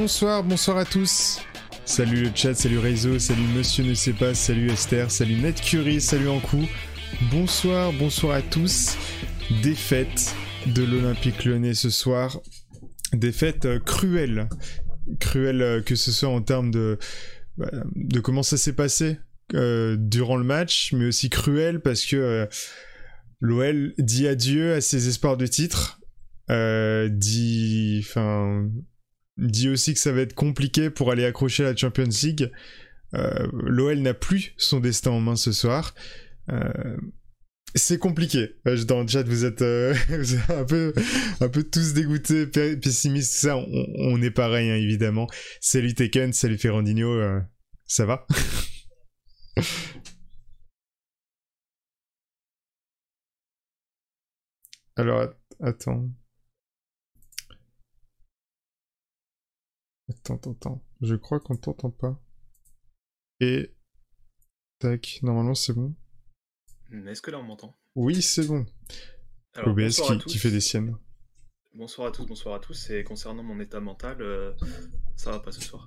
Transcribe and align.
Bonsoir, 0.00 0.44
bonsoir 0.44 0.76
à 0.76 0.84
tous. 0.84 1.40
Salut 1.84 2.22
le 2.22 2.30
chat, 2.32 2.54
salut 2.54 2.78
Reizo, 2.78 3.18
salut 3.18 3.48
Monsieur 3.56 3.82
ne 3.82 3.94
sait 3.94 4.12
pas, 4.12 4.32
salut 4.32 4.70
Esther, 4.70 5.10
salut 5.10 5.34
Net 5.34 5.60
Curie, 5.60 6.00
salut 6.00 6.28
Ankou. 6.28 6.64
Bonsoir, 7.32 7.92
bonsoir 7.92 8.36
à 8.36 8.42
tous. 8.42 8.96
Défaite 9.60 10.36
de 10.66 10.84
l'Olympique 10.84 11.44
lyonnais 11.44 11.74
ce 11.74 11.90
soir. 11.90 12.40
Défaite 13.12 13.64
euh, 13.64 13.80
cruelle. 13.80 14.48
Cruelle 15.18 15.62
euh, 15.62 15.82
que 15.82 15.96
ce 15.96 16.12
soit 16.12 16.28
en 16.28 16.42
termes 16.42 16.70
de, 16.70 16.96
bah, 17.56 17.68
comment 18.22 18.44
ça 18.44 18.56
s'est 18.56 18.74
passé 18.74 19.18
euh, 19.54 19.96
durant 19.98 20.36
le 20.36 20.44
match, 20.44 20.92
mais 20.92 21.06
aussi 21.06 21.28
cruelle 21.28 21.80
parce 21.80 22.06
que 22.06 22.48
l'OL 23.40 23.94
dit 23.98 24.28
adieu 24.28 24.74
à 24.74 24.80
ses 24.80 25.08
espoirs 25.08 25.36
de 25.36 25.48
titre. 25.48 25.98
dit, 26.48 28.00
enfin, 28.08 28.68
dit 29.38 29.68
aussi 29.68 29.94
que 29.94 30.00
ça 30.00 30.12
va 30.12 30.20
être 30.20 30.34
compliqué 30.34 30.90
pour 30.90 31.10
aller 31.10 31.24
accrocher 31.24 31.62
la 31.62 31.74
Champions 31.74 32.08
League. 32.22 32.50
L'OL 33.12 33.98
n'a 34.00 34.14
plus 34.14 34.52
son 34.58 34.80
destin 34.80 35.12
en 35.12 35.20
main 35.20 35.36
ce 35.36 35.52
soir. 35.52 35.94
C'est 37.74 37.98
compliqué. 37.98 38.56
Euh, 38.66 38.82
dans 38.84 39.02
le 39.02 39.08
chat, 39.08 39.22
vous 39.24 39.44
êtes, 39.44 39.60
euh, 39.62 39.94
un, 40.48 40.64
peu, 40.64 40.94
tous 41.64 41.92
dégoûtés, 41.92 42.46
pessimistes. 42.46 43.46
On, 43.46 44.22
est 44.22 44.30
pareil, 44.30 44.70
évidemment. 44.70 45.26
Salut 45.60 45.94
Tekken, 45.94 46.32
salut 46.32 46.56
Ferrandino. 46.58 47.12
Euh, 47.12 47.40
ça 47.86 48.06
va? 48.06 48.26
Alors, 54.96 55.28
attends. 55.60 56.08
Attends, 60.08 60.36
attends, 60.36 60.52
attends. 60.52 60.84
Je 61.00 61.14
crois 61.14 61.40
qu'on 61.40 61.56
t'entend 61.56 61.90
pas. 61.90 62.20
Et... 63.40 63.74
Tac, 64.78 65.18
normalement 65.22 65.54
c'est 65.54 65.72
bon. 65.72 65.94
Est-ce 67.06 67.20
que 67.20 67.30
là 67.30 67.38
on 67.38 67.42
m'entend? 67.42 67.76
Oui, 67.96 68.22
c'est 68.22 68.46
bon. 68.46 68.64
OBS 69.56 70.00
qui, 70.26 70.38
fait 70.38 70.50
des 70.50 70.60
siennes. 70.60 70.96
Bonsoir 71.74 72.08
à 72.08 72.12
tous, 72.12 72.24
bonsoir 72.26 72.54
à 72.54 72.60
tous. 72.60 72.90
Et 72.90 73.02
concernant 73.02 73.42
mon 73.42 73.58
état 73.60 73.80
mental, 73.80 74.22
euh, 74.22 74.52
ça 75.16 75.32
va 75.32 75.40
pas 75.40 75.50
ce 75.50 75.60
soir. 75.60 75.86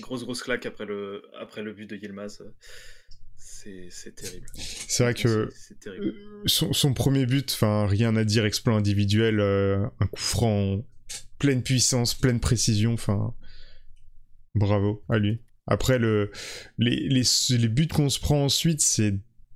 Grosse 0.00 0.24
grosse 0.24 0.42
claque 0.42 0.66
après 0.66 0.86
le, 0.86 1.22
après 1.38 1.62
le 1.62 1.72
but 1.72 1.88
de 1.88 1.96
Yilmaz. 1.96 2.42
C'est 3.36 4.14
terrible. 4.14 4.46
C'est 4.54 5.04
vrai 5.04 5.14
que 5.14 5.48
euh, 5.86 6.42
son, 6.46 6.92
premier 6.92 7.24
but, 7.24 7.50
enfin 7.52 7.86
rien 7.86 8.14
à 8.16 8.24
dire, 8.24 8.44
exploit 8.44 8.74
individuel, 8.74 9.40
euh, 9.40 9.86
un 10.00 10.06
coup 10.06 10.20
franc, 10.20 10.84
pleine 11.44 11.62
puissance, 11.62 12.14
pleine 12.14 12.40
précision, 12.40 12.94
enfin 12.94 13.34
bravo 14.54 15.04
à 15.08 15.18
lui. 15.18 15.42
Après 15.66 15.98
le, 15.98 16.30
les, 16.78 17.08
les, 17.08 17.22
les 17.50 17.68
buts 17.68 17.88
qu'on 17.88 18.08
se 18.08 18.20
prend 18.20 18.44
ensuite, 18.44 18.80
c'est 18.80 19.14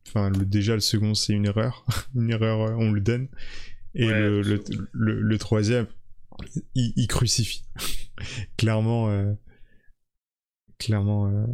Enfin, 0.08 0.30
le, 0.30 0.46
déjà, 0.46 0.74
le 0.74 0.80
second, 0.80 1.14
c'est 1.14 1.34
une 1.34 1.46
erreur. 1.46 1.84
une 2.14 2.30
erreur, 2.30 2.62
euh, 2.62 2.74
on 2.78 2.90
le 2.90 3.00
donne. 3.00 3.28
Et 3.94 4.06
le, 4.06 4.42
le, 4.92 5.38
troisième, 5.38 5.86
il, 6.74 7.06
crucifie. 7.08 7.64
clairement, 8.56 9.10
euh, 9.10 9.32
clairement, 10.78 11.46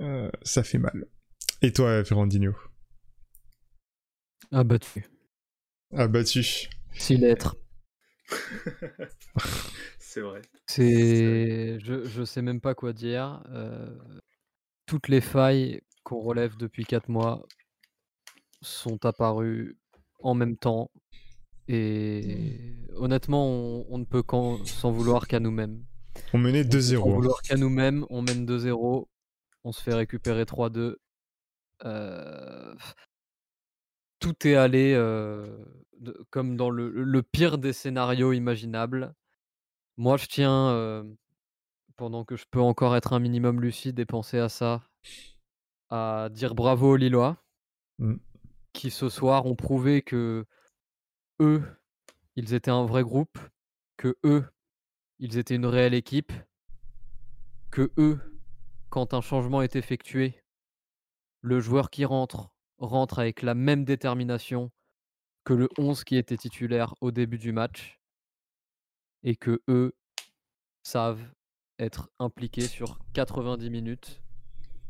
euh, 0.00 0.30
ça 0.42 0.62
fait 0.62 0.78
mal. 0.78 1.06
Et 1.60 1.72
toi, 1.72 2.04
Ferrandino? 2.04 2.54
Abattu. 4.52 5.04
Abattu. 5.92 6.68
Si 6.94 7.16
l'être. 7.16 7.56
c'est 9.98 10.20
vrai. 10.20 10.42
C'est, 10.66 11.78
je, 11.80 12.04
je 12.04 12.24
sais 12.24 12.42
même 12.42 12.60
pas 12.60 12.74
quoi 12.74 12.92
dire. 12.92 13.42
toutes 14.86 15.08
les 15.08 15.20
failles 15.20 15.80
qu'on 16.04 16.20
relève 16.20 16.56
depuis 16.56 16.84
4 16.84 17.08
mois 17.08 17.46
sont 18.60 19.04
apparus 19.04 19.76
en 20.20 20.34
même 20.34 20.56
temps. 20.56 20.90
Et 21.68 22.76
honnêtement, 22.96 23.46
on, 23.88 23.98
ne 23.98 24.04
peut 24.04 24.22
s'en 24.64 24.90
vouloir 24.90 25.26
qu'à 25.26 25.40
nous-mêmes. 25.40 25.84
On 26.32 26.38
menait 26.38 26.64
2-0. 26.64 27.00
S'en 27.00 27.10
vouloir 27.10 27.40
qu'à 27.42 27.56
nous-mêmes, 27.56 28.04
on 28.10 28.22
mène 28.22 28.44
2-0, 28.46 29.06
on 29.64 29.72
se 29.72 29.82
fait 29.82 29.94
récupérer 29.94 30.44
3-2. 30.44 30.96
Euh, 31.84 32.74
tout 34.18 34.46
est 34.46 34.54
allé 34.54 34.94
euh, 34.94 35.46
comme 36.30 36.56
dans 36.56 36.70
le, 36.70 37.22
pire 37.22 37.58
des 37.58 37.72
scénarios 37.72 38.32
imaginables. 38.32 39.14
Moi, 39.96 40.16
je 40.16 40.26
tiens, 40.26 40.70
euh, 40.70 41.04
pendant 41.96 42.24
que 42.24 42.36
je 42.36 42.46
peux 42.50 42.60
encore 42.60 42.96
être 42.96 43.12
un 43.12 43.18
minimum 43.18 43.60
lucide 43.60 43.98
et 43.98 44.06
penser 44.06 44.38
à 44.38 44.48
ça, 44.48 44.82
à 45.90 46.28
dire 46.30 46.54
bravo 46.54 46.92
aux 46.92 46.96
Lillois, 46.96 47.36
mmh. 47.98 48.14
qui 48.72 48.90
ce 48.90 49.08
soir 49.08 49.46
ont 49.46 49.56
prouvé 49.56 50.02
que 50.02 50.46
eux, 51.40 51.62
ils 52.36 52.54
étaient 52.54 52.70
un 52.70 52.86
vrai 52.86 53.02
groupe, 53.02 53.38
que 53.96 54.16
eux, 54.24 54.44
ils 55.18 55.38
étaient 55.38 55.56
une 55.56 55.66
réelle 55.66 55.94
équipe, 55.94 56.32
que 57.70 57.92
eux, 57.98 58.18
quand 58.90 59.14
un 59.14 59.20
changement 59.20 59.62
est 59.62 59.76
effectué, 59.76 60.42
le 61.40 61.60
joueur 61.60 61.90
qui 61.90 62.04
rentre 62.04 62.52
rentre 62.78 63.18
avec 63.18 63.42
la 63.42 63.54
même 63.54 63.84
détermination 63.84 64.70
que 65.44 65.54
le 65.54 65.68
11 65.78 66.04
qui 66.04 66.16
était 66.16 66.36
titulaire 66.36 66.94
au 67.00 67.10
début 67.10 67.38
du 67.38 67.52
match, 67.52 68.00
et 69.22 69.36
que 69.36 69.62
eux 69.68 69.94
savent 70.82 71.22
être 71.78 72.10
impliqués 72.18 72.66
sur 72.66 72.98
90 73.14 73.70
minutes 73.70 74.22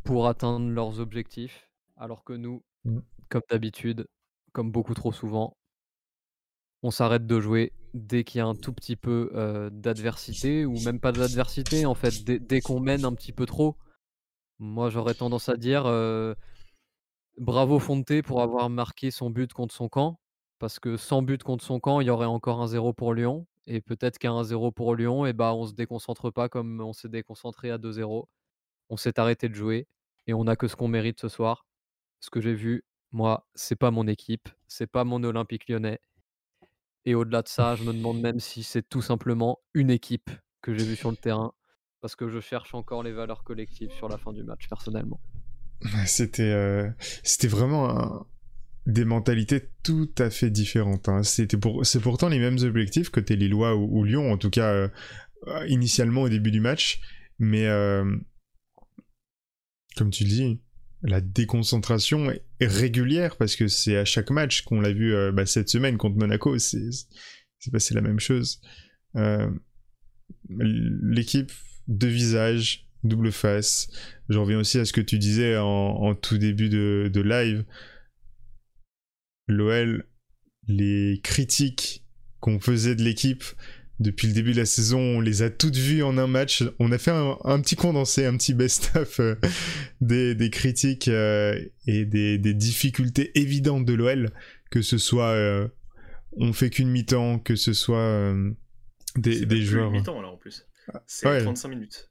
pour 0.04 0.26
atteindre 0.26 0.68
leurs 0.68 1.00
objectifs, 1.00 1.70
alors 1.96 2.24
que 2.24 2.32
nous, 2.32 2.62
mmh. 2.84 2.98
comme 3.28 3.42
d'habitude, 3.50 4.08
comme 4.52 4.70
beaucoup 4.70 4.94
trop 4.94 5.12
souvent, 5.12 5.56
on 6.82 6.90
s'arrête 6.90 7.26
de 7.26 7.40
jouer 7.40 7.72
dès 7.94 8.24
qu'il 8.24 8.38
y 8.38 8.42
a 8.42 8.46
un 8.46 8.54
tout 8.54 8.72
petit 8.72 8.96
peu 8.96 9.30
d'adversité, 9.72 10.66
ou 10.66 10.78
même 10.80 10.98
pas 10.98 11.12
d'adversité, 11.12 11.86
en 11.86 11.94
fait, 11.94 12.24
dès, 12.24 12.60
qu'on 12.60 12.80
mène 12.80 13.04
un 13.04 13.14
petit 13.14 13.32
peu 13.32 13.46
trop. 13.46 13.76
Moi, 14.58 14.90
j'aurais 14.90 15.14
tendance 15.14 15.48
à 15.48 15.56
dire 15.56 15.84
bravo 17.38 17.78
Fonte 17.78 18.22
pour 18.22 18.42
avoir 18.42 18.68
marqué 18.68 19.10
son 19.10 19.30
but 19.30 19.52
contre 19.52 19.74
son 19.74 19.88
camp, 19.88 20.18
parce 20.62 20.78
que 20.78 20.96
sans 20.96 21.22
but 21.22 21.42
contre 21.42 21.64
son 21.64 21.80
camp, 21.80 21.98
il 21.98 22.06
y 22.06 22.10
aurait 22.10 22.24
encore 22.24 22.62
un 22.62 22.68
0 22.68 22.92
pour 22.92 23.14
Lyon, 23.14 23.48
et 23.66 23.80
peut-être 23.80 24.16
qu'à 24.18 24.30
un 24.30 24.44
0 24.44 24.70
pour 24.70 24.94
Lyon, 24.94 25.26
et 25.26 25.32
bah, 25.32 25.54
on 25.54 25.66
se 25.66 25.72
déconcentre 25.72 26.30
pas 26.30 26.48
comme 26.48 26.80
on 26.80 26.92
s'est 26.92 27.08
déconcentré 27.08 27.72
à 27.72 27.78
2-0 27.78 28.28
on 28.88 28.96
s'est 28.96 29.18
arrêté 29.18 29.48
de 29.48 29.54
jouer 29.54 29.88
et 30.28 30.34
on 30.34 30.46
a 30.46 30.54
que 30.54 30.68
ce 30.68 30.76
qu'on 30.76 30.86
mérite 30.86 31.18
ce 31.18 31.28
soir. 31.28 31.66
Ce 32.20 32.30
que 32.30 32.40
j'ai 32.40 32.54
vu, 32.54 32.84
moi, 33.10 33.48
c'est 33.56 33.74
pas 33.74 33.90
mon 33.90 34.06
équipe, 34.06 34.48
c'est 34.68 34.86
pas 34.86 35.02
mon 35.02 35.24
Olympique 35.24 35.68
lyonnais. 35.68 35.98
Et 37.06 37.16
au-delà 37.16 37.42
de 37.42 37.48
ça, 37.48 37.74
je 37.74 37.82
me 37.82 37.92
demande 37.92 38.20
même 38.20 38.38
si 38.38 38.62
c'est 38.62 38.88
tout 38.88 39.02
simplement 39.02 39.58
une 39.74 39.90
équipe 39.90 40.30
que 40.60 40.72
j'ai 40.72 40.84
vue 40.84 40.94
sur 40.94 41.10
le 41.10 41.16
terrain, 41.16 41.54
parce 42.00 42.14
que 42.14 42.28
je 42.28 42.38
cherche 42.38 42.72
encore 42.72 43.02
les 43.02 43.10
valeurs 43.10 43.42
collectives 43.42 43.90
sur 43.90 44.08
la 44.08 44.16
fin 44.16 44.32
du 44.32 44.44
match, 44.44 44.68
personnellement. 44.68 45.18
C'était, 46.06 46.52
euh, 46.52 46.88
c'était 47.24 47.48
vraiment 47.48 48.28
des 48.86 49.04
mentalités 49.04 49.68
tout 49.82 50.10
à 50.18 50.30
fait 50.30 50.50
différentes. 50.50 51.08
Hein. 51.08 51.22
C'était 51.22 51.56
pour... 51.56 51.86
C'est 51.86 52.00
pourtant 52.00 52.28
les 52.28 52.38
mêmes 52.38 52.58
objectifs 52.62 53.10
que 53.10 53.20
t'es 53.20 53.36
Lillois 53.36 53.76
ou, 53.76 54.04
Lyon, 54.04 54.32
en 54.32 54.38
tout 54.38 54.50
cas 54.50 54.72
euh, 54.72 54.88
initialement 55.68 56.22
au 56.22 56.28
début 56.28 56.50
du 56.50 56.60
match, 56.60 57.00
mais 57.38 57.66
euh, 57.66 58.04
comme 59.96 60.10
tu 60.10 60.24
le 60.24 60.30
dis, 60.30 60.60
la 61.02 61.20
déconcentration 61.20 62.30
est 62.30 62.66
régulière 62.66 63.36
parce 63.36 63.56
que 63.56 63.68
c'est 63.68 63.96
à 63.96 64.04
chaque 64.04 64.30
match 64.30 64.62
qu'on 64.62 64.80
l'a 64.80 64.92
vu 64.92 65.14
euh, 65.14 65.32
bah, 65.32 65.46
cette 65.46 65.68
semaine 65.68 65.96
contre 65.96 66.16
Monaco, 66.16 66.58
c'est 66.58 66.80
passé 67.70 67.94
la 67.94 68.00
même 68.00 68.20
chose. 68.20 68.60
L'équipe, 70.48 71.52
de 71.88 72.06
visage, 72.06 72.88
double 73.04 73.32
face. 73.32 73.88
Je 74.28 74.38
reviens 74.38 74.58
aussi 74.58 74.78
à 74.78 74.84
ce 74.84 74.92
que 74.92 75.00
tu 75.00 75.18
disais 75.18 75.56
en, 75.56 76.14
tout 76.14 76.38
début 76.38 76.68
de 76.68 77.20
live. 77.20 77.64
L'OL, 79.48 80.06
les 80.68 81.20
critiques 81.22 82.04
qu'on 82.40 82.60
faisait 82.60 82.94
de 82.94 83.02
l'équipe 83.02 83.44
depuis 84.02 84.26
le 84.26 84.34
début 84.34 84.52
de 84.52 84.58
la 84.58 84.66
saison, 84.66 84.98
on 84.98 85.20
les 85.20 85.42
a 85.42 85.50
toutes 85.50 85.76
vues 85.76 86.02
en 86.02 86.18
un 86.18 86.26
match. 86.26 86.64
On 86.78 86.90
a 86.92 86.98
fait 86.98 87.12
un, 87.12 87.60
petit 87.60 87.76
condensé, 87.76 88.26
un 88.26 88.36
petit 88.36 88.52
best-of 88.52 89.20
euh, 89.20 89.36
des, 90.00 90.50
critiques 90.50 91.08
euh, 91.08 91.58
et 91.86 92.04
des, 92.04 92.38
difficultés 92.54 93.30
évidentes 93.38 93.84
de 93.84 93.94
l'OL, 93.94 94.30
que 94.70 94.82
ce 94.82 94.98
soit 94.98 95.30
euh, 95.30 95.68
on 96.32 96.52
fait 96.52 96.70
qu'une 96.70 96.88
mi-temps, 96.88 97.38
que 97.38 97.54
ce 97.54 97.72
soit 97.72 98.34
des, 99.16 99.46
des 99.46 99.62
joueurs. 99.62 99.90
mi-temps 99.90 100.20
là 100.20 100.28
en 100.28 100.36
plus. 100.36 100.66
C'est 101.06 101.42
35 101.42 101.68
minutes. 101.68 102.10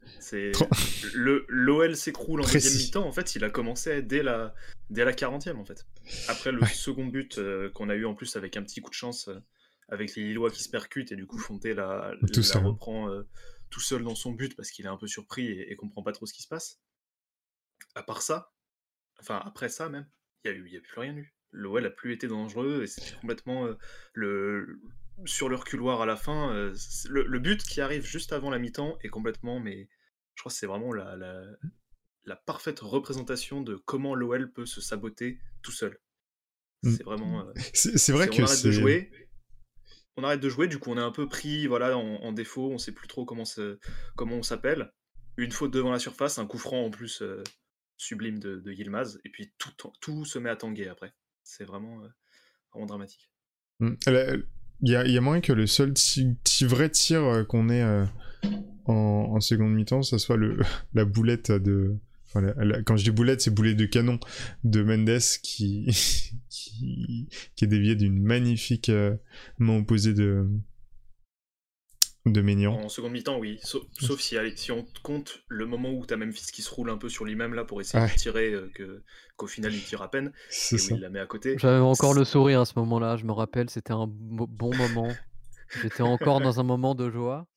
le 1.14 1.46
l'OL 1.50 1.96
s'écroule 1.96 2.42
en 2.42 2.46
deuxième 2.46 2.74
mi-temps. 2.76 3.06
En 3.06 3.12
fait, 3.12 3.36
il 3.36 3.44
a 3.44 3.50
commencé 3.50 4.02
dès 4.02 4.24
la 4.24 4.54
dès 4.90 5.04
la 5.06 5.14
40e 5.14 5.58
en 5.58 5.66
fait. 5.66 5.86
Après 6.28 6.52
le 6.52 6.66
second 6.66 7.06
but 7.06 7.40
qu'on 7.74 7.90
a 7.90 7.96
eu 7.96 8.06
en 8.06 8.16
plus 8.16 8.36
avec 8.36 8.58
un 8.58 8.64
petit 8.64 8.82
coup 8.82 8.90
de 8.90 8.96
chance 8.96 9.30
avec 9.92 10.16
les 10.16 10.24
Lillois 10.24 10.50
qui 10.50 10.64
se 10.64 10.70
percutent 10.70 11.12
et 11.12 11.16
du 11.16 11.28
coup 11.28 11.38
Fonte 11.38 11.66
la, 11.66 12.14
Tout 12.34 12.42
seul. 12.42 12.66
reprend 12.66 13.10
euh, 13.10 13.28
tout 13.70 13.82
seul 13.82 14.04
dans 14.04 14.16
son 14.16 14.32
but 14.32 14.56
parce 14.56 14.72
qu'il 14.72 14.86
est 14.86 14.90
un 14.90 14.98
peu 14.98 15.08
surpris 15.08 15.48
et, 15.48 15.72
et 15.72 15.76
comprend 15.76 16.02
pas 16.02 16.14
trop 16.14 16.26
ce 16.26 16.34
qui 16.34 16.42
se 16.42 16.48
passe. 16.48 16.80
À 17.94 18.04
part 18.04 18.22
ça, 18.22 18.54
enfin 19.20 19.42
après 19.46 19.70
ça 19.70 19.90
même, 19.90 20.08
il 20.44 20.52
y 20.52 20.54
a 20.54 20.58
eu, 20.58 20.66
il 20.66 20.74
y 20.74 20.78
a 20.78 20.82
plus 20.82 21.00
rien 21.00 21.16
eu. 21.16 21.36
L'OL 21.52 21.86
a 21.86 21.90
plus 21.90 22.14
été 22.14 22.28
dangereux 22.28 22.84
et 22.84 22.88
c'était 22.88 23.18
complètement 23.20 23.66
euh, 23.66 23.78
le 24.14 24.82
sur 25.26 25.50
le 25.50 25.56
reculoir 25.56 26.02
à 26.02 26.06
la 26.06 26.16
fin. 26.16 26.54
euh, 26.54 26.74
le, 27.10 27.24
le 27.26 27.40
but 27.40 27.64
qui 27.64 27.82
arrive 27.82 28.06
juste 28.06 28.34
avant 28.34 28.50
la 28.50 28.60
mi-temps 28.60 28.98
est 29.04 29.10
complètement, 29.10 29.60
mais 29.60 29.90
je 30.36 30.42
crois 30.42 30.52
que 30.52 30.58
c'est 30.58 30.68
vraiment 30.68 30.94
la, 30.94 31.16
la, 31.16 31.42
la 32.26 32.36
parfaite 32.36 32.80
représentation 32.80 33.62
de 33.62 33.76
comment 33.76 34.16
l'OL 34.16 34.52
peut 34.52 34.66
se 34.66 34.82
saboter 34.82 35.40
tout 35.62 35.72
seul. 35.72 36.00
Mm. 36.84 36.92
C'est 36.96 37.04
vraiment. 37.04 37.48
euh, 37.48 37.54
C'est 37.74 38.12
vrai 38.12 38.28
que 38.28 38.42
on 38.42 38.46
arrête 38.46 38.64
de 38.64 38.72
jouer. 38.72 39.12
On 40.18 40.24
arrête 40.24 40.42
de 40.42 40.50
jouer, 40.50 40.68
du 40.68 40.78
coup 40.78 40.92
on 40.92 40.98
est 40.98 41.02
un 41.02 41.12
peu 41.12 41.30
pris 41.30 41.68
voilà, 41.68 41.98
en, 41.98 42.16
en 42.18 42.34
défaut, 42.34 42.70
on 42.72 42.78
sait 42.78 42.92
plus 42.92 43.08
trop 43.08 43.26
comment, 43.26 43.44
on 44.18 44.44
s'appelle. 44.44 44.92
Une 45.38 45.52
faute 45.52 45.72
devant 45.72 45.92
la 45.92 46.00
surface, 46.00 46.38
un 46.38 46.46
coup 46.46 46.58
franc 46.58 46.84
en 46.86 46.90
plus 46.92 47.22
euh, 47.22 47.42
sublime 47.98 48.38
de, 48.40 48.58
de 48.58 48.72
Yilmaz, 48.74 49.20
et 49.24 49.30
puis 49.30 49.54
tout, 49.58 49.72
tout 50.02 50.26
se 50.26 50.38
met 50.38 50.50
à 50.50 50.58
tanguer 50.58 50.90
après. 50.90 51.14
C'est 51.44 51.64
vraiment, 51.64 52.02
vraiment 52.74 52.86
dramatique. 52.88 53.32
Mm. 53.80 53.94
La- 54.08 54.36
y 54.90 54.96
a, 54.96 55.06
il 55.06 55.12
y 55.14 55.18
a 55.18 55.22
moyen 55.22 55.42
que 55.42 55.54
le 55.54 55.68
seul 55.68 55.94
vrai 56.66 56.90
tir 56.90 57.24
euh, 57.24 57.44
qu'on 57.44 57.70
ait 57.70 57.84
euh, 57.84 58.06
en, 58.86 59.40
seconde 59.40 59.74
mi-temps, 59.74 60.04
ça 60.04 60.18
soit 60.18 60.38
le, 60.38 60.60
la 60.94 61.06
boulette 61.06 61.52
de. 61.52 61.96
la- 62.36 62.82
quand 62.84 62.98
je 62.98 63.04
dis 63.04 63.12
boulette, 63.12 63.42
c'est 63.42 63.54
boulet 63.54 63.74
de 63.76 63.86
canon 63.86 64.20
de 64.64 64.84
Mendes 64.84 65.20
qui, 65.44 65.86
qui, 66.50 67.28
qui 67.56 67.66
est 67.66 67.68
dévié 67.68 67.96
d'une 67.96 68.22
magnifique 68.22 68.90
euh, 68.90 69.16
main 69.60 69.78
opposée 69.78 70.14
de, 70.14 70.48
de 72.26 72.42
Maignan. 72.42 72.74
En 72.74 72.90
seconde 72.90 73.14
mi-temps, 73.14 73.40
oui, 73.40 73.60
sauf, 73.64 73.84
sauf 74.00 74.20
si, 74.20 74.38
allez, 74.38 74.56
si 74.56 74.72
on 74.72 74.86
compte 75.04 75.42
le 75.48 75.66
moment 75.66 75.92
où 75.92 76.06
t'as 76.06 76.18
Memphis 76.18 76.52
qui 76.52 76.62
se 76.62 76.70
roule 76.70 76.90
un 76.92 76.98
peu 76.98 77.10
sur 77.10 77.26
lui-même 77.26 77.54
là 77.56 77.66
pour 77.66 77.82
essayer 77.82 78.04
Ouais. 78.04 78.12
de 78.12 78.16
tirer, 78.16 78.52
euh, 78.54 78.70
que, 78.76 79.02
qu'au 79.38 79.48
final 79.48 79.74
il 79.74 79.82
tire 79.84 80.02
à 80.04 80.12
peine, 80.12 80.32
C'est 80.50 80.76
et 80.76 80.80
où 80.80 80.84
ça. 80.84 80.96
il 80.96 81.02
la 81.02 81.10
met 81.10 81.20
à 81.20 81.26
côté. 81.26 81.56
J'avais 81.58 81.80
encore 81.80 82.14
le 82.14 82.24
sourire 82.24 82.62
à 82.62 82.66
ce 82.66 82.74
moment-là, 82.78 83.18
je 83.18 83.26
me 83.26 83.32
rappelle, 83.32 83.70
c'était 83.72 83.94
un 83.94 84.06
bon 84.08 84.76
moment. 84.76 85.12
J'étais 85.82 86.04
encore 86.04 86.42
dans 86.42 86.60
un 86.60 86.64
moment 86.64 86.94
de 86.96 87.10
joie. 87.10 87.48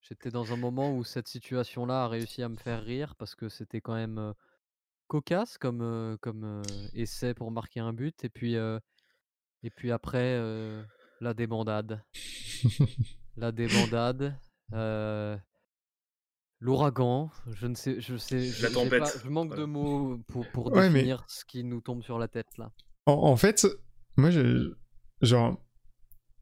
J'étais 0.00 0.30
dans 0.30 0.52
un 0.52 0.56
moment 0.56 0.96
où 0.96 1.04
cette 1.04 1.28
situation-là 1.28 2.04
a 2.04 2.08
réussi 2.08 2.42
à 2.42 2.48
me 2.48 2.56
faire 2.56 2.82
rire 2.84 3.14
parce 3.16 3.34
que 3.34 3.48
c'était 3.48 3.80
quand 3.80 3.94
même 3.94 4.18
euh, 4.18 4.32
cocasse 5.08 5.58
comme, 5.58 5.82
euh, 5.82 6.16
comme 6.20 6.44
euh, 6.44 6.62
essai 6.94 7.34
pour 7.34 7.50
marquer 7.50 7.80
un 7.80 7.92
but. 7.92 8.24
Et 8.24 8.28
puis, 8.28 8.56
euh, 8.56 8.78
et 9.64 9.70
puis 9.70 9.90
après, 9.92 10.22
euh, 10.38 10.82
la 11.20 11.34
débandade. 11.34 12.02
La 13.36 13.52
débandade. 13.52 14.34
euh, 14.72 15.36
L'ouragan, 16.58 17.30
je 17.52 17.66
ne 17.66 17.74
sais, 17.74 18.00
je 18.00 18.16
sais, 18.16 18.40
j'ai- 18.40 18.50
j'ai 18.52 18.70
tempête, 18.70 18.98
pas- 18.98 19.12
je 19.22 19.28
manque 19.28 19.54
de 19.56 19.64
mots 19.64 20.18
pour, 20.28 20.50
pour 20.52 20.72
Ouais, 20.72 20.88
mais- 20.88 20.94
définir 21.00 21.24
ce 21.28 21.44
qui 21.44 21.62
nous 21.62 21.80
tombe 21.82 22.02
sur 22.02 22.18
la 22.18 22.28
tête 22.28 22.46
là. 22.56 22.72
En, 23.04 23.12
en 23.12 23.36
fait, 23.36 23.66
moi, 24.16 24.30
je- 24.30 24.74
genre, 25.20 25.62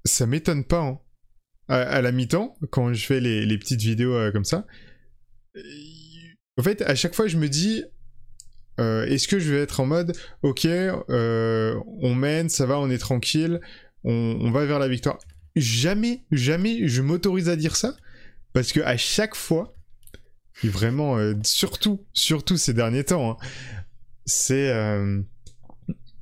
ça 0.04 0.26
m'étonne 0.26 0.64
pas. 0.64 0.80
hein. 0.82 1.00
À, 1.68 1.76
à 1.80 2.00
la 2.02 2.12
mi-temps, 2.12 2.54
quand 2.70 2.92
je 2.92 3.04
fais 3.06 3.20
les, 3.20 3.44
les 3.46 3.58
petites 3.58 3.80
vidéos 3.80 4.14
euh, 4.14 4.30
comme 4.30 4.44
ça, 4.44 4.66
en 6.58 6.62
fait, 6.62 6.82
à 6.82 6.94
chaque 6.94 7.14
fois, 7.14 7.26
je 7.26 7.36
me 7.38 7.48
dis, 7.48 7.82
euh, 8.80 9.06
est-ce 9.06 9.26
que 9.28 9.38
je 9.38 9.52
vais 9.52 9.60
être 9.62 9.80
en 9.80 9.86
mode, 9.86 10.12
ok, 10.42 10.66
euh, 10.66 11.80
on 12.02 12.14
mène, 12.14 12.48
ça 12.50 12.66
va, 12.66 12.78
on 12.78 12.90
est 12.90 12.98
tranquille, 12.98 13.60
on, 14.04 14.12
on 14.40 14.50
va 14.50 14.64
vers 14.66 14.78
la 14.78 14.88
victoire? 14.88 15.18
Jamais, 15.56 16.24
jamais, 16.30 16.88
je 16.88 17.02
m'autorise 17.02 17.48
à 17.48 17.56
dire 17.56 17.76
ça, 17.76 17.96
parce 18.52 18.72
que 18.72 18.80
à 18.80 18.96
chaque 18.96 19.34
fois, 19.34 19.74
et 20.62 20.68
vraiment, 20.68 21.16
euh, 21.16 21.34
surtout, 21.42 22.04
surtout 22.12 22.56
ces 22.56 22.74
derniers 22.74 23.04
temps, 23.04 23.32
hein, 23.32 23.46
c'est 24.26 24.70
euh, 24.70 25.20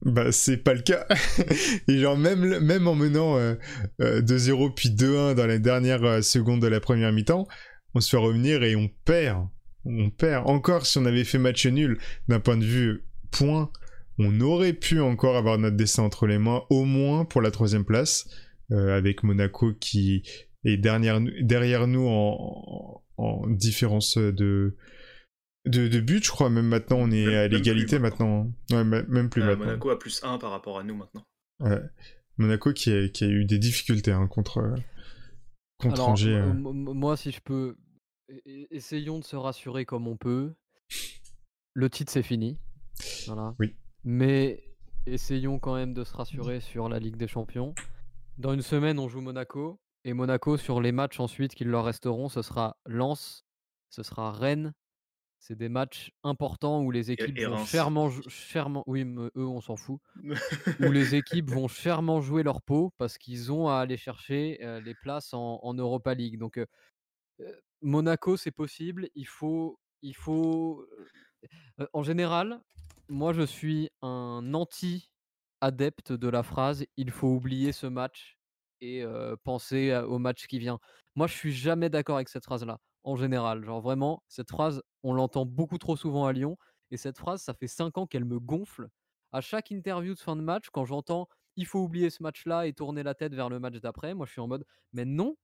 bah 0.05 0.32
c'est 0.32 0.56
pas 0.56 0.75
le 0.75 0.81
cas. 0.81 1.06
Et 1.88 1.99
genre 1.99 2.17
même 2.17 2.61
même 2.61 2.88
en 2.88 2.94
menant 2.94 3.38
euh, 3.38 3.55
euh, 4.00 4.20
2-0 4.20 4.75
puis 4.75 4.90
2-1 4.90 5.34
dans 5.34 5.46
les 5.46 5.58
dernières 5.58 6.23
secondes 6.25 6.61
de 6.61 6.67
la 6.67 6.81
première 6.81 7.12
mi-temps 7.12 7.46
on 7.94 8.00
se 8.00 8.08
fait 8.08 8.17
revenir 8.17 8.62
et 8.62 8.75
on 8.75 8.88
perd. 9.05 9.46
On 9.84 10.08
perd. 10.08 10.49
Encore 10.49 10.87
si 10.87 10.99
on 10.99 11.05
avait 11.05 11.25
fait 11.25 11.38
match 11.38 11.67
nul 11.67 11.99
d'un 12.29 12.40
point 12.40 12.56
de 12.56 12.64
vue 12.64 13.05
point 13.31 13.70
on 14.19 14.40
aurait 14.40 14.73
pu 14.73 15.00
encore 15.00 15.37
avoir 15.37 15.58
notre 15.58 15.76
destin 15.76 16.02
entre 16.02 16.26
les 16.26 16.38
mains 16.38 16.62
au 16.70 16.84
moins 16.84 17.25
pour 17.25 17.43
la 17.43 17.50
troisième 17.50 17.84
place 17.84 18.26
avec 18.72 19.22
Monaco 19.22 19.72
qui 19.74 20.22
est 20.64 20.76
derrière, 20.76 21.20
derrière 21.42 21.86
nous 21.86 22.06
en, 22.06 23.02
en 23.16 23.46
différence 23.48 24.16
de 24.19 24.76
de, 25.64 25.86
de 25.86 26.00
but, 26.00 26.24
je 26.24 26.30
crois. 26.30 26.50
Même 26.50 26.66
maintenant, 26.66 26.98
on 26.98 27.10
est 27.12 27.24
Même- 27.26 27.34
à 27.36 27.48
l'égalité 27.48 27.98
maintenant. 28.00 28.50
maintenant. 28.70 28.92
Ouais, 28.92 28.98
m- 28.98 29.06
même 29.08 29.30
plus 29.30 29.42
Euh, 29.42 29.46
maintenant. 29.46 29.66
Monaco 29.66 29.90
a 29.90 29.98
plus 29.98 30.20
1 30.24 30.38
par 30.38 30.50
rapport 30.50 30.78
à 30.78 30.82
nous 30.82 30.96
maintenant. 30.96 31.24
Ouais. 31.60 31.78
Monaco 32.38 32.72
qui 32.72 32.90
a, 32.92 33.08
qui 33.08 33.22
a 33.24 33.28
eu 33.28 33.44
des 33.44 33.58
difficultés 33.58 34.10
hein, 34.10 34.26
contre, 34.26 34.58
euh, 34.58 34.74
contre 35.78 35.94
Alors, 35.96 36.08
Angers. 36.10 36.34
euh. 36.34 36.52
moi, 36.52 37.16
si 37.16 37.30
je 37.30 37.40
peux, 37.40 37.76
e- 38.30 38.34
e- 38.48 38.66
essayons 38.72 39.20
de 39.20 39.24
se 39.24 39.36
rassurer 39.36 39.84
comme 39.84 40.08
on 40.08 40.16
peut. 40.16 40.52
Le 41.74 41.88
titre, 41.90 42.10
c'est 42.10 42.22
fini. 42.24 42.58
Voilà. 43.28 43.54
Oui. 43.60 43.76
Mais 44.04 44.64
essayons 45.06 45.58
quand 45.60 45.74
même 45.76 45.94
de 45.94 46.02
se 46.04 46.14
rassurer 46.14 46.58
sur 46.60 46.88
la 46.88 46.98
Ligue 46.98 47.16
des 47.16 47.28
Champions. 47.28 47.74
Dans 48.38 48.52
une 48.52 48.62
semaine, 48.62 48.99
on 48.99 49.08
joue 49.08 49.20
Monaco. 49.20 49.79
Et 50.05 50.14
Monaco, 50.14 50.56
sur 50.56 50.81
les 50.81 50.90
matchs 50.93 51.20
ensuite 51.20 51.55
qui 51.55 51.64
leur 51.64 51.84
resteront, 51.84 52.29
ce 52.29 52.43
sera 52.43 52.76
Lens, 52.87 53.44
ce 53.90 54.02
sera 54.02 54.32
Rennes. 54.32 54.75
C'est 55.38 55.56
des 55.56 55.69
matchs 55.69 56.12
importants 56.23 56.82
où 56.82 56.90
les 56.90 57.11
équipes 57.11 57.37
et 57.38 57.44
vont 57.46 57.64
chèrement, 57.67 58.11
chèrement- 58.29 58.84
oui, 58.87 59.05
mais 59.05 59.29
eux, 59.37 59.46
on 59.46 59.61
s'en 59.61 59.76
fout 59.76 60.00
où 60.17 60.23
les 60.93 61.14
équipes 61.17 61.50
vont 61.50 61.67
chèrement 61.69 62.20
jouer 62.20 62.43
leur 62.44 62.62
peau 62.62 62.93
parce 62.96 63.19
qu'ils 63.19 63.50
ont 63.52 63.69
à 63.69 63.76
aller 63.79 63.96
chercher 63.96 64.58
euh, 64.62 64.81
les 64.81 64.94
places 64.94 65.34
en, 65.34 65.58
en 65.62 65.75
Europa 65.75 66.14
League. 66.14 66.38
Donc 66.38 66.58
euh, 66.58 66.67
euh, 67.40 67.52
Monaco, 67.81 68.37
c'est 68.37 68.52
possible. 68.52 69.08
Il 69.17 69.26
faut, 69.26 69.79
il 70.02 70.14
faut. 70.14 70.87
euh, 71.81 71.87
en 71.93 72.05
général, 72.05 72.61
moi, 73.08 73.32
je 73.32 73.43
suis 73.43 73.90
un 74.00 74.55
anti-adepte 75.62 76.12
de 76.12 76.28
la 76.28 76.42
phrase 76.42 76.84
"il 76.96 77.10
faut 77.10 77.28
oublier 77.28 77.72
ce 77.72 77.86
match 77.86 78.38
et 78.81 79.04
penser 79.44 79.94
au 79.94 80.19
match 80.19 80.46
qui 80.46 80.58
vient". 80.58 80.78
Moi, 81.16 81.26
je 81.26 81.34
suis 81.34 81.52
jamais 81.52 81.90
d'accord 81.90 82.16
avec 82.16 82.28
cette 82.28 82.44
phrase-là. 82.44 82.78
En 83.04 83.16
général, 83.16 83.64
genre 83.64 83.81
vraiment, 83.81 84.22
cette 84.28 84.50
phrase, 84.50 84.82
on 85.02 85.12
l'entend 85.14 85.44
beaucoup 85.46 85.78
trop 85.78 85.96
souvent 85.96 86.26
à 86.26 86.32
Lyon. 86.32 86.56
Et 86.90 86.96
cette 86.96 87.19
phrase, 87.19 87.42
ça 87.42 87.54
fait 87.54 87.66
cinq 87.69 87.98
ans 87.98 88.06
qu'elle 88.06 88.24
me 88.24 88.38
gonfle 88.40 88.88
à 89.32 89.40
chaque 89.40 89.70
interview 89.70 90.14
de 90.14 90.20
fin 90.20 90.36
de 90.36 90.42
match, 90.42 90.69
quand 90.70 90.84
j'entends 90.84 91.26
il 91.56 91.66
faut 91.66 91.81
oublier 91.81 92.10
ce 92.10 92.22
match-là 92.22 92.66
et 92.66 92.72
tourner 92.74 93.02
la 93.02 93.14
tête 93.14 93.34
vers 93.34 93.48
le 93.50 93.58
match 93.60 93.76
d'après, 93.81 94.14
moi 94.14 94.26
je 94.26 94.32
suis 94.32 94.40
en 94.40 94.48
mode 94.48 94.64
mais 94.92 95.04
non, 95.04 95.36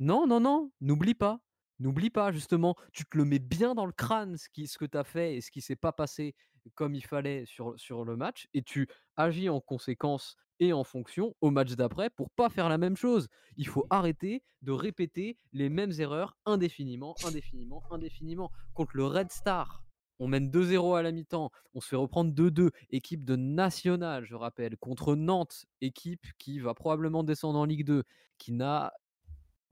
non, 0.00 0.26
non, 0.26 0.40
non, 0.40 0.72
n'oublie 0.80 1.14
pas. 1.14 1.40
N'oublie 1.82 2.10
pas, 2.10 2.30
justement, 2.30 2.76
tu 2.92 3.04
te 3.04 3.16
le 3.18 3.24
mets 3.24 3.40
bien 3.40 3.74
dans 3.74 3.86
le 3.86 3.92
crâne 3.92 4.36
ce, 4.36 4.48
que 4.78 4.84
tu 4.84 4.96
as 4.96 5.02
fait 5.02 5.34
et 5.34 5.40
ce 5.40 5.50
qui 5.50 5.60
s'est 5.60 5.74
pas 5.74 5.90
passé 5.90 6.36
comme 6.76 6.94
il 6.94 7.04
fallait 7.04 7.44
sur, 7.44 7.74
sur 7.76 8.04
le 8.04 8.16
match, 8.16 8.48
et 8.54 8.62
tu 8.62 8.86
agis 9.16 9.48
en 9.48 9.60
conséquence 9.60 10.36
et 10.60 10.72
en 10.72 10.84
fonction 10.84 11.34
au 11.40 11.50
match 11.50 11.72
d'après 11.72 12.08
pour 12.08 12.30
pas 12.30 12.48
faire 12.50 12.68
la 12.68 12.78
même 12.78 12.96
chose. 12.96 13.26
Il 13.56 13.66
faut 13.66 13.84
arrêter 13.90 14.44
de 14.60 14.70
répéter 14.70 15.36
les 15.52 15.68
mêmes 15.68 15.90
erreurs 15.98 16.36
indéfiniment, 16.46 17.16
indéfiniment, 17.26 17.82
indéfiniment. 17.90 18.52
Contre 18.74 18.96
le 18.96 19.06
Red 19.06 19.32
Star, 19.32 19.82
on 20.20 20.28
mène 20.28 20.52
2-0 20.52 20.96
à 20.96 21.02
la 21.02 21.10
mi-temps, 21.10 21.50
on 21.74 21.80
se 21.80 21.88
fait 21.88 21.96
reprendre 21.96 22.32
2-2, 22.32 22.70
équipe 22.90 23.24
de 23.24 23.34
national, 23.34 24.24
je 24.24 24.36
rappelle, 24.36 24.76
contre 24.76 25.16
Nantes, 25.16 25.64
équipe 25.80 26.26
qui 26.38 26.60
va 26.60 26.74
probablement 26.74 27.24
descendre 27.24 27.58
en 27.58 27.64
Ligue 27.64 27.84
2, 27.84 28.04
qui 28.38 28.52
n'a 28.52 28.92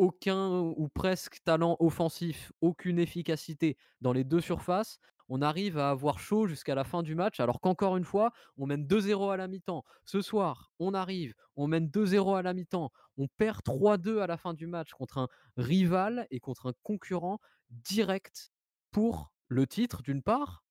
aucun 0.00 0.60
ou 0.60 0.88
presque 0.88 1.42
talent 1.44 1.76
offensif, 1.78 2.52
aucune 2.62 2.98
efficacité 2.98 3.76
dans 4.00 4.14
les 4.14 4.24
deux 4.24 4.40
surfaces. 4.40 4.98
On 5.28 5.42
arrive 5.42 5.76
à 5.76 5.90
avoir 5.90 6.18
chaud 6.18 6.46
jusqu'à 6.46 6.74
la 6.74 6.84
fin 6.84 7.02
du 7.02 7.14
match, 7.14 7.38
alors 7.38 7.60
qu'encore 7.60 7.98
une 7.98 8.04
fois, 8.04 8.32
on 8.56 8.66
mène 8.66 8.86
2-0 8.86 9.30
à 9.30 9.36
la 9.36 9.46
mi-temps. 9.46 9.84
Ce 10.06 10.22
soir, 10.22 10.72
on 10.78 10.94
arrive, 10.94 11.34
on 11.54 11.66
mène 11.66 11.88
2-0 11.88 12.34
à 12.34 12.40
la 12.40 12.54
mi-temps, 12.54 12.90
on 13.18 13.28
perd 13.28 13.60
3-2 13.62 14.20
à 14.20 14.26
la 14.26 14.38
fin 14.38 14.54
du 14.54 14.66
match 14.66 14.90
contre 14.92 15.18
un 15.18 15.28
rival 15.58 16.26
et 16.30 16.40
contre 16.40 16.70
un 16.70 16.72
concurrent 16.82 17.38
direct 17.68 18.52
pour 18.92 19.30
le 19.48 19.66
titre 19.66 20.00
d'une 20.02 20.22
part, 20.22 20.64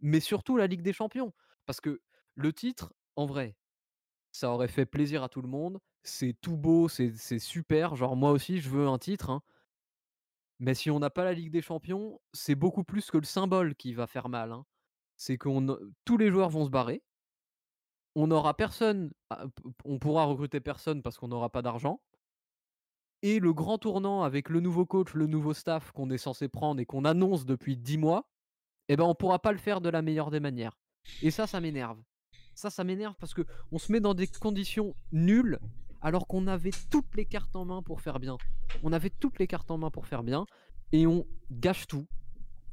mais 0.00 0.20
surtout 0.20 0.58
la 0.58 0.66
Ligue 0.66 0.82
des 0.82 0.92
Champions. 0.92 1.32
Parce 1.64 1.80
que 1.80 2.02
le 2.34 2.52
titre, 2.52 2.92
en 3.16 3.24
vrai, 3.24 3.56
ça 4.32 4.50
aurait 4.50 4.68
fait 4.68 4.86
plaisir 4.86 5.22
à 5.22 5.28
tout 5.28 5.42
le 5.42 5.48
monde. 5.48 5.78
C'est 6.02 6.34
tout 6.40 6.56
beau, 6.56 6.88
c'est 6.88 7.38
super. 7.38 7.94
Genre, 7.94 8.16
moi 8.16 8.32
aussi, 8.32 8.60
je 8.60 8.68
veux 8.70 8.88
un 8.88 8.98
titre. 8.98 9.30
hein. 9.30 9.42
Mais 10.58 10.74
si 10.74 10.90
on 10.90 10.98
n'a 10.98 11.10
pas 11.10 11.24
la 11.24 11.32
Ligue 11.34 11.52
des 11.52 11.62
Champions, 11.62 12.20
c'est 12.32 12.54
beaucoup 12.54 12.84
plus 12.84 13.10
que 13.10 13.18
le 13.18 13.24
symbole 13.24 13.74
qui 13.74 13.94
va 13.94 14.06
faire 14.06 14.28
mal. 14.28 14.52
hein. 14.52 14.64
C'est 15.16 15.38
que 15.38 15.48
tous 16.04 16.16
les 16.16 16.30
joueurs 16.30 16.50
vont 16.50 16.64
se 16.64 16.70
barrer. 16.70 17.02
on 18.14 18.26
n'aura 18.26 18.54
personne, 18.54 19.12
on 19.84 19.98
pourra 19.98 20.24
recruter 20.24 20.60
personne 20.60 21.02
parce 21.02 21.18
qu'on 21.18 21.28
n'aura 21.28 21.50
pas 21.50 21.62
d'argent. 21.62 22.00
Et 23.22 23.38
le 23.38 23.52
grand 23.52 23.78
tournant 23.78 24.22
avec 24.22 24.48
le 24.48 24.60
nouveau 24.60 24.84
coach, 24.84 25.14
le 25.14 25.26
nouveau 25.26 25.54
staff 25.54 25.92
qu'on 25.92 26.10
est 26.10 26.18
censé 26.18 26.48
prendre 26.48 26.80
et 26.80 26.86
qu'on 26.86 27.04
annonce 27.04 27.46
depuis 27.46 27.76
10 27.76 27.96
mois, 27.98 28.28
eh 28.88 28.96
ben 28.96 29.04
on 29.04 29.14
pourra 29.14 29.38
pas 29.40 29.52
le 29.52 29.58
faire 29.58 29.80
de 29.80 29.88
la 29.88 30.02
meilleure 30.02 30.30
des 30.30 30.40
manières. 30.40 30.78
Et 31.20 31.30
ça, 31.30 31.46
ça 31.46 31.60
m'énerve. 31.60 32.02
Ça, 32.62 32.70
ça 32.70 32.84
m'énerve 32.84 33.16
parce 33.18 33.34
que 33.34 33.42
on 33.72 33.78
se 33.78 33.90
met 33.90 33.98
dans 33.98 34.14
des 34.14 34.28
conditions 34.28 34.94
nulles 35.10 35.58
alors 36.00 36.28
qu'on 36.28 36.46
avait 36.46 36.70
toutes 36.90 37.16
les 37.16 37.24
cartes 37.24 37.56
en 37.56 37.64
main 37.64 37.82
pour 37.82 38.00
faire 38.00 38.20
bien. 38.20 38.36
On 38.84 38.92
avait 38.92 39.10
toutes 39.10 39.40
les 39.40 39.48
cartes 39.48 39.72
en 39.72 39.78
main 39.78 39.90
pour 39.90 40.06
faire 40.06 40.22
bien 40.22 40.46
et 40.92 41.08
on 41.08 41.26
gâche 41.50 41.88
tout 41.88 42.06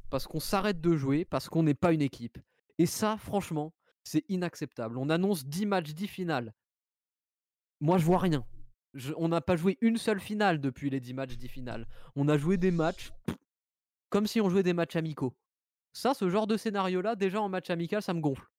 parce 0.08 0.28
qu'on 0.28 0.38
s'arrête 0.38 0.80
de 0.80 0.94
jouer, 0.94 1.24
parce 1.24 1.48
qu'on 1.48 1.64
n'est 1.64 1.74
pas 1.74 1.92
une 1.92 2.02
équipe. 2.02 2.38
Et 2.78 2.86
ça, 2.86 3.16
franchement, 3.16 3.74
c'est 4.04 4.24
inacceptable. 4.28 4.96
On 4.96 5.10
annonce 5.10 5.44
10 5.44 5.66
matchs, 5.66 5.92
10 5.92 6.06
finales. 6.06 6.54
Moi, 7.80 7.98
je 7.98 8.04
vois 8.04 8.20
rien. 8.20 8.44
on 9.16 9.26
n'a 9.26 9.40
pas 9.40 9.56
joué 9.56 9.76
une 9.80 9.96
seule 9.96 10.20
finale 10.20 10.60
depuis 10.60 10.88
les 10.88 11.00
10 11.00 11.14
matchs, 11.14 11.36
10 11.36 11.48
finales. 11.48 11.88
On 12.14 12.28
a 12.28 12.38
joué 12.38 12.58
des 12.58 12.70
matchs 12.70 13.10
comme 14.08 14.28
si 14.28 14.40
on 14.40 14.50
jouait 14.50 14.62
des 14.62 14.72
matchs 14.72 14.94
amicaux. 14.94 15.34
Ça, 15.92 16.14
ce 16.14 16.28
genre 16.28 16.46
de 16.46 16.56
scénario-là, 16.56 17.16
déjà 17.16 17.42
en 17.42 17.48
match 17.48 17.70
amical, 17.70 18.02
ça 18.02 18.14
me 18.14 18.20
gonfle. 18.20 18.49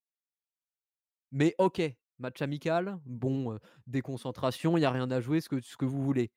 Mais 1.32 1.56
ok, 1.58 1.82
match 2.20 2.42
amical, 2.42 3.00
bon, 3.06 3.58
déconcentration, 3.88 4.78
il 4.78 4.82
n'y 4.82 4.86
a 4.86 4.92
rien 4.92 5.10
à 5.12 5.22
jouer, 5.22 5.42
ce 5.42 5.50
que, 5.50 5.62
ce 5.62 5.78
que 5.78 5.86
vous 5.86 6.04
voulez. 6.04 6.32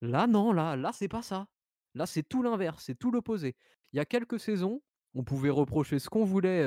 Là, 0.00 0.26
non, 0.26 0.52
là, 0.52 0.76
là, 0.76 0.92
c'est 0.92 1.08
pas 1.08 1.22
ça. 1.22 1.46
Là, 1.94 2.06
c'est 2.06 2.22
tout 2.22 2.42
l'inverse, 2.42 2.84
c'est 2.84 2.98
tout 2.98 3.10
l'opposé. 3.10 3.56
Il 3.92 3.96
y 3.96 4.00
a 4.00 4.04
quelques 4.04 4.38
saisons, 4.38 4.82
on 5.14 5.24
pouvait 5.24 5.50
reprocher 5.50 5.98
ce 5.98 6.10
qu'on 6.10 6.24
voulait 6.24 6.62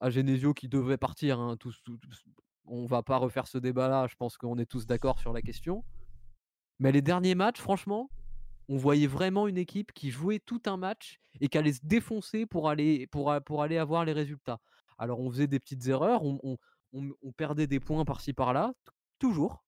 à 0.00 0.08
Genesio 0.08 0.54
qui 0.54 0.68
devait 0.68 0.96
partir. 0.96 1.38
Hein, 1.38 1.56
tous, 1.58 1.82
on 2.64 2.86
va 2.86 3.02
pas 3.02 3.18
refaire 3.18 3.46
ce 3.46 3.58
débat-là, 3.58 4.06
je 4.06 4.14
pense 4.14 4.38
qu'on 4.38 4.56
est 4.56 4.66
tous 4.66 4.86
d'accord 4.86 5.18
sur 5.18 5.32
la 5.32 5.42
question. 5.42 5.84
Mais 6.78 6.92
les 6.92 7.02
derniers 7.02 7.34
matchs, 7.34 7.60
franchement, 7.60 8.10
on 8.68 8.78
voyait 8.78 9.08
vraiment 9.08 9.48
une 9.48 9.58
équipe 9.58 9.92
qui 9.92 10.10
jouait 10.10 10.38
tout 10.38 10.62
un 10.64 10.78
match 10.78 11.18
et 11.40 11.48
qui 11.48 11.58
allait 11.58 11.74
se 11.74 11.80
défoncer 11.82 12.46
pour 12.46 12.70
aller 12.70 13.08
avoir 13.76 14.04
les 14.06 14.12
résultats. 14.12 14.60
Alors 15.00 15.18
on 15.20 15.30
faisait 15.30 15.46
des 15.46 15.58
petites 15.58 15.86
erreurs, 15.88 16.22
on, 16.22 16.58
perdait 17.36 17.66
des 17.66 17.80
points 17.80 18.04
par-ci 18.04 18.34
par-là, 18.34 18.74
toujours. 19.18 19.64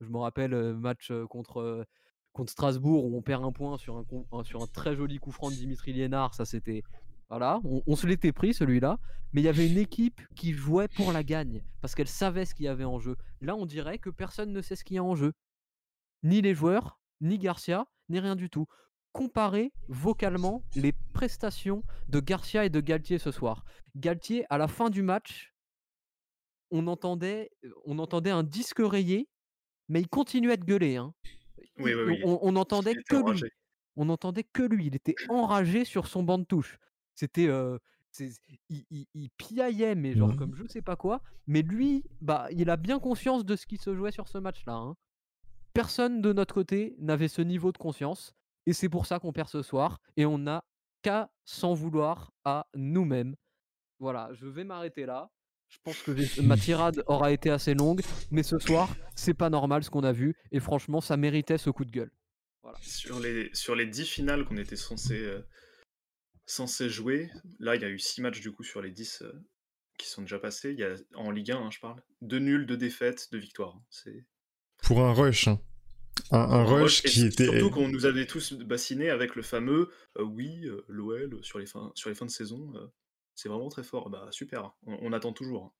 Je 0.00 0.08
me 0.08 0.16
rappelle 0.16 0.50
le 0.50 0.74
match 0.74 1.12
contre, 1.28 1.86
contre 2.32 2.52
Strasbourg 2.52 3.04
où 3.04 3.16
on 3.16 3.22
perd 3.22 3.44
un 3.44 3.52
point 3.52 3.76
sur 3.76 3.98
un, 3.98 4.44
sur 4.44 4.62
un 4.62 4.66
très 4.66 4.96
joli 4.96 5.18
coup 5.18 5.30
franc 5.30 5.50
de 5.50 5.56
Dimitri 5.56 5.92
Liénard. 5.92 6.34
Ça 6.34 6.46
c'était. 6.46 6.82
Voilà, 7.28 7.60
on, 7.64 7.96
se 7.96 8.06
l'était 8.06 8.30
pris 8.30 8.54
celui-là, 8.54 9.00
mais 9.32 9.40
il 9.40 9.44
y 9.44 9.48
avait 9.48 9.68
une 9.68 9.78
équipe 9.78 10.20
qui 10.36 10.52
jouait 10.52 10.86
pour 10.86 11.10
la 11.10 11.24
gagne 11.24 11.64
parce 11.80 11.96
qu'elle 11.96 12.06
savait 12.06 12.44
ce 12.44 12.54
qu'il 12.54 12.66
y 12.66 12.68
avait 12.68 12.84
en 12.84 13.00
jeu. 13.00 13.16
Là, 13.40 13.56
on 13.56 13.66
dirait 13.66 13.98
que 13.98 14.10
personne 14.10 14.52
ne 14.52 14.62
sait 14.62 14.76
ce 14.76 14.84
qu'il 14.84 14.94
y 14.94 14.98
a 14.98 15.04
en 15.04 15.16
jeu. 15.16 15.32
Ni 16.22 16.40
les 16.40 16.54
joueurs, 16.54 17.00
ni 17.20 17.38
Garcia, 17.38 17.84
ni 18.08 18.20
rien 18.20 18.36
du 18.36 18.48
tout. 18.48 18.66
Comparez 19.16 19.72
vocalement 19.88 20.62
les 20.74 20.92
prestations 21.12 21.82
de 22.08 22.20
Garcia 22.20 22.64
et 22.64 22.70
de 22.70 22.80
Galtier 22.80 23.18
ce 23.18 23.30
soir. 23.30 23.64
Galtier, 23.96 24.44
à 24.50 24.58
la 24.58 24.68
fin 24.68 24.90
du 24.90 25.02
match, 25.02 25.54
on 26.70 26.86
entendait, 26.86 27.50
on 27.84 27.98
entendait 27.98 28.30
un 28.30 28.42
disque 28.42 28.80
rayé, 28.80 29.28
mais 29.88 30.00
il 30.00 30.08
continuait 30.08 30.56
de 30.56 30.64
gueuler. 30.64 30.96
Hein. 30.96 31.14
Oui, 31.78 31.94
oui, 31.94 32.20
On, 32.24 32.38
on, 32.42 32.56
entendait 32.56 32.94
que 32.94 33.32
lui. 33.32 33.40
On 33.96 34.08
entendait 34.08 34.44
que 34.44 34.62
lui. 34.62 34.86
Il 34.86 34.96
était 34.96 35.14
enragé 35.28 35.84
sur 35.84 36.06
son 36.06 36.22
banc 36.22 36.38
de 36.38 36.44
touche. 36.44 36.78
C'était. 37.14 37.48
il, 38.68 39.06
il, 39.14 39.30
piaillait, 39.38 39.94
mais 39.94 40.14
genre 40.14 40.32
mmh. 40.32 40.36
comme 40.36 40.54
je 40.54 40.62
ne 40.62 40.68
sais 40.68 40.82
pas 40.82 40.96
quoi. 40.96 41.22
Mais 41.46 41.62
lui, 41.62 42.04
bah, 42.20 42.48
il 42.50 42.68
a 42.68 42.76
bien 42.76 42.98
conscience 42.98 43.44
de 43.44 43.56
ce 43.56 43.66
qui 43.66 43.78
se 43.78 43.94
jouait 43.94 44.12
sur 44.12 44.28
ce 44.28 44.38
match-là. 44.38 44.74
Hein 44.74 44.96
personne 45.76 46.22
de 46.22 46.32
notre 46.32 46.54
côté 46.54 46.96
n'avait 46.98 47.28
ce 47.28 47.42
niveau 47.42 47.70
de 47.70 47.76
conscience. 47.76 48.34
Et 48.66 48.72
c'est 48.72 48.88
pour 48.88 49.06
ça 49.06 49.18
qu'on 49.18 49.32
perd 49.32 49.48
ce 49.48 49.62
soir. 49.62 50.00
Et 50.16 50.26
on 50.26 50.38
n'a 50.38 50.64
qu'à 51.02 51.30
s'en 51.44 51.74
vouloir 51.74 52.32
à 52.44 52.66
nous-mêmes. 52.74 53.36
Voilà, 53.98 54.30
je 54.34 54.46
vais 54.46 54.64
m'arrêter 54.64 55.06
là. 55.06 55.30
Je 55.68 55.78
pense 55.82 56.00
que 56.02 56.40
ma 56.42 56.56
tirade 56.56 57.02
aura 57.06 57.32
été 57.32 57.50
assez 57.50 57.74
longue. 57.74 58.02
Mais 58.30 58.42
ce 58.42 58.58
soir, 58.58 58.94
c'est 59.14 59.34
pas 59.34 59.50
normal 59.50 59.84
ce 59.84 59.90
qu'on 59.90 60.04
a 60.04 60.12
vu. 60.12 60.36
Et 60.52 60.60
franchement, 60.60 61.00
ça 61.00 61.16
méritait 61.16 61.58
ce 61.58 61.70
coup 61.70 61.84
de 61.84 61.90
gueule. 61.90 62.10
Sur, 62.80 63.20
les, 63.20 63.50
sur 63.54 63.76
les 63.76 63.86
10 63.86 64.06
finales 64.06 64.44
qu'on 64.44 64.56
était 64.56 64.76
censé, 64.76 65.14
euh, 65.14 66.88
jouer, 66.88 67.30
là, 67.60 67.76
il 67.76 67.82
y 67.82 67.84
a 67.84 67.88
eu 67.88 67.98
6 67.98 68.22
matchs 68.22 68.40
du 68.40 68.50
coup 68.50 68.64
sur 68.64 68.82
les 68.82 68.90
10 68.90 69.22
euh, 69.22 69.32
qui 69.98 70.08
sont 70.08 70.22
déjà 70.22 70.40
passés. 70.40 70.72
Il 70.72 70.78
y 70.80 70.84
a, 70.84 70.96
en 71.14 71.30
Ligue 71.30 71.52
1, 71.52 71.58
hein, 71.58 71.70
je 71.70 71.78
parle. 71.78 72.02
Deux 72.22 72.40
nuls, 72.40 72.66
deux 72.66 72.76
défaites, 72.76 73.28
deux 73.30 73.38
victoires. 73.38 73.78
C'est 73.88 74.26
pour 74.82 75.00
un 75.00 75.12
rush. 75.12 75.48
Hein. 75.48 75.60
Un, 76.30 76.64
rush, 76.64 77.02
qui 77.02 77.26
était. 77.26 77.44
Surtout 77.44 77.70
qu'on 77.70 77.88
nous 77.88 78.06
avait 78.06 78.26
tous 78.26 78.54
bassiné 78.54 79.10
avec 79.10 79.36
le 79.36 79.42
fameux 79.42 79.90
euh, 80.18 80.22
oui, 80.22 80.66
euh, 80.66 80.84
l'OL 80.88 81.38
sur, 81.42 81.58
les 81.58 81.66
fins, 81.66 81.92
sur 81.94 82.08
les 82.08 82.16
fins 82.16 82.26
de 82.26 82.30
saison, 82.30 82.72
euh, 82.76 82.86
c'est 83.34 83.48
vraiment 83.48 83.68
très 83.68 83.84
fort. 83.84 84.10
Bah 84.10 84.28
super, 84.30 84.72
on, 84.86 85.12
attend 85.12 85.32
toujours. 85.32 85.74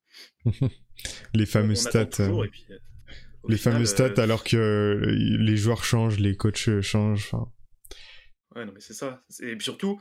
Hein. 0.47 0.69
les 1.35 1.47
fameux 1.47 1.75
stats. 1.75 2.11
les 3.49 3.57
fameux 3.57 3.87
stats 3.87 4.21
alors 4.23 4.45
que 4.45 5.01
les 5.07 5.57
joueurs 5.57 5.85
changent, 5.85 6.19
les 6.19 6.37
coachs 6.37 6.81
changent. 6.81 7.33
Ouais, 8.55 8.65
non, 8.65 8.73
mais 8.73 8.81
c'est 8.81 8.95
ça. 8.95 9.25
Et 9.41 9.59
surtout, 9.61 10.01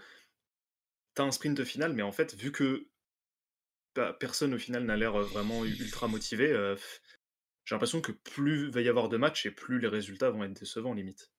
t'as 1.13 1.23
un 1.23 1.31
sprint 1.31 1.63
final, 1.63 1.93
mais 1.93 2.03
en 2.03 2.11
fait, 2.11 2.35
vu 2.35 2.51
que 2.51 2.87
bah, 3.95 4.15
personne 4.19 4.53
au 4.53 4.57
final 4.57 4.83
n'a 4.83 4.97
l'air 4.97 5.13
vraiment 5.13 5.65
ultra 5.65 6.07
motivé, 6.07 6.75
j'ai 7.65 7.73
l'impression 7.73 7.99
que 7.99 8.11
plus 8.11 8.69
va 8.69 8.81
y 8.81 8.89
avoir 8.89 9.09
de 9.09 9.17
matchs 9.17 9.47
et 9.47 9.51
plus 9.51 9.79
les 9.79 9.87
résultats 9.87 10.29
vont 10.29 10.43
être 10.43 10.59
décevants 10.59 10.93
limite. 10.93 11.31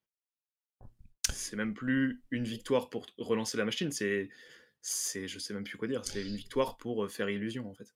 C'est 1.32 1.56
même 1.56 1.74
plus 1.74 2.22
une 2.30 2.44
victoire 2.44 2.90
pour 2.90 3.06
relancer 3.16 3.56
la 3.56 3.64
machine, 3.64 3.92
c'est 3.92 4.28
c'est 4.82 5.26
je 5.26 5.38
sais 5.38 5.54
même 5.54 5.64
plus 5.64 5.78
quoi 5.78 5.88
dire, 5.88 6.04
c'est 6.04 6.24
une 6.24 6.36
victoire 6.36 6.76
pour 6.76 7.04
euh, 7.04 7.08
faire 7.08 7.30
illusion 7.30 7.68
en 7.68 7.74
fait. 7.74 7.94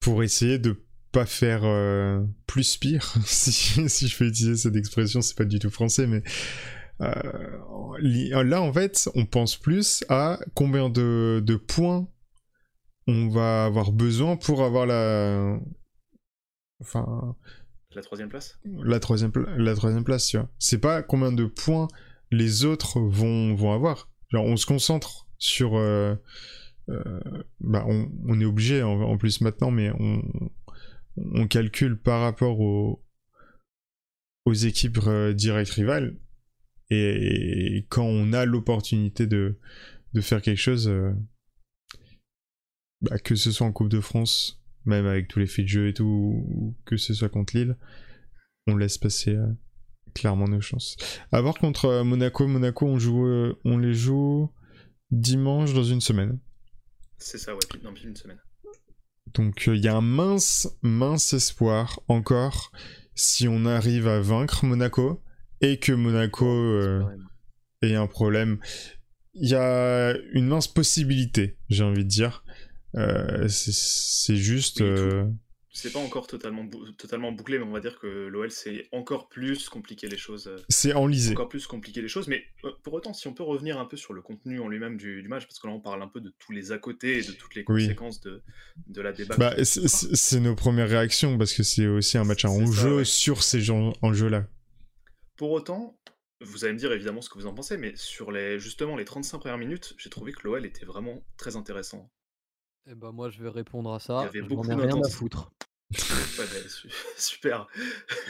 Pour 0.00 0.22
essayer 0.22 0.58
de 0.58 0.82
pas 1.12 1.26
faire 1.26 1.64
euh, 1.64 2.24
plus 2.46 2.76
pire, 2.76 3.14
si, 3.24 3.52
si, 3.52 4.08
je 4.08 4.16
peux 4.16 4.26
utiliser 4.26 4.56
cette 4.56 4.76
expression, 4.76 5.20
c'est 5.20 5.36
pas 5.36 5.44
du 5.44 5.58
tout 5.58 5.70
français, 5.70 6.06
mais 6.06 6.22
euh, 7.00 8.42
là 8.44 8.62
en 8.62 8.72
fait, 8.72 9.08
on 9.14 9.26
pense 9.26 9.56
plus 9.56 10.04
à 10.08 10.38
combien 10.54 10.88
de 10.88 11.56
points 11.56 12.08
on 13.06 13.28
va 13.28 13.64
avoir 13.64 13.90
besoin 13.90 14.36
pour 14.36 14.62
avoir 14.62 14.86
la, 14.86 15.58
Enfin. 16.80 17.36
La 17.94 18.02
troisième 18.02 18.28
place? 18.28 18.58
La 18.64 19.00
troisième, 19.00 19.32
la 19.56 19.74
troisième 19.74 20.04
place, 20.04 20.28
tu 20.28 20.36
vois. 20.36 20.48
C'est 20.58 20.78
pas 20.78 21.02
combien 21.02 21.32
de 21.32 21.44
points 21.44 21.88
les 22.30 22.64
autres 22.64 23.00
vont, 23.00 23.54
vont 23.54 23.72
avoir. 23.72 24.08
Genre, 24.28 24.44
on 24.44 24.56
se 24.56 24.66
concentre 24.66 25.28
sur. 25.38 25.76
Euh, 25.76 26.14
euh, 26.88 27.20
bah, 27.60 27.84
on, 27.88 28.10
on, 28.28 28.40
est 28.40 28.44
obligé 28.44 28.82
en, 28.82 29.16
plus 29.16 29.40
maintenant, 29.40 29.70
mais 29.70 29.90
on, 29.98 30.22
on 31.16 31.46
calcule 31.48 31.98
par 31.98 32.20
rapport 32.20 32.60
aux, 32.60 33.04
aux 34.44 34.54
équipes 34.54 34.98
euh, 35.06 35.32
directes 35.32 35.72
rivales. 35.72 36.16
Et, 36.90 37.86
quand 37.88 38.04
on 38.04 38.32
a 38.32 38.44
l'opportunité 38.44 39.26
de, 39.26 39.58
de 40.12 40.20
faire 40.20 40.42
quelque 40.42 40.58
chose, 40.58 40.92
bah, 43.00 43.18
que 43.18 43.34
ce 43.34 43.50
soit 43.50 43.66
en 43.66 43.72
Coupe 43.72 43.88
de 43.88 44.00
France 44.00 44.59
même 44.84 45.06
avec 45.06 45.28
tous 45.28 45.38
les 45.38 45.46
faits 45.46 45.64
de 45.64 45.70
jeu 45.70 45.88
et 45.88 45.94
tout, 45.94 46.74
que 46.84 46.96
ce 46.96 47.14
soit 47.14 47.28
contre 47.28 47.56
Lille, 47.56 47.76
on 48.66 48.76
laisse 48.76 48.98
passer 48.98 49.34
euh, 49.34 49.46
clairement 50.14 50.48
nos 50.48 50.60
chances. 50.60 50.96
À 51.32 51.40
voir 51.40 51.54
contre 51.58 51.86
euh, 51.86 52.04
Monaco, 52.04 52.46
Monaco 52.46 52.86
on, 52.86 52.98
joue, 52.98 53.26
euh, 53.26 53.58
on 53.64 53.78
les 53.78 53.94
joue 53.94 54.50
dimanche 55.10 55.74
dans 55.74 55.84
une 55.84 56.00
semaine. 56.00 56.38
C'est 57.18 57.38
ça, 57.38 57.54
ouais, 57.54 57.60
dans 57.82 57.94
une 57.94 58.16
semaine. 58.16 58.38
Donc 59.34 59.66
il 59.66 59.76
y 59.76 59.88
a 59.88 59.96
un 59.96 60.00
mince, 60.00 60.68
mince 60.82 61.34
espoir 61.34 62.00
encore 62.08 62.72
si 63.14 63.46
on 63.46 63.64
arrive 63.66 64.08
à 64.08 64.20
vaincre 64.20 64.64
Monaco 64.64 65.22
et 65.60 65.78
que 65.78 65.92
Monaco 65.92 67.06
ait 67.82 67.94
un 67.94 68.06
problème. 68.06 68.58
Il 69.34 69.48
y 69.48 69.54
a 69.54 70.16
une 70.32 70.48
mince 70.48 70.66
possibilité, 70.66 71.58
j'ai 71.68 71.84
envie 71.84 72.02
de 72.02 72.08
dire, 72.08 72.44
euh, 72.96 73.48
c'est 73.48 74.36
juste. 74.36 74.80
Euh, 74.80 75.26
c'est 75.72 75.92
pas 75.92 76.00
encore 76.00 76.26
totalement, 76.26 76.68
totalement 76.98 77.30
bouclé, 77.30 77.58
mais 77.58 77.64
on 77.64 77.70
va 77.70 77.78
dire 77.78 77.98
que 78.00 78.26
l'OL 78.26 78.50
c'est 78.50 78.88
encore 78.90 79.28
plus 79.28 79.68
compliqué 79.68 80.08
les 80.08 80.16
choses. 80.16 80.48
Euh, 80.48 80.56
c'est 80.68 80.92
enlisé. 80.94 81.30
Encore 81.30 81.48
plus 81.48 81.68
compliqué 81.68 82.02
les 82.02 82.08
choses, 82.08 82.26
mais 82.26 82.44
pour 82.82 82.94
autant, 82.94 83.12
si 83.14 83.28
on 83.28 83.34
peut 83.34 83.44
revenir 83.44 83.78
un 83.78 83.84
peu 83.84 83.96
sur 83.96 84.12
le 84.12 84.20
contenu 84.20 84.58
en 84.58 84.68
lui-même 84.68 84.96
du, 84.96 85.22
match, 85.28 85.46
parce 85.46 85.60
que 85.60 85.68
là 85.68 85.72
on 85.72 85.80
parle 85.80 86.02
un 86.02 86.08
peu 86.08 86.20
de 86.20 86.34
tous 86.40 86.50
les 86.50 86.72
à 86.72 86.78
côté 86.78 87.18
et 87.18 87.22
de 87.22 87.32
toutes 87.32 87.54
les 87.54 87.62
conséquences 87.62 88.20
de, 88.20 88.42
de 88.88 89.00
la 89.00 89.12
débat. 89.12 89.36
Bah, 89.36 89.54
c'est 89.64 90.40
nos 90.40 90.56
premières 90.56 90.88
réactions, 90.88 91.38
parce 91.38 91.52
que 91.52 91.62
c'est 91.62 91.86
aussi 91.86 92.18
un 92.18 92.24
match 92.24 92.44
à 92.44 92.50
enjeu 92.50 93.04
sur 93.04 93.44
ces 93.44 93.70
enjeux-là. 93.70 94.46
Pour 95.36 95.52
autant, 95.52 95.96
vous 96.40 96.64
allez 96.64 96.74
me 96.74 96.78
dire 96.78 96.92
évidemment 96.92 97.20
ce 97.20 97.28
que 97.28 97.38
vous 97.38 97.46
en 97.46 97.54
pensez, 97.54 97.76
mais 97.76 97.92
sur 97.96 98.32
les, 98.32 98.58
justement 98.58 98.96
les 98.96 99.04
35 99.04 99.38
premières 99.38 99.58
minutes, 99.58 99.94
j'ai 99.98 100.10
trouvé 100.10 100.32
que 100.32 100.40
l'OL 100.44 100.66
était 100.66 100.84
vraiment 100.84 101.22
très 101.36 101.56
intéressant. 101.56 102.10
Eh 102.86 102.94
ben 102.94 103.12
moi 103.12 103.30
je 103.30 103.42
vais 103.42 103.48
répondre 103.50 103.92
à 103.92 103.96
Il 103.96 104.00
ça. 104.00 104.30
J'en 104.48 104.62
ai 104.64 104.74
rien 104.74 105.02
à 105.02 105.08
foutre. 105.10 105.52
Su- 106.68 106.88
super. 107.16 107.66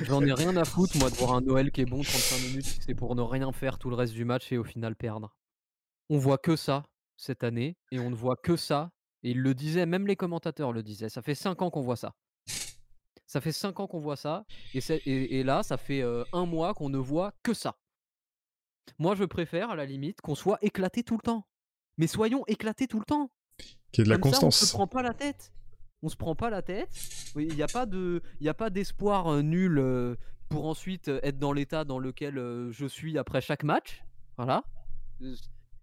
J'en 0.02 0.22
ai 0.22 0.32
rien 0.32 0.56
à 0.56 0.64
foutre 0.64 0.96
moi 0.98 1.10
de 1.10 1.14
voir 1.16 1.34
un 1.34 1.40
Noël 1.40 1.70
qui 1.70 1.82
est 1.82 1.86
bon 1.86 2.02
35 2.02 2.48
minutes 2.48 2.78
c'est 2.80 2.94
pour 2.94 3.14
ne 3.14 3.22
rien 3.22 3.52
faire 3.52 3.78
tout 3.78 3.90
le 3.90 3.96
reste 3.96 4.14
du 4.14 4.24
match 4.24 4.50
et 4.52 4.58
au 4.58 4.64
final 4.64 4.96
perdre. 4.96 5.36
On 6.08 6.18
voit 6.18 6.38
que 6.38 6.56
ça 6.56 6.84
cette 7.16 7.44
année 7.44 7.76
et 7.90 7.98
on 8.00 8.10
ne 8.10 8.14
voit 8.14 8.36
que 8.36 8.56
ça. 8.56 8.90
Et 9.22 9.32
ils 9.32 9.40
le 9.40 9.52
disaient, 9.54 9.84
même 9.84 10.06
les 10.06 10.16
commentateurs 10.16 10.72
le 10.72 10.82
disaient. 10.82 11.10
Ça 11.10 11.20
fait 11.20 11.34
5 11.34 11.60
ans 11.60 11.70
qu'on 11.70 11.82
voit 11.82 11.96
ça. 11.96 12.14
Ça 13.26 13.42
fait 13.42 13.52
5 13.52 13.78
ans 13.78 13.86
qu'on 13.86 14.00
voit 14.00 14.16
ça. 14.16 14.46
Et, 14.72 14.80
c'est- 14.80 15.02
et- 15.04 15.38
et 15.38 15.42
là, 15.44 15.62
ça 15.62 15.76
fait 15.76 16.00
euh, 16.00 16.24
un 16.32 16.46
mois 16.46 16.72
qu'on 16.72 16.88
ne 16.88 16.96
voit 16.96 17.34
que 17.42 17.52
ça. 17.52 17.78
Moi, 18.98 19.14
je 19.14 19.24
préfère, 19.24 19.68
à 19.70 19.76
la 19.76 19.84
limite, 19.84 20.22
qu'on 20.22 20.34
soit 20.34 20.58
éclaté 20.62 21.04
tout 21.04 21.16
le 21.16 21.22
temps. 21.22 21.46
Mais 21.98 22.06
soyons 22.06 22.44
éclatés 22.46 22.88
tout 22.88 22.98
le 22.98 23.04
temps. 23.04 23.30
Qui 23.92 24.00
est 24.00 24.04
de 24.04 24.08
la 24.10 24.18
Comme 24.18 24.32
ça, 24.32 24.38
on 24.38 24.40
constance. 24.42 24.68
se 24.70 24.74
prend 24.74 24.86
pas 24.86 25.02
la 25.02 25.14
tête. 25.14 25.52
On 26.02 26.08
se 26.08 26.16
prend 26.16 26.34
pas 26.34 26.50
la 26.50 26.62
tête. 26.62 26.88
Il 27.36 27.54
n'y 27.54 27.62
a 27.62 27.66
pas 27.66 27.86
de, 27.86 28.22
il 28.40 28.48
a 28.48 28.54
pas 28.54 28.70
d'espoir 28.70 29.26
euh, 29.28 29.42
nul 29.42 29.78
euh, 29.78 30.16
pour 30.48 30.66
ensuite 30.66 31.08
euh, 31.08 31.20
être 31.22 31.38
dans 31.38 31.52
l'état 31.52 31.84
dans 31.84 31.98
lequel 31.98 32.34
je 32.70 32.86
suis 32.86 33.18
après 33.18 33.40
chaque 33.40 33.64
match. 33.64 34.02
Voilà. 34.36 34.64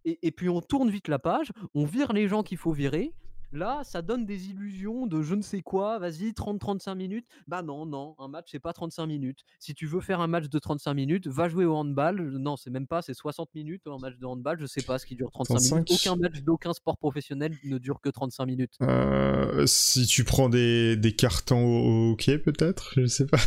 Et, 0.05 0.17
et 0.23 0.31
puis 0.31 0.49
on 0.49 0.61
tourne 0.61 0.89
vite 0.89 1.07
la 1.07 1.19
page, 1.19 1.51
on 1.75 1.85
vire 1.85 2.13
les 2.13 2.27
gens 2.27 2.41
qu'il 2.41 2.57
faut 2.57 2.71
virer. 2.71 3.13
Là, 3.53 3.81
ça 3.83 4.01
donne 4.01 4.25
des 4.25 4.49
illusions 4.49 5.07
de 5.07 5.21
je 5.21 5.33
ne 5.33 5.41
sais 5.41 5.61
quoi, 5.61 5.99
vas-y, 5.99 6.31
30-35 6.31 6.95
minutes. 6.95 7.25
Bah 7.47 7.61
non, 7.61 7.85
non, 7.85 8.15
un 8.19 8.27
match, 8.27 8.49
c'est 8.51 8.59
pas 8.59 8.73
35 8.73 9.05
minutes. 9.05 9.45
Si 9.59 9.73
tu 9.73 9.87
veux 9.87 10.01
faire 10.01 10.19
un 10.19 10.27
match 10.27 10.49
de 10.49 10.59
35 10.59 10.93
minutes, 10.93 11.27
va 11.27 11.47
jouer 11.47 11.63
au 11.63 11.75
handball. 11.75 12.21
Non, 12.37 12.57
c'est 12.57 12.69
même 12.69 12.87
pas, 12.87 13.01
c'est 13.01 13.13
60 13.13 13.55
minutes 13.55 13.83
un 13.87 13.99
match 13.99 14.17
de 14.17 14.25
handball, 14.25 14.59
je 14.59 14.65
sais 14.65 14.81
pas 14.81 14.99
ce 14.99 15.05
qui 15.05 15.15
dure 15.15 15.31
35 15.31 15.53
minutes. 15.53 15.87
35. 15.87 16.11
Aucun 16.11 16.21
match 16.21 16.41
d'aucun 16.41 16.73
sport 16.73 16.97
professionnel 16.97 17.53
ne 17.63 17.77
dure 17.77 18.01
que 18.01 18.09
35 18.09 18.45
minutes. 18.45 18.75
Euh, 18.81 19.65
si 19.65 20.05
tu 20.05 20.25
prends 20.25 20.49
des, 20.49 20.97
des 20.97 21.13
cartons 21.13 21.65
au 21.65 22.11
hockey, 22.11 22.37
peut-être 22.39 22.93
Je 22.97 23.05
sais 23.05 23.25
pas. 23.25 23.37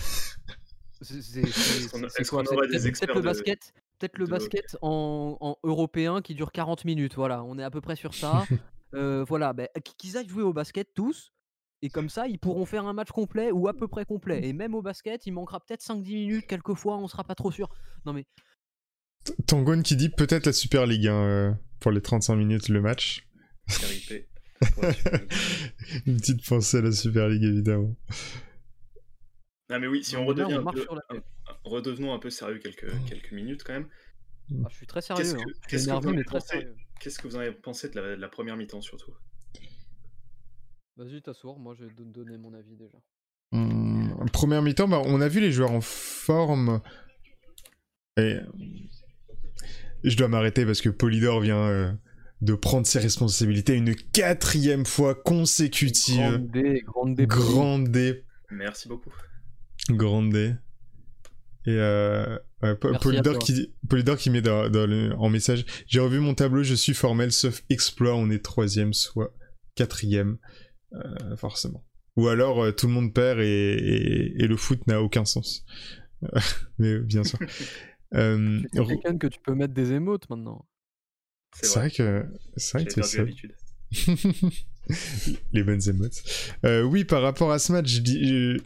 Est-ce 1.02 2.30
qu'on 2.30 2.44
aurait 2.44 2.68
des 2.68 2.86
experts 2.86 3.14
le 3.14 3.22
basket, 3.22 3.74
peut-être 3.98 4.18
le 4.18 4.26
basket 4.26 4.76
en, 4.82 5.36
en 5.40 5.56
européen 5.62 6.20
qui 6.22 6.34
dure 6.34 6.52
40 6.52 6.84
minutes. 6.84 7.14
Voilà, 7.16 7.42
on 7.44 7.58
est 7.58 7.62
à 7.62 7.70
peu 7.70 7.80
près 7.80 7.96
sur 7.96 8.14
ça. 8.14 8.44
Euh, 8.94 9.24
voilà, 9.24 9.52
ben, 9.52 9.68
qu'ils 9.98 10.16
aillent 10.16 10.28
jouer 10.28 10.42
au 10.42 10.52
basket 10.52 10.88
tous. 10.94 11.32
Et 11.82 11.88
comme 11.88 12.10
ça, 12.10 12.28
ils 12.28 12.38
pourront 12.38 12.66
faire 12.66 12.84
un 12.86 12.92
match 12.92 13.10
complet 13.10 13.50
ou 13.52 13.66
à 13.68 13.72
peu 13.74 13.88
près 13.88 14.04
complet. 14.04 14.46
Et 14.46 14.52
même 14.52 14.74
au 14.74 14.82
basket, 14.82 15.24
il 15.26 15.32
manquera 15.32 15.60
peut-être 15.60 15.82
5-10 15.82 16.12
minutes, 16.14 16.46
quelquefois, 16.46 16.98
on 16.98 17.08
sera 17.08 17.24
pas 17.24 17.34
trop 17.34 17.50
sûr. 17.50 17.68
Non 18.04 18.12
mais, 18.12 18.26
Tangon 19.46 19.80
qui 19.82 19.96
dit 19.96 20.08
peut-être 20.10 20.46
la 20.46 20.52
Super 20.52 20.86
League 20.86 21.06
hein, 21.06 21.22
euh, 21.24 21.52
pour 21.78 21.90
les 21.90 22.00
35 22.02 22.36
minutes 22.36 22.68
le 22.68 22.80
match. 22.82 23.26
RIP. 23.68 24.26
Pour 24.74 24.82
la 24.82 24.92
Super 24.92 25.12
League. 25.20 25.32
Une 26.06 26.16
petite 26.18 26.46
pensée 26.46 26.76
à 26.78 26.82
la 26.82 26.92
Super 26.92 27.28
League 27.28 27.44
évidemment. 27.44 27.94
Ah 29.70 29.78
mais 29.78 29.86
oui, 29.86 30.02
si 30.04 30.16
on 30.16 30.20
Non, 30.22 30.26
redevient 30.26 30.54
on 30.62 30.68
un 30.68 30.72
peu, 30.72 30.86
un- 31.10 31.20
redevenons 31.64 32.12
un 32.12 32.18
peu 32.18 32.28
sérieux 32.30 32.58
quelques, 32.58 32.90
quelques 33.06 33.32
minutes 33.32 33.62
quand 33.64 33.72
même. 33.72 33.88
Ah, 34.64 34.68
je 34.70 34.76
suis 34.76 34.86
très 34.86 35.00
sérieux. 35.00 35.22
Qu'est-ce 35.68 35.90
hein. 35.90 36.00
que- 36.00 36.06
vous 36.06 36.24
pensé 36.24 36.66
que 36.98 37.28
vous 37.28 37.36
en 37.36 37.40
avez 37.40 37.52
pensé 37.52 37.88
de 37.88 38.00
la, 38.00 38.16
de 38.16 38.20
la 38.20 38.28
première 38.28 38.56
mi-temps 38.56 38.80
surtout? 38.80 39.14
Vas-y, 40.96 41.22
t'assours, 41.22 41.58
moi 41.58 41.74
je 41.74 41.84
vais 41.84 41.94
te 41.94 42.02
donner 42.02 42.36
mon 42.36 42.52
avis 42.54 42.76
déjà. 42.76 42.98
Hum, 43.52 44.14
première 44.32 44.62
mi-temps, 44.62 44.88
bah, 44.88 45.02
on 45.04 45.20
a 45.20 45.28
vu 45.28 45.40
les 45.40 45.50
joueurs 45.50 45.72
en 45.72 45.80
forme. 45.80 46.80
Et 48.16 48.36
je 50.04 50.16
dois 50.16 50.28
m'arrêter 50.28 50.66
parce 50.66 50.80
que 50.80 50.88
Polydor 50.88 51.40
vient 51.40 51.62
euh, 51.62 51.92
de 52.42 52.54
prendre 52.54 52.86
ses 52.86 52.98
responsabilités 52.98 53.74
une 53.74 53.94
quatrième 53.94 54.84
fois 54.84 55.14
consécutive. 55.14 56.16
Grande 56.16 56.50
D, 56.50 56.82
grande 56.84 57.14
D. 57.14 57.26
Grande 57.26 57.88
D. 57.88 58.24
Merci 58.50 58.88
beaucoup. 58.88 59.12
Grande 59.90 60.32
D. 60.32 60.54
Et 61.66 61.76
euh, 61.76 62.38
à 62.62 62.74
Polydor, 62.74 63.38
qui, 63.38 63.72
Polydor 63.88 64.16
qui 64.18 64.30
met 64.30 64.42
dans, 64.42 64.68
dans 64.68 64.86
le- 64.86 65.12
en 65.16 65.28
message 65.30 65.64
J'ai 65.86 66.00
revu 66.00 66.20
mon 66.20 66.34
tableau, 66.34 66.62
je 66.62 66.74
suis 66.74 66.94
formel, 66.94 67.32
sauf 67.32 67.62
exploit, 67.70 68.14
on 68.14 68.30
est 68.30 68.42
troisième, 68.44 68.92
soit 68.92 69.32
quatrième, 69.74 70.36
euh, 70.94 71.36
forcément. 71.36 71.84
Ou 72.16 72.28
alors 72.28 72.62
euh, 72.64 72.72
tout 72.72 72.86
le 72.86 72.92
monde 72.92 73.14
perd 73.14 73.40
et, 73.40 73.44
et- 73.46 74.42
et 74.44 74.46
le 74.46 74.56
foot 74.56 74.86
n'a 74.86 75.00
aucun 75.00 75.24
sens. 75.24 75.64
Mais 76.78 76.98
bien 76.98 77.24
sûr. 77.24 77.38
Euh, 78.12 78.60
C'est 78.74 78.84
quelqu'un 78.86 79.16
que 79.18 79.28
tu 79.28 79.38
peux 79.38 79.54
mettre 79.54 79.72
des 79.72 79.92
émotes 79.92 80.28
maintenant. 80.30 80.66
C'est 81.54 81.68
vrai. 81.68 81.80
vrai 81.82 81.90
que 81.92 82.26
c'est 82.56 82.78
vrai 82.78 82.86
que 82.92 83.02
ça. 83.02 83.22
les 85.52 85.62
bonnes 85.62 85.88
émotes. 85.88 86.20
Euh, 86.66 86.82
oui, 86.82 87.04
par 87.04 87.22
rapport 87.22 87.52
à 87.52 87.58
ce 87.60 87.70
match, 87.70 87.86
je 87.88 88.00
dis, 88.00 88.32
euh, 88.34 88.56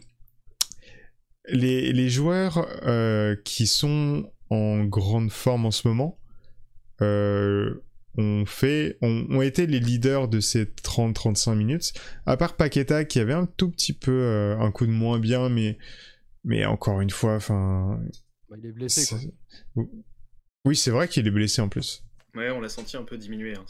les, 1.49 1.91
les 1.93 2.09
joueurs 2.09 2.67
euh, 2.83 3.35
qui 3.43 3.67
sont 3.67 4.31
en 4.49 4.83
grande 4.83 5.31
forme 5.31 5.65
en 5.65 5.71
ce 5.71 5.87
moment 5.87 6.19
euh, 7.01 7.83
ont, 8.17 8.45
fait, 8.45 8.97
ont, 9.01 9.25
ont 9.29 9.41
été 9.41 9.67
les 9.67 9.79
leaders 9.79 10.27
de 10.27 10.39
ces 10.39 10.65
30-35 10.65 11.55
minutes. 11.55 11.93
À 12.25 12.37
part 12.37 12.55
Paqueta 12.55 13.05
qui 13.05 13.19
avait 13.19 13.33
un 13.33 13.45
tout 13.45 13.69
petit 13.69 13.93
peu 13.93 14.11
euh, 14.11 14.57
un 14.59 14.71
coup 14.71 14.85
de 14.85 14.91
moins 14.91 15.19
bien, 15.19 15.49
mais, 15.49 15.77
mais 16.43 16.65
encore 16.65 17.01
une 17.01 17.09
fois, 17.09 17.35
enfin. 17.35 17.99
Bah, 18.49 18.57
il 18.59 18.67
est 18.67 18.71
blessé 18.71 19.05
quoi. 19.07 19.83
Oui, 20.65 20.75
c'est 20.75 20.91
vrai 20.91 21.07
qu'il 21.07 21.27
est 21.27 21.31
blessé 21.31 21.61
en 21.61 21.69
plus. 21.69 22.04
Ouais, 22.35 22.49
on 22.51 22.59
l'a 22.59 22.69
senti 22.69 22.97
un 22.97 23.03
peu 23.03 23.17
diminué 23.17 23.53
hein, 23.55 23.63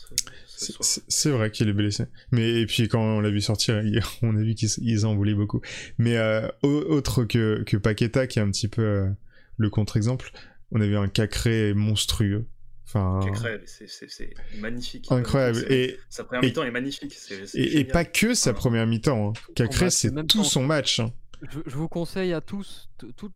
ce, 0.48 0.74
ce 0.82 1.02
C'est- 1.08 1.30
vrai 1.30 1.52
qu'il 1.52 1.70
est 1.70 1.74
blessé. 1.74 2.06
Mais 2.32 2.62
et 2.62 2.66
puis 2.66 2.88
quand 2.88 3.02
on 3.02 3.20
l'a 3.20 3.30
vu 3.30 3.42
sortir, 3.42 3.82
on 4.24 4.36
a 4.36 4.42
vu 4.42 4.56
qu'ils 4.56 5.06
en 5.06 5.16
voulaient 5.16 5.36
beaucoup. 5.36 5.62
Mais 5.98 6.18
euh, 6.18 6.48
au- 6.64 6.70
autre 6.90 7.24
que, 7.26 7.64
que 7.64 7.78
Paqueta, 7.78 8.26
qui 8.28 8.40
est 8.40 8.42
un 8.42 8.50
petit 8.50 8.68
peu 8.68 8.82
euh, 8.82 9.10
le 9.58 9.70
contre-exemple, 9.70 10.32
on 10.72 10.82
a 10.82 10.86
vu 10.88 10.98
un 10.98 11.08
Cacré 11.08 11.74
monstrueux. 11.76 12.48
Enfin, 12.88 13.20
Cacré, 13.26 13.62
c'est- 13.66 14.34
magnifique. 14.60 15.12
incroyable. 15.12 15.60
Et, 15.72 15.98
Sa 16.10 16.24
première 16.24 16.44
mi-temps 16.44 16.64
est 16.64 16.72
magnifique. 16.72 17.16
et, 17.56 17.84
pas 17.86 18.06
que 18.06 18.34
sa 18.34 18.54
première 18.54 18.88
mi-temps. 18.88 19.30
Hein. 19.30 19.34
Cacré, 19.56 19.86
match, 19.86 19.94
c'est 19.94 20.28
tout 20.28 20.44
son 20.44 20.64
match. 20.64 21.00
hein. 21.00 21.12
Je, 21.52 21.60
je 21.66 21.76
vous 21.76 21.90
conseille 21.90 22.32
à 22.34 22.42
tous, 22.42 22.90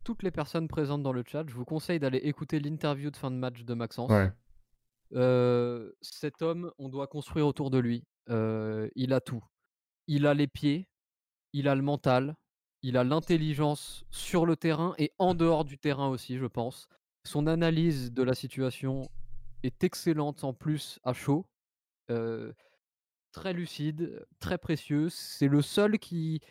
toutes 0.04 0.24
les 0.24 0.32
personnes 0.32 0.68
présentes 0.68 1.04
dans 1.04 1.12
le 1.14 1.24
chat, 1.30 1.44
je 1.48 1.54
vous 1.54 1.66
conseille 1.66 2.00
d'aller 2.00 2.20
écouter 2.20 2.60
l'interview 2.60 3.12
de 3.12 3.18
fin 3.18 3.30
de 3.30 3.36
match 3.36 3.64
de 3.64 3.74
Maxence. 3.74 4.10
Ouais. 4.10 4.30
Euh, 5.16 5.92
cet 6.02 6.42
homme, 6.42 6.72
on 6.78 6.90
doit 6.90 7.08
construire 7.08 7.48
autour 7.48 7.72
de 7.72 7.78
lui. 7.80 8.04
Euh, 8.30 8.90
il 8.96 9.14
a 9.14 9.22
tout. 9.22 9.44
Il 10.08 10.26
a 10.28 10.34
les 10.34 10.48
pieds, 10.48 10.88
il 11.54 11.68
a 11.68 11.76
le 11.76 11.82
mental, 11.82 12.36
il 12.82 12.98
a 12.98 13.04
l'intelligence 13.04 14.06
sur 14.12 14.46
le 14.46 14.56
terrain 14.56 14.94
et 14.98 15.12
en 15.20 15.34
dehors 15.34 15.66
du 15.66 15.78
terrain 15.78 16.10
aussi, 16.10 16.38
je 16.38 16.46
pense. 16.46 16.88
Son 17.26 17.48
analyse 17.48 18.12
de 18.12 18.24
la 18.24 18.34
situation 18.34 19.10
est 19.64 19.84
excellente 19.84 20.44
en 20.44 20.54
plus 20.54 21.00
à 21.04 21.14
chaud. 21.14 21.46
Euh, 22.12 22.54
très 23.32 23.54
lucide, 23.54 24.26
très 24.40 24.58
précieux. 24.58 25.10
C'est 25.10 25.48
le 25.48 25.62
seul 25.62 26.00
qui, 26.00 26.42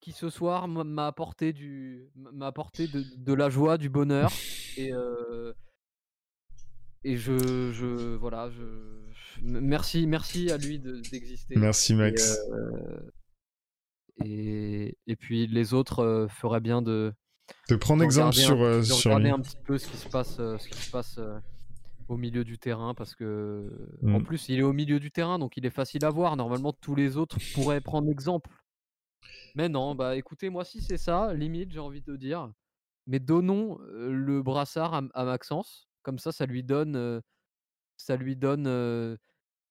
qui, 0.00 0.12
ce 0.12 0.30
soir 0.30 0.68
m'a- 0.68 0.84
m'a 0.84 1.06
apporté 1.06 1.52
du 1.52 2.10
m'a 2.14 2.46
apporté 2.48 2.86
de, 2.86 3.02
de 3.16 3.32
la 3.32 3.48
joie, 3.50 3.78
du 3.78 3.88
bonheur 3.88 4.30
et 4.76 4.92
euh, 4.92 5.52
et 7.04 7.16
je, 7.16 7.70
je 7.72 8.14
voilà 8.16 8.50
je, 8.50 8.62
merci 9.42 10.06
merci 10.06 10.50
à 10.50 10.56
lui 10.56 10.78
de- 10.78 11.00
d'exister 11.10 11.54
Merci 11.56 11.94
Max. 11.94 12.38
euh, 12.52 13.00
et, 14.24 14.96
et 15.06 15.16
puis 15.16 15.46
les 15.46 15.74
autres 15.74 16.00
euh, 16.00 16.28
feraient 16.28 16.60
bien 16.60 16.82
de 16.82 17.12
de 17.68 17.76
prendre 17.76 18.00
de 18.00 18.04
exemple 18.06 18.34
regarder 18.36 18.42
un- 18.42 18.46
sur, 18.46 18.62
euh, 18.62 18.78
de 18.78 18.82
sur 18.84 19.10
regarder 19.10 19.24
lui. 19.26 19.30
un 19.32 19.40
petit 19.40 19.56
peu 19.64 19.76
ce 19.78 19.88
qui 19.88 19.96
se 19.96 20.08
passe 20.08 20.36
ce 20.36 20.68
qui 20.68 20.78
se 20.78 20.90
passe 20.90 21.18
au 22.08 22.16
milieu 22.16 22.44
du 22.44 22.58
terrain 22.58 22.94
parce 22.94 23.14
que 23.14 23.70
en 24.04 24.20
Mm. 24.20 24.24
plus 24.24 24.48
il 24.48 24.58
est 24.58 24.62
au 24.62 24.72
milieu 24.72 25.00
du 25.00 25.10
terrain 25.10 25.38
donc 25.38 25.56
il 25.56 25.66
est 25.66 25.70
facile 25.70 26.04
à 26.04 26.10
voir 26.10 26.36
normalement 26.36 26.72
tous 26.72 26.94
les 26.94 27.16
autres 27.16 27.38
pourraient 27.54 27.80
prendre 27.80 28.08
exemple 28.10 28.50
mais 29.54 29.68
non 29.68 29.94
bah 29.94 30.16
écoutez 30.16 30.48
moi 30.50 30.64
si 30.64 30.80
c'est 30.82 30.96
ça 30.98 31.32
limite 31.34 31.72
j'ai 31.72 31.80
envie 31.80 32.02
de 32.02 32.16
dire 32.16 32.50
mais 33.06 33.18
donnons 33.20 33.78
le 33.92 34.42
brassard 34.42 34.94
à, 34.94 35.02
à 35.14 35.24
Maxence 35.24 35.88
comme 36.04 36.20
ça 36.20 36.30
ça 36.30 36.46
lui 36.46 36.62
donne 36.62 37.20
ça 37.96 38.14
lui 38.16 38.36
donne 38.36 38.66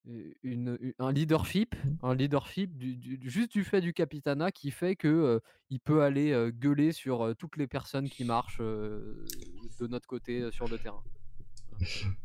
une, 0.05 0.27
une- 0.43 0.93
un 0.99 1.11
leadership 1.13 1.75
un 2.01 2.13
leadership 2.13 2.77
du, 2.77 2.97
du- 2.97 3.17
du- 3.17 3.29
juste 3.29 3.53
du 3.53 3.63
fait 3.63 3.79
du 3.79 3.93
capitanat 3.93 4.51
qui 4.51 4.71
fait 4.71 4.97
que 4.97 5.39
il 5.69 5.79
peut 5.79 6.03
aller 6.03 6.49
gueuler 6.51 6.91
sur 6.91 7.33
toutes 7.39 7.55
les 7.55 7.67
personnes 7.67 8.09
qui 8.09 8.25
marchent 8.25 8.59
de 8.59 9.87
notre 9.87 10.07
côté 10.07 10.51
sur 10.51 10.67
le 10.67 10.77
terrain. 10.77 11.03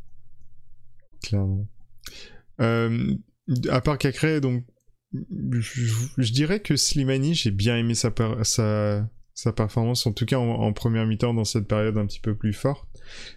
Clairement. 1.23 1.67
Euh, 2.61 3.15
à 3.69 3.81
part 3.81 3.99
Cacré, 3.99 4.41
donc, 4.41 4.65
je, 5.13 6.33
dirais 6.33 6.61
que 6.61 6.77
Slimani, 6.77 7.35
j'ai 7.35 7.51
bien 7.51 7.77
aimé 7.77 7.95
sa, 7.95 8.13
sa, 8.43 9.09
sa 9.39 9.53
performance, 9.53 10.05
en 10.07 10.13
tout 10.13 10.27
cas 10.27 10.37
en, 10.39 10.49
en 10.49 10.73
première 10.73 11.07
mi-temps 11.07 11.33
dans 11.35 11.45
cette 11.45 11.69
période 11.69 11.97
un 11.97 12.07
petit 12.07 12.21
peu 12.21 12.35
plus 12.37 12.53
forte, 12.53 12.89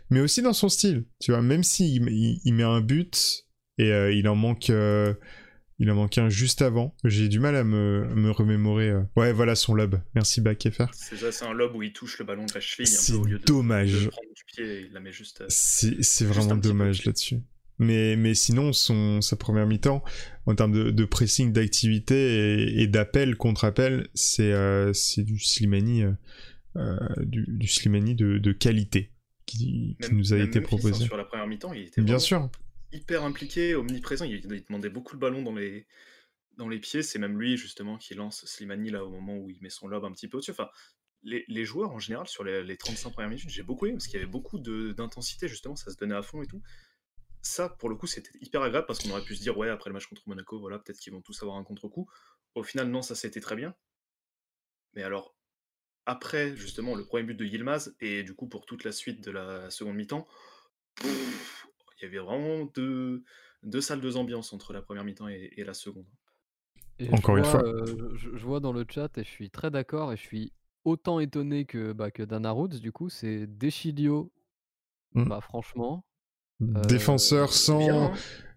mais 0.10 0.20
aussi 0.20 0.42
dans 0.42 0.54
son 0.54 0.68
style, 0.70 1.06
tu 1.20 1.32
vois, 1.32 1.42
même 1.42 1.64
s'il 1.64 2.04
il, 2.10 2.40
il 2.44 2.54
met 2.54 2.64
un 2.64 2.82
but 2.82 3.46
et 3.78 3.92
euh, 3.92 4.12
il 4.12 4.28
en 4.28 4.36
manque. 4.36 4.70
euh, 4.72 5.14
Il 5.80 5.90
en 5.90 5.96
manque 5.96 6.18
un 6.20 6.30
juste 6.30 6.62
avant. 6.62 6.96
J'ai 7.04 7.28
du 7.28 7.40
mal 7.40 7.56
à 7.56 7.64
me, 7.64 8.06
me 8.16 8.30
remémorer. 8.30 8.90
euh. 8.92 9.02
Ouais, 9.16 9.34
voilà 9.34 9.56
son 9.56 9.74
lob. 9.74 10.00
Merci 10.14 10.40
Bakeffer. 10.42 10.86
C'est 10.94 11.18
ça, 11.18 11.32
c'est 11.32 11.46
un 11.46 11.54
lob 11.54 11.76
où 11.76 11.82
il 11.82 11.92
touche 11.92 12.20
le 12.20 12.26
ballon 12.26 12.46
de 12.46 12.54
la 12.54 12.60
cheville. 12.60 12.86
C'est 12.88 13.14
dommage. 13.46 13.92
de 13.94 14.00
le 14.06 14.10
prendre 14.12 14.28
du 14.36 14.44
pied, 14.46 14.82
il 14.88 14.94
la 14.94 15.00
met 15.00 15.12
juste. 15.12 15.44
C'est 15.50 16.26
vraiment 16.26 16.56
dommage 16.56 17.04
là-dessus. 17.06 17.40
Mais, 17.82 18.16
mais 18.16 18.36
sinon, 18.36 18.74
son, 18.74 19.22
sa 19.22 19.36
première 19.36 19.66
mi-temps, 19.66 20.04
en 20.46 20.54
termes 20.56 20.72
de, 20.72 20.92
de 20.92 21.06
pressing, 21.06 21.52
d'activité 21.52 22.16
et, 22.64 22.82
et 22.84 22.88
d'appel, 22.88 23.36
contre-appel, 23.36 24.08
c'est 24.14 24.54
euh, 24.54 24.94
c'est 24.94 25.24
du 25.24 25.40
Slimani, 25.40 26.04
euh, 26.04 26.12
euh, 26.76 26.98
du, 27.20 27.46
du 27.48 27.68
Slimani 27.68 28.14
de, 28.16 28.38
de 28.38 28.52
qualité 28.52 29.12
qui, 29.48 29.98
qui 30.00 30.10
même- 30.10 30.18
nous 30.20 30.34
a 30.34 30.38
même 30.38 30.48
été 30.48 30.60
Memphis, 30.60 30.76
hein, 30.76 30.78
proposé. 30.78 31.06
sur 31.06 31.18
la 31.18 31.26
première 31.26 31.48
mi-temps, 31.48 31.74
il 31.74 31.88
était 31.88 32.02
Bien 32.02 32.20
sûr. 32.20 32.50
hyper 32.94 33.24
impliqué, 33.24 33.74
omniprésent. 33.76 34.26
Il, 34.26 34.36
il 34.36 34.64
demandait 34.70 34.90
beaucoup 34.90 35.16
de 35.16 35.20
ballons 35.22 35.42
dans 35.42 35.56
les, 35.56 35.88
dans 36.58 36.70
les 36.70 36.80
pieds. 36.80 37.02
C'est 37.02 37.18
même 37.20 37.40
lui, 37.40 37.58
justement, 37.58 37.98
qui 37.98 38.14
lance 38.14 38.46
Slimani 38.46 38.92
là 38.92 39.04
au 39.04 39.10
moment 39.10 39.38
où 39.38 39.50
il 39.50 39.60
met 39.62 39.70
son 39.72 39.88
lob 39.88 40.06
un 40.06 40.12
petit 40.12 40.28
peu 40.28 40.38
au-dessus. 40.38 40.52
Enfin, 40.52 40.70
les, 41.24 41.46
les 41.48 41.66
joueurs, 41.66 41.92
en 41.92 42.00
général, 42.00 42.28
sur 42.28 42.44
les, 42.44 42.64
les 42.64 42.78
35 42.78 43.10
premières 43.12 43.30
minutes, 43.30 43.50
j'ai 43.50 43.64
beaucoup 43.64 43.88
aimé 43.88 43.96
parce 43.96 44.06
qu'il 44.08 44.20
y 44.20 44.22
avait 44.22 44.32
beaucoup 44.32 44.60
d'intensité, 44.60 45.48
justement. 45.48 45.76
Ça 45.76 45.90
se 45.92 45.98
donnait 45.98 46.16
à 46.16 46.22
fond 46.22 46.44
et 46.44 46.48
tout. 46.48 46.62
Ça, 47.42 47.70
pour 47.70 47.90
le 47.90 47.96
coup, 47.96 48.08
c'était 48.08 48.32
hyper 48.40 48.62
agréable 48.62 48.86
parce 48.88 49.00
qu'on 49.00 49.10
aurait 49.12 49.24
pu 49.24 49.36
se 49.36 49.42
dire, 49.42 49.58
ouais, 49.58 49.70
après 49.70 49.90
le 49.90 49.94
match 49.96 50.08
contre 50.08 50.22
Monaco, 50.28 50.60
voilà, 50.60 50.80
peut-être 50.80 51.00
qu'ils 51.00 51.14
vont 51.14 51.22
tous 51.22 51.42
avoir 51.42 51.58
un 51.58 51.64
contre-coup. 51.64 52.08
Au 52.56 52.64
final, 52.64 52.90
non, 52.90 53.02
ça 53.02 53.16
c'était 53.16 53.42
très 53.42 53.56
bien. 53.56 53.76
Mais 54.94 55.04
alors, 55.04 55.36
après, 56.06 56.56
justement, 56.56 56.96
le 56.96 57.06
premier 57.06 57.24
but 57.24 57.36
de 57.36 57.46
Yilmaz, 57.46 57.96
et 58.00 58.24
du 58.24 58.36
coup, 58.36 58.48
pour 58.48 58.66
toute 58.66 58.84
la 58.84 58.92
suite 58.92 59.24
de 59.24 59.32
la 59.32 59.70
seconde 59.70 59.96
mi-temps, 59.96 60.28
il 61.04 62.04
y 62.04 62.06
avait 62.06 62.20
vraiment 62.20 62.66
deux, 62.66 63.24
deux 63.64 63.82
salles 63.82 64.02
de 64.02 64.16
ambiance 64.16 64.54
entre 64.54 64.74
la 64.74 64.82
première 64.82 65.04
mi-temps 65.04 65.28
et, 65.30 65.54
et 65.58 65.64
la 65.64 65.74
seconde. 65.74 66.08
Et 67.00 67.10
Encore 67.12 67.38
une 67.38 67.46
fois. 67.46 67.64
euh, 67.64 68.16
je, 68.16 68.36
je 68.36 68.46
vois 68.46 68.60
dans 68.60 68.74
le 68.74 68.86
chat 68.88 69.18
et 69.18 69.24
je 69.24 69.30
suis 69.30 69.50
très 69.50 69.72
d'accord 69.72 70.14
et 70.14 70.18
je 70.18 70.22
suis 70.22 70.54
autant 70.84 71.20
étonné 71.20 71.66
que, 71.66 71.94
bah, 71.94 72.12
que 72.12 72.24
Dana 72.24 72.52
Rhodes, 72.52 72.76
du 72.80 72.92
coup, 72.92 73.10
c'est 73.10 73.48
Deschilio. 73.48 74.32
Mm. 75.14 75.26
Bah, 75.26 75.42
franchement, 75.42 76.06
Défenseur 76.88 77.50
euh, 77.50 77.52
sans, 77.52 77.80
Bien, 77.80 78.04
hein 78.04 78.14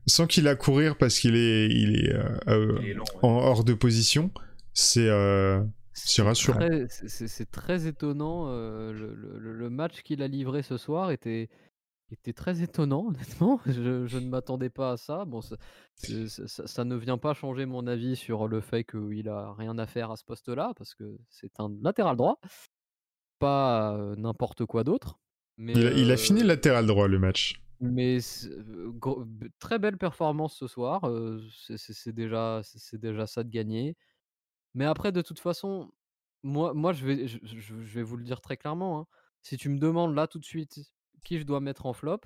sans 0.06 0.26
qu'il 0.26 0.46
a 0.48 0.54
courir 0.56 0.96
parce 0.98 1.18
qu'il 1.18 1.34
est, 1.36 1.66
il 1.68 2.04
est, 2.06 2.12
euh, 2.14 2.38
euh, 2.48 2.78
il 2.82 2.88
est 2.90 2.94
lent. 2.94 3.04
ouais. 3.14 3.20
en 3.28 3.36
hors 3.38 3.64
de 3.64 3.72
position. 3.74 4.30
C'est 4.74 5.08
euh, 5.08 5.62
c'est 5.92 6.22
rassurant. 6.22 6.58
c'est- 6.88 7.50
très 7.50 7.86
étonnant. 7.86 8.46
euh, 8.48 8.92
le, 8.92 9.14
le- 9.14 9.52
le 9.52 9.70
match 9.70 10.02
qu'il 10.02 10.22
a 10.22 10.28
livré 10.28 10.62
ce 10.62 10.76
soir 10.76 11.10
était, 11.12 11.48
était 12.10 12.32
très 12.32 12.60
étonnant, 12.62 13.06
honnêtement. 13.08 13.60
Je, 13.66 14.06
je 14.06 14.18
ne 14.18 14.28
m'attendais 14.28 14.68
pas 14.70 14.92
à 14.92 14.96
ça. 14.96 15.24
Bon, 15.24 15.40
ça, 15.40 15.56
ça- 15.96 16.48
ça- 16.48 16.66
ça 16.66 16.84
ne 16.84 16.96
vient 16.96 17.16
pas 17.18 17.32
changer 17.32 17.64
mon 17.64 17.86
avis 17.86 18.16
sur 18.16 18.48
le 18.48 18.60
fait 18.60 18.84
qu'il 18.84 19.28
a 19.28 19.54
rien 19.54 19.78
à 19.78 19.86
faire 19.86 20.10
à 20.10 20.16
ce 20.16 20.24
poste-là, 20.24 20.72
parce 20.76 20.94
que 20.94 21.16
c'est 21.30 21.58
un 21.60 21.70
latéral 21.82 22.16
droit, 22.16 22.40
pas 23.38 23.96
n'importe 24.16 24.66
quoi 24.66 24.84
d'autre. 24.84 25.18
Mais, 25.56 25.72
Il, 25.72 25.86
a- 25.86 25.92
il 25.92 26.10
a 26.12 26.16
fini 26.16 26.42
latéral 26.42 26.86
droit 26.86 27.06
le 27.08 27.18
match. 27.18 27.60
Mais 27.80 28.18
gros- 28.98 29.24
très 29.58 29.78
belle 29.78 29.98
performance 29.98 30.56
ce 30.56 30.66
soir. 30.66 31.04
euh, 31.08 31.40
c'est- 31.76 32.12
déjà, 32.12 32.60
c'est 32.64 32.78
c'est 32.78 32.98
déjà 32.98 33.26
ça 33.26 33.42
de 33.44 33.50
gagner. 33.50 33.96
Mais 34.74 34.84
après, 34.86 35.12
de 35.12 35.22
toute 35.22 35.38
façon, 35.40 35.90
moi, 36.42 36.74
moi 36.74 36.92
je, 36.92 37.04
vais, 37.06 37.26
je, 37.28 37.38
je- 37.42 37.58
je 37.58 37.94
vais 37.94 38.02
vous 38.02 38.16
le 38.16 38.24
dire 38.24 38.40
très 38.40 38.56
clairement. 38.56 39.00
hein. 39.00 39.06
Si 39.42 39.56
tu 39.56 39.68
me 39.68 39.78
demandes 39.78 40.14
là 40.14 40.26
tout 40.26 40.38
de 40.38 40.44
suite 40.44 40.80
qui 41.24 41.38
je 41.38 41.44
dois 41.44 41.60
mettre 41.60 41.86
en 41.86 41.92
flop, 41.92 42.20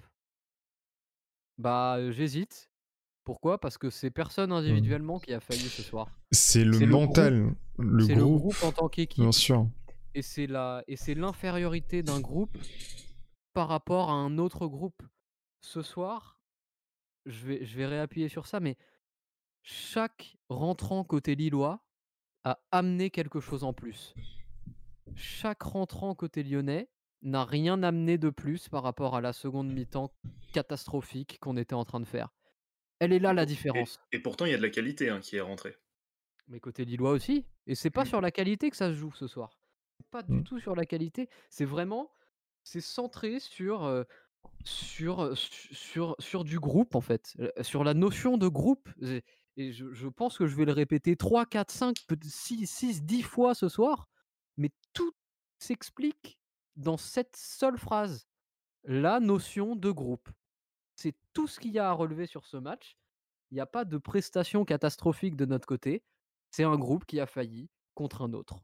bah 1.58 2.10
j'hésite. 2.10 2.70
Pourquoi? 3.24 3.58
Parce 3.60 3.76
que 3.76 3.90
c'est 3.90 4.10
personne 4.10 4.52
individuellement 4.52 5.18
qui 5.18 5.34
a 5.34 5.40
failli 5.40 5.60
ce 5.68 5.82
soir. 5.82 6.08
C'est 6.32 6.64
le 6.64 6.86
mental, 6.86 7.54
le 7.78 8.06
groupe, 8.06 8.40
groupe 8.40 8.62
en 8.62 8.72
tant 8.72 8.88
qu'équipe 8.88 9.22
bien 9.22 9.32
sûr. 9.32 9.66
et 10.14 10.22
c'est 10.22 10.46
la 10.46 10.82
et 10.88 10.96
c'est 10.96 11.14
l'infériorité 11.14 12.02
d'un 12.02 12.20
groupe 12.20 12.56
par 13.52 13.68
rapport 13.68 14.08
à 14.10 14.14
un 14.14 14.38
autre 14.38 14.66
groupe. 14.66 15.02
Ce 15.68 15.82
soir, 15.82 16.40
je 17.26 17.46
vais 17.46 17.64
je 17.66 17.76
vais 17.76 17.84
réappuyer 17.84 18.30
sur 18.30 18.46
ça, 18.46 18.58
mais 18.58 18.78
chaque 19.62 20.38
rentrant 20.48 21.04
côté 21.04 21.34
lillois 21.34 21.84
a 22.44 22.58
amené 22.70 23.10
quelque 23.10 23.38
chose 23.38 23.64
en 23.64 23.74
plus. 23.74 24.14
Chaque 25.14 25.60
rentrant 25.62 26.14
côté 26.14 26.42
lyonnais 26.42 26.88
n'a 27.20 27.44
rien 27.44 27.82
amené 27.82 28.16
de 28.16 28.30
plus 28.30 28.70
par 28.70 28.82
rapport 28.82 29.14
à 29.14 29.20
la 29.20 29.34
seconde 29.34 29.70
mi-temps 29.70 30.10
catastrophique 30.54 31.38
qu'on 31.38 31.58
était 31.58 31.74
en 31.74 31.84
train 31.84 32.00
de 32.00 32.06
faire. 32.06 32.30
Elle 32.98 33.12
est 33.12 33.18
là 33.18 33.34
la 33.34 33.44
différence. 33.44 34.00
et 34.12 34.20
pourtant, 34.20 34.46
il 34.46 34.52
y 34.52 34.54
a 34.54 34.56
de 34.56 34.62
la 34.62 34.70
qualité 34.70 35.10
hein, 35.10 35.20
qui 35.20 35.36
est 35.36 35.42
rentrée. 35.42 35.76
Mais 36.46 36.60
côté 36.60 36.86
lillois 36.86 37.10
aussi. 37.10 37.44
Et 37.66 37.74
c'est 37.74 37.90
pas 37.90 38.04
Mm. 38.04 38.06
sur 38.06 38.20
la 38.22 38.30
qualité 38.30 38.70
que 38.70 38.76
ça 38.78 38.88
se 38.88 38.94
joue 38.94 39.12
ce 39.12 39.26
soir. 39.26 39.60
C'est 39.98 40.08
pas 40.08 40.22
du 40.22 40.32
Mm. 40.32 40.44
tout 40.44 40.60
sur 40.60 40.74
la 40.74 40.86
qualité. 40.86 41.28
C'est 41.50 41.66
vraiment, 41.66 42.10
c'est 42.62 42.80
centré 42.80 43.38
sur, 43.38 43.84
euh, 43.84 44.04
sur, 44.64 45.36
su- 45.36 45.74
sur, 45.74 46.16
sur 46.18 46.44
du 46.44 46.58
groupe 46.60 46.94
en 46.94 47.00
fait, 47.00 47.36
sur 47.62 47.84
la 47.84 47.94
notion 47.94 48.36
de 48.38 48.48
groupe. 48.48 48.88
Et 49.56 49.72
je 49.72 50.06
pense 50.08 50.38
que 50.38 50.46
je 50.46 50.54
vais 50.56 50.64
le 50.64 50.72
répéter 50.72 51.16
3, 51.16 51.46
4, 51.46 51.70
5, 51.70 51.96
6, 52.22 52.66
6, 52.66 53.02
10 53.04 53.22
fois 53.22 53.54
ce 53.54 53.68
soir. 53.68 54.08
Mais 54.56 54.70
tout 54.92 55.12
s'explique 55.58 56.38
dans 56.76 56.96
cette 56.96 57.34
seule 57.36 57.78
phrase. 57.78 58.28
La 58.84 59.20
notion 59.20 59.74
de 59.74 59.90
groupe. 59.90 60.28
C'est 60.94 61.14
tout 61.32 61.46
ce 61.48 61.58
qu'il 61.60 61.72
y 61.72 61.78
a 61.78 61.88
à 61.88 61.92
relever 61.92 62.26
sur 62.26 62.46
ce 62.46 62.56
match. 62.56 62.96
Il 63.50 63.54
n'y 63.54 63.60
a 63.60 63.66
pas 63.66 63.84
de 63.84 63.98
prestation 63.98 64.64
catastrophique 64.64 65.36
de 65.36 65.44
notre 65.44 65.66
côté. 65.66 66.04
C'est 66.50 66.64
un 66.64 66.76
groupe 66.76 67.04
qui 67.04 67.18
a 67.20 67.26
failli 67.26 67.68
contre 67.94 68.22
un 68.22 68.32
autre. 68.32 68.60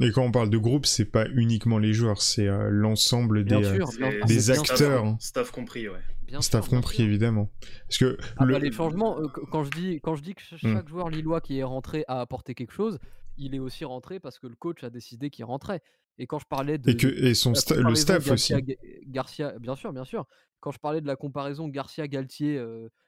Et 0.00 0.12
quand 0.12 0.22
on 0.22 0.30
parle 0.30 0.50
de 0.50 0.58
groupe, 0.58 0.86
c'est 0.86 1.04
pas 1.04 1.26
uniquement 1.34 1.78
les 1.78 1.92
joueurs, 1.92 2.22
c'est 2.22 2.46
euh, 2.46 2.68
l'ensemble 2.70 3.44
des, 3.44 3.54
euh, 3.54 3.78
des 3.78 3.80
ah, 4.02 4.10
mais 4.28 4.28
bien 4.28 4.44
sûr, 4.54 4.60
acteurs. 4.72 5.16
Staff 5.20 5.50
compris, 5.50 5.88
ouais. 5.88 5.98
bien 6.22 6.40
staff 6.40 6.64
sûr, 6.64 6.70
compris 6.70 7.02
évidemment. 7.02 7.50
Parce 7.88 7.98
que 7.98 8.16
Ah 8.36 8.44
le, 8.44 8.52
bah, 8.52 8.58
les 8.60 8.70
changements, 8.70 9.18
euh, 9.20 9.28
qu- 9.28 9.40
quand, 9.50 9.64
je 9.64 9.70
dis, 9.70 10.00
quand 10.00 10.14
je 10.14 10.22
dis 10.22 10.34
que 10.34 10.42
Hmm. 10.62 10.72
chaque 10.74 10.88
joueur 10.88 11.08
lillois 11.10 11.40
qui 11.40 11.58
est 11.58 11.64
rentré 11.64 12.04
a 12.06 12.20
apporté 12.20 12.54
quelque 12.54 12.72
chose, 12.72 12.98
il 13.38 13.54
est 13.54 13.58
aussi 13.58 13.84
rentré 13.84 14.20
parce 14.20 14.38
que 14.38 14.46
le 14.46 14.54
coach 14.54 14.84
a 14.84 14.90
décidé 14.90 15.30
qu'il 15.30 15.44
rentrait. 15.44 15.82
Et 16.18 16.26
quand 16.26 16.38
je 16.38 16.46
parlais 16.46 16.78
de, 16.78 16.90
et 16.90 16.96
que 16.96 17.06
et 17.06 17.34
son 17.34 17.52
sta- 17.52 17.76
le 17.80 17.94
staff 17.94 18.28
aussi. 18.30 18.52
Garcia, 18.52 18.76
Garcia, 19.06 19.58
bien 19.58 19.76
sûr, 19.76 19.92
bien 19.92 20.04
sûr. 20.04 20.26
Quand 20.60 20.70
je 20.72 20.78
parlais 20.78 21.00
de 21.00 21.06
la 21.06 21.16
comparaison 21.16 21.68
Garcia-Galtier 21.68 22.64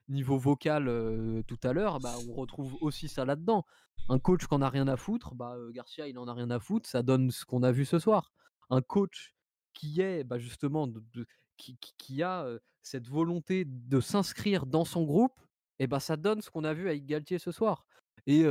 niveau 0.08 0.38
vocal 0.38 0.84
tout 1.46 1.58
à 1.62 1.72
l'heure, 1.72 1.98
bah, 2.00 2.14
on 2.28 2.32
retrouve 2.32 2.76
aussi 2.80 3.08
ça 3.08 3.24
là-dedans. 3.24 3.64
Un 4.08 4.18
coach 4.18 4.46
qui 4.46 4.54
en 4.54 4.62
a 4.62 4.68
rien 4.68 4.88
à 4.88 4.96
foutre, 4.96 5.34
bah, 5.34 5.56
Garcia 5.72 6.08
il 6.08 6.18
en 6.18 6.28
a 6.28 6.34
rien 6.34 6.50
à 6.50 6.58
foutre, 6.58 6.88
ça 6.88 7.02
donne 7.02 7.30
ce 7.30 7.44
qu'on 7.44 7.62
a 7.62 7.72
vu 7.72 7.84
ce 7.84 7.98
soir. 7.98 8.32
Un 8.70 8.82
coach 8.82 9.34
qui 9.72 10.00
est 10.00 10.24
bah, 10.24 10.38
justement 10.38 10.88
qui, 11.56 12.22
a 12.22 12.46
cette 12.82 13.08
volonté 13.08 13.64
de 13.66 14.00
s'inscrire 14.00 14.66
dans 14.66 14.84
son 14.84 15.04
groupe, 15.04 15.40
ça 15.98 16.16
donne 16.16 16.42
ce 16.42 16.50
qu'on 16.50 16.64
a 16.64 16.74
vu 16.74 16.88
avec 16.88 17.04
Galtier 17.06 17.38
ce 17.38 17.52
soir. 17.52 17.86
Et 18.26 18.44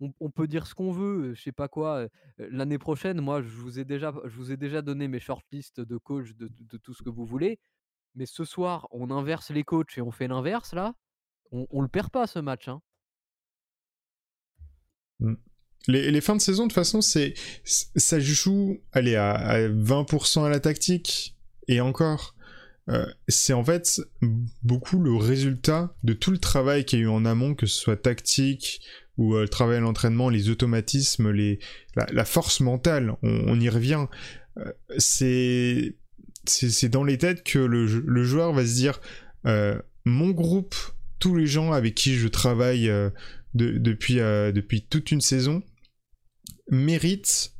on, 0.00 0.30
peut 0.30 0.46
dire 0.46 0.66
ce 0.66 0.74
qu'on 0.74 0.92
veut, 0.92 1.34
je 1.34 1.42
sais 1.42 1.52
pas 1.52 1.68
quoi. 1.68 2.06
L'année 2.38 2.78
prochaine, 2.78 3.20
moi, 3.20 3.42
je 3.42 3.48
vous 3.48 3.78
ai 3.78 3.84
déjà, 3.84 4.14
je 4.24 4.36
vous 4.36 4.52
ai 4.52 4.56
déjà 4.56 4.82
donné 4.82 5.08
mes 5.08 5.20
shortlists 5.20 5.80
de 5.80 5.96
coach, 5.96 6.34
de 6.34 6.76
tout 6.78 6.94
ce 6.94 7.02
que 7.02 7.10
vous 7.10 7.24
voulez. 7.24 7.58
Mais 8.16 8.26
ce 8.26 8.44
soir, 8.44 8.88
on 8.90 9.10
inverse 9.10 9.50
les 9.50 9.62
coachs 9.62 9.96
et 9.98 10.02
on 10.02 10.10
fait 10.10 10.26
l'inverse 10.26 10.74
là. 10.74 10.94
On, 11.52 11.66
on 11.70 11.82
le 11.82 11.88
perd 11.88 12.10
pas 12.10 12.26
ce 12.26 12.38
match. 12.38 12.68
Hein. 12.68 12.80
Les, 15.86 16.10
les 16.10 16.20
fins 16.20 16.34
de 16.34 16.40
saison, 16.40 16.64
de 16.64 16.68
toute 16.68 16.74
façon, 16.74 17.00
c'est 17.00 17.34
ça 17.64 18.18
joue 18.18 18.80
allez, 18.92 19.16
à, 19.16 19.32
à 19.32 19.58
20% 19.68 20.44
à 20.44 20.48
la 20.48 20.60
tactique, 20.60 21.36
et 21.68 21.80
encore. 21.80 22.34
Euh, 22.88 23.04
c'est 23.26 23.52
en 23.52 23.64
fait 23.64 24.00
beaucoup 24.62 25.00
le 25.02 25.16
résultat 25.16 25.96
de 26.04 26.12
tout 26.12 26.30
le 26.30 26.38
travail 26.38 26.84
qu'il 26.84 27.00
y 27.00 27.02
a 27.02 27.06
eu 27.06 27.08
en 27.08 27.24
amont, 27.24 27.56
que 27.56 27.66
ce 27.66 27.76
soit 27.76 27.96
tactique 27.96 28.80
ou 29.16 29.34
euh, 29.34 29.42
le 29.42 29.48
travail 29.48 29.78
à 29.78 29.80
l'entraînement, 29.80 30.28
les 30.28 30.50
automatismes, 30.50 31.32
les, 31.32 31.58
la, 31.96 32.24
force 32.24 32.60
mentale, 32.60 33.16
on, 33.22 33.42
on 33.48 33.58
y 33.58 33.68
revient. 33.68 34.06
Euh, 34.58 34.72
c'est 34.98 35.96
c'est 36.48 36.88
dans 36.88 37.04
les 37.04 37.18
têtes 37.18 37.44
que 37.44 37.58
le, 37.58 38.24
joueur 38.24 38.52
va 38.52 38.66
se 38.66 38.74
dire 38.74 39.00
euh, 39.46 39.80
mon 40.04 40.30
groupe, 40.30 40.74
tous 41.18 41.34
les 41.34 41.46
gens 41.46 41.72
avec 41.72 41.94
qui 41.94 42.14
je 42.14 42.28
travaille 42.28 42.88
euh, 42.88 43.10
de- 43.54 43.78
depuis, 43.78 44.20
euh, 44.20 44.52
depuis 44.52 44.82
toute 44.82 45.10
une 45.10 45.20
saison, 45.20 45.62
mérite 46.70 47.52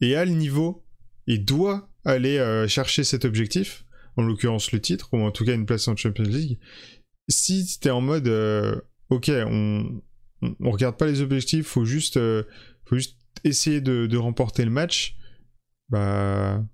et 0.00 0.16
a 0.16 0.24
le 0.24 0.32
niveau 0.32 0.84
et 1.26 1.38
doit 1.38 1.90
aller 2.04 2.64
chercher 2.68 3.04
cet 3.04 3.26
objectif, 3.26 3.84
en 4.16 4.22
l'occurrence 4.22 4.72
le 4.72 4.80
titre, 4.80 5.10
ou 5.12 5.18
en 5.18 5.30
tout 5.30 5.44
cas 5.44 5.54
une 5.54 5.66
place 5.66 5.86
en 5.88 5.96
Champions 5.96 6.24
League. 6.24 6.58
Si 7.28 7.78
t'es 7.80 7.90
en 7.90 8.00
mode, 8.00 8.28
ok, 9.10 9.30
on, 9.46 10.00
on, 10.40 10.70
regarde 10.70 10.96
pas 10.96 11.06
les 11.06 11.20
objectifs, 11.20 11.66
faut 11.66 11.84
juste, 11.84 12.18
faut 12.86 12.96
juste 12.96 13.18
essayer 13.44 13.82
de, 13.82 14.06
de 14.06 14.16
remporter 14.16 14.64
le 14.64 14.70
match, 14.70 15.18
bah, 15.90 16.64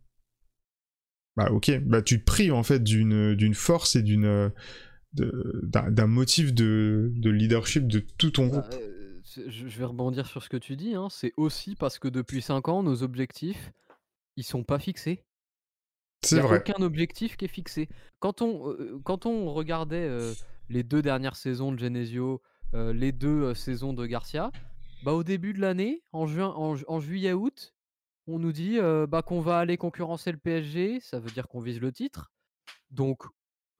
bah 1.36 1.50
ok, 1.50 1.80
bah 1.82 2.02
tu 2.02 2.20
te 2.20 2.24
prives 2.24 2.54
en 2.54 2.62
fait 2.62 2.82
d'une 2.82 3.34
d'une 3.34 3.54
force 3.54 3.96
et 3.96 4.02
d'une 4.02 4.50
d'un 5.12 6.06
motif 6.08 6.52
de, 6.52 7.12
de, 7.14 7.30
leadership 7.30 7.86
de 7.86 8.00
tout 8.00 8.32
ton 8.32 8.48
bah, 8.48 8.58
groupe. 8.58 8.80
je, 9.24 9.66
vais 9.66 9.84
rebondir 9.84 10.26
sur 10.26 10.42
ce 10.42 10.48
que 10.48 10.56
tu 10.56 10.74
dis. 10.74 10.96
Hein. 10.96 11.06
C'est 11.08 11.32
aussi 11.36 11.76
parce 11.76 12.00
que 12.00 12.08
depuis 12.08 12.42
5 12.42 12.68
ans, 12.68 12.82
nos 12.82 13.04
objectifs, 13.04 13.70
ils 14.36 14.42
sont 14.42 14.64
pas 14.64 14.80
fixés. 14.80 15.22
C'est 16.22 16.40
vrai. 16.40 16.58
aucun 16.58 16.82
objectif 16.82 17.36
qui 17.36 17.44
est 17.44 17.48
fixé. 17.48 17.88
Quand 18.18 18.42
on, 18.42 18.76
quand 19.04 19.24
on 19.24 19.52
regardait 19.52 20.08
les 20.68 20.82
deux 20.82 21.00
dernières 21.00 21.36
saisons 21.36 21.70
de 21.70 21.78
Genesio, 21.78 22.42
les 22.72 23.12
deux 23.12 23.54
saisons 23.54 23.92
de 23.92 24.06
Garcia, 24.06 24.50
bah, 25.04 25.12
au 25.12 25.22
début 25.22 25.52
de 25.52 25.60
l'année, 25.60 26.02
en, 26.12 26.26
juin, 26.26 26.54
en, 26.56 27.00
juillet-août, 27.00 27.73
on 28.26 28.38
nous 28.38 28.52
dit 28.52 28.78
bah, 29.08 29.22
qu'on 29.22 29.40
va 29.40 29.58
aller 29.58 29.76
concurrencer 29.76 30.32
le 30.32 30.38
PSG, 30.38 31.00
ça 31.00 31.18
veut 31.18 31.30
dire 31.30 31.48
qu'on 31.48 31.60
vise 31.60 31.80
le 31.80 31.92
titre. 31.92 32.32
Donc, 32.90 33.24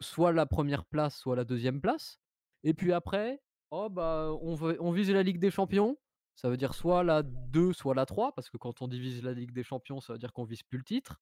soit 0.01 0.33
la 0.33 0.47
première 0.47 0.85
place, 0.85 1.17
soit 1.17 1.37
la 1.37 1.45
deuxième 1.45 1.81
place. 1.81 2.19
Et 2.63 2.75
puis 2.75 2.93
après, 2.93 3.41
oh, 3.71 3.89
bah, 3.89 4.31
on, 4.43 4.57
on 4.81 4.93
vise 4.93 5.11
la 5.11 5.23
Ligue 5.23 5.39
des 5.39 5.51
Champions. 5.51 5.97
Ça 6.35 6.49
veut 6.49 6.57
dire 6.57 6.75
soit 6.75 7.05
la 7.05 7.23
2, 7.23 7.73
soit 7.73 7.95
la 7.95 8.07
3, 8.07 8.35
parce 8.35 8.51
que 8.51 8.57
quand 8.57 8.83
on 8.83 8.89
divise 8.89 9.23
la 9.23 9.33
Ligue 9.33 9.53
des 9.53 9.63
Champions, 9.63 10.01
ça 10.01 10.13
veut 10.13 10.19
dire 10.19 10.33
qu'on 10.33 10.45
vise 10.45 10.63
plus 10.63 10.79
le 10.79 10.85
titre. 10.85 11.21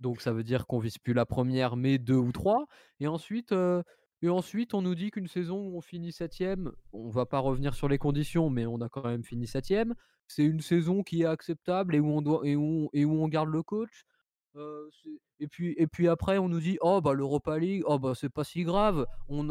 Donc 0.00 0.20
ça 0.20 0.32
veut 0.32 0.44
dire 0.44 0.66
qu'on 0.66 0.78
vise 0.78 0.98
plus 0.98 1.12
la 1.12 1.26
première, 1.26 1.76
mais 1.76 1.98
deux 1.98 2.16
ou 2.16 2.32
trois. 2.32 2.66
Et 3.00 3.06
ensuite, 3.06 3.54
et 4.22 4.28
ensuite 4.28 4.74
on 4.74 4.82
nous 4.82 4.94
dit 4.94 5.10
qu'une 5.10 5.28
saison 5.28 5.58
où 5.58 5.76
on 5.76 5.80
finit 5.80 6.12
septième, 6.12 6.72
on 6.92 7.10
va 7.10 7.26
pas 7.26 7.38
revenir 7.38 7.74
sur 7.74 7.88
les 7.88 7.98
conditions, 7.98 8.50
mais 8.50 8.66
on 8.66 8.80
a 8.80 8.88
quand 8.88 9.04
même 9.04 9.24
fini 9.24 9.46
septième. 9.46 9.94
C'est 10.30 10.44
une 10.44 10.60
saison 10.60 11.02
qui 11.02 11.22
est 11.22 11.26
acceptable 11.26 11.96
et 11.96 12.00
où 12.00 12.10
on 12.10 12.22
doit 12.22 12.40
et 12.44 12.54
où, 12.54 12.88
et 12.92 13.04
où 13.04 13.22
on 13.22 13.28
garde 13.28 13.48
le 13.48 13.62
coach. 13.62 14.04
et 15.40 15.48
puis 15.48 15.74
et 15.76 15.86
puis 15.86 16.08
après 16.08 16.38
on 16.38 16.48
nous 16.48 16.60
dit 16.60 16.76
oh 16.80 17.00
bah 17.00 17.14
l'Europa 17.14 17.58
League 17.58 17.82
oh 17.86 17.98
bah 17.98 18.14
c'est 18.16 18.28
pas 18.28 18.42
si 18.42 18.64
grave 18.64 19.06
on, 19.28 19.48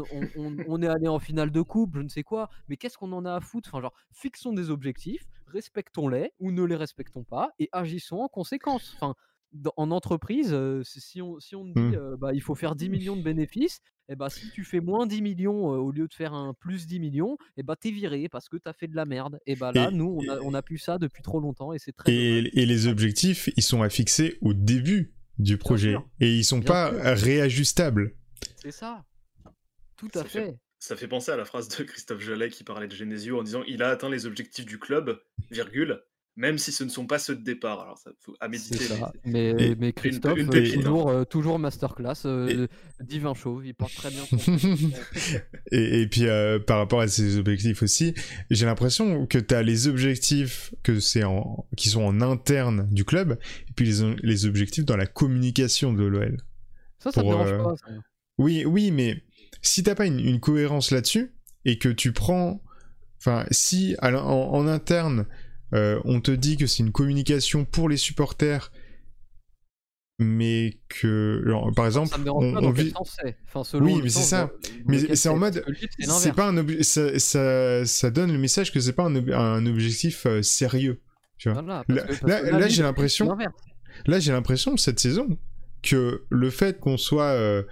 on, 0.68 0.82
est 0.82 0.86
allé 0.86 1.08
en 1.08 1.18
finale 1.18 1.50
de 1.50 1.62
coupe 1.62 1.94
je 1.94 2.02
ne 2.02 2.08
sais 2.08 2.22
quoi 2.22 2.50
mais 2.68 2.76
qu'est-ce 2.76 2.98
qu'on 2.98 3.12
en 3.12 3.24
a 3.24 3.34
à 3.34 3.40
foutre? 3.40 3.70
Enfin 3.70 3.80
genre 3.80 3.94
fixons 4.12 4.52
des 4.52 4.68
objectifs 4.68 5.24
respectons-les 5.46 6.32
ou 6.38 6.52
ne 6.52 6.62
les 6.64 6.76
respectons 6.76 7.24
pas 7.24 7.50
et 7.58 7.70
agissons 7.72 8.18
en 8.18 8.28
conséquence 8.28 8.92
enfin 8.94 9.14
en 9.76 9.90
entreprise, 9.90 10.56
si 10.82 11.20
on, 11.20 11.40
si 11.40 11.56
on 11.56 11.64
dit 11.64 11.72
mmh. 11.80 12.16
bah, 12.18 12.32
il 12.32 12.42
faut 12.42 12.54
faire 12.54 12.76
10 12.76 12.88
millions 12.88 13.16
de 13.16 13.22
bénéfices, 13.22 13.80
et 14.10 14.16
bah, 14.16 14.28
si 14.28 14.50
tu 14.50 14.64
fais 14.64 14.80
moins 14.80 15.06
10 15.06 15.22
millions 15.22 15.66
au 15.68 15.92
lieu 15.92 16.08
de 16.08 16.12
faire 16.12 16.34
un 16.34 16.52
plus 16.52 16.86
10 16.86 16.98
millions, 16.98 17.38
et 17.56 17.62
bah, 17.62 17.76
t'es 17.76 17.92
viré 17.92 18.28
parce 18.28 18.48
que 18.48 18.56
t'as 18.56 18.72
fait 18.72 18.88
de 18.88 18.96
la 18.96 19.04
merde. 19.04 19.38
Et 19.46 19.54
bah 19.54 19.70
là, 19.72 19.90
nous, 19.92 20.18
on 20.20 20.28
a, 20.28 20.40
on 20.40 20.52
a 20.52 20.62
pu 20.62 20.78
ça 20.78 20.98
depuis 20.98 21.22
trop 21.22 21.38
longtemps 21.38 21.72
et 21.72 21.78
c'est 21.78 21.92
très. 21.92 22.12
Et, 22.12 22.60
et, 22.60 22.66
les 22.66 22.88
objectifs, 22.88 23.48
ils 23.56 23.62
sont 23.62 23.82
à 23.82 23.88
fixer 23.88 24.36
au 24.40 24.52
début 24.52 25.14
du 25.38 25.56
projet 25.58 25.96
et 26.18 26.34
ils 26.34 26.44
sont 26.44 26.60
pas 26.60 26.90
réajustables. 27.14 28.16
C'est 28.56 28.72
ça. 28.72 29.04
Tout 29.96 30.10
à 30.14 30.24
fait. 30.24 30.58
Ça 30.80 30.96
fait 30.96 31.08
penser 31.08 31.30
à 31.30 31.36
la 31.36 31.44
phrase 31.44 31.68
de 31.68 31.84
Christophe 31.84 32.20
Jolet 32.20 32.48
qui 32.48 32.64
parlait 32.64 32.88
de 32.88 32.94
Genesio 32.94 33.38
en 33.38 33.42
disant 33.42 33.62
il 33.68 33.82
a 33.82 33.90
atteint 33.90 34.08
les 34.08 34.26
objectifs 34.26 34.64
du 34.64 34.78
club, 34.78 35.20
virgule, 35.50 36.02
même 36.36 36.58
si 36.58 36.72
ce 36.72 36.84
ne 36.84 36.88
sont 36.88 37.06
pas 37.06 37.18
ceux 37.18 37.36
de 37.36 37.42
départ. 37.42 37.80
Alors, 37.80 37.98
ça 37.98 38.10
faut 38.20 38.34
à 38.40 38.48
méditer. 38.48 38.78
Mais, 39.24 39.74
mais, 39.78 39.92
Christophe, 39.92 40.38
euh, 40.38 40.74
toujours, 40.74 41.10
euh, 41.10 41.24
toujours 41.24 41.58
masterclass, 41.58 42.24
euh, 42.24 42.66
divin 43.00 43.34
chauve, 43.34 43.66
il 43.66 43.74
porte 43.74 43.94
très 43.94 44.10
bien 44.10 44.24
son 44.24 44.38
et, 45.72 46.02
et, 46.02 46.06
puis, 46.06 46.26
par 46.66 46.78
rapport 46.78 47.00
à 47.00 47.08
ces 47.08 47.36
objectifs 47.36 47.82
aussi, 47.82 48.14
j'ai 48.50 48.66
l'impression 48.66 49.26
que 49.26 49.38
tu 49.38 49.54
as 49.54 49.62
les 49.62 49.88
objectifs 49.88 50.74
que 50.82 51.00
c'est 51.00 51.24
en, 51.24 51.66
qui 51.76 51.88
sont 51.88 52.02
en 52.02 52.20
interne 52.20 52.88
du 52.90 53.04
club, 53.04 53.38
et 53.68 53.72
puis 53.74 53.86
les, 53.86 54.16
les 54.22 54.46
objectifs 54.46 54.84
dans 54.84 54.96
la 54.96 55.06
communication 55.06 55.92
de 55.92 56.04
l'OL. 56.04 56.38
Ça, 56.98 57.12
ça 57.12 57.22
me 57.22 57.28
dérange 57.28 57.56
pas. 57.58 57.74
Oui, 58.38 58.64
oui, 58.64 58.90
mais 58.90 59.22
si 59.62 59.82
t'as 59.82 59.94
pas 59.94 60.06
une, 60.06 60.20
une 60.20 60.40
cohérence 60.40 60.90
là-dessus, 60.90 61.34
et 61.64 61.78
que 61.78 61.88
tu 61.88 62.12
prends... 62.12 62.62
Enfin, 63.18 63.44
si 63.50 63.94
en 64.00 64.66
interne 64.66 65.26
euh, 65.74 66.00
on 66.04 66.20
te 66.20 66.30
dit 66.30 66.56
que 66.56 66.66
c'est 66.66 66.82
une 66.82 66.92
communication 66.92 67.64
pour 67.64 67.88
les 67.88 67.96
supporters, 67.96 68.72
mais 70.18 70.78
que, 70.88 71.44
par 71.74 71.86
exemple, 71.86 72.14
on, 72.28 72.70
vit... 72.70 72.92
oui, 73.74 74.00
mais 74.02 74.10
c'est 74.10 74.22
ça. 74.22 74.50
Mais 74.86 75.16
c'est 75.16 75.28
en 75.28 75.36
mode, 75.36 75.64
c'est 75.98 76.34
pas 76.34 76.48
un 76.48 76.82
ça, 76.82 77.86
ça, 77.86 78.10
donne 78.10 78.32
le 78.32 78.38
message 78.38 78.72
que 78.72 78.80
c'est 78.80 78.92
pas 78.92 79.04
un, 79.04 79.66
objectif 79.66 80.26
euh, 80.26 80.42
sérieux. 80.42 81.00
Tu 81.38 81.50
vois. 81.50 81.62
là, 81.62 82.68
j'ai 82.68 82.82
l'impression, 82.82 83.36
là 84.06 84.20
j'ai 84.20 84.32
l'impression 84.32 84.76
cette 84.76 85.00
saison 85.00 85.38
que 85.82 86.26
le 86.28 86.50
fait 86.50 86.78
qu'on 86.78 86.98
soit 86.98 87.32
euh, 87.32 87.62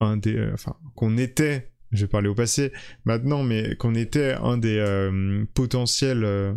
un 0.00 0.16
des, 0.16 0.50
enfin 0.52 0.76
qu'on 0.96 1.16
était 1.18 1.70
je 1.92 2.04
vais 2.04 2.08
parler 2.08 2.28
au 2.28 2.34
passé 2.34 2.72
maintenant, 3.04 3.42
mais 3.42 3.76
qu'on 3.76 3.94
était 3.94 4.32
un 4.32 4.58
des 4.58 4.78
euh, 4.78 5.44
potentiels 5.54 6.24
euh, 6.24 6.52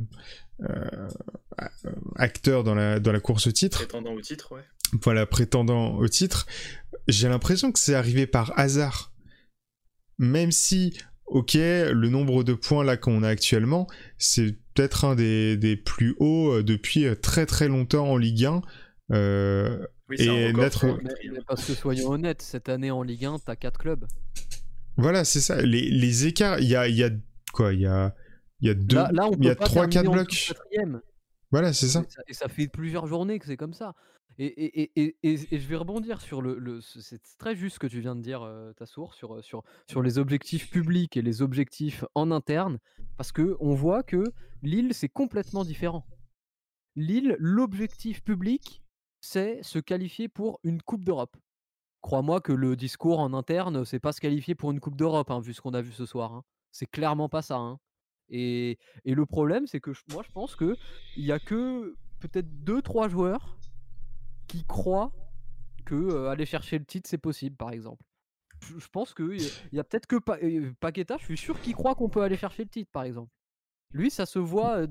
euh, 0.61 1.07
acteurs 2.15 2.63
dans 2.63 2.75
la, 2.75 2.99
dans 2.99 3.11
la 3.11 3.19
course 3.19 3.47
au 3.47 3.51
titre. 3.51 3.79
Prétendant 3.79 4.13
au 4.13 4.21
titre, 4.21 4.53
ouais. 4.53 4.63
Voilà, 5.01 5.25
prétendant 5.25 5.95
au 5.95 6.07
titre. 6.07 6.47
J'ai 7.07 7.29
l'impression 7.29 7.71
que 7.71 7.79
c'est 7.79 7.95
arrivé 7.95 8.27
par 8.27 8.57
hasard. 8.59 9.13
Même 10.17 10.51
si, 10.51 10.97
ok, 11.25 11.53
le 11.53 12.09
nombre 12.09 12.43
de 12.43 12.53
points 12.53 12.83
là 12.83 12.97
qu'on 12.97 13.23
a 13.23 13.29
actuellement, 13.29 13.87
c'est 14.17 14.57
peut-être 14.73 15.05
un 15.05 15.15
des, 15.15 15.55
des, 15.55 15.77
plus 15.77 16.15
hauts 16.19 16.61
depuis 16.61 17.05
très 17.21 17.45
très 17.45 17.69
longtemps 17.69 18.09
en 18.09 18.17
Ligue 18.17 18.45
1. 18.45 18.61
Oui, 20.09 20.17
et 20.19 20.51
n'être... 20.51 20.99
parce 21.47 21.65
que 21.65 21.73
soyons 21.73 22.09
honnêtes, 22.09 22.41
cette 22.41 22.67
année 22.67 22.91
en 22.91 23.01
Ligue 23.01 23.25
1, 23.25 23.39
t'as 23.39 23.55
4 23.55 23.79
clubs. 23.79 24.05
Voilà, 24.97 25.23
c'est 25.23 25.41
ça. 25.41 25.61
Les, 25.61 25.89
les 25.89 26.27
écarts, 26.27 26.59
il 26.59 26.67
y 26.67 26.75
a, 26.75 26.87
y 26.87 27.03
a 27.03 27.09
quoi 27.53 27.73
Il 27.73 27.81
y 27.81 27.85
a, 27.85 28.13
y 28.61 28.69
a 28.69 28.73
deux, 28.73 28.97
il 29.39 29.45
y 29.45 29.49
a 29.49 29.55
trois, 29.55 29.87
quatre 29.87 30.11
blocs. 30.11 30.53
Voilà, 31.51 31.73
c'est 31.73 31.87
ça. 31.87 32.03
Et 32.27 32.33
ça 32.33 32.47
fait 32.47 32.67
plusieurs 32.67 33.07
journées 33.07 33.39
que 33.39 33.45
c'est 33.45 33.57
comme 33.57 33.73
ça. 33.73 33.93
Et, 34.37 34.45
et, 34.45 34.91
et, 34.95 35.17
et, 35.23 35.59
je 35.59 35.67
vais 35.67 35.75
rebondir 35.75 36.21
sur 36.21 36.41
le. 36.41 36.57
le 36.57 36.79
c'est 36.81 37.21
très 37.37 37.55
juste 37.55 37.75
ce 37.75 37.79
que 37.79 37.87
tu 37.87 37.99
viens 37.99 38.15
de 38.15 38.21
dire, 38.21 38.41
euh, 38.41 38.71
ta 38.73 38.85
source, 38.85 39.17
sur, 39.17 39.43
sur, 39.43 39.63
sur 39.87 40.01
les 40.01 40.17
objectifs 40.17 40.69
publics 40.69 41.17
et 41.17 41.21
les 41.21 41.41
objectifs 41.41 42.05
en 42.15 42.31
interne, 42.31 42.79
parce 43.17 43.31
que 43.31 43.57
on 43.59 43.75
voit 43.75 44.03
que 44.03 44.23
Lille, 44.63 44.93
c'est 44.93 45.09
complètement 45.09 45.65
différent. 45.65 46.07
Lille, 46.95 47.35
l'objectif 47.39 48.23
public, 48.23 48.81
c'est 49.19 49.61
se 49.63 49.79
qualifier 49.79 50.27
pour 50.27 50.59
une 50.63 50.81
Coupe 50.81 51.03
d'Europe 51.03 51.35
crois-moi 52.01 52.41
que 52.41 52.51
le 52.51 52.75
discours 52.75 53.19
en 53.19 53.33
interne, 53.33 53.85
c'est 53.85 53.99
pas 53.99 54.11
se 54.11 54.19
qualifier 54.19 54.55
pour 54.55 54.71
une 54.71 54.79
Coupe 54.79 54.95
d'Europe, 54.95 55.31
hein, 55.31 55.39
vu 55.39 55.53
ce 55.53 55.61
qu'on 55.61 55.73
a 55.73 55.81
vu 55.81 55.91
ce 55.91 56.05
soir. 56.05 56.33
Hein. 56.33 56.43
C'est 56.71 56.87
clairement 56.87 57.29
pas 57.29 57.41
ça. 57.41 57.57
Hein. 57.57 57.79
Et, 58.29 58.77
le 59.05 59.25
problème, 59.25 59.67
c'est 59.67 59.79
que 59.79 59.91
moi, 60.11 60.23
je 60.25 60.31
pense 60.31 60.55
qu'il 60.55 60.77
y 61.17 61.31
a 61.31 61.39
que 61.39 61.95
peut-être 62.19 62.47
2-3 62.63 63.09
joueurs 63.09 63.57
qui 64.47 64.63
croient 64.65 65.11
que 65.85 66.27
aller 66.27 66.45
chercher 66.45 66.79
le 66.79 66.85
titre, 66.85 67.09
c'est 67.09 67.17
possible, 67.17 67.55
par 67.55 67.71
exemple. 67.71 68.03
Je, 68.61 68.87
pense 68.89 69.13
qu'il 69.13 69.41
y 69.71 69.79
a, 69.79 69.83
peut-être 69.83 70.05
que 70.05 70.17
Paqueta, 70.79 71.17
je 71.17 71.25
suis 71.25 71.37
sûr 71.37 71.59
qu'il 71.59 71.73
croit 71.73 71.95
qu'on 71.95 72.09
peut 72.09 72.21
aller 72.21 72.37
chercher 72.37 72.63
le 72.63 72.69
titre, 72.69 72.91
par 72.91 73.03
exemple. 73.03 73.31
Lui, 73.91 74.11
ça 74.11 74.25
se 74.25 74.39
voit. 74.39 74.85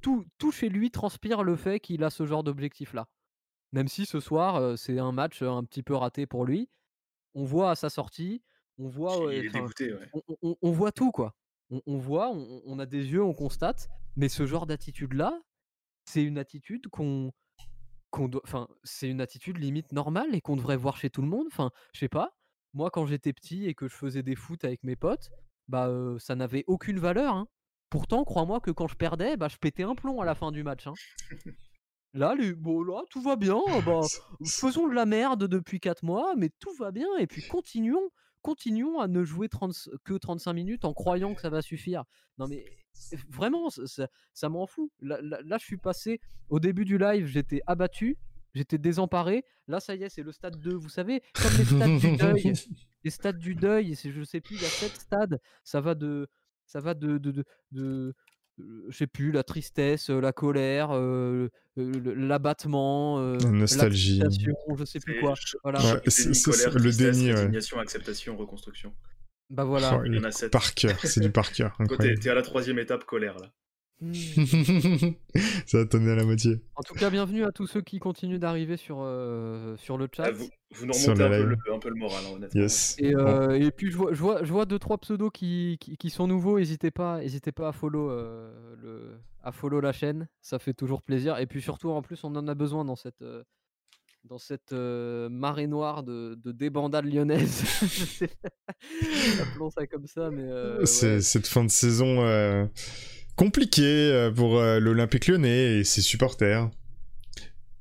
tout 0.00 0.52
chez 0.52 0.68
lui 0.68 0.90
transpire 0.90 1.42
le 1.42 1.56
fait 1.56 1.80
qu'il 1.80 2.04
a 2.04 2.10
ce 2.10 2.26
genre 2.26 2.44
d'objectif-là. 2.44 3.08
Même 3.72 3.88
si 3.88 4.06
ce 4.06 4.20
soir, 4.20 4.78
c'est 4.78 4.98
un 4.98 5.12
match 5.12 5.42
un 5.42 5.64
petit 5.64 5.82
peu 5.82 5.94
raté 5.94 6.26
pour 6.26 6.44
lui. 6.44 6.68
On 7.34 7.44
voit 7.44 7.70
à 7.70 7.74
sa 7.74 7.90
sortie, 7.90 8.42
on 8.78 8.88
voit, 8.88 9.16
on, 10.62 10.70
voit 10.70 10.92
tout 10.92 11.10
quoi. 11.10 11.34
On, 11.70 11.98
voit, 11.98 12.30
on, 12.30 12.78
a 12.78 12.86
des 12.86 13.12
yeux, 13.12 13.22
on 13.22 13.34
constate. 13.34 13.88
Mais 14.16 14.28
ce 14.28 14.46
genre 14.46 14.66
d'attitude-là, 14.66 15.40
c'est 16.06 16.22
une 16.22 16.38
attitude 16.38 16.88
qu'on, 16.88 17.32
qu'on 18.10 18.28
doit, 18.28 18.40
enfin, 18.44 18.68
c'est 18.84 19.08
une 19.08 19.20
attitude 19.20 19.58
limite 19.58 19.92
normale 19.92 20.34
et 20.34 20.40
qu'on 20.40 20.56
devrait 20.56 20.76
voir 20.76 20.96
chez 20.96 21.10
tout 21.10 21.22
le 21.22 21.28
monde. 21.28 21.46
Enfin, 21.48 21.70
je 21.92 22.00
sais 22.00 22.08
pas. 22.08 22.36
Moi, 22.72 22.90
quand 22.90 23.06
j'étais 23.06 23.32
petit 23.32 23.66
et 23.66 23.74
que 23.74 23.88
je 23.88 23.94
faisais 23.94 24.22
des 24.22 24.34
foot 24.36 24.64
avec 24.64 24.84
mes 24.84 24.96
potes, 24.96 25.30
bah, 25.68 25.90
ça 26.18 26.34
n'avait 26.34 26.64
aucune 26.66 26.98
valeur. 26.98 27.34
Hein. 27.34 27.48
Pourtant, 27.90 28.24
crois-moi 28.24 28.60
que 28.60 28.70
quand 28.70 28.88
je 28.88 28.96
perdais, 28.96 29.36
bah, 29.36 29.48
je 29.48 29.56
pétais 29.56 29.82
un 29.82 29.94
plomb 29.94 30.20
à 30.20 30.24
la 30.24 30.34
fin 30.34 30.52
du 30.52 30.62
match. 30.62 30.86
Hein. 30.86 30.94
Là, 32.14 32.34
bon, 32.56 32.82
là, 32.82 33.02
tout 33.10 33.20
va 33.20 33.36
bien. 33.36 33.60
Bah, 33.84 34.00
faisons 34.46 34.88
de 34.88 34.94
la 34.94 35.06
merde 35.06 35.46
depuis 35.46 35.80
4 35.80 36.02
mois, 36.02 36.34
mais 36.36 36.50
tout 36.58 36.72
va 36.78 36.90
bien. 36.90 37.08
Et 37.18 37.26
puis 37.26 37.46
continuons, 37.46 38.10
continuons 38.42 39.00
à 39.00 39.08
ne 39.08 39.24
jouer 39.24 39.48
que 40.04 40.14
35 40.14 40.52
minutes 40.52 40.84
en 40.84 40.94
croyant 40.94 41.34
que 41.34 41.40
ça 41.40 41.50
va 41.50 41.62
suffire. 41.62 42.04
Non, 42.38 42.46
mais 42.48 42.64
vraiment, 43.28 43.68
ça, 43.70 44.48
m'en 44.48 44.66
fout. 44.66 44.90
Là, 45.00 45.58
je 45.58 45.64
suis 45.64 45.76
passé 45.76 46.20
au 46.48 46.60
début 46.60 46.84
du 46.84 46.98
live, 46.98 47.26
j'étais 47.26 47.60
abattu, 47.66 48.16
j'étais 48.54 48.78
désemparé. 48.78 49.44
Là, 49.66 49.80
ça 49.80 49.94
y 49.94 50.02
est, 50.02 50.08
c'est 50.08 50.22
le 50.22 50.32
stade 50.32 50.58
2. 50.60 50.74
Vous 50.74 50.88
savez, 50.88 51.22
comme 51.34 51.56
les 51.58 51.64
stades 51.64 51.98
du 52.00 52.16
deuil. 52.16 52.52
Les 53.04 53.10
stades 53.10 53.38
du 53.38 53.54
deuil, 53.54 53.94
je 53.94 54.22
sais 54.22 54.40
plus, 54.40 54.56
il 54.56 54.62
y 54.62 54.66
a 54.66 54.68
7 54.68 54.92
stades. 54.92 55.40
Ça 55.62 55.80
va 55.80 55.94
de. 55.94 56.28
Ça 56.66 56.80
va 56.80 56.92
de, 56.92 57.16
de, 57.16 57.44
de 57.72 58.14
je 58.88 58.96
sais 58.96 59.06
plus, 59.06 59.32
la 59.32 59.42
tristesse, 59.42 60.10
euh, 60.10 60.20
la 60.20 60.32
colère, 60.32 60.90
euh, 60.92 61.48
euh, 61.78 62.14
l'abattement, 62.16 63.18
euh, 63.20 63.38
La 63.38 63.50
nostalgie. 63.50 64.20
je 64.76 64.84
sais 64.84 65.00
plus 65.00 65.20
quoi. 65.20 65.34
Voilà. 65.62 65.78
colère, 65.80 66.78
le 66.78 66.92
déni, 66.96 67.32
ouais. 67.32 67.78
acceptation, 67.80 68.36
reconstruction. 68.36 68.92
Bah 69.50 69.64
voilà. 69.64 69.98
Oh, 70.00 70.04
Il 70.04 70.14
y 70.14 70.18
en 70.18 70.24
a 70.24 70.30
sept. 70.30 70.52
par 70.52 70.74
cœur, 70.74 70.98
c'est 71.04 71.20
du 71.20 71.30
par 71.30 71.52
cœur, 71.52 71.76
t'es 72.20 72.28
à 72.28 72.34
la 72.34 72.42
troisième 72.42 72.78
étape 72.78 73.04
colère 73.04 73.38
là. 73.38 73.52
Hmm. 74.00 74.12
Ça 75.66 75.84
t'en 75.86 76.06
est 76.06 76.10
à 76.12 76.14
la 76.14 76.24
moitié. 76.24 76.60
En 76.76 76.82
tout 76.82 76.94
cas, 76.94 77.10
bienvenue 77.10 77.44
à 77.44 77.50
tous 77.50 77.66
ceux 77.66 77.80
qui 77.80 77.98
continuent 77.98 78.38
d'arriver 78.38 78.76
sur, 78.76 78.98
euh, 79.00 79.76
sur 79.76 79.98
le 79.98 80.08
chat. 80.14 80.26
Ah, 80.26 80.30
vous, 80.30 80.48
vous 80.70 80.86
nous 80.86 80.92
remontez 80.92 81.22
un 81.24 81.28
peu, 81.28 81.44
le, 81.44 81.56
un 81.74 81.78
peu 81.80 81.88
le 81.88 81.94
moral, 81.96 82.22
hein, 82.26 82.34
honnêtement. 82.36 82.60
Yes. 82.60 82.94
Et, 83.00 83.12
Bon. 83.12 83.18
euh, 83.20 83.50
et 83.54 83.72
puis 83.72 83.90
je 83.90 83.96
vois, 83.96 84.12
je 84.12 84.20
vois, 84.20 84.44
je 84.44 84.52
vois 84.52 84.66
deux 84.66 84.78
trois 84.78 84.98
pseudos 84.98 85.30
qui, 85.32 85.78
qui, 85.80 85.96
qui 85.96 86.10
sont 86.10 86.28
nouveaux. 86.28 86.58
N'hésitez 86.58 86.92
pas, 86.92 87.18
n'hésitez 87.18 87.50
pas 87.50 87.68
à 87.68 87.72
follow 87.72 88.08
euh, 88.10 88.76
le, 88.80 89.18
à 89.42 89.50
follow 89.50 89.80
la 89.80 89.92
chaîne. 89.92 90.28
Ça 90.42 90.60
fait 90.60 90.74
toujours 90.74 91.02
plaisir. 91.02 91.38
Et 91.38 91.46
puis 91.46 91.60
surtout, 91.60 91.90
en 91.90 92.00
plus, 92.02 92.22
on 92.22 92.36
en 92.36 92.46
a 92.46 92.54
besoin 92.54 92.84
dans 92.84 92.96
cette 92.96 93.24
dans 94.24 94.38
cette 94.38 94.72
euh, 94.72 95.28
marée 95.28 95.66
noire 95.66 96.02
de, 96.02 96.38
de 96.44 96.52
débandade 96.52 97.06
lyonnaise. 97.06 97.64
Appelons 99.40 99.70
ça 99.70 99.86
comme 99.86 100.06
ça, 100.06 100.30
mais 100.30 100.42
euh, 100.44 100.80
ouais. 100.80 101.20
cette 101.20 101.46
fin 101.46 101.64
de 101.64 101.70
saison 101.70 102.20
compliquée 103.38 104.12
euh, 104.12 104.30
pour 104.30 104.58
euh, 104.58 104.78
l'Olympique 104.80 105.28
lyonnais 105.28 105.78
et 105.78 105.84
ses 105.84 106.02
supporters. 106.02 106.70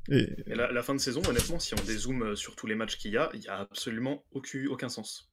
Et 0.09 0.27
la, 0.47 0.71
la 0.71 0.83
fin 0.83 0.95
de 0.95 0.99
saison, 1.01 1.21
honnêtement, 1.27 1.59
si 1.59 1.73
on 1.73 1.83
dézoome 1.83 2.23
euh, 2.23 2.35
sur 2.35 2.55
tous 2.55 2.67
les 2.67 2.75
matchs 2.75 2.97
qu'il 2.97 3.11
y 3.11 3.17
a, 3.17 3.29
il 3.33 3.41
n'y 3.41 3.47
a 3.47 3.57
absolument 3.59 4.23
aucun, 4.31 4.65
aucun 4.69 4.87
sens. 4.87 5.29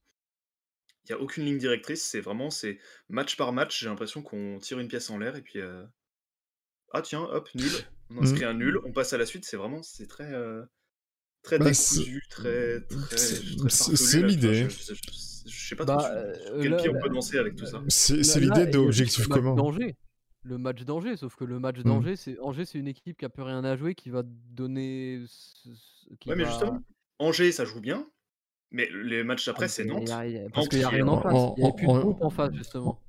Il 1.04 1.12
n'y 1.12 1.20
a 1.20 1.22
aucune 1.22 1.44
ligne 1.44 1.58
directrice, 1.58 2.02
c'est 2.02 2.20
vraiment 2.20 2.48
c'est 2.50 2.78
match 3.08 3.36
par 3.36 3.52
match, 3.52 3.78
j'ai 3.80 3.86
l'impression 3.86 4.22
qu'on 4.22 4.58
tire 4.58 4.80
une 4.80 4.88
pièce 4.88 5.10
en 5.10 5.18
l'air 5.18 5.36
et 5.36 5.42
puis... 5.42 5.60
euh, 5.60 5.84
Ah 6.92 7.02
tiens, 7.02 7.20
hop, 7.22 7.48
nul. 7.54 7.70
On 8.10 8.22
inscrit 8.22 8.44
un 8.44 8.54
nul, 8.54 8.78
on 8.84 8.92
passe 8.92 9.12
à 9.12 9.18
la 9.18 9.26
suite, 9.26 9.44
c'est 9.44 9.56
vraiment... 9.56 9.82
C'est 9.82 10.06
très... 10.06 10.32
euh, 10.32 10.62
Très 11.42 11.58
Bah, 11.58 11.66
décousu, 11.66 12.22
très... 12.30 12.80
très, 12.80 13.16
c'est- 13.18 14.22
l'idée. 14.22 14.68
Je, 14.70 14.70
je- 14.70 14.94
je- 14.94 15.50
je 15.50 15.68
sais 15.68 15.76
pas 15.76 15.84
Bah, 15.84 15.96
trop 15.98 16.06
sur- 16.06 16.16
euh, 16.16 16.34
sur 16.34 16.58
quel 16.62 16.70
là- 16.70 16.76
pied 16.78 16.88
on 16.88 16.98
peut 17.00 17.08
danser 17.10 17.38
avec 17.38 17.54
tout 17.54 17.66
ça. 17.66 17.82
c'est 17.88 18.14
l'idée 18.40 18.40
il 18.40 18.48
y 18.48 18.50
a 18.52 18.56
juste 18.64 18.72
d'objectif 18.72 19.28
le 20.44 20.58
match 20.58 20.82
d'Angers. 20.84 21.16
Sauf 21.16 21.34
que 21.36 21.44
le 21.44 21.58
match 21.58 21.78
Mm. 21.78 21.82
d'Angers, 21.84 22.16
c'est 22.16 22.38
Angers, 22.40 22.64
c'est 22.64 22.78
une 22.78 22.88
équipe 22.88 23.18
qui 23.18 23.24
a 23.24 23.28
plus 23.28 23.42
rien 23.42 23.64
à 23.64 23.76
jouer, 23.76 23.94
qui 23.94 24.10
va 24.10 24.22
donner. 24.24 25.22
ce- 25.26 25.74
ce- 25.74 26.14
qui 26.20 26.28
Ouais, 26.28 26.36
mais 26.36 26.44
justement, 26.44 26.80
Angers, 27.18 27.50
ça 27.52 27.64
joue 27.64 27.80
bien, 27.80 28.06
mais 28.70 28.88
les 28.92 29.24
matchs 29.24 29.46
d'après, 29.46 29.64
Ah, 29.64 29.68
c'est 29.68 29.84
Nantes. 29.84 30.08
y 30.08 30.12
a- 30.12 30.26
y 30.26 30.38
a- 30.38 30.50
parce 30.50 30.68
qu'il 30.68 30.78
n'y 30.78 30.84
a 30.84 30.88
rien 30.90 31.08
en 31.08 31.14
en- 31.14 31.20
face. 31.22 31.32
Il 31.56 31.60
n'y 31.62 31.66
avait 31.68 31.76
plus 31.76 31.86
de 31.86 31.92
groupe 31.98 32.22
en 32.22 32.30
face, 32.30 32.52
justement. 32.54 33.00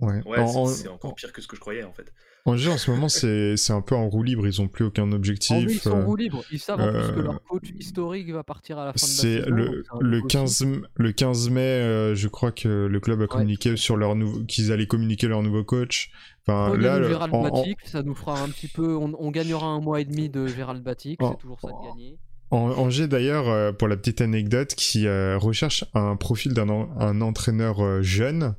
Ouais. 0.00 0.22
Ouais, 0.26 0.38
En- 0.38 0.66
c'est 0.66 0.88
en- 0.88 0.94
encore 0.94 1.14
pire 1.14 1.32
que 1.32 1.40
ce 1.42 1.46
que 1.48 1.56
je 1.56 1.60
croyais, 1.60 1.82
en 1.84 1.92
fait. 1.92 2.12
Angers 2.44 2.70
en 2.70 2.78
ce 2.78 2.90
moment 2.90 3.10
c'est 3.10 3.58
c'est 3.58 3.74
un 3.74 3.82
peu 3.82 3.94
en 3.94 4.08
roue 4.08 4.22
libre, 4.22 4.46
ils 4.46 4.62
ont 4.62 4.68
plus 4.68 4.84
aucun 4.86 5.02
Angers, 5.02 5.10
ils 5.12 5.16
objectif. 5.16 5.82
sont 5.82 5.98
euh, 5.98 6.04
roue 6.04 6.16
libre. 6.16 6.42
Ils 6.50 6.58
savent 6.60 6.80
en 6.80 6.90
plus 6.92 7.12
que 7.12 7.18
euh, 7.18 7.22
leur 7.24 7.42
coach 7.42 7.64
historique 7.78 8.30
va 8.32 8.42
partir 8.42 8.78
à 8.78 8.86
la 8.86 8.92
fin 8.94 9.06
de 9.06 9.10
la 9.10 9.16
C'est 9.16 9.40
saison. 9.42 9.54
le, 9.54 9.64
le, 10.00 10.20
truc 10.20 10.24
aussi. 10.24 10.32
15, 10.36 10.62
m- 10.62 10.86
le 10.94 11.12
15 11.12 11.50
mai, 11.50 11.60
euh, 11.60 12.14
je 12.14 12.28
crois 12.28 12.50
que 12.52 12.86
le 12.86 13.00
club 13.00 13.20
a 13.20 13.26
communiqué 13.26 13.76
sur 13.76 13.98
leur 13.98 14.14
nouveau, 14.14 14.44
qu'ils 14.44 14.72
allaient 14.72 14.86
communiquer 14.86 15.26
leur 15.26 15.42
nouveau 15.42 15.62
coach. 15.62 16.10
Enfin, 16.46 16.74
là, 16.78 16.98
le- 17.00 17.08
Gérald 17.08 17.34
en, 17.34 17.38
en- 17.40 17.42
Batic, 17.50 17.78
ça 17.84 18.02
nous 18.02 18.14
fera 18.14 18.40
un 18.40 18.48
petit 18.48 18.68
peu. 18.68 18.96
On, 18.96 19.12
on 19.18 19.30
gagnera 19.30 19.66
un 19.66 19.80
mois 19.80 20.00
et 20.00 20.06
demi 20.06 20.30
de 20.30 20.46
Gérald 20.46 20.82
Batic, 20.82 21.20
c'est 21.22 21.38
toujours 21.38 21.60
ça 21.60 21.68
de 21.68 21.86
gagner. 21.90 22.16
en- 22.50 22.70
Angers 22.70 23.08
d'ailleurs, 23.08 23.48
euh, 23.50 23.72
pour 23.72 23.88
la 23.88 23.96
petite 23.98 24.22
anecdote, 24.22 24.74
qui 24.74 25.06
euh, 25.06 25.36
recherche 25.36 25.84
un 25.92 26.16
profil 26.16 26.54
d'un 26.54 26.70
en- 26.70 26.88
un 26.98 27.20
entraîneur 27.20 27.80
euh, 27.84 28.00
jeune 28.00 28.54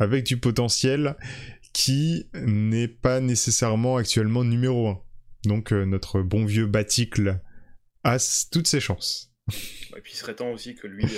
avec 0.00 0.24
du 0.24 0.38
potentiel 0.38 1.16
qui 1.72 2.28
n'est 2.34 2.88
pas 2.88 3.20
nécessairement 3.20 3.96
actuellement 3.96 4.42
numéro 4.42 4.88
1. 4.88 5.00
Donc 5.44 5.72
euh, 5.72 5.84
notre 5.84 6.20
bon 6.22 6.44
vieux 6.44 6.66
Baticle 6.66 7.40
a 8.02 8.16
toutes 8.50 8.66
ses 8.66 8.80
chances. 8.80 9.32
Et 9.96 10.00
puis 10.00 10.12
il 10.14 10.16
serait 10.16 10.34
temps 10.34 10.50
aussi 10.50 10.74
que 10.74 10.86
lui 10.86 11.04
euh, 11.04 11.08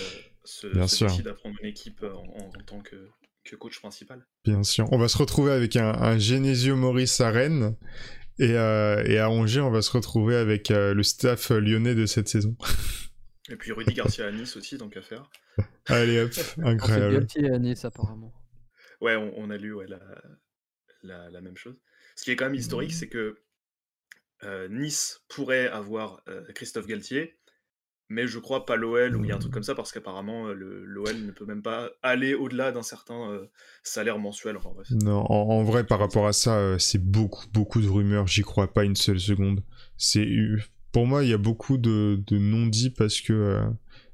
se, 0.44 0.66
Bien 0.66 0.86
se 0.88 0.96
sûr. 0.96 1.06
décide 1.06 1.28
à 1.28 1.34
prendre 1.34 1.56
une 1.62 1.68
équipe 1.68 2.02
euh, 2.02 2.12
en, 2.12 2.24
en- 2.44 2.48
en 2.48 2.64
tant 2.66 2.80
que, 2.80 2.96
que 3.44 3.56
coach 3.56 3.78
principal. 3.80 4.26
Bien 4.44 4.62
sûr. 4.62 4.86
On 4.92 4.98
va 4.98 5.08
se 5.08 5.16
retrouver 5.18 5.52
avec 5.52 5.76
un, 5.76 5.88
un 5.90 6.18
Genesio 6.18 6.76
Maurice 6.76 7.20
à 7.20 7.30
Rennes. 7.30 7.76
Et, 8.38 8.52
euh, 8.56 9.04
et 9.04 9.18
à 9.18 9.28
Angers, 9.30 9.60
on 9.60 9.70
va 9.70 9.82
se 9.82 9.90
retrouver 9.90 10.36
avec 10.36 10.70
euh, 10.70 10.94
le 10.94 11.02
staff 11.02 11.50
lyonnais 11.50 11.94
de 11.94 12.06
cette 12.06 12.28
saison. 12.28 12.56
Et 13.50 13.56
puis 13.56 13.72
Rudy 13.72 13.92
Garcia 13.94 14.26
à 14.26 14.30
Nice 14.32 14.56
aussi, 14.56 14.78
tant 14.78 14.88
qu'à 14.88 15.02
faire. 15.02 15.28
Allez 15.86 16.20
hop, 16.20 16.32
C'est 16.32 16.58
incroyable. 16.62 17.12
Galtier 17.14 17.50
à 17.50 17.58
Nice, 17.58 17.84
apparemment. 17.84 18.32
Ouais, 19.02 19.16
on, 19.16 19.32
on 19.36 19.50
a 19.50 19.56
lu 19.58 19.74
ouais, 19.74 19.86
la, 19.86 20.00
la, 21.02 21.30
la 21.30 21.40
même 21.42 21.56
chose. 21.56 21.76
Ce 22.16 22.24
qui 22.24 22.30
est 22.30 22.36
quand 22.36 22.46
même 22.46 22.54
Mmh. 22.54 22.64
historique, 22.64 22.92
c'est 22.94 23.08
que 23.08 23.36
euh, 24.44 24.68
Nice 24.68 25.20
pourrait 25.28 25.68
avoir 25.68 26.22
euh, 26.28 26.42
Christophe 26.54 26.86
Galtier, 26.86 27.36
mais 28.08 28.26
je 28.26 28.38
crois 28.38 28.66
pas 28.66 28.76
l'OL 28.76 29.16
ou 29.16 29.24
il 29.24 29.28
y 29.28 29.32
a 29.32 29.36
un 29.36 29.38
truc 29.38 29.52
comme 29.52 29.62
ça, 29.62 29.74
parce 29.74 29.92
qu'apparemment 29.92 30.48
l'OL 30.52 31.16
ne 31.26 31.30
peut 31.32 31.46
même 31.46 31.62
pas 31.62 31.90
aller 32.02 32.34
au-delà 32.34 32.70
d'un 32.72 32.82
certain 32.82 33.30
euh, 33.30 33.46
salaire 33.82 34.18
mensuel. 34.18 34.56
Enfin, 34.56 34.70
bref. 34.74 34.88
Non, 34.90 35.24
en, 35.30 35.48
en 35.50 35.62
vrai, 35.62 35.84
par 35.84 35.98
rapport 35.98 36.26
à 36.26 36.32
ça, 36.32 36.56
euh, 36.58 36.78
c'est 36.78 37.02
beaucoup, 37.02 37.46
beaucoup 37.52 37.80
de 37.80 37.88
rumeurs. 37.88 38.26
J'y 38.26 38.42
crois 38.42 38.72
pas 38.72 38.84
une 38.84 38.96
seule 38.96 39.20
seconde. 39.20 39.62
C'est 39.96 40.28
pour 40.92 41.06
moi, 41.06 41.24
il 41.24 41.30
y 41.30 41.32
a 41.32 41.38
beaucoup 41.38 41.78
de, 41.78 42.22
de 42.26 42.38
non-dits 42.38 42.90
parce 42.90 43.20
que, 43.20 43.32
euh, 43.32 43.64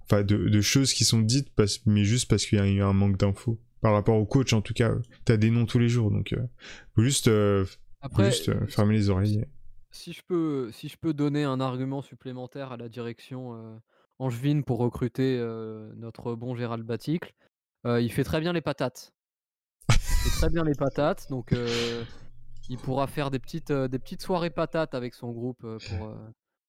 enfin, 0.04 0.22
de, 0.22 0.36
de 0.48 0.60
choses 0.60 0.92
qui 0.92 1.04
sont 1.04 1.20
dites, 1.20 1.52
parce, 1.56 1.84
mais 1.86 2.04
juste 2.04 2.28
parce 2.30 2.46
qu'il 2.46 2.58
y 2.58 2.60
a 2.62 2.66
eu 2.66 2.82
un 2.82 2.92
manque 2.92 3.16
d'infos. 3.18 3.58
Par 3.80 3.92
rapport 3.92 4.16
au 4.16 4.26
coach, 4.26 4.52
en 4.52 4.60
tout 4.60 4.74
cas, 4.74 4.92
t'as 5.24 5.36
des 5.36 5.50
noms 5.50 5.66
tous 5.66 5.78
les 5.78 5.88
jours, 5.88 6.10
donc 6.10 6.32
euh, 6.32 6.42
faut 6.94 7.02
juste, 7.02 7.28
euh, 7.28 7.64
faut 7.64 7.76
Après, 8.00 8.24
juste 8.30 8.48
euh, 8.48 8.66
fermer 8.66 8.94
les 8.94 9.08
oreilles. 9.08 9.44
si 9.90 10.12
je 10.12 10.22
peux, 10.26 10.70
si 10.72 10.88
je 10.88 10.96
peux 10.96 11.14
donner 11.14 11.44
un 11.44 11.60
argument 11.60 12.02
supplémentaire 12.02 12.72
à 12.72 12.76
la 12.76 12.88
direction 12.88 13.54
euh, 13.54 13.76
angevine 14.18 14.64
pour 14.64 14.78
recruter 14.78 15.38
notre 15.96 16.34
bon 16.34 16.56
Gérald 16.56 16.84
Baticle, 16.84 17.32
il 17.84 18.10
fait 18.10 18.24
très 18.24 18.40
bien 18.40 18.52
les 18.52 18.60
patates. 18.60 19.12
Il 19.90 19.96
fait 19.96 20.40
très 20.40 20.50
bien 20.50 20.64
les 20.64 20.74
patates, 20.74 21.28
donc 21.30 21.54
il 22.68 22.78
pourra 22.78 23.06
faire 23.06 23.30
des 23.30 23.38
petites, 23.38 23.72
des 23.72 23.98
petites 24.00 24.22
soirées 24.22 24.50
patates 24.50 24.94
avec 24.94 25.14
son 25.14 25.30
groupe 25.30 25.60
pour, 25.60 26.14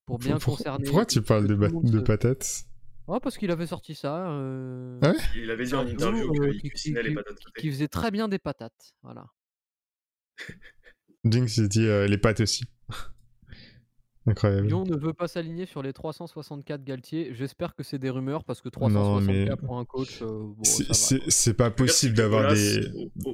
pour 0.06 0.20
bien 0.20 0.38
concerner. 0.38 0.86
Pourquoi 0.86 1.06
tu 1.06 1.24
parles 1.24 1.48
de, 1.48 1.56
de 1.56 2.00
patates? 2.00 2.66
Ouais, 3.10 3.20
parce 3.22 3.38
qu'il 3.38 3.50
avait 3.52 3.66
sorti 3.68 3.96
ça. 3.96 4.30
euh, 4.30 5.00
Ouais? 5.02 5.16
Il 5.36 5.50
avait 5.50 5.66
dit 5.66 5.74
en 5.74 5.86
interview 5.88 6.32
euh, 6.44 6.52
qu'il 6.52 6.62
qui- 6.62 6.70
cuisinait 6.70 7.02
qui- 7.02 7.10
les 7.10 7.16
patates 7.16 7.38
qui- 7.38 7.44
sautées. 7.44 7.62
qui 7.62 7.72
faisait 7.72 7.88
très 7.88 8.12
bien 8.12 8.28
des 8.28 8.40
patates. 8.40 8.94
Voilà. 9.04 9.26
Jinx, 11.26 11.58
il 11.58 11.68
dit 11.70 11.86
euh, 11.86 12.08
les 12.08 12.18
pattes 12.18 12.40
aussi. 12.42 12.66
Incroyable. 14.28 14.68
Lyon 14.68 14.84
ne 14.84 14.96
veut 14.96 15.14
pas 15.14 15.28
s'aligner 15.28 15.66
sur 15.66 15.82
les 15.82 15.92
364 15.92 16.84
Galtier. 16.84 17.34
J'espère 17.34 17.74
que 17.76 17.82
c'est 17.82 17.98
des 17.98 18.12
rumeurs 18.12 18.44
parce 18.44 18.62
que 18.62 18.68
Non, 18.68 18.72
364 18.72 19.28
mais- 19.62 19.68
pour 19.68 19.80
un 19.80 19.86
coach, 19.86 20.22
euh, 20.22 20.28
bon, 20.28 20.64
C'est- 20.64 21.54
pas 21.56 21.72
possible 21.72 22.16
d'avoir 22.16 22.54
des. 22.54 22.82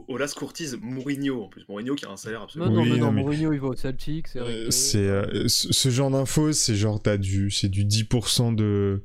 Olas 0.08 0.34
courtise 0.38 0.78
Mourinho 0.82 1.44
en 1.44 1.50
plus. 1.50 1.66
Mourinho 1.68 1.96
qui 1.96 2.06
a 2.06 2.12
un 2.12 2.18
salaire 2.18 2.44
absolument. 2.44 2.72
non, 2.72 2.84
Oui, 2.84 2.92
mais 2.92 2.98
non, 2.98 3.08
non, 3.08 3.12
mais- 3.12 3.22
Mourinho 3.24 3.52
il 3.52 3.60
va 3.60 3.68
au 3.68 3.76
Celtic, 3.76 4.30
c'est 4.30 4.40
Euh, 4.40 4.44
réglé. 4.46 4.72
c'est 4.72 5.06
euh, 5.10 5.48
ce 5.50 5.74
ce 5.74 5.90
genre 5.90 6.12
d'infos, 6.12 6.54
c'est 6.54 6.76
genre 6.76 7.02
t'as 7.02 7.18
du 7.18 7.52
c'est 7.52 7.68
du 7.70 7.84
10% 7.84 8.54
de 8.54 9.04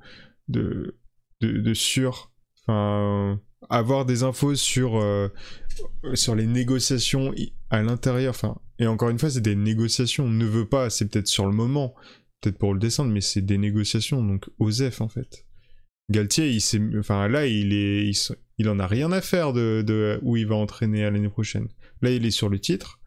de 0.51 0.99
de, 1.41 1.75
sûr. 1.75 2.33
Enfin, 2.63 3.41
avoir 3.69 4.05
des 4.05 4.23
infos 4.23 4.55
sur 4.55 4.97
euh, 4.97 5.29
sur 6.15 6.35
les 6.35 6.47
négociations 6.47 7.33
à 7.71 7.83
l'intérieur. 7.83 8.31
Enfin, 8.31 8.61
et 8.79 8.87
encore 8.87 9.11
une 9.11 9.19
fois, 9.19 9.31
c'est 9.31 9.41
des 9.41 9.57
négociations. 9.57 10.25
On 10.25 10.31
ne 10.31 10.47
veut 10.47 10.69
pas, 10.69 10.91
c'est 10.91 11.09
peut-être 11.09 11.27
sur 11.29 11.47
le 11.47 11.53
moment, 11.53 11.95
peut-être 12.41 12.59
pour 12.59 12.75
le 12.75 12.81
descendre, 12.81 13.13
mais 13.13 13.21
c'est 13.21 13.43
des 13.43 13.59
négociations. 13.59 14.23
Donc, 14.23 14.49
Osef 14.59 15.01
en 15.01 15.09
fait. 15.09 15.47
Galtier, 16.11 16.51
il 16.51 16.99
enfin 16.99 17.29
là, 17.29 17.47
il 17.47 17.73
est, 17.73 18.09
il, 18.09 18.17
il 18.59 18.69
en 18.69 18.81
a 18.81 18.87
rien 18.87 19.13
à 19.13 19.21
faire 19.21 19.53
de, 19.53 19.83
de 19.87 20.19
où 20.23 20.37
il 20.37 20.47
va 20.47 20.57
entraîner 20.57 21.05
à 21.05 21.11
l'année 21.11 21.29
prochaine. 21.29 21.69
Là, 22.03 22.11
il 22.11 22.27
est 22.27 22.33
sur 22.33 22.49
le 22.49 22.59
titre, 22.59 22.99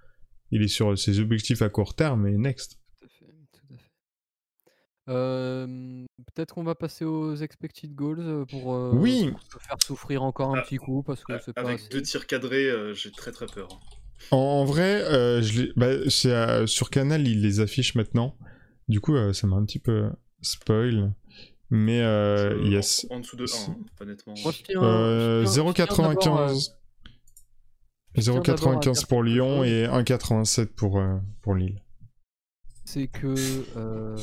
il 0.52 0.62
est 0.62 0.70
sur 0.70 0.98
ses 0.98 1.20
objectifs 1.20 1.62
à 1.62 1.70
court 1.70 1.96
terme 1.96 2.28
et 2.28 2.38
next. 2.38 2.80
Tout 3.02 3.06
à 3.06 3.10
fait, 3.10 3.26
tout 3.26 3.74
à 3.74 3.78
fait. 3.78 3.84
Euh, 5.10 6.06
Peut-être 6.36 6.54
qu'on 6.56 6.64
va 6.64 6.76
passer 6.76 7.04
aux 7.06 7.36
expected 7.36 7.94
goals 7.94 8.46
pour, 8.50 8.74
euh, 8.74 8.92
Oui. 8.94 9.30
pour 9.32 9.42
se 9.42 9.58
faire 9.68 9.76
souffrir 9.86 10.24
encore 10.24 10.56
un 10.56 10.60
Ah, 10.60 10.62
petit 10.62 10.78
coup 10.78 11.04
parce 11.04 11.24
que 11.24 11.34
A- 11.34 11.40
c'est 11.40 11.54
pas 11.54 11.62
Avec 11.62 11.80
assez. 11.80 11.90
deux 11.90 12.02
tirs 12.02 12.26
cadrés, 12.26 12.70
euh, 12.70 12.94
j'ai 12.94 13.12
très 13.12 13.32
très 13.32 13.46
peur. 13.46 13.68
En, 14.32 14.38
en 14.38 14.66
vrai, 14.66 15.04
euh, 15.04 15.42
je 15.42 15.64
bah, 15.76 15.88
euh, 15.88 16.66
sur 16.68 16.90
Canal, 16.90 17.28
il 17.28 17.42
les 17.42 17.60
affiche 17.60 17.96
maintenant. 17.96 18.38
Du 18.88 19.02
coup, 19.02 19.16
euh, 19.16 19.34
ça 19.34 19.48
m'a 19.48 19.58
un 19.58 19.66
petit 19.66 19.80
peu 19.80 20.10
spoil. 20.42 21.14
Mais 21.70 22.02
euh, 22.02 22.64
Je- 22.64 22.72
yes. 22.72 23.06
en, 23.10 23.16
en 23.16 23.20
dessous 23.20 23.36
de 23.36 23.44
1, 23.44 23.48
C'est- 23.48 23.72
honnêtement. 24.00 24.34
Moi, 24.44 24.52
je 24.52 24.64
tiens, 24.64 24.82
Euh, 24.84 25.42
euh, 25.42 25.46
0,95. 25.46 26.76
0,95 28.16 29.06
pour 29.06 29.24
Lyon 29.24 29.64
et 29.64 29.86
1,87 29.88 30.68
pour, 30.76 31.00
euh, 31.00 31.18
pour 31.42 31.56
Lille. 31.56 31.82
C'est 32.86 33.08
que 33.08 33.34
euh, 33.78 34.18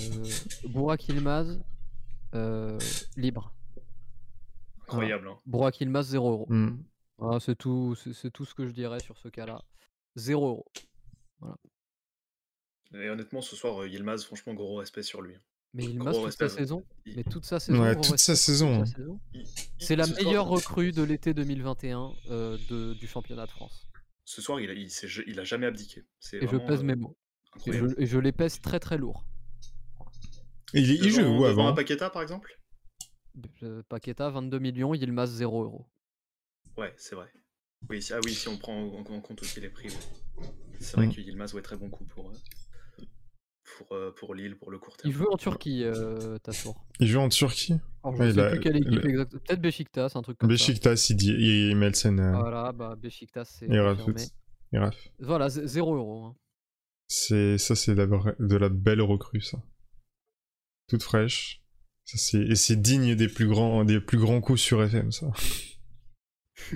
Yilmaz 1.08 1.60
euh, 2.34 2.78
libre. 3.16 3.52
Incroyable. 4.82 5.28
hein. 5.28 5.38
Bourak 5.46 5.80
Yilmaz 5.80 6.02
0 6.08 6.30
euros. 6.30 6.46
Hmm. 6.48 6.78
Voilà, 7.18 7.38
c'est 7.40 7.54
tout, 7.56 7.94
c'est 7.94 8.30
tout 8.30 8.44
ce 8.44 8.54
que 8.54 8.66
je 8.66 8.72
dirais 8.72 9.00
sur 9.00 9.16
ce 9.18 9.28
cas-là. 9.28 9.62
0 10.16 10.46
euros. 10.48 10.66
Et 12.92 13.08
honnêtement, 13.08 13.40
ce 13.40 13.54
soir, 13.54 13.82
euh, 13.82 13.88
Yilmaz, 13.88 14.24
franchement, 14.24 14.52
gros 14.54 14.76
respect 14.76 15.02
sur 15.04 15.22
lui. 15.22 15.34
Mais 15.74 15.84
il 15.84 15.96
Gros 15.98 16.06
masse 16.06 16.16
toute 16.16 16.24
respect, 16.26 16.48
sa 16.48 16.56
saison. 16.56 16.84
Il- 17.06 17.16
Mais 17.16 17.22
toute 17.22 17.44
sa 17.44 17.60
saison. 17.60 17.80
Ouais, 17.80 17.92
gros 17.92 18.02
toute 18.02 18.12
respect, 18.12 18.34
sa 18.34 18.36
saison. 18.36 18.80
hein. 18.80 18.86
saison. 18.86 19.20
il- 19.32 19.42
il- 19.42 19.46
C'est 19.78 19.94
la 19.94 20.04
ce 20.06 20.14
soir- 20.14 20.24
meilleure 20.24 20.48
recrue 20.48 20.90
de 20.90 21.02
l'été 21.04 21.32
2021 21.32 22.10
euh, 22.30 22.58
de- 22.68 22.94
du 22.94 23.06
championnat 23.06 23.46
de 23.46 23.50
France. 23.52 23.86
Ce 24.24 24.42
soir, 24.42 24.58
il 24.60 24.68
a, 24.70 24.72
il, 24.72 25.38
a 25.40 25.44
jamais 25.44 25.66
abdiqué. 25.66 26.04
Et 26.32 26.46
je 26.48 26.56
pèse 26.56 26.80
euh, 26.80 26.82
mes 26.82 26.96
mots. 26.96 27.16
Et 27.66 27.72
je, 27.72 27.86
et 27.98 28.06
je 28.06 28.18
les 28.18 28.32
pèse 28.32 28.60
très 28.60 28.78
très 28.80 28.96
lourd. 28.98 29.24
Il, 30.72 30.88
il 30.88 31.10
joue 31.10 31.22
où 31.22 31.44
avant 31.44 31.68
un 31.68 31.72
Paqueta, 31.72 32.10
par 32.10 32.22
exemple? 32.22 32.56
Euh, 33.62 33.82
Paqueta, 33.88 34.30
22 34.30 34.58
millions, 34.58 34.94
il 34.94 35.12
masse 35.12 35.30
0 35.30 35.64
euros. 35.64 35.86
Ouais, 36.76 36.94
c'est 36.96 37.14
vrai. 37.14 37.28
Oui, 37.88 38.02
si, 38.02 38.12
ah 38.12 38.20
oui, 38.24 38.32
si 38.34 38.48
on 38.48 38.56
prend 38.58 38.74
en, 38.76 39.00
en 39.00 39.20
compte 39.20 39.42
aussi 39.42 39.60
les 39.60 39.70
prix. 39.70 39.88
ouais. 39.88 40.46
C'est 40.80 40.96
vrai 40.96 41.06
Mm. 41.08 41.14
que 41.14 41.20
Yilmaz, 41.20 41.54
ouais, 41.54 41.62
très 41.62 41.76
bon 41.76 41.90
coup 41.90 42.04
pour, 42.04 42.30
euh, 42.30 42.34
pour, 43.78 43.92
euh, 43.96 44.14
pour 44.16 44.34
Lille, 44.34 44.56
pour 44.56 44.70
le 44.70 44.78
court 44.78 44.96
terme. 44.96 45.10
Il 45.12 45.16
joue 45.16 45.26
en 45.30 45.36
Turquie, 45.36 45.84
euh, 45.84 46.38
Tassour. 46.38 46.84
Il 47.00 47.06
joue 47.06 47.20
en 47.20 47.28
Turquie? 47.28 47.74
Alors, 48.02 48.16
je 48.16 48.22
ne 48.22 48.32
sais 48.32 48.50
plus 48.50 48.60
quelle 48.60 48.76
équipe 48.76 48.90
le- 49.04 49.10
exacte. 49.10 49.32
Peut-être 49.32 49.60
Beşiktaş, 49.60 50.16
un 50.16 50.22
truc 50.22 50.38
comme 50.38 50.48
ça. 50.48 50.52
Beşiktaş, 50.54 51.10
il, 51.10 51.16
dit, 51.16 51.32
il 51.70 51.76
met 51.76 51.88
le 51.88 51.94
scène. 51.94 52.20
euh, 52.20 52.32
Voilà, 52.32 52.72
bah 52.72 52.96
Beşiktaş, 52.96 53.48
c'est. 53.48 53.66
Il 53.68 53.78
raf. 54.78 54.94
Voilà, 55.18 55.48
0 55.50 55.94
euros. 55.96 56.24
hein. 56.26 56.36
C'est 57.12 57.58
ça, 57.58 57.74
c'est 57.74 57.96
de 57.96 58.06
de 58.38 58.56
la 58.56 58.68
belle 58.68 59.00
recrue, 59.02 59.40
ça. 59.40 59.60
Toute 60.86 61.02
fraîche. 61.02 61.60
Ça, 62.04 62.38
et 62.38 62.54
c'est 62.54 62.76
digne 62.76 63.16
des 63.16 63.26
plus 63.26 63.48
grands, 63.48 63.84
des 63.84 64.00
plus 64.00 64.16
grands 64.16 64.40
coups 64.40 64.60
sur 64.60 64.80
FM, 64.82 65.10
ça. 65.10 65.26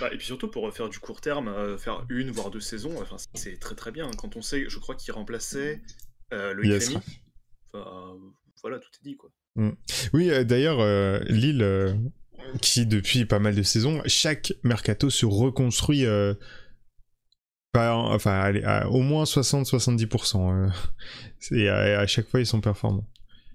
Bah, 0.00 0.08
et 0.12 0.16
puis 0.16 0.24
surtout 0.24 0.48
pour 0.48 0.72
faire 0.72 0.88
du 0.88 0.98
court 0.98 1.20
terme, 1.20 1.48
euh, 1.48 1.76
faire 1.76 2.06
une 2.08 2.30
voire 2.30 2.50
deux 2.50 2.58
saisons, 2.60 2.98
enfin, 3.02 3.16
c'est 3.34 3.58
très 3.58 3.74
très 3.74 3.92
bien. 3.92 4.06
hein. 4.06 4.12
Quand 4.16 4.34
on 4.34 4.40
sait, 4.40 4.64
je 4.66 4.78
crois 4.78 4.94
qu'il 4.94 5.12
remplaçait 5.12 5.82
euh, 6.32 6.54
Loïc 6.54 6.70
Yes. 6.70 6.94
Enfin, 7.74 8.16
voilà, 8.62 8.78
tout 8.78 8.88
est 9.00 9.04
dit 9.04 9.16
quoi. 9.16 9.30
Oui, 10.14 10.30
euh, 10.30 10.42
d'ailleurs, 10.44 10.78
Lille, 11.24 12.00
qui 12.62 12.86
depuis 12.86 13.26
pas 13.26 13.40
mal 13.40 13.54
de 13.54 13.62
saisons, 13.62 14.00
chaque 14.06 14.54
mercato 14.62 15.10
se 15.10 15.26
reconstruit. 15.26 16.06
Euh, 17.76 17.90
enfin, 17.92 18.32
allez, 18.40 18.62
à 18.64 18.88
au 18.88 19.00
moins 19.02 19.24
60-70%. 19.24 20.52
euh, 20.52 20.68
et 21.52 21.68
à, 21.68 22.00
à 22.00 22.06
chaque 22.06 22.26
fois, 22.28 22.40
ils 22.40 22.46
sont 22.46 22.60
performants. 22.60 23.06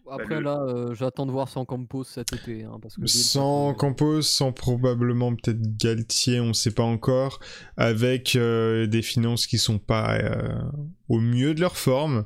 Après, 0.09 0.35
le- 0.35 0.41
là, 0.41 0.61
euh, 0.61 0.93
j'attends 0.93 1.25
de 1.25 1.31
voir 1.31 1.47
sans 1.49 1.65
Campos 1.65 2.03
cet 2.03 2.33
été. 2.33 2.63
hein, 2.65 2.77
parce 2.81 2.95
que 2.97 3.07
Sans 3.07 3.71
peut- 3.73 3.77
Campos, 3.79 4.21
sans 4.21 4.51
probablement 4.51 5.33
peut-être 5.35 5.61
Galtier, 5.77 6.39
on 6.39 6.53
sait 6.53 6.73
pas 6.73 6.83
encore, 6.83 7.39
avec 7.77 8.35
euh, 8.35 8.85
des 8.85 9.01
finances 9.01 9.47
qui 9.47 9.57
sont 9.57 9.79
pas 9.79 10.17
euh, 10.19 10.61
au 11.09 11.19
mieux 11.19 11.53
de 11.55 11.61
leur 11.61 11.77
forme. 11.77 12.25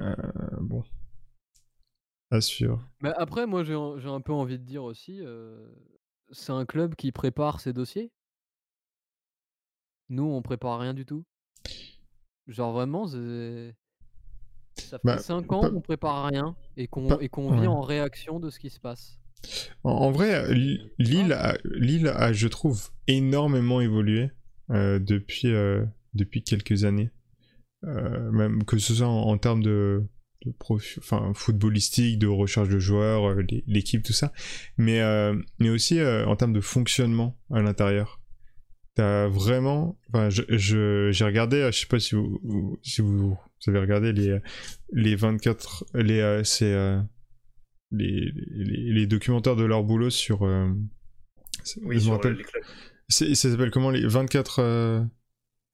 Euh, 0.00 0.14
bon, 0.60 0.82
assure. 2.30 2.80
Mais 3.02 3.12
après, 3.16 3.46
moi, 3.46 3.62
j'ai 3.62 3.74
un 3.74 3.98
j'ai 3.98 4.08
un 4.08 4.20
peu 4.20 4.32
envie 4.32 4.58
de 4.58 4.64
dire 4.64 4.82
aussi, 4.82 5.20
euh, 5.20 5.68
c'est 6.32 6.52
un 6.52 6.64
club 6.64 6.94
qui 6.96 7.12
prépare 7.12 7.60
ses 7.60 7.72
dossiers. 7.72 8.10
Nous, 10.08 10.24
on 10.24 10.42
prépare 10.42 10.78
rien 10.80 10.94
du 10.94 11.04
tout. 11.04 11.24
Genre 12.46 12.72
vraiment, 12.72 13.06
ça 13.08 13.16
fait 14.98 15.04
Bah, 15.04 15.18
5 15.18 15.50
ans 15.52 15.60
qu'on 15.70 15.80
prépare 15.80 16.26
rien 16.26 16.54
et 16.76 16.86
qu'on 16.86 17.16
vit 17.16 17.28
ouais. 17.60 17.66
en 17.66 17.80
réaction 17.80 18.38
de 18.38 18.50
ce 18.50 18.58
qui 18.60 18.70
se 18.70 18.78
passe. 18.78 19.18
En, 19.84 19.90
en 19.90 20.10
vrai, 20.12 20.52
Li- 20.54 20.80
Lille, 20.98 21.32
a, 21.32 21.56
Lille 21.64 22.08
a, 22.08 22.32
je 22.32 22.48
trouve, 22.48 22.90
énormément 23.08 23.80
évolué 23.80 24.30
euh, 24.70 24.98
depuis, 24.98 25.48
euh, 25.48 25.84
depuis 26.14 26.42
quelques 26.42 26.84
années. 26.84 27.10
Euh, 27.84 28.30
même 28.32 28.64
que 28.64 28.78
ce 28.78 28.94
soit 28.94 29.06
en, 29.08 29.28
en 29.28 29.38
termes 29.38 29.62
de, 29.62 30.04
de 30.44 30.52
enfin, 30.98 31.32
footballistique, 31.34 32.18
de 32.18 32.26
recherche 32.26 32.68
de 32.68 32.78
joueurs, 32.78 33.28
euh, 33.30 33.42
l'é- 33.48 33.64
l'équipe, 33.66 34.02
tout 34.04 34.12
ça. 34.12 34.32
Mais, 34.76 35.00
euh, 35.00 35.36
mais 35.58 35.68
aussi 35.70 35.98
euh, 36.00 36.26
en 36.26 36.36
termes 36.36 36.52
de 36.52 36.60
fonctionnement 36.60 37.36
à 37.52 37.60
l'intérieur. 37.60 38.20
T'as 38.96 39.28
vraiment. 39.28 39.98
Enfin, 40.08 40.30
je, 40.30 40.42
je- 40.48 41.10
j'ai 41.12 41.24
regardé, 41.24 41.58
euh, 41.58 41.70
je 41.70 41.80
sais 41.80 41.86
pas 41.86 42.00
si 42.00 42.14
vous, 42.14 42.40
vous- 42.42 42.78
si 42.82 43.02
vous, 43.02 43.28
vous 43.30 43.36
avez 43.70 43.78
regardé 43.78 44.12
les, 44.12 44.38
les 44.92 45.14
24. 45.16 45.84
Les, 45.94 46.20
euh, 46.20 46.42
c'est, 46.44 46.72
euh, 46.72 46.98
les, 47.92 48.32
les, 48.54 48.92
les 48.92 49.06
documentaires 49.06 49.54
de 49.56 49.64
leur 49.64 49.84
boulot 49.84 50.10
sur. 50.10 50.44
euh, 50.44 50.68
Oui, 51.82 51.96
je 51.96 52.00
sur 52.00 52.12
rappelle. 52.12 52.34
les 52.34 52.44
clubs. 52.44 52.64
C'est- 53.08 53.34
Ça 53.34 53.50
s'appelle 53.50 53.70
comment 53.70 53.90
les 53.90 54.06
24. 54.06 54.60
euh, 54.60 55.00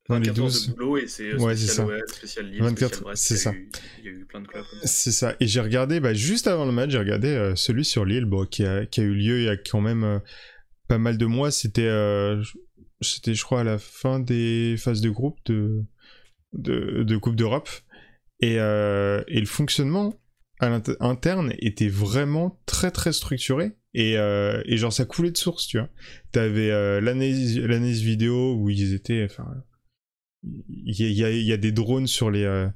non, 0.09 0.19
les 0.19 0.27
14 0.27 0.53
12. 0.53 0.69
de 0.69 0.75
boulot 0.75 0.97
et 0.99 1.07
c'est 1.07 1.31
euh, 1.33 1.39
Ouais, 1.39 1.55
c'est 1.57 1.67
spécial 1.67 1.87
ça. 1.87 1.93
OL, 1.95 2.03
spécial 2.09 2.47
Lille, 2.51 2.61
24, 2.63 2.89
spécial 2.95 3.05
Brest. 3.05 3.23
c'est 3.23 3.35
il 3.35 3.37
y 3.37 3.39
a 3.39 3.43
ça. 3.43 3.53
eu- 3.53 3.71
Il 4.01 4.05
y 4.05 4.09
a 4.09 4.11
eu 4.11 4.25
plein 4.27 4.41
de 4.41 4.49
clubs. 4.49 4.65
C'est 4.83 5.13
ça. 5.13 5.37
Et 5.39 5.47
j'ai 5.47 5.61
regardé, 5.61 6.01
bah, 6.01 6.13
juste 6.13 6.49
avant 6.49 6.67
le 6.67 6.73
match, 6.73 6.91
j'ai 6.91 6.99
regardé 6.99 7.29
euh, 7.29 7.55
celui 7.55 7.85
sur 7.85 8.05
Lille, 8.05 8.25
bon, 8.25 8.45
qui, 8.47 8.65
a, 8.65 8.85
qui 8.85 9.01
a 9.01 9.05
eu 9.05 9.15
lieu 9.15 9.39
il 9.39 9.45
y 9.45 9.49
a 9.49 9.57
quand 9.57 9.81
même 9.81 10.03
euh, 10.03 10.19
pas 10.89 10.99
mal 10.99 11.17
de 11.19 11.27
mois. 11.27 11.53
C'était, 11.53 11.83
euh, 11.87 12.43
je- 12.43 12.59
c'était, 13.03 13.35
je 13.35 13.45
crois, 13.45 13.61
à 13.61 13.65
la 13.65 13.79
fin 13.79 14.21
des 14.21 14.77
phases 14.79 15.01
de 15.01 15.11
groupe 15.11 15.39
de, 15.47 15.85
de, 16.53 17.17
Coupe 17.17 17.37
d'Europe. 17.37 17.69
Et, 18.41 18.59
euh, 18.59 19.23
et 19.29 19.41
le 19.41 19.47
fonctionnement 19.47 20.15
à 20.61 20.81
interne 21.01 21.53
était 21.59 21.89
vraiment 21.89 22.61
très 22.67 22.91
très 22.91 23.13
structuré. 23.13 23.73
Et, 23.95 24.17
euh, 24.17 24.63
et 24.65 24.77
genre, 24.77 24.93
ça 24.93 25.05
coulait 25.05 25.31
de 25.31 25.37
source, 25.37 25.67
tu 25.67 25.79
vois. 25.79 25.89
T'avais 26.31 26.71
euh, 26.71 27.01
l'analyse 27.01 28.03
vidéo 28.03 28.55
où 28.57 28.71
ils 28.71 28.95
étaient. 28.95 29.25
Enfin, 29.25 29.47
il 30.43 30.95
y 31.01 31.23
y 31.23 31.45
y 31.45 31.53
a 31.53 31.57
des 31.57 31.73
drones 31.73 32.07
sur 32.07 32.31
les. 32.31 32.45
euh, 32.45 32.69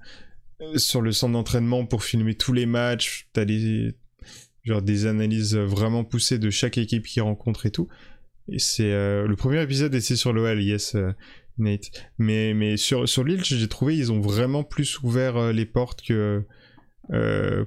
sur 0.77 1.03
le 1.03 1.13
centre 1.13 1.33
d'entraînement 1.35 1.87
pour 1.87 2.03
filmer 2.05 2.35
tous 2.35 2.53
les 2.53 2.67
matchs. 2.67 3.29
T'as 3.33 3.45
des, 3.45 3.95
des 4.65 5.07
analyses 5.07 5.55
vraiment 5.57 6.05
poussées 6.05 6.39
de 6.39 6.51
chaque 6.51 6.79
équipe 6.79 7.07
qui 7.07 7.21
rencontre 7.21 7.67
et 7.67 7.71
tout. 7.71 7.89
Et 8.49 8.59
c'est 8.59 8.93
euh, 8.93 9.27
le 9.27 9.37
premier 9.37 9.63
épisode 9.63 9.95
était 9.95 10.17
sur 10.17 10.33
l'OL, 10.33 10.61
yes, 10.63 10.95
euh, 10.95 11.13
Nate. 11.59 11.91
Mais 12.19 12.55
mais 12.55 12.77
sur 12.77 13.09
sur 13.09 13.25
Lille, 13.25 13.45
j'ai 13.45 13.69
trouvé 13.69 13.97
ils 13.97 14.13
ont 14.13 14.21
vraiment 14.21 14.65
plus 14.65 15.01
ouvert 15.03 15.37
euh, 15.37 15.53
les 15.53 15.67
portes 15.67 16.03
que 16.03 16.45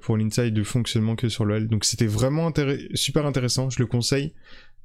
pour 0.01 0.17
l'inside 0.17 0.53
de 0.53 0.63
fonctionnement 0.63 1.15
que 1.15 1.29
sur 1.29 1.45
l'OL. 1.45 1.67
Donc 1.67 1.85
c'était 1.85 2.07
vraiment 2.07 2.51
super 2.93 3.25
intéressant. 3.25 3.69
Je 3.69 3.79
le 3.79 3.85
conseille. 3.85 4.33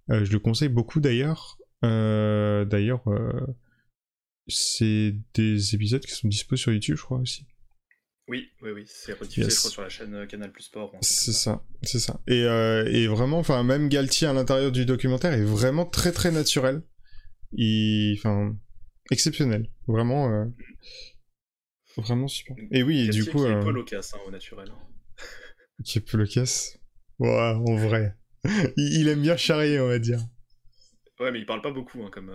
Je 0.08 0.30
le 0.30 0.38
conseille 0.38 0.68
beaucoup 0.68 1.00
d'ailleurs. 1.00 1.58
D'ailleurs, 1.82 3.02
c'est 4.46 5.16
des 5.34 5.74
épisodes 5.74 6.04
qui 6.04 6.12
sont 6.12 6.28
dispo 6.28 6.54
sur 6.54 6.72
YouTube, 6.72 6.96
je 6.96 7.02
crois 7.02 7.18
aussi. 7.18 7.46
Oui, 8.26 8.48
oui, 8.62 8.70
oui, 8.70 8.84
c'est 8.86 9.12
rediffusé, 9.12 9.42
Yes. 9.46 9.54
je 9.54 9.58
crois, 9.60 9.70
sur 9.70 9.82
la 9.82 9.88
chaîne 9.90 10.14
euh, 10.14 10.26
Canal 10.26 10.50
Plus 10.50 10.62
Sport. 10.64 10.92
C'est 11.02 11.32
ça, 11.32 11.62
c'est 11.82 11.98
ça. 11.98 12.22
Et, 12.26 12.44
euh, 12.44 12.86
et 12.90 13.06
vraiment, 13.06 13.38
enfin, 13.38 13.62
même 13.62 13.88
Galtier 13.90 14.26
à 14.26 14.32
l'intérieur 14.32 14.72
du 14.72 14.86
documentaire 14.86 15.34
est 15.34 15.44
vraiment 15.44 15.84
très 15.84 16.10
très 16.10 16.30
naturel. 16.30 16.82
Il, 17.52 18.16
enfin, 18.18 18.56
exceptionnel. 19.10 19.70
Vraiment, 19.86 20.30
euh, 20.32 20.44
vraiment 21.98 22.26
super. 22.28 22.56
Et 22.70 22.82
oui, 22.82 23.00
et 23.00 23.08
du 23.10 23.24
Galtier 23.24 23.32
coup, 23.32 23.38
qui 23.44 23.50
est 23.50 23.54
euh, 23.56 23.62
pas 23.62 23.70
loquace, 23.72 24.14
hein, 24.14 24.18
au 24.26 24.30
naturel. 24.30 24.72
qui 25.84 26.00
peut 26.00 26.16
le 26.16 26.26
casse. 26.26 26.78
Ouais, 27.18 27.28
en 27.30 27.76
vrai. 27.76 28.16
il, 28.76 29.00
il 29.00 29.08
aime 29.08 29.20
bien 29.20 29.36
charrier, 29.36 29.80
on 29.80 29.88
va 29.88 29.98
dire. 29.98 30.20
Ouais, 31.20 31.30
mais 31.30 31.38
il 31.40 31.46
parle 31.46 31.60
pas 31.62 31.70
beaucoup, 31.72 32.02
hein, 32.02 32.10
comme. 32.10 32.32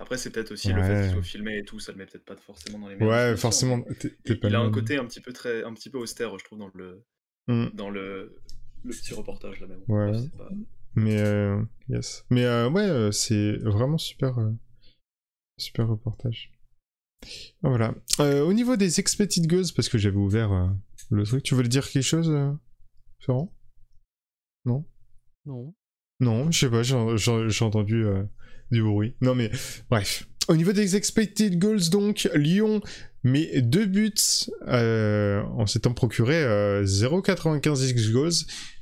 Après, 0.00 0.16
c'est 0.16 0.30
peut-être 0.30 0.52
aussi 0.52 0.72
le 0.72 0.82
fait 0.82 1.02
qu'il 1.02 1.12
soit 1.12 1.22
filmé 1.22 1.58
et 1.58 1.64
tout, 1.64 1.80
ça 1.80 1.90
le 1.92 1.98
met 1.98 2.06
peut-être 2.06 2.24
pas 2.24 2.36
forcément 2.36 2.78
dans 2.78 2.88
les 2.88 2.94
meilleures 2.96 3.10
Ouais, 3.10 3.32
dispositions, 3.34 3.76
forcément. 3.76 3.84
Il, 4.24 4.38
pas 4.40 4.46
il 4.48 4.52
le 4.52 4.58
a 4.58 4.60
un 4.60 4.70
côté 4.70 4.96
un 4.96 5.04
petit 5.06 5.20
peu 5.20 5.32
très, 5.32 5.64
un 5.64 5.74
petit 5.74 5.90
peu 5.90 5.98
austère, 5.98 6.38
je 6.38 6.44
trouve, 6.44 6.58
dans 6.60 6.70
le, 6.74 7.04
Mm. 7.48 7.68
dans 7.74 7.90
le, 7.90 8.36
le 8.84 8.90
petit 8.90 9.14
reportage 9.14 9.60
là 9.60 9.66
même. 9.66 9.80
Ouais. 9.88 10.10
Bref, 10.12 10.20
c'est 10.22 10.36
pas- 10.36 10.50
Mais 10.94 11.18
euh, 11.20 11.62
yes. 11.88 12.24
Mais 12.30 12.44
euh, 12.44 12.68
ouais, 12.70 12.86
euh, 12.86 13.10
c'est 13.10 13.56
vraiment 13.58 13.98
super, 13.98 14.38
euh, 14.38 14.52
super 15.56 15.88
reportage. 15.88 16.52
Ah, 17.64 17.68
Voilà. 17.70 17.94
Euh, 18.20 18.42
au 18.44 18.52
niveau 18.52 18.76
des 18.76 19.00
expected 19.00 19.46
goals, 19.48 19.72
parce 19.74 19.88
que 19.88 19.98
j'avais 19.98 20.16
ouvert 20.16 20.52
euh, 20.52 20.68
le 21.10 21.24
truc, 21.24 21.42
tu 21.42 21.54
voulais 21.54 21.68
dire 21.68 21.88
quelque 21.88 22.02
chose, 22.04 22.28
euh, 22.30 22.52
Florent? 23.20 23.52
Non? 24.64 24.86
Non. 25.46 25.74
Non, 26.20 26.50
je 26.50 26.58
sais 26.58 26.70
pas, 26.70 26.82
j'ai 26.82 27.64
entendu 27.64 28.04
euh, 28.04 28.24
du 28.70 28.82
bruit. 28.82 29.14
Non 29.20 29.34
mais, 29.34 29.50
bref. 29.90 30.26
Au 30.48 30.56
niveau 30.56 30.72
des 30.72 30.96
expected 30.96 31.58
goals, 31.58 31.90
donc, 31.90 32.28
Lyon 32.34 32.80
met 33.22 33.60
deux 33.60 33.84
buts 33.86 34.14
euh, 34.68 35.42
en 35.42 35.66
s'étant 35.66 35.92
procuré 35.92 36.42
euh, 36.42 36.84
0,95 36.84 37.90
X 37.90 38.10
goals. 38.10 38.32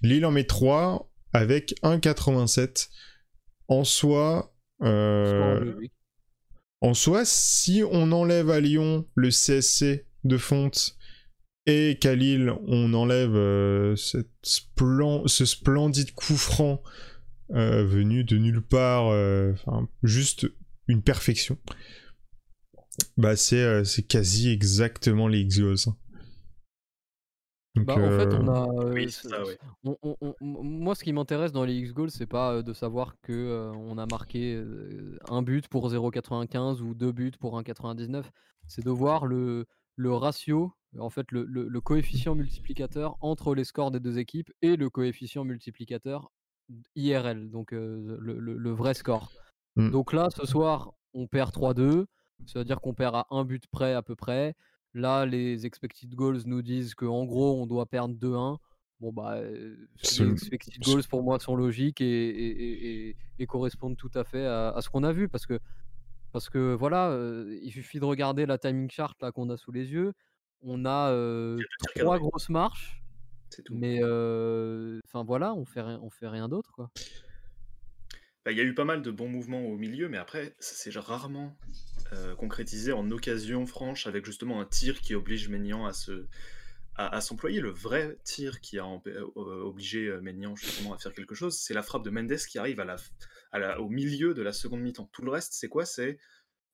Lille 0.03 0.24
en 0.24 0.30
met 0.30 0.45
3 0.45 1.11
avec 1.32 1.74
1,87. 1.82 2.89
En 3.68 3.82
soi, 3.82 4.55
euh, 4.82 5.74
en 6.80 6.95
soi, 6.95 7.24
si 7.24 7.82
on 7.91 8.12
enlève 8.12 8.51
à 8.51 8.61
Lyon 8.61 9.07
le 9.16 9.30
CSC 9.30 10.07
de 10.22 10.37
Fonte 10.39 10.97
et 11.66 11.99
qu'à 12.01 12.14
Lille 12.14 12.53
on 12.68 12.95
enlève 12.95 13.34
euh, 13.34 13.97
cette 13.97 14.30
splen- 14.45 15.26
ce 15.26 15.45
splendide 15.45 16.12
coup 16.12 16.37
franc 16.37 16.80
euh, 17.51 17.84
venu 17.84 18.24
de 18.24 18.36
nulle 18.38 18.62
part, 18.62 19.09
euh, 19.09 19.53
enfin 19.53 19.88
juste 20.03 20.47
une 20.88 21.03
perfection. 21.03 21.59
Bah, 23.16 23.36
c'est 23.36 23.62
euh, 23.62 23.84
c'est 23.84 24.03
quasi 24.05 24.51
exactement 24.51 25.28
les 25.28 25.40
X-Goals. 25.40 25.76
hein. 25.88 25.97
Donc, 27.74 27.86
Bah, 27.88 27.94
en 27.99 28.11
fait, 28.11 28.32
on 28.34 28.49
euh, 28.49 28.53
a. 28.53 28.92
Oui, 28.94 29.05
euh, 29.05 29.09
ça, 29.09 29.42
on- 29.84 29.99
on- 30.03 30.16
on- 30.40 30.62
moi, 30.64 30.94
ce 30.94 31.05
qui 31.05 31.12
m'intéresse 31.12 31.53
dans 31.53 31.64
les 31.64 31.74
X-Goals, 31.74 32.11
c'est 32.11 32.26
pas 32.26 32.55
euh, 32.55 32.62
de 32.62 32.72
savoir 32.72 33.16
que 33.20 33.32
euh, 33.34 33.70
on 33.72 33.99
a 33.99 34.07
marqué 34.07 34.55
euh, 34.55 35.18
un 35.28 35.42
but 35.42 35.68
pour 35.68 35.90
0,95 35.90 36.80
ou 36.80 36.94
deux 36.94 37.12
buts 37.12 37.32
pour 37.38 37.59
1,99. 37.59 38.30
C'est 38.66 38.82
de 38.84 38.90
voir 38.90 39.26
le, 39.26 39.66
le 39.97 40.14
ratio, 40.14 40.72
en 40.99 41.11
fait, 41.11 41.30
le, 41.32 41.44
le- 41.44 41.68
le 41.68 41.80
coefficient 41.82 42.34
multiplicateur 42.34 43.18
entre 43.20 43.55
les 43.55 43.64
scores 43.64 43.90
des 43.90 44.01
deux 44.01 44.18
équipes 44.18 44.51
et 44.62 44.76
le 44.76 44.88
coefficient 44.88 45.44
multiplicateur 45.44 46.32
IRL, 46.95 47.51
donc 47.51 47.73
euh, 47.73 48.17
le, 48.21 48.39
le- 48.39 48.57
le 48.57 48.71
vrai 48.71 48.95
score. 48.95 49.31
Mm. 49.77 49.91
Donc 49.91 50.12
là, 50.12 50.29
ce 50.31 50.47
soir, 50.47 50.93
on 51.14 51.27
perd 51.27 51.53
3-2. 51.53 52.07
Ça 52.47 52.59
veut 52.59 52.64
dire 52.64 52.81
qu'on 52.81 52.95
perd 52.95 53.14
à 53.14 53.27
un 53.31 53.45
but 53.45 53.67
près 53.69 53.95
à 53.95 54.03
peu 54.03 54.14
près. 54.17 54.55
Là, 54.95 55.27
les 55.27 55.67
expected 55.67 56.14
goals 56.14 56.41
nous 56.47 56.62
disent 56.62 56.95
qu'en 56.95 57.25
gros, 57.25 57.61
on 57.61 57.67
doit 57.67 57.87
perdre 57.87 58.14
2-1. 58.14 58.59
Bon, 59.01 59.12
bah, 59.12 59.35
euh, 59.37 59.77
les 60.03 60.31
expected 60.33 60.83
goals 60.83 61.03
pour 61.05 61.23
moi 61.23 61.39
sont 61.39 61.55
logiques 61.55 62.01
et, 62.01 62.05
et- 62.07 62.49
et- 62.49 63.09
et- 63.11 63.17
et 63.39 63.47
correspondent 63.47 63.97
tout 63.97 64.11
à 64.14 64.25
fait 64.25 64.47
à, 64.47 64.71
à 64.71 64.81
ce 64.81 64.89
qu'on 64.89 65.05
a 65.05 65.12
vu. 65.12 65.29
Parce 65.29 65.45
que, 65.47 65.59
parce 66.33 66.49
que 66.49 66.75
voilà, 66.75 67.11
euh, 67.11 67.59
il 67.62 67.71
suffit 67.73 68.01
de 68.01 68.05
regarder 68.07 68.47
la 68.47 68.57
timing 68.59 68.91
chart 68.91 69.14
là 69.21 69.33
qu'on 69.33 69.51
a 69.51 69.57
sous 69.59 69.71
les 69.73 69.93
yeux. 69.93 70.12
On 70.62 70.87
a 70.87 71.11
euh, 71.11 71.59
trois 71.97 72.19
grosses 72.19 72.49
marches, 72.49 73.03
C'est 73.51 73.62
tout. 73.62 73.74
mais 73.74 74.01
euh, 74.03 74.99
enfin 75.07 75.24
voilà, 75.24 75.55
on 75.55 75.64
fait 75.64 75.80
on 75.80 76.11
fait 76.11 76.28
rien 76.28 76.49
d'autre 76.49 76.72
quoi. 76.72 76.90
Bah, 78.44 78.53
il 78.53 78.59
y 78.59 78.61
a 78.61 78.64
eu 78.64 78.74
pas 78.74 78.84
mal 78.84 79.03
de 79.03 79.11
bons 79.11 79.28
mouvements 79.28 79.64
au 79.66 79.76
milieu, 79.76 80.09
mais 80.09 80.18
après, 80.18 80.55
ça 80.61 80.74
s'est 80.74 80.97
rarement 80.99 81.57
euh, 82.12 82.36
concrétisé 82.36 82.92
en 82.92 83.11
occasion 83.11 83.66
franche 83.66 84.07
avec 84.07 84.24
justement 84.24 84.61
un 84.61 84.64
tir 84.66 85.01
qui 85.01 85.14
oblige 85.14 85.49
Maignan 85.49 85.86
à 85.86 85.92
se 85.92 86.26
à, 86.94 87.14
à 87.16 87.20
s'employer. 87.20 87.61
Le 87.61 87.70
vrai 87.70 88.18
tir 88.24 88.61
qui 88.61 88.78
a 88.78 88.84
euh, 88.86 89.22
obligé 89.36 90.16
Maignan 90.22 90.55
justement 90.57 90.92
à 90.94 90.99
faire 90.99 91.12
quelque 91.12 91.34
chose, 91.34 91.59
c'est 91.59 91.74
la 91.74 91.82
frappe 91.82 92.05
de 92.05 92.11
Mendes 92.11 92.36
qui 92.49 92.59
arrive 92.59 92.80
à 92.80 92.84
la, 92.84 92.97
à 93.53 93.59
la- 93.59 93.80
au 93.80 93.88
milieu 93.88 94.32
de 94.34 94.42
la 94.42 94.53
seconde 94.53 94.80
mi-temps. 94.80 95.11
Tout 95.12 95.22
le 95.22 95.30
reste, 95.30 95.55
c'est 95.55 95.68
quoi? 95.68 95.84
C'est 95.84 96.18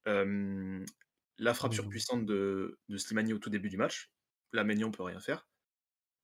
euh, 0.08 0.84
la 1.38 1.54
frappe 1.54 1.72
Mhm. 1.72 1.76
surpuissante 1.76 2.26
de, 2.26 2.78
de 2.88 2.96
Slimani 2.98 3.32
au 3.34 3.38
tout 3.38 3.50
début 3.50 3.70
du 3.70 3.76
match. 3.78 4.12
Là, 4.52 4.64
Maignan 4.64 4.90
peut 4.90 5.02
rien 5.04 5.20
faire. 5.20 5.46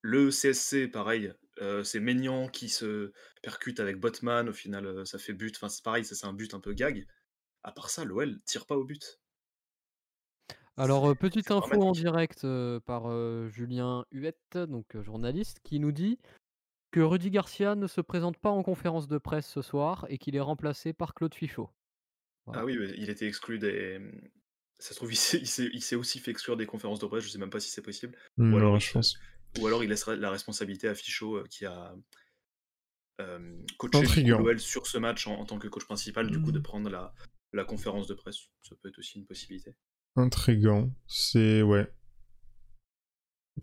Le 0.03 0.31
CSC, 0.31 0.89
pareil, 0.89 1.33
euh, 1.61 1.83
c'est 1.83 2.01
Maignan 2.01 2.49
qui 2.49 2.69
se 2.69 3.13
percute 3.43 3.81
avec 3.81 3.99
Botman, 3.99 4.49
au 4.49 4.53
final 4.53 4.87
euh, 4.87 5.05
ça 5.05 5.19
fait 5.19 5.33
but, 5.33 5.57
enfin 5.57 5.69
c'est 5.69 5.83
pareil, 5.83 6.05
ça 6.05 6.15
c'est 6.15 6.27
un 6.27 6.33
but 6.33 6.55
un 6.55 6.61
peu 6.61 6.73
gag. 6.73 7.07
À 7.65 7.73
part 7.73 7.91
ça, 7.91 8.05
l'OL 8.05 8.41
tire 8.45 8.67
pas 8.67 8.77
au 8.77 8.85
but. 8.85 9.21
Alors, 10.77 11.17
petite 11.17 11.51
info 11.51 11.83
en 11.83 11.91
direct 11.91 12.45
euh, 12.45 12.79
par 12.79 13.11
Julien 13.49 14.05
Huette, 14.13 14.57
donc 14.57 14.87
journaliste, 15.03 15.59
qui 15.65 15.81
nous 15.81 15.91
dit 15.91 16.21
que 16.93 17.01
Rudy 17.01 17.31
Garcia 17.31 17.75
ne 17.75 17.89
se 17.89 18.01
présente 18.01 18.39
pas 18.39 18.51
en 18.51 18.63
conférence 18.63 19.09
de 19.09 19.19
presse 19.19 19.47
ce 19.47 19.61
soir 19.61 20.07
et 20.09 20.19
qu'il 20.19 20.37
est 20.37 20.41
remplacé 20.41 20.93
par 20.93 21.15
Claude 21.15 21.35
Fichot. 21.35 21.69
Voilà. 22.47 22.63
Ah 22.63 22.65
oui, 22.65 22.79
il 22.97 23.11
était 23.11 23.27
exclu 23.27 23.59
des. 23.59 24.01
Ça 24.79 24.91
se 24.91 24.95
trouve, 24.95 25.13
il 25.13 25.17
s'est, 25.17 25.97
aussi 25.97 26.21
fait 26.21 26.31
exclure 26.31 26.57
des 26.57 26.67
conférences 26.67 27.01
de 27.01 27.07
presse, 27.07 27.25
je 27.25 27.31
sais 27.31 27.39
même 27.39 27.51
pas 27.51 27.59
si 27.59 27.71
c'est 27.71 27.83
possible. 27.83 28.17
Ou 28.39 28.45
alors, 28.57 28.71
non, 28.71 28.77
il, 28.77 28.81
je 28.81 28.93
pense. 28.93 29.19
Ou 29.59 29.67
alors 29.67 29.83
il 29.83 29.91
laisserait 29.91 30.17
la 30.17 30.31
responsabilité 30.31 30.89
à 30.89 30.95
Fichot 30.95 31.37
euh, 31.37 31.45
qui 31.51 31.67
a 31.67 31.95
coaché 33.79 34.23
l'OL 34.23 34.61
sur 34.61 34.87
ce 34.87 34.99
match 34.99 35.27
en, 35.27 35.41
en 35.41 35.45
tant 35.45 35.59
que 35.59 35.67
coach 35.69 35.85
principal, 35.85 36.31
du 36.31 36.41
coup 36.41 36.53
de 36.53 36.61
prendre 36.61 36.89
la, 36.89 37.13
la 37.53 37.65
conférence 37.65 38.07
de 38.07 38.15
presse. 38.15 38.49
Ça 38.63 38.77
peut 38.81 38.89
être 38.89 38.99
aussi 38.99 39.19
une 39.19 39.27
possibilité. 39.27 39.75
Intriguant. 40.17 40.93
C'est. 41.07 41.63
Ouais. 41.63 41.93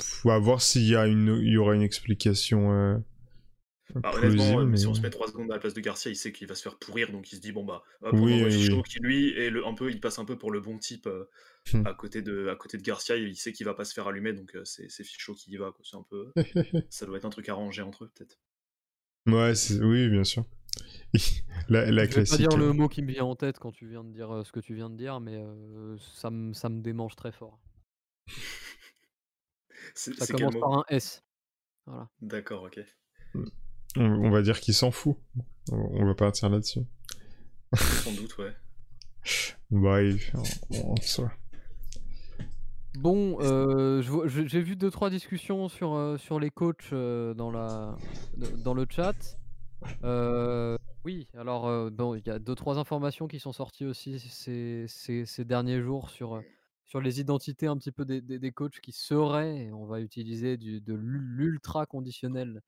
Faut 0.02 0.42
voir 0.42 0.62
s'il 0.62 0.84
y, 0.84 0.96
a 0.96 1.08
une... 1.08 1.38
il 1.42 1.54
y 1.54 1.58
aura 1.58 1.74
une 1.74 1.82
explication 1.82 2.74
euh, 2.74 2.98
Bah, 3.94 4.12
honnêtement, 4.14 4.56
plausible. 4.56 4.62
euh, 4.62 4.66
mais... 4.66 4.78
si 4.78 4.88
on 4.88 4.94
se 4.94 5.02
met 5.02 5.10
3 5.10 5.28
secondes 5.28 5.52
à 5.52 5.56
la 5.56 5.60
place 5.60 5.74
de 5.76 5.82
Garcia, 5.82 6.10
il 6.12 6.16
sait 6.16 6.32
qu'il 6.32 6.48
va 6.48 6.56
se 6.56 6.64
faire 6.64 6.78
pourrir, 6.78 7.12
donc 7.12 7.32
il 7.32 7.36
se 7.36 7.42
dit 7.42 7.52
bon 7.52 7.64
bah 7.64 7.84
hop, 8.02 8.20
Oui, 8.20 8.44
on 8.44 8.46
oui, 8.46 8.52
Fichot 8.52 8.78
oui. 8.78 8.84
qui 8.84 9.00
lui 9.00 9.30
est 9.38 9.50
le, 9.50 9.66
un 9.66 9.74
peu, 9.74 9.92
il 9.92 10.00
passe 10.02 10.18
un 10.20 10.26
peu 10.26 10.38
pour 10.38 10.52
le 10.52 10.60
bon 10.62 10.78
type 10.78 11.08
euh, 11.08 11.26
Hmm. 11.74 11.82
à 11.88 11.96
côté 11.96 12.22
de 12.22 12.48
à 12.50 12.56
côté 12.56 12.78
de 12.78 12.84
Garcia, 12.84 13.16
il 13.16 13.36
sait 13.36 13.52
qu'il 13.52 13.66
va 13.66 13.74
pas 13.74 13.86
se 13.86 13.94
faire 13.96 14.08
allumer, 14.08 14.34
donc 14.34 14.56
euh, 14.56 14.64
c'est 14.66 14.88
c'est 14.88 15.04
Fichot 15.04 15.34
qui 15.34 15.50
y 15.52 15.58
va. 15.58 15.72
quoi. 15.72 15.84
C'est 15.84 15.98
un 15.98 16.04
peu, 16.04 16.32
ça 16.92 17.08
doit 17.08 17.18
être 17.18 17.26
un 17.26 17.32
truc 17.32 17.50
arrangé 17.50 17.82
entre 17.82 18.04
eux 18.04 18.12
peut-être. 18.14 18.40
ouais, 19.28 19.54
oui, 19.82 20.10
bien 20.10 20.24
sûr. 20.24 20.46
la, 21.70 21.90
la 21.90 22.06
Je 22.06 22.16
vais 22.20 22.24
pas 22.26 22.38
dire 22.38 22.56
le 22.58 22.72
mot 22.74 22.88
qui 22.88 23.02
me 23.02 23.12
vient 23.12 23.24
en 23.26 23.36
tête 23.36 23.58
quand 23.60 23.72
tu 23.72 23.88
viens 23.88 24.04
de 24.04 24.12
dire 24.12 24.30
euh, 24.32 24.44
ce 24.44 24.52
que 24.52 24.60
tu 24.60 24.76
viens 24.76 24.90
de 24.92 24.96
dire, 24.98 25.20
mais 25.22 25.38
euh, 25.38 25.98
ça, 26.14 26.30
me, 26.30 26.54
ça 26.54 26.70
me 26.70 26.82
démange 26.82 27.16
très 27.16 27.32
fort. 27.32 27.60
C'est 29.96 30.14
Ça 30.16 30.28
commence 30.28 30.56
par 30.60 30.74
un 30.74 30.84
S. 30.90 31.24
Voilà. 31.86 32.10
D'accord, 32.22 32.64
ok. 32.64 32.80
On, 33.98 34.04
on 34.04 34.30
va 34.32 34.42
dire 34.42 34.60
qu'il 34.60 34.74
s'en 34.74 34.92
fout. 34.92 35.18
On, 35.72 35.76
on 36.02 36.06
va 36.06 36.14
partir 36.16 36.50
là-dessus. 36.50 36.82
Sans 37.74 38.12
doute, 38.14 38.38
ouais. 38.38 38.54
Bah, 39.72 40.02
il- 40.04 40.20
en- 40.34 40.92
en 40.92 40.96
soi. 40.98 41.32
Bon, 42.98 43.38
euh, 43.42 44.02
j'ai 44.48 44.62
vu 44.62 44.76
deux 44.78 44.90
trois 44.90 45.10
discussions 45.10 45.68
sur, 45.68 45.96
euh, 45.96 46.18
sur 46.18 46.40
les 46.40 46.50
coachs 46.50 46.94
euh, 46.94 47.34
dans, 47.34 47.52
la, 47.52 47.98
dans 48.64 48.74
le 48.74 48.86
chat. 48.90 49.16
Euh, 50.04 50.78
oui, 51.04 51.28
alors 51.38 51.68
euh, 51.68 51.90
bon, 51.90 52.16
il 52.16 52.26
y 52.26 52.30
a 52.30 52.40
deux 52.40 52.56
trois 52.56 52.78
informations 52.80 53.28
qui 53.28 53.40
sont 53.40 53.52
sorties 53.52 53.86
aussi 53.86 54.20
ces, 54.20 54.86
ces- 54.88 55.26
ces 55.26 55.46
derniers 55.46 55.82
jours 55.82 56.10
sur, 56.10 56.42
sur 56.86 57.02
les 57.02 57.20
identités 57.20 57.68
un 57.68 57.78
petit 57.78 57.92
peu 57.92 58.06
des, 58.06 58.22
des- 58.22 58.40
des 58.40 58.52
coachs 58.54 58.80
qui 58.80 58.94
seraient, 58.94 59.70
on 59.74 59.86
va 59.86 60.00
utiliser 60.00 60.56
du, 60.56 60.80
de 60.80 60.94
l'ultra 60.94 61.86
conditionnel 61.86 62.62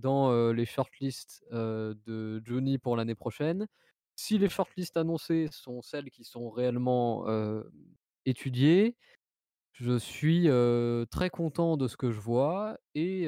dans 0.00 0.52
les 0.52 0.66
shortlists 0.66 1.44
de 1.52 2.42
Johnny 2.44 2.78
pour 2.78 2.96
l'année 2.96 3.14
prochaine. 3.14 3.66
Si 4.16 4.38
les 4.38 4.48
shortlists 4.48 4.96
annoncées 4.96 5.48
sont 5.50 5.82
celles 5.82 6.10
qui 6.10 6.24
sont 6.24 6.50
réellement 6.50 7.26
étudiées, 8.26 8.96
je 9.72 9.98
suis 9.98 10.48
très 11.10 11.30
content 11.30 11.76
de 11.76 11.88
ce 11.88 11.96
que 11.96 12.10
je 12.10 12.20
vois 12.20 12.76
et, 12.94 13.24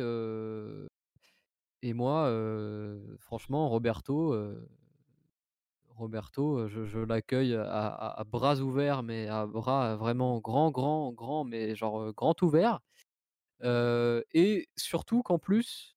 et 1.82 1.92
moi, 1.94 2.30
franchement, 3.18 3.68
Roberto, 3.68 4.34
Roberto, 5.96 6.68
je, 6.68 6.98
l'accueille 6.98 7.54
à, 7.54 8.22
bras 8.26 8.56
ouverts, 8.56 9.02
mais 9.02 9.28
à 9.28 9.46
bras 9.46 9.96
vraiment 9.96 10.40
grand, 10.40 10.70
grand, 10.70 11.12
grand, 11.12 11.44
mais 11.44 11.74
genre 11.74 12.12
grand 12.12 12.40
ouvert. 12.42 12.80
Et 13.62 14.68
surtout 14.76 15.22
qu'en 15.22 15.38
plus, 15.38 15.96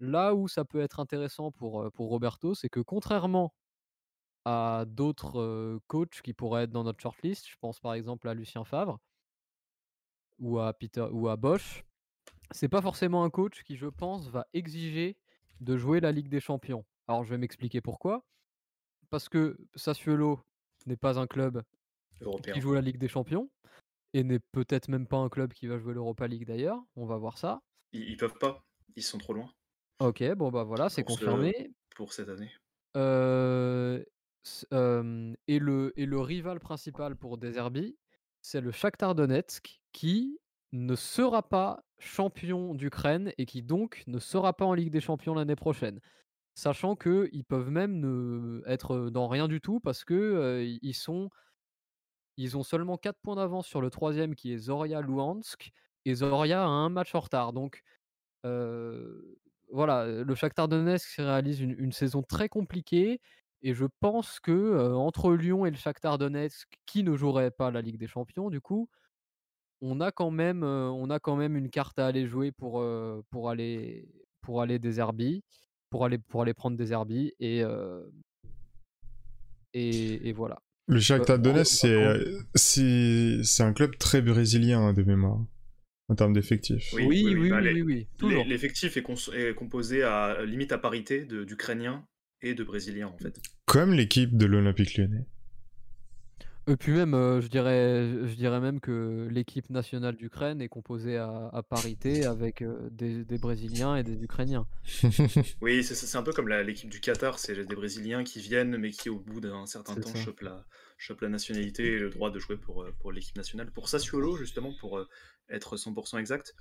là 0.00 0.34
où 0.34 0.48
ça 0.48 0.64
peut 0.64 0.80
être 0.80 1.00
intéressant 1.00 1.50
pour, 1.50 1.90
pour 1.92 2.08
Roberto, 2.08 2.54
c'est 2.54 2.68
que 2.68 2.80
contrairement 2.80 3.54
à 4.44 4.84
d'autres 4.86 5.40
euh, 5.40 5.80
coachs 5.88 6.22
qui 6.22 6.32
pourraient 6.32 6.64
être 6.64 6.70
dans 6.70 6.84
notre 6.84 7.00
shortlist, 7.00 7.48
je 7.48 7.56
pense 7.60 7.80
par 7.80 7.94
exemple 7.94 8.28
à 8.28 8.34
Lucien 8.34 8.64
Favre 8.64 9.00
ou 10.38 10.60
à 10.60 10.72
Peter 10.72 11.06
ou 11.10 11.28
à 11.28 11.36
Bosch, 11.36 11.84
c'est 12.52 12.68
pas 12.68 12.82
forcément 12.82 13.24
un 13.24 13.30
coach 13.30 13.64
qui, 13.64 13.76
je 13.76 13.88
pense, 13.88 14.28
va 14.28 14.46
exiger 14.52 15.16
de 15.60 15.76
jouer 15.76 16.00
la 16.00 16.12
Ligue 16.12 16.28
des 16.28 16.40
Champions. 16.40 16.84
Alors 17.08 17.24
je 17.24 17.30
vais 17.30 17.38
m'expliquer 17.38 17.80
pourquoi. 17.80 18.24
Parce 19.10 19.28
que 19.28 19.56
Sassuolo 19.74 20.40
n'est 20.86 20.96
pas 20.96 21.18
un 21.18 21.26
club 21.26 21.62
Européen. 22.20 22.54
qui 22.54 22.60
joue 22.60 22.72
la 22.72 22.80
Ligue 22.80 22.98
des 22.98 23.08
Champions 23.08 23.50
et 24.12 24.22
n'est 24.22 24.38
peut-être 24.38 24.88
même 24.88 25.06
pas 25.06 25.16
un 25.16 25.28
club 25.28 25.52
qui 25.52 25.66
va 25.66 25.78
jouer 25.78 25.94
l'Europa 25.94 26.28
League 26.28 26.46
d'ailleurs. 26.46 26.80
On 26.94 27.06
va 27.06 27.16
voir 27.16 27.38
ça. 27.38 27.62
Ils, 27.92 28.10
ils 28.10 28.16
peuvent 28.16 28.38
pas, 28.38 28.64
ils 28.94 29.02
sont 29.02 29.18
trop 29.18 29.32
loin 29.32 29.50
Ok, 29.98 30.22
bon 30.34 30.50
bah 30.50 30.62
voilà, 30.64 30.88
c'est 30.88 31.02
pour, 31.04 31.18
ce- 31.18 31.24
confirmé. 31.24 31.70
pour 31.94 32.12
cette 32.12 32.28
année. 32.28 32.50
Euh, 32.96 34.02
s- 34.44 34.66
euh, 34.72 35.34
et, 35.48 35.58
le, 35.58 35.92
et 35.96 36.06
le 36.06 36.20
rival 36.20 36.60
principal 36.60 37.16
pour 37.16 37.38
Deserbi, 37.38 37.96
c'est 38.42 38.60
le 38.60 38.72
Shakhtar 38.72 39.14
Donetsk 39.14 39.80
qui 39.92 40.38
ne 40.72 40.94
sera 40.94 41.42
pas 41.48 41.82
champion 41.98 42.74
d'Ukraine 42.74 43.32
et 43.38 43.46
qui 43.46 43.62
donc 43.62 44.02
ne 44.06 44.18
sera 44.18 44.52
pas 44.52 44.66
en 44.66 44.74
Ligue 44.74 44.90
des 44.90 45.00
Champions 45.00 45.34
l'année 45.34 45.56
prochaine. 45.56 46.00
Sachant 46.54 46.96
qu'ils 46.96 47.44
peuvent 47.44 47.70
même 47.70 47.98
ne 48.00 48.62
être 48.66 49.10
dans 49.10 49.28
rien 49.28 49.48
du 49.48 49.60
tout 49.60 49.80
parce 49.80 50.04
que 50.04 50.14
euh, 50.14 50.64
ils 50.82 50.94
sont 50.94 51.30
ils 52.36 52.56
ont 52.56 52.62
seulement 52.62 52.98
4 52.98 53.18
points 53.22 53.36
d'avance 53.36 53.66
sur 53.66 53.80
le 53.80 53.90
troisième 53.90 54.34
qui 54.34 54.52
est 54.52 54.58
Zoria 54.58 55.00
Luhansk 55.00 55.70
et 56.04 56.14
Zoria 56.14 56.62
a 56.62 56.66
un 56.68 56.88
match 56.90 57.14
en 57.14 57.20
retard. 57.20 57.52
Donc 57.52 57.82
euh, 58.44 59.36
voilà, 59.72 60.06
le 60.06 60.34
Shakhtar 60.34 60.68
Donetsk 60.68 61.16
réalise 61.16 61.60
une, 61.60 61.74
une 61.78 61.92
saison 61.92 62.22
très 62.22 62.48
compliquée 62.48 63.20
et 63.62 63.74
je 63.74 63.84
pense 64.00 64.38
que 64.40 64.52
euh, 64.52 64.94
entre 64.94 65.32
Lyon 65.32 65.66
et 65.66 65.70
le 65.70 65.76
Shakhtar 65.76 66.18
Donetsk, 66.18 66.68
qui 66.86 67.02
ne 67.02 67.16
jouerait 67.16 67.50
pas 67.50 67.70
la 67.70 67.82
Ligue 67.82 67.98
des 67.98 68.06
Champions, 68.06 68.50
du 68.50 68.60
coup, 68.60 68.88
on 69.80 70.00
a 70.00 70.12
quand 70.12 70.30
même, 70.30 70.62
euh, 70.62 70.88
on 70.88 71.10
a 71.10 71.18
quand 71.18 71.36
même 71.36 71.56
une 71.56 71.70
carte 71.70 71.98
à 71.98 72.06
aller 72.06 72.26
jouer 72.26 72.52
pour, 72.52 72.80
euh, 72.80 73.22
pour 73.30 73.50
aller 73.50 74.08
pour 74.40 74.62
aller 74.62 74.78
des 74.78 75.00
pour 75.90 76.04
aller 76.04 76.18
pour 76.18 76.42
aller 76.42 76.54
prendre 76.54 76.76
des 76.76 76.92
Herbis 76.92 77.32
et, 77.40 77.62
et 79.72 80.28
et 80.28 80.32
voilà. 80.32 80.60
Le 80.86 81.00
Shakhtar 81.00 81.40
Donetsk, 81.40 81.84
c'est 82.54 83.62
un 83.62 83.72
club 83.72 83.98
très 83.98 84.22
brésilien 84.22 84.80
hein, 84.80 84.92
de 84.92 85.02
mémoire, 85.02 85.40
en 86.08 86.14
termes 86.14 86.32
d'effectifs. 86.32 86.92
Oui, 86.94 87.04
Oui, 87.06 87.22
oui, 87.24 87.34
oui, 87.34 87.40
oui, 87.42 87.50
bah, 87.50 87.58
oui, 87.58 87.64
les- 87.64 87.72
oui, 87.74 87.82
oui, 87.82 87.94
L'e- 88.00 88.18
toujours. 88.18 88.44
L'effectif 88.44 88.96
est, 88.96 89.02
composé 89.54 90.02
à 90.02 90.44
limite 90.44 90.72
à 90.72 90.78
parité 90.78 91.24
de- 91.24 91.44
d'Ukrainiens 91.44 92.06
et 92.42 92.54
de 92.54 92.62
Brésiliens 92.64 93.08
en 93.08 93.18
fait. 93.18 93.40
Comme 93.64 93.92
l'équipe 93.92 94.36
de 94.36 94.46
l'Olympique 94.46 94.96
lyonnais. 94.96 95.26
Et 96.68 96.76
puis 96.76 96.90
même, 96.92 97.14
euh, 97.14 97.40
je 97.40 97.46
dirais, 97.46 98.08
je 98.26 98.34
dirais 98.34 98.58
même 98.60 98.80
que 98.80 99.28
l'équipe 99.30 99.70
nationale 99.70 100.16
d'Ukraine 100.16 100.60
est 100.60 100.68
composée 100.68 101.16
à, 101.16 101.48
à 101.52 101.62
parité 101.62 102.24
avec 102.26 102.60
euh, 102.60 102.88
des, 102.90 103.24
des 103.24 103.38
Brésiliens 103.38 103.94
et 103.94 104.02
des 104.02 104.20
Ukrainiens. 104.24 104.66
Oui, 105.62 105.84
c'est 105.84 106.16
un 106.16 106.22
peu 106.24 106.32
comme 106.32 106.48
l'équipe 106.48 106.90
du 106.90 106.98
Qatar, 107.00 107.38
c'est 107.38 107.54
des 107.54 107.74
Brésiliens 107.76 108.24
qui 108.24 108.40
viennent 108.40 108.76
mais 108.78 108.90
qui 108.90 109.08
au 109.10 109.18
bout 109.20 109.40
d'un 109.40 109.64
certain 109.66 109.94
temps 109.94 110.12
ça. 110.12 110.18
chopent 110.24 110.40
la, 110.40 110.66
chopent 110.96 111.20
la 111.22 111.28
nationalité 111.28 111.84
et 111.94 111.98
le 111.98 112.10
droit 112.10 112.30
de 112.30 112.38
jouer 112.38 112.56
pour, 112.56 112.82
euh, 112.82 112.92
pour 113.00 113.12
l'équipe 113.12 113.36
nationale. 113.36 113.70
Pour 113.72 113.88
Sassuolo, 113.88 114.36
justement, 114.36 114.72
pour 114.80 114.98
euh, 114.98 115.08
être 115.50 115.76
100% 115.76 116.18
exact, 116.18 116.54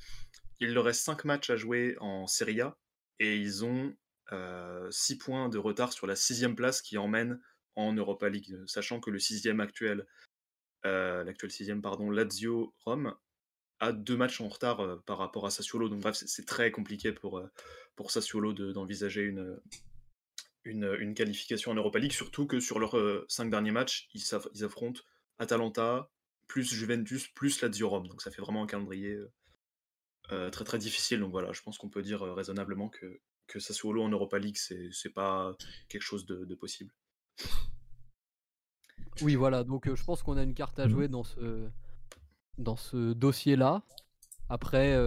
il 0.59 0.73
leur 0.73 0.85
reste 0.85 1.03
5 1.03 1.25
matchs 1.25 1.49
à 1.49 1.55
jouer 1.55 1.95
en 1.99 2.27
Serie 2.27 2.61
A 2.61 2.77
et 3.19 3.37
ils 3.37 3.63
ont 3.65 3.95
6 4.89 5.17
points 5.19 5.49
de 5.49 5.57
retard 5.59 5.93
sur 5.93 6.07
la 6.07 6.15
sixième 6.15 6.55
place 6.55 6.81
qui 6.81 6.97
emmène 6.97 7.39
en 7.75 7.93
Europa 7.93 8.27
League, 8.27 8.57
sachant 8.65 8.99
que 8.99 9.11
le 9.11 9.19
sixième 9.19 9.59
actuel, 9.59 10.07
euh, 10.85 11.23
l'actuel 11.23 11.51
sixième, 11.51 11.81
pardon, 11.81 12.09
Lazio 12.09 12.73
Rome, 12.85 13.15
a 13.79 13.91
deux 13.91 14.17
matchs 14.17 14.41
en 14.41 14.47
retard 14.47 14.79
euh, 14.79 14.95
par 15.05 15.17
rapport 15.19 15.45
à 15.45 15.51
Sassuolo. 15.51 15.89
Donc 15.89 16.01
bref, 16.01 16.15
c'est- 16.15 16.45
très 16.45 16.71
compliqué 16.71 17.11
pour, 17.11 17.37
euh, 17.37 17.47
pour 17.95 18.09
Sassuolo 18.11 18.53
de- 18.53 18.71
d'envisager 18.71 19.21
une, 19.23 19.59
une, 20.65 20.95
une 20.99 21.13
qualification 21.13 21.71
en 21.71 21.75
Europa 21.75 21.99
League, 21.99 22.11
surtout 22.11 22.47
que 22.47 22.59
sur 22.59 22.79
leurs 22.79 22.97
euh, 22.97 23.23
cinq 23.29 23.49
derniers 23.49 23.71
matchs, 23.71 24.09
ils, 24.13 24.63
affrontent 24.63 25.01
Atalanta, 25.37 26.09
plus 26.47 26.73
Juventus, 26.73 27.27
plus 27.27 27.61
Lazio 27.61 27.87
Rome. 27.87 28.07
Donc 28.07 28.21
ça 28.21 28.31
fait 28.31 28.41
vraiment 28.41 28.63
un 28.63 28.67
calendrier 28.67 29.13
euh, 29.13 29.31
euh, 30.31 30.49
très 30.49 30.65
très 30.65 30.79
difficile. 30.79 31.19
Donc 31.19 31.31
voilà, 31.31 31.53
je 31.53 31.61
pense 31.61 31.77
qu'on 31.77 31.89
peut 31.89 32.01
dire 32.01 32.23
euh, 32.23 32.33
raisonnablement 32.33 32.89
que, 32.89 33.21
que 33.47 33.59
Sassuolo 33.59 34.03
en 34.03 34.09
Europa 34.09 34.39
League, 34.39 34.57
c'est 34.57 35.13
pas 35.13 35.55
quelque 35.87 36.01
chose 36.01 36.25
de, 36.25 36.45
de 36.45 36.55
possible. 36.55 36.93
Oui, 39.21 39.35
voilà, 39.35 39.63
donc 39.63 39.93
je 39.93 40.03
pense 40.03 40.23
qu'on 40.23 40.35
a 40.35 40.43
une 40.43 40.55
carte 40.55 40.79
à 40.79 40.85
Mhm. 40.85 40.91
jouer 40.91 41.07
dans 41.07 41.23
ce, 41.23 41.69
dans 42.57 42.75
ce 42.75 43.13
dossier-là. 43.13 43.83
Après, 44.49 44.97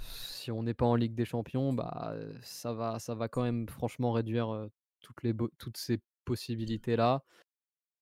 si 0.00 0.50
on 0.50 0.62
n'est 0.62 0.74
pas 0.74 0.86
en 0.86 0.94
Ligue 0.96 1.14
des 1.14 1.24
Champions, 1.24 1.72
bah, 1.72 2.14
ça 2.42 2.72
va, 2.72 2.98
ça 2.98 3.14
va 3.14 3.28
quand 3.28 3.42
même 3.42 3.68
franchement 3.68 4.12
réduire 4.12 4.68
toutes, 5.02 5.22
les, 5.22 5.34
toutes 5.58 5.76
ces 5.76 6.00
possibilités-là, 6.24 7.22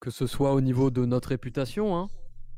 que 0.01 0.11
ce 0.11 0.27
soit 0.27 0.53
au 0.53 0.61
niveau 0.61 0.91
de 0.91 1.05
notre 1.05 1.31
réputation, 1.31 1.97
hein, 1.97 2.09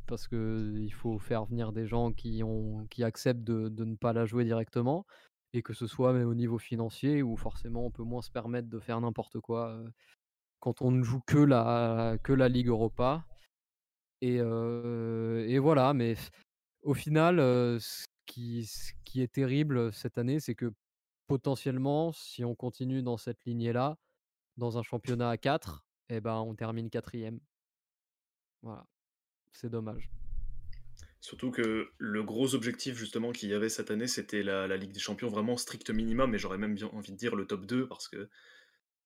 parce 0.07 0.29
qu'il 0.29 0.93
faut 0.93 1.19
faire 1.19 1.45
venir 1.47 1.73
des 1.73 1.87
gens 1.87 2.13
qui, 2.13 2.43
ont, 2.43 2.87
qui 2.91 3.05
acceptent 3.05 3.45
de, 3.45 3.69
de 3.69 3.85
ne 3.85 3.97
pas 3.97 4.13
la 4.13 4.27
jouer 4.27 4.45
directement, 4.45 5.07
et 5.53 5.63
que 5.63 5.73
ce 5.73 5.87
soit 5.87 6.13
même 6.13 6.29
au 6.29 6.35
niveau 6.35 6.59
financier, 6.59 7.23
où 7.23 7.37
forcément 7.37 7.87
on 7.87 7.91
peut 7.91 8.05
moins 8.05 8.23
se 8.23 8.31
permettre 8.31 8.69
de 8.69 8.81
faire 8.81 9.01
n'importe 9.01 9.41
quoi 9.41 9.83
quand 10.61 10.81
on 10.81 10.93
ne 10.93 11.03
joue 11.03 11.21
que 11.27 11.39
la, 11.39 12.17
que 12.23 12.33
la 12.33 12.49
Ligue 12.49 12.69
Europa. 12.69 13.27
Et, 14.21 14.37
et 14.37 15.59
voilà, 15.59 15.93
mais 15.95 16.15
au 16.83 16.95
final, 16.95 17.39
ce, 17.81 18.07
qui, 18.27 18.67
ce 18.67 18.93
qui 19.05 19.21
est 19.21 19.33
terrible 19.33 19.93
cette 19.93 20.17
année, 20.17 20.39
c'est 20.39 20.55
que 20.55 20.73
potentiellement, 21.27 22.13
si 22.13 22.45
on 22.45 22.55
continue 22.55 23.03
dans 23.03 23.17
cette 23.17 23.45
lignée-là, 23.45 23.99
dans 24.63 24.79
un 24.79 24.83
championnat 24.85 25.29
à 25.29 25.37
4, 25.37 25.85
eh 26.09 26.21
ben, 26.21 26.37
on 26.37 26.55
termine 26.55 26.89
quatrième. 26.89 27.41
Voilà, 28.63 28.87
c'est 29.53 29.69
dommage. 29.69 30.09
Surtout 31.21 31.51
que 31.51 31.91
le 31.99 32.23
gros 32.23 32.55
objectif 32.55 32.97
justement 32.97 33.33
qu'il 33.33 33.49
y 33.49 33.55
avait 33.55 33.69
cette 33.69 33.91
année, 33.91 34.07
c'était 34.07 34.45
la, 34.45 34.77
Ligue 34.77 34.93
des 34.93 35.01
Champions 35.01 35.29
vraiment 35.29 35.57
strict 35.57 35.91
minimum, 35.91 36.33
et 36.35 36.39
j'aurais 36.39 36.59
même 36.59 36.77
bien 36.77 36.87
envie 36.93 37.11
de 37.11 37.17
dire 37.17 37.35
le 37.35 37.45
top 37.45 37.67
2, 37.67 37.89
parce 37.89 38.07
que 38.09 38.29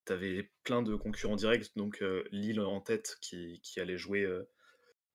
tu 0.04 0.12
avais 0.12 0.50
plein 0.62 0.82
de 0.82 0.94
concurrents 0.94 1.36
directs, 1.36 1.74
donc 1.74 2.02
euh, 2.02 2.22
Lille 2.32 2.60
en 2.60 2.82
tête 2.82 3.16
qui, 3.22 3.60
allait 3.78 3.96
jouer 3.96 4.28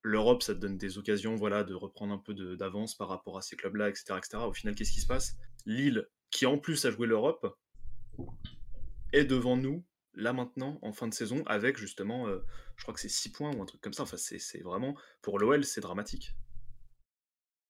l'Europe, 0.02 0.42
ça 0.42 0.56
te 0.56 0.60
donne 0.60 0.78
des 0.80 0.98
occasions 0.98 1.36
voilà, 1.36 1.64
de 1.64 1.76
reprendre 1.76 2.14
un 2.14 2.18
peu 2.18 2.34
d'avance 2.56 2.96
par 2.96 3.10
rapport 3.10 3.38
à 3.38 3.44
ces 3.44 3.56
clubs-là, 3.56 3.90
etc., 3.90 4.16
etc. 4.18 4.38
Au 4.44 4.54
final, 4.54 4.74
qu'est-ce 4.74 4.92
qui 4.92 5.02
se 5.02 5.08
passe? 5.08 5.38
Lille, 5.68 6.08
qui 6.32 6.48
en 6.48 6.58
plus 6.58 6.84
a 6.86 6.90
joué 6.90 7.06
l'Europe, 7.06 7.56
est 9.14 9.26
devant 9.26 9.56
nous, 9.56 9.86
là 10.14 10.34
maintenant, 10.34 10.80
en 10.82 10.94
fin 10.94 11.08
de 11.08 11.14
saison, 11.14 11.44
avec 11.46 11.78
justement, 11.78 12.28
euh, 12.28 12.40
je 12.78 12.84
crois 12.84 12.94
que 12.94 13.00
c'est 13.00 13.10
6 13.10 13.32
points 13.32 13.54
ou 13.56 13.62
un 13.62 13.66
truc 13.66 13.82
comme 13.82 13.94
ça. 13.94 14.04
Enfin, 14.04 14.18
c'est 14.18 14.62
vraiment, 14.62 14.96
pour 15.22 15.40
l'OL, 15.40 15.64
c'est 15.66 15.82
dramatique. 15.82 16.36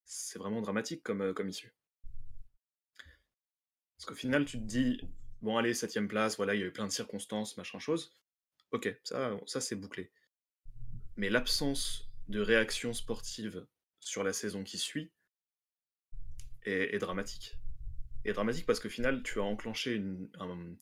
C'est 0.06 0.38
vraiment 0.38 0.62
dramatique 0.62 1.02
comme, 1.02 1.22
euh, 1.22 1.34
comme 1.34 1.50
issue. 1.50 1.74
Parce 3.98 4.06
qu'au 4.06 4.16
final, 4.16 4.46
tu 4.46 4.58
te 4.60 4.64
dis, 4.64 5.00
bon, 5.42 5.58
allez, 5.58 5.74
septième 5.74 6.08
place, 6.08 6.38
voilà, 6.38 6.56
il 6.56 6.60
y 6.62 6.64
a 6.64 6.68
eu 6.68 6.72
plein 6.72 6.86
de 6.88 6.92
circonstances, 6.92 7.58
machin 7.58 7.80
chose. 7.80 8.18
Ok, 8.72 8.96
ça, 9.04 9.38
ça 9.48 9.62
c'est 9.62 9.76
bouclé. 9.76 10.12
Mais 11.16 11.30
l'absence 11.30 12.10
de 12.28 12.42
réaction 12.42 12.94
sportive 12.94 13.66
sur 14.00 14.24
la 14.24 14.34
saison 14.34 14.64
qui 14.64 14.78
suit 14.78 15.12
est, 16.64 16.96
est 16.96 17.00
dramatique. 17.00 17.58
Est 18.26 18.34
dramatique 18.34 18.66
parce 18.66 18.80
qu'au 18.80 18.90
final, 18.90 19.24
tu 19.24 19.40
as 19.40 19.44
enclenché 19.44 19.96
une, 19.96 20.30
un- 20.40 20.76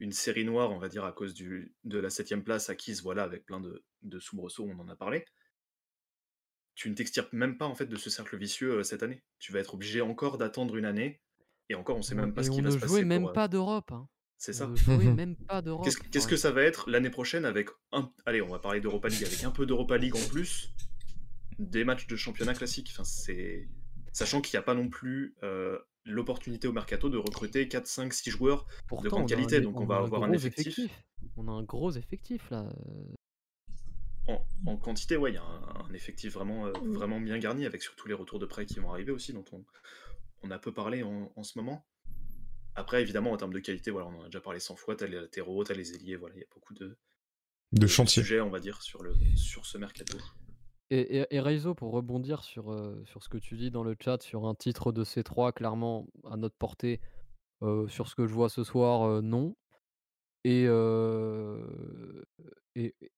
une 0.00 0.12
série 0.12 0.44
noire, 0.44 0.70
on 0.72 0.78
va 0.78 0.88
dire, 0.88 1.04
à 1.04 1.12
cause 1.12 1.32
du, 1.34 1.74
de 1.84 1.98
la 1.98 2.10
septième 2.10 2.44
place 2.44 2.68
acquise, 2.70 3.02
voilà, 3.02 3.22
avec 3.22 3.46
plein 3.46 3.60
de, 3.60 3.84
de 4.02 4.18
soubresauts, 4.20 4.68
on 4.68 4.78
en 4.78 4.88
a 4.88 4.96
parlé. 4.96 5.24
Tu 6.74 6.90
ne 6.90 6.94
t'extirpes 6.94 7.32
même 7.32 7.56
pas 7.56 7.64
en 7.66 7.74
fait 7.74 7.86
de 7.86 7.96
ce 7.96 8.10
cercle 8.10 8.36
vicieux 8.36 8.78
euh, 8.78 8.82
cette 8.82 9.02
année. 9.02 9.22
Tu 9.38 9.50
vas 9.52 9.60
être 9.60 9.74
obligé 9.74 10.02
encore 10.02 10.36
d'attendre 10.36 10.76
une 10.76 10.84
année, 10.84 11.22
et 11.70 11.74
encore, 11.74 11.96
on 11.96 12.02
sait 12.02 12.14
même 12.14 12.34
pas 12.34 12.42
et 12.42 12.44
ce 12.44 12.50
qui 12.50 12.60
on 12.60 12.62
va 12.62 12.68
ne 12.68 12.74
se 12.74 12.78
passer. 12.78 13.04
même 13.04 13.22
pour, 13.22 13.30
euh, 13.30 13.34
pas 13.34 13.48
d'Europe. 13.48 13.90
hein. 13.92 14.08
C'est 14.38 14.52
On 14.62 14.76
ça. 14.76 14.92
ne 14.96 15.10
même 15.14 15.36
pas 15.36 15.62
d'Europe. 15.62 15.86
Qu'est-ce 16.12 16.28
que 16.28 16.36
ça 16.36 16.50
va 16.52 16.62
être 16.62 16.90
l'année 16.90 17.08
prochaine 17.10 17.44
avec 17.46 17.70
un... 17.92 18.12
Allez, 18.26 18.42
on 18.42 18.48
va 18.48 18.58
parler 18.58 18.80
d'Europa 18.80 19.08
League, 19.08 19.24
avec 19.24 19.42
un 19.44 19.50
peu 19.50 19.64
d'Europa 19.64 19.96
League 19.96 20.14
en 20.14 20.28
plus, 20.28 20.74
des 21.58 21.84
matchs 21.84 22.06
de 22.06 22.16
championnat 22.16 22.52
classique. 22.54 22.90
Enfin, 22.92 23.04
c'est... 23.04 23.68
Sachant 24.12 24.40
qu'il 24.42 24.56
n'y 24.56 24.60
a 24.60 24.62
pas 24.62 24.74
non 24.74 24.88
plus 24.90 25.34
euh, 25.42 25.78
l'opportunité 26.06 26.68
au 26.68 26.72
mercato 26.72 27.08
de 27.08 27.18
recruter 27.18 27.68
4, 27.68 27.86
5, 27.86 28.12
6 28.12 28.30
joueurs. 28.30 28.66
Pourtant, 28.86 29.08
grande 29.08 29.22
un 29.22 29.26
qualité, 29.26 29.60
donc 29.60 29.80
on 29.80 29.86
va 29.86 29.96
a 29.96 29.98
avoir 30.02 30.22
un 30.22 30.28
gros 30.28 30.36
effectif. 30.36 30.78
On 31.36 31.48
a 31.48 31.50
un 31.50 31.62
gros 31.62 31.92
effectif 31.92 32.48
là. 32.50 32.68
En, 34.28 34.44
en 34.66 34.76
quantité, 34.76 35.16
ouais, 35.16 35.32
il 35.32 35.34
y 35.34 35.38
a 35.38 35.42
un, 35.44 35.84
un 35.88 35.92
effectif 35.94 36.32
vraiment, 36.32 36.66
euh, 36.66 36.72
vraiment 36.82 37.20
bien 37.20 37.38
garni, 37.38 37.64
avec 37.64 37.82
surtout 37.82 38.08
les 38.08 38.14
retours 38.14 38.38
de 38.40 38.46
prêt 38.46 38.66
qui 38.66 38.80
vont 38.80 38.90
arriver 38.90 39.12
aussi, 39.12 39.32
dont 39.32 39.44
on, 39.52 39.64
on 40.42 40.50
a 40.50 40.58
peu 40.58 40.72
parlé 40.72 41.02
en, 41.02 41.32
en 41.36 41.42
ce 41.44 41.58
moment. 41.58 41.86
Après, 42.74 43.00
évidemment, 43.02 43.32
en 43.32 43.36
termes 43.36 43.52
de 43.52 43.60
qualité, 43.60 43.90
voilà, 43.90 44.08
on 44.08 44.18
en 44.18 44.22
a 44.22 44.26
déjà 44.26 44.40
parlé 44.40 44.58
100 44.60 44.76
fois, 44.76 44.96
t'as 44.96 45.06
les 45.06 45.20
latéraux, 45.20 45.62
t'as 45.64 45.74
les 45.74 45.94
ailiers, 45.94 46.16
voilà, 46.16 46.34
il 46.34 46.40
y 46.40 46.44
a 46.44 46.48
beaucoup 46.52 46.74
de, 46.74 46.96
De 47.72 47.86
chantier. 47.86 48.22
sujets, 48.22 48.40
on 48.40 48.50
va 48.50 48.58
dire, 48.60 48.82
sur, 48.82 49.02
le, 49.02 49.14
sur 49.36 49.64
ce 49.64 49.78
mercato. 49.78 50.18
Et, 50.90 51.26
et, 51.30 51.40
Reizo, 51.40 51.74
pour 51.74 51.92
rebondir 51.92 52.44
sur, 52.44 52.72
euh, 52.72 53.02
sur 53.06 53.22
ce 53.22 53.28
que 53.28 53.38
tu 53.38 53.56
dis 53.56 53.70
dans 53.72 53.82
le 53.82 53.96
chat, 53.98 54.22
sur 54.22 54.46
un 54.46 54.54
titre 54.54 54.92
de 54.92 55.04
C3, 55.04 55.52
clairement 55.52 56.06
à 56.30 56.36
notre 56.36 56.56
portée, 56.56 57.00
euh, 57.62 57.88
sur 57.88 58.08
ce 58.08 58.14
que 58.14 58.26
je 58.26 58.34
vois 58.34 58.48
ce 58.48 58.64
soir, 58.64 59.02
euh, 59.02 59.20
non. 59.20 59.56
Et, 60.44 60.66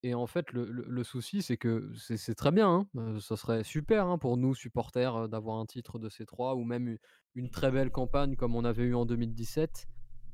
et, 0.02 0.14
en 0.14 0.26
fait, 0.26 0.52
le, 0.52 0.64
le- 0.64 1.04
souci, 1.04 1.42
c'est 1.42 1.56
que 1.56 1.92
c'est 1.96 2.34
très 2.34 2.52
bien. 2.52 2.86
hein, 2.96 3.20
ça 3.20 3.36
serait 3.36 3.64
super 3.64 4.06
hein, 4.06 4.16
pour 4.16 4.36
nous, 4.36 4.54
supporters, 4.54 5.28
d'avoir 5.28 5.58
un 5.58 5.66
titre 5.66 5.98
de 5.98 6.08
C3 6.08 6.54
ou 6.54 6.64
même 6.64 6.96
une 7.34 7.50
très 7.50 7.70
belle 7.70 7.90
campagne 7.90 8.36
comme 8.36 8.54
on 8.54 8.64
avait 8.64 8.84
eu 8.84 8.94
en 8.94 9.04
2017. 9.04 9.88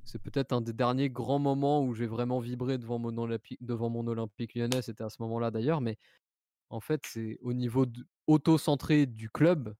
C'est 0.05 0.23
peut-être 0.23 0.53
un 0.53 0.61
des 0.61 0.75
derniers 0.75 1.09
grands 1.09 1.39
moments 1.39 1.83
où 1.83 1.95
j'ai 1.95 2.07
vraiment 2.07 2.39
vibré 2.39 2.77
devant 2.77 2.99
mon, 2.99 3.13
devant 3.61 3.89
mon 3.89 4.07
Olympique 4.07 4.55
lyonnais. 4.55 4.83
C'était 4.83 5.05
à 5.05 5.09
ce 5.09 5.23
moment-là 5.23 5.51
d'ailleurs. 5.51 5.81
Mais 5.81 5.97
en 6.75 6.81
fait, 6.81 7.07
c'est 7.07 7.39
au 7.41 7.53
niveau 7.53 7.87
auto-centré 8.27 9.07
du 9.07 9.31
club, 9.31 9.77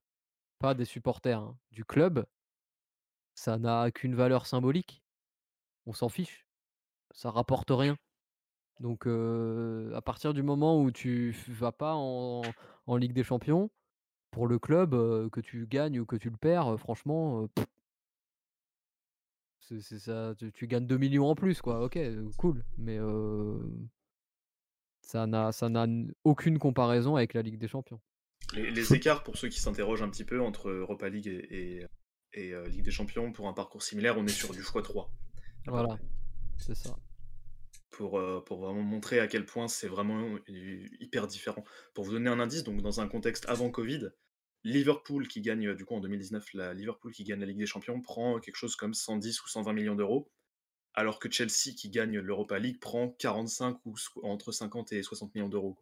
pas 0.59 0.73
des 0.73 0.85
supporters, 0.85 1.41
hein, 1.41 1.57
du 1.71 1.83
club, 1.83 2.25
ça 3.33 3.57
n'a 3.57 3.91
qu'une 3.91 4.15
valeur 4.15 4.45
symbolique. 4.45 5.03
On 5.85 5.91
s'en 5.91 6.07
fiche. 6.07 6.47
Ça 7.11 7.31
rapporte 7.31 7.69
rien. 7.69 7.97
Donc, 8.79 9.07
à 9.07 10.01
partir 10.01 10.33
du 10.33 10.41
moment 10.41 10.81
où 10.81 10.89
tu 10.89 11.35
vas 11.49 11.73
pas 11.73 11.95
en 11.95 12.43
Ligue 12.97 13.13
des 13.13 13.25
Champions, 13.25 13.69
pour 14.31 14.47
le 14.47 14.57
club, 14.57 14.91
que 15.31 15.41
tu 15.41 15.67
gagnes 15.67 15.99
ou 15.99 16.05
que 16.05 16.15
tu 16.15 16.29
le 16.29 16.37
perds, 16.37 16.79
franchement, 16.79 17.49
c'est 19.59 19.99
ça 19.99 20.33
tu 20.53 20.67
gagnes 20.67 20.87
2 20.87 20.97
000 20.97 21.11
000 21.11 21.29
en 21.29 21.35
plus 21.35 21.61
quoi, 21.61 21.83
OK, 21.83 21.99
cool, 22.37 22.63
mais 22.77 22.99
ça 25.05 25.27
n'a 25.27 25.51
ça 25.51 25.69
n'a 25.69 25.83
n 25.83 26.13
aucune 26.23 26.59
comparaison 26.59 27.15
avec 27.15 27.33
la 27.33 27.41
Ligue 27.41 27.59
des 27.59 27.67
Champions. 27.67 27.99
Les, 28.53 28.71
les 28.71 28.93
écarts, 28.93 29.23
pour 29.23 29.37
ceux 29.37 29.49
qui 29.49 29.59
s'interrogent 29.59 30.01
un 30.01 30.09
petit 30.09 30.25
peu, 30.25 30.41
entre 30.41 30.69
Europa 30.69 31.09
League 31.09 31.27
et, 31.27 31.79
et, 31.79 31.85
et, 32.33 32.53
euh, 32.53 32.67
Ligue 32.67 32.83
des 32.83 32.91
Champions, 32.91 33.31
pour 33.31 33.47
un 33.47 33.53
parcours 33.53 33.83
similaire, 33.83 34.17
on 34.17 34.25
est 34.25 34.29
sur 34.29 34.53
du 34.53 34.61
x3. 34.61 34.77
à 34.77 34.81
peu 34.83 35.71
Voilà, 35.71 35.97
c'est 36.57 36.75
ça. 36.75 36.95
pour, 37.91 38.19
euh, 38.19 38.43
pour 38.43 38.59
vraiment 38.59 38.83
montrer 38.83 39.19
à 39.19 39.27
quel 39.27 39.45
point 39.45 39.67
c'est 39.67 39.87
vraiment 39.87 40.37
hyper 40.47 41.27
différent. 41.27 41.63
Pour 41.93 42.03
vous 42.03 42.11
donner 42.11 42.29
un 42.29 42.39
indice, 42.39 42.63
donc 42.63 42.81
dans 42.81 42.99
un 42.99 43.07
contexte 43.07 43.45
avant 43.47 43.69
Covid, 43.69 44.09
Liverpool 44.63 45.27
qui 45.27 45.41
gagne, 45.41 45.73
du 45.75 45.85
coup 45.85 45.95
en 45.95 46.01
2019, 46.01 46.53
la 46.55 46.73
Liverpool 46.73 47.11
qui 47.11 47.23
gagne 47.23 47.39
la 47.39 47.45
Ligue 47.45 47.59
des 47.59 47.67
Champions 47.67 48.01
prend 48.01 48.39
quelque 48.39 48.55
chose 48.55 48.75
comme 48.75 48.93
110 48.93 49.41
ou 49.43 49.47
120 49.47 49.73
millions 49.73 49.95
d'euros, 49.95 50.27
alors 50.95 51.19
que 51.19 51.29
Chelsea 51.29 51.73
qui 51.75 51.89
gagne 51.89 52.19
l'Europa 52.19 52.57
League 52.59 52.79
prend 52.79 53.09
45 53.09 53.77
ou 53.85 53.95
entre 54.23 54.51
50 54.51 54.93
et 54.93 55.03
60 55.03 55.33
millions 55.35 55.49
d'euros. 55.49 55.77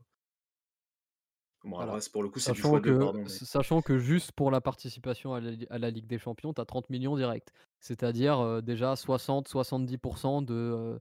Bon, 1.65 1.77
alors, 1.79 1.97
pour 2.11 2.23
le 2.23 2.27
coup, 2.29 2.39
c'est 2.39 2.51
du 2.51 2.57
Sachant 2.59 2.77
deux, 2.81 2.91
que, 2.93 2.99
pardon. 2.99 3.19
mais- 3.23 3.29
sachant 3.29 3.81
que 3.81 3.97
juste 3.97 4.33
pour 4.33 4.51
la 4.51 4.59
participation 4.59 5.33
à 5.33 5.39
la, 5.39 5.51
Li- 5.51 5.67
à 5.69 5.77
la 5.77 5.91
Ligue 5.91 6.07
des 6.07 6.19
Champions, 6.19 6.53
tu 6.53 6.59
as 6.59 6.65
30 6.65 6.89
millions 6.89 7.15
directs. 7.15 7.47
C'est-à-dire 7.79 8.37
euh, 8.41 8.59
déjà 8.59 8.95
60-70% 8.95 10.41
de, 10.43 10.53
euh, 10.53 10.99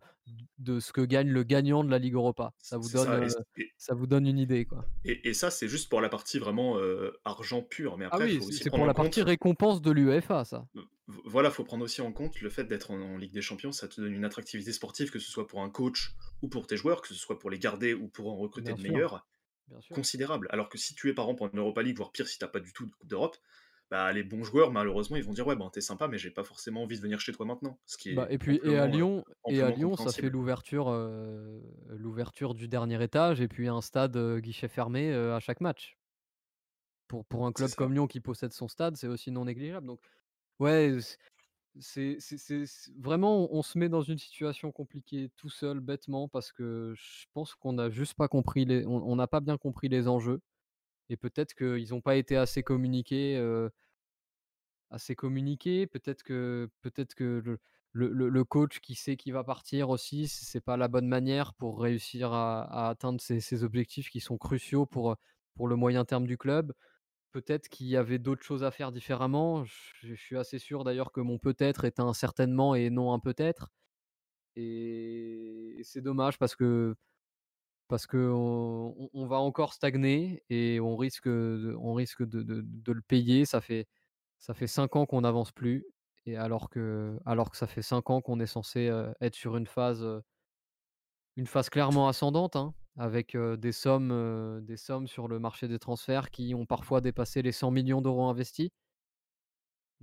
de 0.59 0.79
ce 0.79 0.93
que 0.93 1.01
gagne 1.01 1.27
le 1.31 1.43
gagnant 1.43 1.83
de 1.83 1.91
la 1.91 1.99
Ligue 1.99 2.15
Europa. 2.15 2.53
Ça 2.61 2.77
vous 2.77 2.89
donne, 2.91 3.29
ça. 3.29 3.39
Euh, 3.41 3.43
et- 3.57 3.73
ça 3.77 3.95
vous 3.95 4.07
donne 4.07 4.25
une 4.25 4.39
idée, 4.39 4.65
quoi. 4.65 4.85
et- 5.05 5.29
et 5.29 5.35
ça, 5.35 5.51
c'est 5.51 5.67
juste 5.67 5.89
pour 5.89 6.01
la 6.01 6.09
partie 6.09 6.39
vraiment 6.39 6.77
argent 7.25 7.63
pur. 7.63 7.99
Mais 7.99 8.05
Ah 8.05 8.15
après, 8.15 8.27
oui, 8.37 8.53
c'est 8.53 8.71
pour 8.71 8.79
la 8.87 8.95
compte. 8.95 8.97
partie 9.07 9.23
récompense 9.23 9.83
de 9.83 9.91
l'UEFA, 9.91 10.45
ça. 10.45 10.65
Voilà, 11.25 11.51
faut 11.51 11.65
prendre 11.65 11.85
aussi 11.85 12.01
en 12.01 12.13
compte 12.13 12.41
le 12.41 12.51
fait 12.51 12.65
d'être 12.65 12.91
en, 12.91 13.01
en 13.01 13.17
Ligue 13.19 13.33
des 13.33 13.43
Champions, 13.43 13.73
ça 13.73 13.89
te 13.89 14.01
donne 14.01 14.13
une 14.13 14.25
attractivité 14.25 14.73
sportive, 14.73 15.11
que 15.11 15.19
ce 15.19 15.31
soit 15.31 15.47
pour 15.47 15.63
un 15.63 15.71
coach 15.71 16.15
ou 16.43 16.49
pour 16.49 16.67
tes 16.67 16.77
joueurs, 16.77 17.03
que 17.03 17.09
ce 17.09 17.15
soit 17.15 17.39
pour 17.39 17.51
les 17.51 17.59
garder 17.59 17.95
ou 17.95 18.09
pour 18.09 18.31
en 18.33 18.37
recruter 18.37 18.73
Bien 18.73 18.77
de 18.77 18.81
sûr. 18.81 18.83
meilleurs, 18.83 19.27
considérable. 19.91 20.49
Alors 20.51 20.69
que 20.69 20.79
si 20.79 20.95
tu 20.95 21.11
es 21.11 21.15
par 21.15 21.27
exemple 21.31 21.45
en 21.55 21.59
Europa 21.59 21.83
League, 21.83 21.97
voire 21.99 22.13
pire 22.13 22.29
si 22.29 22.39
t'as 22.39 22.49
pas 22.49 22.61
du 22.61 22.73
tout 22.73 22.87
de 22.87 22.93
Coupe 22.93 23.09
d'Europe, 23.09 23.37
bah 23.91 24.13
les 24.13 24.25
bons 24.25 24.45
joueurs, 24.45 24.73
malheureusement, 24.73 25.17
ils 25.17 25.25
vont 25.25 25.35
dire 25.35 25.47
ouais, 25.47 25.57
ben 25.57 25.71
t'es 25.71 25.81
sympa, 25.83 26.09
mais 26.09 26.19
j'ai 26.19 26.31
pas 26.33 26.45
forcément 26.45 26.83
envie 26.85 26.97
de 26.97 27.03
venir 27.03 27.21
chez 27.21 27.33
toi 27.33 27.47
maintenant. 27.47 27.81
Ce 27.87 27.99
qui 27.99 28.11
est 28.11 28.17
Bah, 28.17 28.27
et 28.31 28.39
puis 28.39 28.61
et 28.63 28.77
à 28.77 28.87
amplement, 28.87 28.93
euh, 28.97 28.99
Lyon, 28.99 29.25
et 29.47 29.63
à 29.63 29.71
Lyon, 29.71 29.97
ça 29.97 30.13
fait 30.13 30.29
l'ouverture, 30.29 30.89
euh, 30.89 31.61
l'ouverture 31.89 32.55
du 32.55 32.69
dernier 32.69 33.03
étage 33.03 33.41
et 33.41 33.49
puis 33.49 33.69
un 33.69 33.81
stade 33.81 34.17
euh, 34.17 34.39
guichet 34.41 34.69
fermé 34.69 35.11
euh, 35.13 35.35
à 35.35 35.41
chaque 35.41 35.61
match. 35.61 35.99
Pour, 37.09 37.25
pour 37.27 37.47
un 37.47 37.53
club 37.53 37.75
comme 37.75 37.93
Lyon 37.93 38.07
qui 38.07 38.21
possède 38.21 38.53
son 38.53 38.69
stade, 38.69 38.97
c'est 38.97 39.07
aussi 39.07 39.31
non 39.31 39.45
négligeable. 39.45 39.87
Donc 39.87 40.01
ouais, 40.63 40.99
c'est 41.81 42.19
vraiment 42.99 43.49
on 43.55 43.63
se 43.63 43.79
met 43.79 43.89
dans 43.89 44.03
une 44.03 44.19
situation 44.19 44.73
compliquée 44.73 45.31
tout 45.37 45.49
seul 45.51 45.81
bêtement 45.81 46.29
parce 46.29 46.53
que 46.53 46.93
je 46.97 47.27
pense 47.33 47.55
qu'on 47.55 47.73
n'a 47.75 47.91
juste 47.91 48.15
pas 48.15 48.29
compris 48.29 48.65
les, 48.65 48.85
on 48.87 49.17
n'a 49.17 49.27
pas 49.27 49.41
bien 49.41 49.57
compris 49.59 49.89
les 49.89 50.09
enjeux 50.09 50.41
et 51.09 51.17
peut-être 51.17 51.55
qu'ils 51.55 51.91
n'ont 51.91 52.01
pas 52.01 52.17
été 52.17 52.37
assez 52.37 52.63
communiqués. 52.63 53.37
assez 54.91 55.15
communiqué. 55.15 55.87
Peut-être 55.87 56.23
que, 56.23 56.71
peut-être 56.83 57.15
que 57.15 57.59
le, 57.93 58.45
coach 58.45 58.81
qui 58.81 58.95
sait 58.95 59.17
qu'il 59.17 59.33
va 59.33 59.45
partir 59.45 59.91
aussi, 59.91 60.29
c'est 60.29 60.61
pas 60.61 60.77
la 60.77 60.89
bonne 60.89 61.09
manière 61.09 61.55
pour 61.55 61.81
réussir 61.81 62.33
à, 62.33 62.63
à 62.63 62.91
atteindre 62.91 63.21
ces, 63.21 63.41
ces 63.41 63.65
objectifs 63.65 64.11
qui 64.11 64.21
sont 64.21 64.39
cruciaux 64.39 64.87
pour, 64.87 65.17
pour 65.55 65.69
le 65.69 65.77
moyen 65.77 66.05
terme 66.05 66.27
du 66.27 66.39
club. 66.39 66.73
Peut-être 67.33 67.69
qu'il 67.69 67.87
y 67.87 67.97
avait 67.97 68.19
d'autres 68.19 68.45
choses 68.45 68.63
à 68.65 68.71
faire 68.71 68.93
différemment. 68.93 69.65
Je, 69.65 70.15
suis 70.15 70.37
assez 70.37 70.59
sûr 70.59 70.85
d'ailleurs 70.85 71.13
que 71.13 71.21
mon 71.21 71.39
peut-être 71.39 71.85
est 71.85 71.99
un 72.01 72.13
certainement 72.13 72.75
et 72.75 72.91
non 72.91 73.13
un 73.13 73.19
peut-être. 73.19 73.71
Et, 74.57 75.81
c'est 75.85 76.03
dommage 76.03 76.39
parce 76.39 76.55
que 76.55 76.95
parce 77.89 78.07
que 78.07 78.17
on, 78.33 79.27
va 79.27 79.37
encore 79.39 79.75
stagner 79.75 80.43
et 80.51 80.81
on 80.81 80.97
risque, 80.97 81.27
on 81.27 81.95
risque 81.95 82.23
de, 82.23 82.43
de- 82.43 82.63
de 82.65 82.93
le 82.93 83.03
payer. 83.03 83.45
Ça 83.45 83.61
fait, 83.61 83.87
ça 84.39 84.55
fait 84.55 84.67
cinq 84.67 84.97
ans 84.97 85.07
qu'on 85.07 85.23
n'avance 85.23 85.53
plus, 85.53 85.85
et 86.27 86.37
alors 86.37 86.71
que, 86.71 87.19
alors 87.27 87.51
que 87.51 87.57
ça 87.57 87.67
fait 87.67 87.83
cinq 87.83 88.11
ans 88.11 88.21
qu'on 88.21 88.41
est 88.41 88.47
censé 88.47 88.89
euh, 88.89 89.13
être 89.21 89.35
sur 89.35 89.57
une 89.57 89.67
phase, 89.67 90.03
euh, 90.03 90.21
une 91.37 91.47
phase 91.47 91.71
clairement 91.71 92.09
ascendante, 92.09 92.57
hein, 92.57 92.75
avec 92.97 93.37
des 93.37 93.73
sommes, 93.73 94.61
des 94.65 94.77
sommes 94.77 95.07
sur 95.07 95.29
le 95.29 95.39
marché 95.39 95.69
des 95.69 95.79
transferts 95.79 96.31
qui 96.31 96.55
ont 96.55 96.67
parfois 96.67 97.01
dépassé 97.01 97.43
les 97.43 97.53
100 97.53 97.71
millions 97.71 98.03
d'euros 98.03 98.27
investis. 98.29 98.71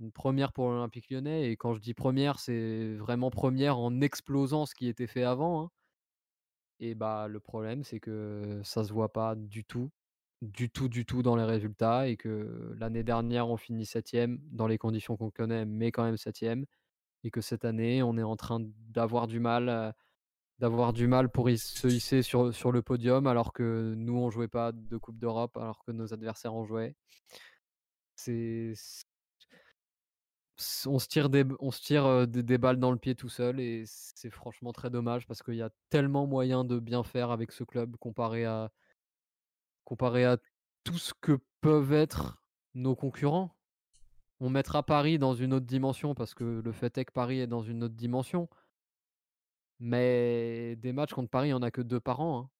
Une 0.00 0.10
première 0.10 0.52
pour 0.52 0.68
l'Olympique 0.68 1.10
lyonnais, 1.10 1.48
et 1.52 1.56
quand 1.56 1.74
je 1.74 1.80
dis 1.80 1.94
première, 1.94 2.40
c'est 2.40 2.96
vraiment 2.96 3.30
première 3.30 3.78
en 3.78 4.00
explosant 4.00 4.66
ce 4.66 4.74
qui 4.74 4.88
était 4.88 5.06
fait 5.06 5.22
avant. 5.22 5.62
hein. 5.62 5.70
Et 6.80 6.94
bah, 6.94 7.28
le 7.28 7.40
problème, 7.40 7.84
c'est 7.84 8.00
que 8.00 8.60
ça 8.64 8.84
se 8.84 8.92
voit 8.92 9.12
pas 9.12 9.34
du 9.36 9.64
tout, 9.64 9.90
du 10.42 10.70
tout, 10.70 10.88
du 10.88 11.04
tout 11.04 11.22
dans 11.22 11.36
les 11.36 11.44
résultats 11.44 12.08
et 12.08 12.16
que 12.16 12.74
l'année 12.78 13.02
dernière, 13.04 13.48
on 13.48 13.56
finit 13.58 13.84
septième 13.86 14.38
dans 14.50 14.66
les 14.66 14.78
conditions 14.78 15.16
qu'on 15.16 15.30
connaît, 15.30 15.66
mais 15.66 15.92
quand 15.92 16.04
même 16.04 16.16
septième. 16.16 16.64
Et 17.24 17.30
que 17.30 17.40
cette 17.42 17.64
année, 17.66 18.02
on 18.02 18.18
est 18.18 18.22
en 18.24 18.36
train 18.36 18.60
d'avoir 18.90 19.26
du 19.28 19.40
mal, 19.40 19.94
d'avoir 20.60 20.92
du 20.92 21.06
mal 21.06 21.30
pour 21.30 21.48
se 21.48 21.88
hisser 21.88 22.20
sur, 22.22 22.72
le 22.72 22.82
podium, 22.82 23.26
alors 23.26 23.54
que 23.54 23.94
nous, 23.96 24.16
on 24.18 24.30
jouait 24.30 24.46
pas 24.46 24.72
de 24.72 24.96
Coupe 24.98 25.18
d'Europe, 25.18 25.56
alors 25.56 25.82
que 25.84 25.90
nos 25.90 26.12
adversaires 26.12 26.52
en 26.52 26.64
jouaient. 26.64 26.94
On 30.86 30.98
se 30.98 31.08
tire 31.08 31.30
des, 31.30 31.46
on 31.60 31.70
balles 32.58 32.78
dans 32.78 32.92
le 32.92 32.98
pied 32.98 33.14
tout 33.14 33.30
seul 33.30 33.58
et 33.58 33.84
c'est 33.86 34.28
franchement 34.28 34.72
très 34.72 34.90
dommage 34.90 35.26
parce 35.26 35.42
qu'il 35.42 35.54
y 35.54 35.62
a 35.62 35.70
tellement 35.88 36.26
moyen 36.26 36.64
de 36.64 36.78
bien 36.78 37.02
faire 37.02 37.30
avec 37.30 37.52
ce 37.52 37.64
club 37.64 37.96
comparé 37.96 38.44
à 38.44 38.70
tout 40.84 40.98
ce 40.98 41.14
que 41.18 41.38
peuvent 41.62 41.94
être 41.94 42.42
nos 42.74 42.94
concurrents. 42.94 43.56
On 44.40 44.50
mettra 44.50 44.82
Paris 44.82 45.18
dans 45.18 45.32
une 45.34 45.54
autre 45.54 45.66
dimension 45.66 46.14
parce 46.14 46.34
que 46.34 46.60
le 46.62 46.72
fait 46.72 46.98
est 46.98 47.06
que 47.06 47.12
Paris 47.12 47.40
est 47.40 47.46
dans 47.46 47.62
une 47.62 47.84
autre 47.84 47.94
dimension. 47.94 48.50
Mais 49.80 50.76
des 50.76 50.92
matchs 50.92 51.12
contre 51.14 51.30
Paris, 51.30 51.48
il 51.48 51.52
n'y 51.52 51.54
en 51.54 51.62
a 51.62 51.70
que 51.70 51.80
deux 51.82 52.00
par 52.00 52.20
an. 52.20 52.38
hein. 52.40 52.50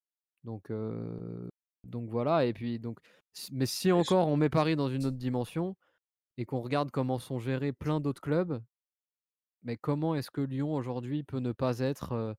Donc, 0.45 0.71
euh, 0.71 1.49
donc 1.85 2.09
voilà. 2.09 2.47
Et 2.47 2.53
puis, 2.53 2.79
donc, 2.79 2.99
mais 3.53 3.67
si 3.67 3.93
encore 3.93 4.29
on 4.29 4.37
met 4.37 4.49
Paris 4.49 4.75
dans 4.77 4.89
une 4.89 5.05
autre 5.07 5.19
dimension 5.19 5.77
et 6.39 6.45
qu'on 6.47 6.61
regarde 6.61 6.91
comment 6.91 7.19
sont 7.19 7.39
gérés 7.39 7.73
plein 7.73 8.01
d'autres 8.01 8.23
clubs, 8.23 8.63
mais 9.63 9.77
comment 9.77 10.15
est-ce 10.15 10.31
que 10.31 10.41
Lyon 10.41 10.75
aujourd'hui 10.75 11.23
peut 11.23 11.41
ne 11.41 11.53
pas 11.53 11.81
être 11.81 12.13
euh, 12.13 12.33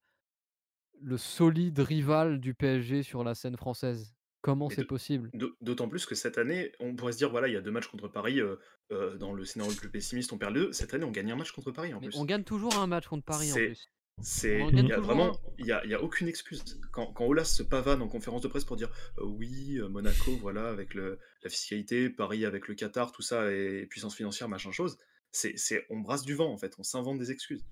le 0.99 1.17
solide 1.17 1.77
rival 1.79 2.39
du 2.39 2.55
PSG 2.55 3.03
sur 3.03 3.23
la 3.23 3.35
scène 3.35 3.57
française? 3.57 4.15
Comment 4.41 4.71
c'est 4.71 4.85
possible? 4.85 5.29
d'au- 5.35 5.55
D'autant 5.61 5.87
plus 5.87 6.07
que 6.07 6.15
cette 6.15 6.39
année, 6.39 6.71
on 6.79 6.95
pourrait 6.95 7.11
se 7.11 7.19
dire, 7.19 7.29
voilà, 7.29 7.47
il 7.47 7.53
y 7.53 7.57
a 7.57 7.61
deux 7.61 7.69
matchs 7.69 7.85
contre 7.87 8.07
Paris, 8.07 8.39
euh, 8.39 8.55
euh, 8.91 9.15
dans 9.17 9.33
le 9.33 9.45
scénario 9.45 9.71
le 9.71 9.77
plus 9.77 9.91
pessimiste, 9.91 10.33
on 10.33 10.39
perd 10.39 10.55
les 10.55 10.61
deux. 10.61 10.71
Cette 10.73 10.95
année, 10.95 11.05
on 11.05 11.11
gagne 11.11 11.31
un 11.31 11.35
match 11.35 11.51
contre 11.51 11.69
Paris 11.71 11.93
en 11.93 11.99
Mais 12.01 12.07
plus. 12.07 12.17
on 12.17 12.25
gagne 12.25 12.43
toujours 12.43 12.75
un 12.79 12.87
match 12.87 13.07
contre 13.07 13.23
Paris 13.23 13.51
en 13.51 13.55
plus. 13.55 13.87
C'est, 14.21 14.59
il 14.71 14.87
y 14.87 14.93
a 14.93 14.99
vraiment, 14.99 15.31
un. 15.31 15.53
il 15.57 15.65
y 15.65 15.71
a, 15.71 15.83
il 15.85 15.91
y 15.91 15.93
a 15.93 16.01
aucune 16.01 16.27
excuse. 16.27 16.79
Quand, 16.91 17.07
quand 17.07 17.25
Olas 17.25 17.45
se 17.45 17.63
pavane 17.63 18.01
en 18.01 18.07
conférence 18.07 18.41
de 18.41 18.47
presse 18.47 18.65
pour 18.65 18.75
dire 18.75 18.89
euh, 19.17 19.25
oui, 19.25 19.77
euh, 19.77 19.87
Monaco, 19.89 20.35
voilà, 20.41 20.69
avec 20.69 20.93
le, 20.93 21.19
la 21.43 21.49
fiscalité, 21.49 22.09
Paris 22.09 22.45
avec 22.45 22.67
le 22.67 22.75
Qatar, 22.75 23.11
tout 23.11 23.21
ça, 23.21 23.51
et 23.51 23.85
puissance 23.89 24.15
financière, 24.15 24.49
machin 24.49 24.71
chose, 24.71 24.97
c'est, 25.31 25.53
c'est, 25.57 25.85
on 25.89 25.99
brasse 25.99 26.23
du 26.23 26.35
vent 26.35 26.51
en 26.51 26.57
fait, 26.57 26.73
on 26.77 26.83
s'invente 26.83 27.17
des 27.19 27.31
excuses. 27.31 27.65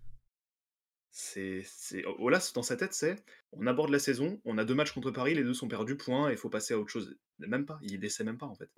C'est, 1.11 1.63
c'est, 1.65 2.03
Olas 2.19 2.51
dans 2.53 2.63
sa 2.63 2.75
tête, 2.75 2.93
c'est, 2.93 3.15
on 3.51 3.67
aborde 3.67 3.89
la 3.89 3.99
saison, 3.99 4.39
on 4.45 4.57
a 4.57 4.65
deux 4.65 4.75
matchs 4.75 4.91
contre 4.91 5.11
Paris, 5.11 5.35
les 5.35 5.43
deux 5.43 5.53
sont 5.53 5.67
perdus, 5.67 5.97
point, 5.97 6.29
et 6.29 6.33
il 6.33 6.37
faut 6.37 6.49
passer 6.49 6.73
à 6.73 6.79
autre 6.79 6.91
chose. 6.91 7.17
Même 7.39 7.65
pas, 7.65 7.79
il 7.81 8.03
essaie 8.05 8.23
même 8.23 8.37
pas 8.37 8.45
en 8.45 8.55
fait. 8.55 8.69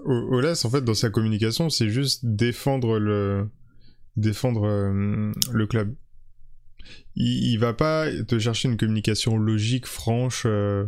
Olas, 0.00 0.62
en 0.64 0.70
fait, 0.70 0.82
dans 0.82 0.94
sa 0.94 1.10
communication, 1.10 1.68
c'est 1.68 1.88
juste 1.88 2.24
défendre 2.24 2.98
le, 2.98 3.50
défendre 4.16 4.64
euh, 4.64 5.32
le 5.52 5.66
club. 5.66 5.94
Il, 7.16 7.52
il 7.52 7.56
va 7.58 7.72
pas 7.74 8.08
te 8.24 8.38
chercher 8.38 8.68
une 8.68 8.76
communication 8.76 9.36
logique, 9.36 9.86
franche. 9.86 10.44
euh, 10.46 10.86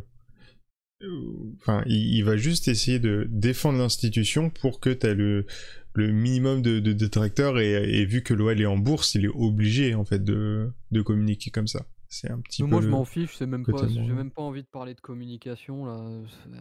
euh, 1.03 1.55
Enfin, 1.61 1.83
il, 1.87 2.15
il 2.17 2.23
va 2.25 2.37
juste 2.37 2.69
essayer 2.69 2.99
de 2.99 3.27
défendre 3.31 3.79
l'institution 3.79 4.51
pour 4.51 4.81
que 4.81 4.91
tu 4.91 5.07
aies 5.07 5.15
le, 5.15 5.47
le 5.95 6.13
minimum 6.13 6.63
de, 6.63 6.81
de 6.81 6.93
détracteurs 6.93 7.59
et, 7.59 7.73
et 7.73 8.05
vu 8.07 8.23
que 8.23 8.35
l'OL 8.35 8.61
est 8.61 8.67
en 8.67 8.79
bourse, 8.79 9.15
il 9.15 9.25
est 9.25 9.29
obligé 9.35 9.95
en 9.95 10.05
fait 10.05 10.23
de, 10.23 10.71
de 10.91 11.03
communiquer 11.03 11.51
comme 11.51 11.67
ça. 11.69 11.87
C'est 12.09 12.31
un 12.31 12.41
petit 12.41 12.63
Mais 12.63 12.69
peu. 12.69 12.75
moi, 12.77 12.83
je 12.83 12.89
m'en 12.89 13.05
fiche, 13.05 13.35
c'est 13.37 13.47
même 13.47 13.65
pas, 13.67 13.89
j'ai 13.89 14.01
moi. 14.01 14.15
même 14.15 14.31
pas 14.31 14.43
envie 14.43 14.63
de 14.63 14.69
parler 14.69 14.95
de 14.95 15.01
communication 15.01 15.85
là. 15.87 15.97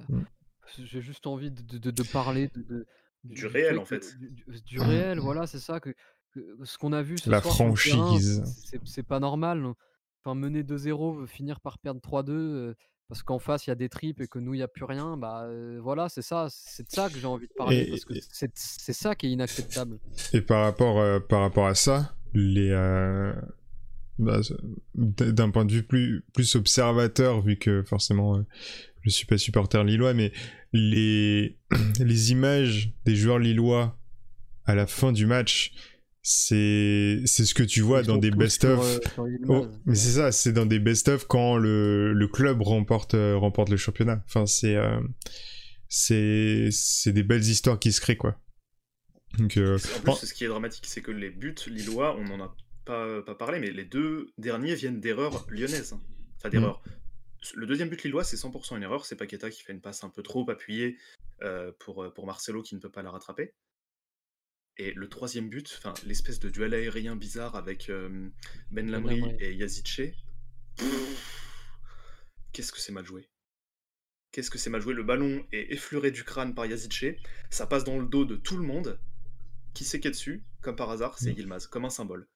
Mm. 0.10 0.22
J'ai 0.86 1.02
juste 1.02 1.28
envie 1.28 1.52
de, 1.52 1.78
de- 1.78 1.92
de 1.92 2.04
parler 2.04 2.50
de, 2.56 2.62
de- 2.64 2.86
Du 3.24 3.46
réel, 3.46 3.76
fait 3.76 3.80
en 3.80 3.86
fait. 3.86 4.18
Du, 4.18 4.32
du- 4.32 4.62
du 4.66 4.80
réel, 4.80 5.20
voilà, 5.20 5.46
c'est 5.46 5.60
ça 5.60 5.80
que- 5.80 5.94
ce 6.64 6.78
qu'on 6.78 6.94
a 6.94 7.02
vu 7.02 7.18
ce 7.18 7.30
La 7.30 7.42
soir 7.42 7.54
franchise. 7.56 8.44
c'est 8.86 9.04
pas 9.04 9.20
normal. 9.20 9.66
Enfin, 10.26 10.36
mener 10.36 10.64
2-0, 10.64 11.28
finir 11.28 11.60
par 11.60 11.78
perdre 11.80 12.00
3-2, 12.02 12.30
euh, 12.32 12.74
parce 13.10 13.22
qu'en 13.24 13.40
face 13.40 13.68
il 13.68 13.72
y 13.72 13.74
a 13.74 13.76
des 13.76 13.90
tripes 13.90 14.22
et 14.22 14.28
que 14.28 14.40
nous 14.40 14.54
il 14.54 14.60
y 14.62 14.64
a 14.64 14.68
plus 14.70 14.86
rien, 14.86 15.18
bah 15.18 15.44
euh, 15.44 15.80
voilà, 15.84 16.08
c'est 16.08 16.22
ça, 16.22 16.48
c'est 16.50 16.84
de 16.84 16.90
ça 16.90 17.10
que 17.10 17.20
j'ai 17.20 17.28
envie 17.28 17.48
de 17.48 17.54
parler 17.54 17.82
Et- 17.82 17.90
parce 17.90 18.06
que 18.06 18.14
c'est 18.56 18.94
ça 18.94 19.16
qui 19.16 19.28
est 19.28 19.32
inacceptable. 19.32 20.00
Et 20.32 20.42
par 20.42 20.64
rapport, 20.64 21.00
euh, 21.00 21.20
par 21.20 21.42
rapport 21.42 21.68
à 21.68 21.76
ça, 21.76 22.16
les, 22.34 22.70
euh, 22.72 23.34
bah, 24.18 24.40
d'un 24.96 25.50
point 25.52 25.66
de 25.66 25.74
vue 25.74 25.84
plus, 25.84 26.24
plus 26.34 26.56
observateur, 26.56 27.42
vu 27.42 27.58
que 27.58 27.84
forcément 27.84 28.38
euh, 28.38 28.46
je 29.02 29.10
suis 29.10 29.26
pas 29.26 29.38
supporter 29.38 29.84
lillois, 29.84 30.14
mais 30.14 30.32
les, 30.72 31.58
les 32.00 32.32
images 32.32 32.94
des 33.06 33.16
joueurs 33.18 33.40
lillois 33.40 33.98
à 34.66 34.74
la 34.76 34.88
fin 34.88 35.12
du 35.12 35.26
match, 35.26 35.74
c'est 36.24 37.22
c'est 37.26 37.44
ce 37.44 37.54
que 37.54 37.64
tu 37.64 37.82
vois 37.82 38.02
dans 38.02 38.18
des 38.18 38.32
best-of. 38.32 39.00
Oh, 39.50 39.68
mais 39.86 39.96
c'est 39.96 40.12
ça, 40.12 40.32
c'est 40.32 40.54
dans 40.54 40.66
des 40.66 40.80
best-of 40.80 41.28
quand 41.28 41.58
le, 41.58 42.14
le 42.14 42.28
club 42.30 42.62
remporte, 42.62 43.14
remporte 43.14 43.70
le 43.70 43.78
championnat. 43.78 44.24
Enfin, 44.26 44.46
c'est 44.46 44.78
c'est 45.90 46.70
c'est 46.72 47.12
des 47.12 47.24
belles 47.24 47.44
histoires 47.44 47.78
qui 47.78 47.92
se 47.92 48.00
créent, 48.00 48.18
quoi. 48.18 48.40
Donc, 49.38 49.58
En 49.58 50.02
plus, 50.02 50.26
ce 50.28 50.34
qui 50.34 50.46
est 50.46 50.48
dramatique, 50.48 50.86
c'est 50.88 51.02
que 51.02 51.12
les 51.12 51.30
buts 51.30 51.56
lillois, 51.68 52.16
on 52.18 52.26
en 52.32 52.42
a 52.42 52.56
pas, 52.86 53.22
pas 53.24 53.36
parlé, 53.36 53.60
mais 53.60 53.72
les 53.72 53.86
deux 53.86 54.32
derniers 54.38 54.76
viennent 54.76 55.02
d'erreurs 55.02 55.46
lyonnaises. 55.50 55.94
Hein. 55.94 56.02
Enfin, 56.38 56.50
d'erreurs. 56.50 56.82
Mm. 56.86 56.92
Le 57.56 57.66
deuxième 57.66 57.90
but 57.90 58.02
lillois, 58.04 58.24
c'est 58.24 58.38
100% 58.38 58.78
une 58.78 58.84
erreur. 58.84 59.06
C'est 59.06 59.18
Paqueta 59.18 59.50
qui 59.50 59.62
fait 59.62 59.74
une 59.74 59.82
passe 59.82 60.04
un 60.06 60.10
peu 60.10 60.24
trop 60.24 60.50
appuyée 60.50 60.98
pour, 61.80 62.14
pour 62.14 62.26
Marcelo 62.26 62.62
qui 62.62 62.76
ne 62.76 62.80
peut 62.80 62.90
pas 62.90 63.02
la 63.02 63.12
rattraper. 63.12 63.54
Et 64.78 64.92
le 64.94 65.08
troisième 65.08 65.50
but, 65.50 65.76
enfin 65.78 65.94
l'espèce 66.06 66.40
de 66.40 66.50
duel 66.50 66.74
aérien 66.74 67.16
bizarre 67.16 67.56
avec 67.56 67.92
Ben 68.72 68.90
Lamry 68.90 69.22
et 69.40 69.54
Yazice, 69.54 70.14
qu'est-ce 72.52 72.72
que 72.72 72.80
c'est 72.80 72.92
mal 72.92 73.06
joué. 73.06 73.30
Qu'est-ce 74.32 74.50
que 74.50 74.58
c'est 74.58 74.72
mal 74.72 74.82
joué. 74.82 74.96
Le 74.96 75.04
ballon 75.04 75.46
est 75.52 75.72
effleuré 75.72 76.10
du 76.10 76.24
crâne 76.24 76.56
par 76.56 76.66
Yazice, 76.66 77.16
ça 77.52 77.68
passe 77.68 77.84
dans 77.84 78.00
le 78.00 78.08
dos 78.08 78.26
de 78.26 78.36
tout 78.36 78.58
le 78.58 78.64
monde. 78.64 79.00
Qui 79.76 79.84
sait 79.86 80.00
qui 80.00 80.08
est 80.08 80.12
dessus? 80.12 80.44
Comme 80.62 80.76
par 80.76 80.90
hasard, 80.90 81.20
c'est 81.20 81.34
mm. 81.34 81.38
Yilmaz, 81.38 81.68
comme 81.68 81.86
un 81.86 81.90
symbole. 81.90 82.28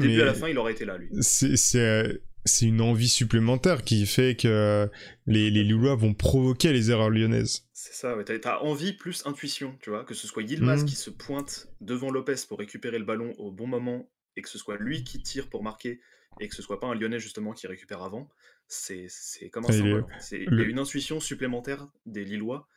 Du 0.00 0.08
début 0.08 0.22
à 0.22 0.26
la 0.26 0.34
fin, 0.34 0.48
il 0.48 0.58
aurait 0.58 0.72
été 0.72 0.84
là, 0.84 0.98
lui. 0.98 1.08
C'est 1.20 1.56
euh, 1.76 2.12
c'est 2.46 2.66
une 2.66 2.80
envie 2.80 3.08
supplémentaire 3.08 3.82
qui 3.82 4.06
fait 4.06 4.36
que 4.36 4.88
les, 5.26 5.50
les 5.50 5.64
Lillois 5.64 5.96
vont 5.96 6.14
provoquer 6.14 6.72
les 6.72 6.90
erreurs 6.90 7.10
lyonnaises. 7.10 7.66
C'est 7.72 7.92
ça, 7.92 8.16
ouais. 8.16 8.24
t'as 8.24 8.58
envie 8.60 8.92
plus 8.92 9.26
intuition, 9.26 9.76
tu 9.80 9.90
vois, 9.90 10.04
que 10.04 10.14
ce 10.14 10.26
soit 10.26 10.42
Yilmaz 10.42 10.82
mhm. 10.82 10.88
qui 10.88 10.94
se 10.94 11.10
pointe 11.10 11.68
devant 11.80 12.10
Lopez 12.10 12.36
pour 12.48 12.58
récupérer 12.58 12.98
le 12.98 13.04
ballon 13.04 13.32
au 13.38 13.50
bon 13.50 13.66
moment 13.66 14.10
et 14.36 14.42
que 14.42 14.48
ce 14.48 14.58
soit 14.58 14.76
lui 14.76 15.04
qui 15.04 15.22
tire 15.22 15.48
pour 15.48 15.62
marquer 15.62 16.00
et 16.40 16.48
que 16.48 16.54
ce 16.54 16.62
soit 16.62 16.80
pas 16.80 16.86
un 16.86 16.94
Lyonnais 16.94 17.18
justement 17.18 17.52
qui 17.52 17.66
récupère 17.66 18.02
avant, 18.02 18.28
c'est 18.68 19.08
comme 19.52 19.64
un 19.64 19.72
symbole. 19.72 20.06
Il 20.32 20.58
y 20.58 20.62
a 20.62 20.64
une 20.64 20.78
intuition 20.78 21.20
supplémentaire 21.20 21.88
des 22.04 22.24
Lillois 22.24 22.68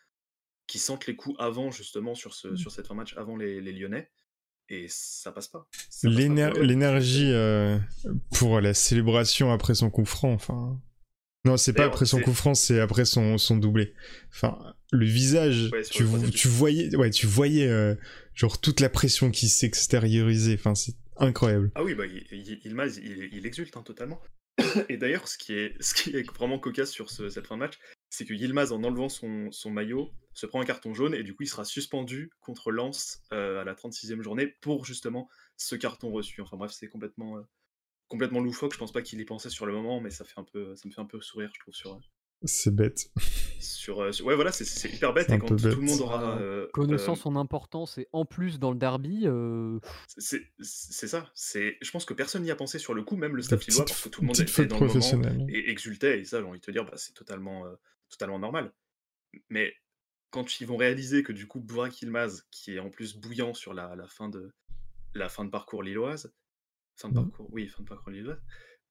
qui 0.68 0.80
sentent 0.80 1.08
les 1.08 1.16
coups 1.16 1.36
avant 1.40 1.72
justement 1.72 2.16
sur, 2.16 2.34
ce, 2.34 2.56
sur 2.56 2.72
cette 2.72 2.88
fin 2.88 2.94
match, 2.94 3.16
avant 3.18 3.36
les, 3.36 3.60
les 3.60 3.74
Lyonnais 3.74 4.10
et 4.70 4.86
ça 4.90 5.32
passe 5.32 5.48
pas. 5.48 5.68
L'énergie 6.04 7.32
euh, 7.32 7.78
pour 8.32 8.62
la 8.62 8.74
célébration 8.74 9.52
après 9.52 9.76
son 9.76 9.90
coup 9.90 10.06
franc, 10.06 10.34
enfin. 10.34 10.80
Non, 11.46 11.56
c'est 11.56 11.74
pas 11.74 11.86
après 11.86 12.06
son 12.06 12.20
coup 12.20 12.34
franc, 12.34 12.54
c'est 12.54 12.80
après 12.82 13.06
son, 13.06 13.38
son 13.38 13.56
doublé. 13.56 13.94
Enfin, 14.30 14.76
le 14.92 15.06
visage, 15.06 15.72
tu, 15.90 16.06
tu, 16.34 16.48
voyais, 16.50 16.94
ouais, 16.98 17.12
tu 17.12 17.28
voyais 17.28 17.68
euh, 17.68 17.96
genre 18.34 18.60
toute 18.60 18.82
la 18.82 18.90
pression 18.90 19.32
qui 19.32 19.48
s'extériorisait. 19.48 20.56
Enfin, 20.56 20.76
c'est 20.76 20.96
incroyable. 21.16 21.72
Ah 21.76 21.84
oui, 21.84 21.96
bah, 21.96 22.06
il, 22.06 22.26
il, 22.32 22.60
il, 22.66 23.30
il 23.32 23.46
exulte 23.46 23.76
hein, 23.78 23.84
totalement. 23.84 24.20
Et 24.90 24.98
d'ailleurs, 24.98 25.28
ce, 25.28 25.38
qui 25.38 25.54
est, 25.54 25.76
ce 25.82 25.94
qui 25.94 26.16
est 26.16 26.30
vraiment 26.34 26.60
cocasse 26.60 26.92
sur 26.92 27.10
cette 27.10 27.48
fin 27.48 27.56
de 27.56 27.60
match, 27.60 27.80
c'est 28.10 28.26
que 28.26 28.34
Yilmaz, 28.34 28.72
en 28.72 28.84
enlevant 28.84 29.10
son, 29.10 29.52
son, 29.52 29.72
maillot, 29.72 30.12
se 30.34 30.46
prend 30.46 30.62
un 30.62 30.66
carton 30.66 30.94
jaune 30.94 31.14
et 31.14 31.24
du 31.24 31.36
coup, 31.36 31.44
il 31.44 31.48
sera 31.48 31.66
suspendu 31.66 32.32
contre 32.40 32.72
Lens 32.72 33.22
euh, 33.34 33.62
à 33.62 33.64
la 33.64 33.74
36e 33.74 34.22
journée 34.22 34.48
pour 34.48 34.86
justement 34.86 35.30
ce 35.58 35.76
carton 35.76 36.12
reçu. 36.12 36.42
Enfin 36.42 36.58
bref, 36.58 36.72
c'est 36.72 36.88
complètement, 36.88 37.38
euh, 37.38 37.42
complètement 38.08 38.40
loufoque. 38.40 38.74
Je 38.74 38.80
pense 38.80 38.92
pas 38.92 39.02
qu'il 39.02 39.20
y 39.20 39.26
pensait 39.26 39.50
sur 39.50 39.66
le 39.66 39.74
moment, 39.74 40.02
mais 40.02 40.10
ça, 40.10 40.26
fait 40.26 40.40
un 40.40 40.44
peu, 40.44 40.76
ça 40.76 40.88
me 40.88 40.94
fait 40.94 41.02
un 41.02 41.06
peu 41.06 41.22
sourire, 41.22 41.52
je 41.54 41.60
trouve, 41.60 41.76
sur, 41.76 42.00
c'est 42.44 42.74
bête. 42.74 43.12
Sur, 43.60 44.00
euh, 44.00 44.12
ouais, 44.24 44.36
voilà, 44.36 44.54
c'est 44.54 44.94
hyper 44.94 45.14
bête. 45.14 45.30
Et 45.30 45.38
quand 45.38 45.48
tout 45.48 45.56
le 45.56 45.82
monde 45.82 46.00
aura. 46.00 46.40
Euh, 46.40 46.68
Connaissant 46.72 47.14
euh, 47.14 47.16
son 47.16 47.36
importance 47.36 47.98
et 47.98 48.08
en 48.14 48.24
plus 48.24 48.60
dans 48.60 48.72
le 48.72 48.78
derby. 48.78 49.28
C'est 50.08 51.08
ça. 51.08 51.30
Je 51.36 51.92
pense 51.92 52.06
que 52.06 52.14
personne 52.14 52.44
n'y 52.44 52.52
a 52.52 52.56
pensé 52.56 52.80
sur 52.80 52.94
le 52.94 53.04
coup, 53.04 53.18
même 53.18 53.36
le 53.36 53.42
staff 53.42 53.66
lillois, 53.68 53.86
parce 53.86 54.02
que 54.02 54.10
tout 54.10 54.22
le 54.22 54.28
monde 54.28 54.40
était 54.40 54.66
dans 54.66 54.80
le 54.80 54.88
moment 54.88 55.48
et 55.50 55.70
exultait. 55.70 56.22
Et 56.22 56.24
ça, 56.24 56.40
j'ai 56.40 56.48
envie 56.48 56.60
de 56.60 56.66
te 56.66 56.72
dire, 56.72 56.86
bah, 56.86 56.94
c'est 56.96 57.14
totalement, 57.14 57.66
totalement 58.10 58.40
normal. 58.40 58.74
Mais 59.50 59.74
quand 60.32 60.60
ils 60.60 60.68
vont 60.68 60.78
réaliser 60.78 61.24
que 61.24 61.34
du 61.34 61.48
coup, 61.48 61.60
Bourak 61.60 62.02
Ilmaz, 62.02 62.44
qui 62.52 62.76
est 62.76 62.80
en 62.80 62.90
plus 62.90 63.16
bouillant 63.16 63.54
sur 63.54 63.74
la, 63.74 63.96
la, 63.96 64.08
fin, 64.08 64.30
de, 64.30 64.52
la 65.14 65.30
fin 65.30 65.46
de 65.46 65.50
parcours 65.50 65.84
lilloise, 65.84 66.34
fin 66.96 67.10
de 67.10 67.14
mmh. 67.14 67.24
parcours, 67.24 67.48
oui, 67.52 67.68
fin 67.68 67.84
de 67.84 67.88
parcours 67.88 68.12
lilloise, 68.12 68.42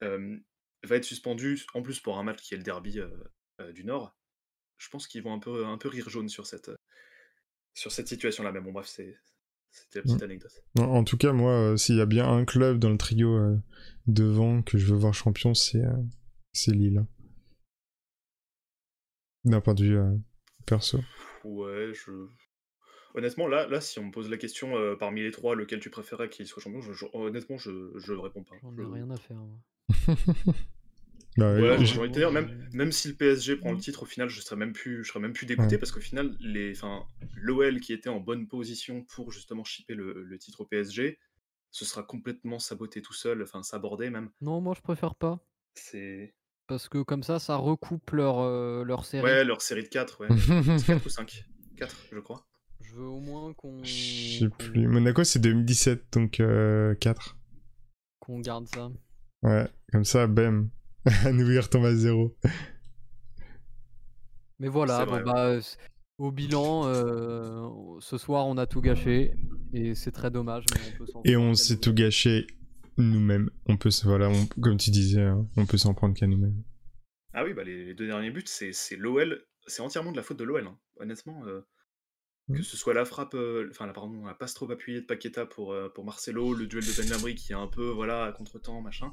va 0.01 0.97
être 0.97 1.05
suspendu 1.05 1.61
en 1.75 1.83
plus 1.83 2.01
pour 2.01 2.19
un 2.19 2.23
match 2.23 2.41
qui 2.41 2.55
est 2.55 2.57
le 2.57 2.63
derby 2.63 3.01
euh, 3.01 3.73
du 3.73 3.85
Nord, 3.85 4.17
je 4.79 4.89
pense 4.89 5.07
qu'ils 5.07 5.23
vont 5.23 5.33
un 5.33 5.39
peu, 5.39 5.67
un 5.67 5.79
peu 5.79 5.89
rire 5.89 6.09
jaune 6.09 6.29
sur 6.29 6.47
cette, 6.47 6.71
sur 7.75 7.93
cette 7.93 8.09
situation-là. 8.09 8.53
Mais 8.53 8.61
bon, 8.61 8.73
bref, 8.73 8.87
c'était 8.87 9.17
la 9.95 10.03
petite 10.03 10.21
mmh. 10.21 10.25
anecdote. 10.25 10.65
En 10.79 11.05
tout 11.05 11.17
cas, 11.17 11.33
moi, 11.33 11.53
euh, 11.53 11.77
s'il 11.77 11.97
y 11.97 12.01
a 12.01 12.07
bien 12.07 12.29
un 12.29 12.45
club 12.45 12.79
dans 12.79 12.91
le 12.91 12.99
trio 12.99 13.35
euh, 13.35 13.57
devant 14.07 14.63
que 14.63 14.79
je 14.79 14.87
veux 14.87 14.99
voir 14.99 15.15
champion, 15.15 15.55
c'est 15.55 15.83
c'est 16.53 16.73
Lille. 16.73 17.05
D'un 19.51 19.61
point 19.61 19.75
de 19.75 19.83
vue 19.83 19.99
perso. 20.67 21.01
Ouais, 21.45 21.93
je. 21.93 22.29
Honnêtement, 23.15 23.49
là, 23.49 23.67
là, 23.67 23.81
si 23.81 23.99
on 23.99 24.05
me 24.05 24.13
pose 24.13 24.29
la 24.29 24.37
question 24.37 24.75
parmi 24.99 25.23
les 25.23 25.31
trois, 25.31 25.55
lequel 25.55 25.81
tu 25.81 25.91
préférais 25.91 26.29
qu'il 26.29 26.47
soit 26.47 26.63
champion, 26.63 26.81
honnêtement, 27.15 27.57
je, 27.57 27.93
je 27.97 28.13
réponds 28.13 28.45
pas. 28.45 28.55
J'en 28.63 28.77
ai 28.77 28.95
rien 28.95 29.11
à 29.11 29.17
faire. 29.17 29.41
Bah 31.39 31.55
ouais, 31.55 31.85
j'ai 31.85 32.01
envie 32.01 32.09
de 32.09 32.15
dire, 32.15 32.33
même, 32.33 32.69
même 32.73 32.91
si 32.91 33.07
le 33.09 33.15
PSG 33.15 33.57
prend 33.57 33.71
le 33.71 33.79
titre, 33.79 34.03
au 34.03 34.07
final, 34.07 34.29
je 34.29 34.41
serais 34.41 34.57
même 34.57 34.73
plus, 34.73 35.05
je 35.05 35.09
serais 35.09 35.21
même 35.21 35.33
plus 35.33 35.47
dégoûté 35.47 35.79
parce 35.79 35.93
qu'au 35.93 36.01
final, 36.01 36.37
les, 36.41 36.73
l'OL 37.37 37.81
qui 37.81 37.93
était 37.93 38.09
en 38.09 38.19
bonne 38.19 38.49
position 38.49 39.05
pour 39.05 39.31
justement 39.31 39.63
shipper 39.63 39.95
le, 39.95 40.25
le, 40.25 40.39
titre 40.39 40.63
au 40.63 40.65
PSG, 40.65 41.19
ce 41.71 41.85
sera 41.85 42.03
complètement 42.03 42.59
saboté 42.59 43.03
tout 43.03 43.13
seul, 43.13 43.43
enfin 43.43 43.63
sabordé 43.63 44.11
même. 44.11 44.31
Non, 44.41 44.61
moi 44.61 44.75
je 44.77 44.81
préfère 44.81 45.15
pas. 45.15 45.39
C'est. 45.75 46.35
Parce 46.69 46.91
que 46.91 46.99
comme 47.03 47.23
ça, 47.23 47.39
ça 47.39 47.57
recoupe 47.57 48.11
leur, 48.11 48.41
euh, 48.41 48.85
leur 48.85 49.07
série. 49.07 49.25
Ouais, 49.25 49.43
leur 49.43 49.63
série 49.63 49.83
de 49.83 49.89
4, 49.89 50.21
ouais. 50.21 50.29
4 50.87 51.07
ou 51.07 51.09
5 51.09 51.45
4, 51.79 51.97
je 52.13 52.19
crois. 52.21 52.47
Je 52.81 52.95
veux 52.95 53.07
au 53.07 53.21
moins 53.21 53.55
qu'on. 53.55 53.83
Je 53.83 54.39
sais 54.41 54.49
plus. 54.51 54.87
Monaco, 54.87 55.25
c'est 55.25 55.39
2017, 55.39 56.13
donc 56.13 56.41
euh, 56.41 56.95
4. 56.97 57.39
Qu'on 58.21 58.41
garde 58.41 58.67
ça. 58.69 58.91
Ouais, 59.43 59.67
comme 59.91 60.05
ça, 60.05 60.27
bam. 60.27 60.69
Nous 61.33 61.47
retombe 61.47 61.87
à 61.87 61.95
zéro. 61.95 62.37
Mais 64.59 64.69
voilà, 64.69 65.07
bon, 65.07 65.23
bah, 65.25 65.59
au 66.19 66.31
bilan, 66.33 66.83
euh, 66.87 67.69
ce 68.01 68.19
soir 68.19 68.47
on 68.47 68.59
a 68.59 68.67
tout 68.67 68.83
gâché 68.83 69.33
et 69.73 69.95
c'est 69.95 70.11
très 70.11 70.31
dommage. 70.31 70.65
et 71.25 71.37
on 71.37 71.55
s'est 71.55 71.79
tout 71.79 71.95
gâché 71.95 72.47
nous-mêmes. 73.03 73.51
On 73.67 73.77
peut, 73.77 73.91
voilà, 74.05 74.31
comme 74.61 74.77
tu 74.77 74.91
disais, 74.91 75.23
hein, 75.23 75.49
on 75.57 75.67
peut 75.67 75.79
s'en 75.79 75.95
prendre 75.95 76.15
qu'à 76.15 76.27
nous-mêmes. 76.27 76.63
Ah 77.33 77.45
oui, 77.45 77.53
bah 77.53 77.65
les, 77.65 77.95
deux 77.95 78.07
derniers 78.07 78.31
buts, 78.31 78.45
c'est 78.47 78.97
l'OL, 78.97 79.45
c'est 79.67 79.83
entièrement 79.83 80.13
de 80.13 80.17
la 80.17 80.23
faute 80.23 80.39
de 80.39 80.45
l'OL, 80.45 80.67
hein. 80.67 80.79
honnêtement. 80.97 81.47
Euh, 81.47 81.61
mmh. 82.49 82.57
Que 82.57 82.63
ce 82.63 82.77
soit 82.77 82.95
la 82.95 83.05
frappe, 83.05 83.35
euh, 83.35 83.69
enfin 83.71 83.87
la, 83.87 83.93
pardon, 83.93 84.25
la 84.25 84.35
passe 84.35 84.55
trop 84.55 84.71
appuyée 84.71 85.01
de 85.01 85.07
Paqueta 85.07 85.47
pour, 85.47 85.77
pour 85.95 86.05
Marcelo, 86.05 86.55
le 86.55 86.67
duel 86.67 86.85
de 86.85 86.93
Ben 86.93 87.09
Lamry 87.11 87.35
qui 87.35 87.53
est 87.53 87.57
un 87.57 87.69
peu 87.69 87.89
voilà 87.91 88.25
à 88.25 88.33
contre-temps, 88.33 88.81
machin. 88.81 89.13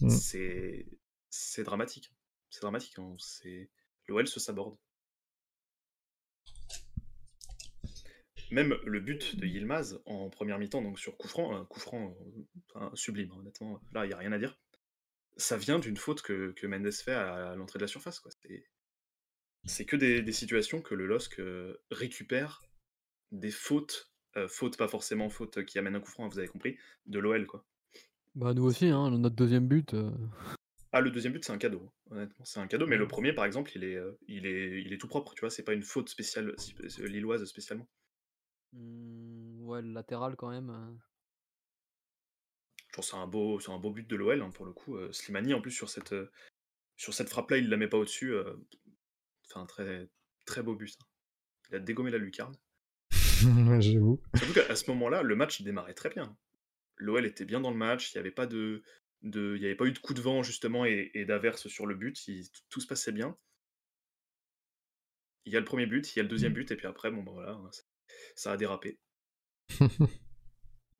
Mmh. 0.00 0.10
C'est 0.10 0.86
c'est 1.30 1.64
dramatique. 1.64 2.12
C'est 2.50 2.60
dramatique. 2.62 2.98
Hein. 2.98 3.14
C'est 3.18 3.70
l'OL 4.08 4.26
se 4.28 4.38
saborde. 4.38 4.76
Même 8.50 8.76
le 8.84 9.00
but 9.00 9.36
de 9.36 9.46
Yilmaz 9.46 10.00
en 10.06 10.28
première 10.30 10.58
mi-temps, 10.58 10.82
donc 10.82 10.98
sur 10.98 11.16
coup 11.16 11.28
franc, 11.28 11.56
un 11.56 11.64
coup 11.64 11.80
franc 11.80 12.16
sublime, 12.94 13.30
hein, 13.32 13.38
honnêtement, 13.38 13.80
là 13.92 14.04
il 14.04 14.08
n'y 14.08 14.14
a 14.14 14.18
rien 14.18 14.32
à 14.32 14.38
dire. 14.38 14.58
Ça 15.36 15.56
vient 15.56 15.78
d'une 15.78 15.96
faute 15.96 16.22
que, 16.22 16.52
que, 16.52 16.66
Mendes 16.66 16.92
fait 16.92 17.12
à, 17.12 17.54
l'entrée 17.56 17.78
de 17.78 17.84
la 17.84 17.88
surface. 17.88 18.22
C'est 19.64 19.84
que 19.84 19.96
des, 19.96 20.32
situations 20.32 20.80
que 20.80 20.94
le 20.94 21.06
LOSC 21.06 21.40
euh, 21.40 21.82
récupère 21.90 22.62
des 23.32 23.50
fautes, 23.50 24.12
euh, 24.36 24.46
fautes 24.46 24.76
pas 24.76 24.88
forcément 24.88 25.28
fautes 25.30 25.64
qui 25.64 25.78
amènent 25.78 25.96
un 25.96 26.00
coup 26.00 26.10
franc, 26.10 26.28
vous 26.28 26.38
avez 26.38 26.48
compris, 26.48 26.76
de 27.06 27.18
l'OL. 27.18 27.46
quoi. 27.46 27.64
Bah 28.34 28.52
nous 28.52 28.64
aussi, 28.64 28.86
hein, 28.86 29.10
notre 29.10 29.36
deuxième 29.36 29.66
but. 29.66 29.94
Euh, 29.94 30.10
ah, 30.96 31.00
le 31.00 31.10
deuxième 31.10 31.32
but, 31.32 31.44
c'est 31.44 31.52
un 31.52 31.58
cadeau. 31.58 31.82
Hein, 31.84 32.16
honnêtement, 32.16 32.44
c'est 32.44 32.60
un 32.60 32.66
cadeau. 32.66 32.86
Mais 32.86 32.96
le 32.96 33.06
premier, 33.08 33.32
par 33.32 33.44
exemple, 33.44 33.72
il 33.74 33.84
est, 33.84 33.96
euh, 33.96 34.12
il 34.28 34.46
est, 34.46 34.80
il 34.80 34.92
est 34.92 34.98
tout 34.98 35.08
propre. 35.08 35.34
Tu 35.34 35.40
vois, 35.40 35.50
c'est 35.50 35.62
pas 35.62 35.72
une 35.72 35.82
faute 35.82 36.08
spéciale, 36.08 36.54
euh, 36.54 37.06
lilloise 37.08 37.44
spécialement. 37.44 37.88
Mmh, 38.74 39.62
ouais, 39.62 39.82
le 39.82 39.92
latéral 39.92 40.36
quand 40.36 40.50
même. 40.50 40.70
Euh. 40.70 40.94
Je 42.88 42.92
trouve 42.92 43.04
c'est 43.04 43.16
un 43.16 43.26
beau, 43.26 43.58
c'est 43.58 43.72
un 43.72 43.78
beau 43.78 43.90
but 43.90 44.08
de 44.08 44.16
l'OL 44.16 44.40
hein, 44.40 44.50
pour 44.50 44.66
le 44.66 44.72
coup. 44.72 44.96
Slimani, 45.12 45.54
en 45.54 45.60
plus 45.60 45.72
sur 45.72 45.88
cette, 45.88 46.14
sur 46.96 47.12
cette 47.12 47.28
frappe-là, 47.28 47.56
il 47.56 47.68
la 47.68 47.76
met 47.76 47.88
pas 47.88 47.98
au-dessus. 47.98 48.34
Enfin, 49.46 49.66
très, 49.66 50.08
très 50.44 50.62
beau 50.62 50.76
but. 50.76 50.94
Hein. 51.00 51.06
Il 51.70 51.76
a 51.76 51.78
dégommé 51.80 52.10
la 52.10 52.18
lucarne. 52.18 52.56
J'avoue. 53.80 54.20
Surtout 54.36 54.52
qu'à 54.52 54.76
ce 54.76 54.88
moment-là, 54.90 55.22
le 55.22 55.34
match 55.34 55.62
démarrait 55.62 55.94
très 55.94 56.10
bien. 56.10 56.36
L'OL 56.96 57.26
était 57.26 57.44
bien 57.44 57.60
dans 57.60 57.72
le 57.72 57.76
match. 57.76 58.12
Il 58.12 58.18
n'y 58.18 58.20
avait 58.20 58.30
pas 58.30 58.46
de, 58.46 58.84
il 59.24 59.58
n'y 59.58 59.64
avait 59.64 59.74
pas 59.74 59.86
eu 59.86 59.92
de 59.92 59.98
coup 59.98 60.14
de 60.14 60.20
vent 60.20 60.42
justement 60.42 60.84
et, 60.84 61.24
d'averse 61.26 61.68
sur 61.68 61.86
le 61.86 61.94
but, 61.94 62.30
tout 62.68 62.80
se 62.80 62.86
passait 62.86 63.12
bien. 63.12 63.36
Il 65.46 65.52
y 65.52 65.56
a 65.56 65.60
le 65.60 65.64
premier 65.64 65.86
but, 65.86 66.14
il 66.14 66.18
y 66.18 66.20
a 66.20 66.22
le 66.22 66.28
deuxième 66.28 66.52
mmh. 66.52 66.54
but, 66.54 66.70
et 66.70 66.76
puis 66.76 66.86
après, 66.86 67.10
bon, 67.10 67.22
bah 67.22 67.32
voilà, 67.32 67.60
ça, 68.36 68.52
a 68.52 68.56
dérapé. 68.56 68.98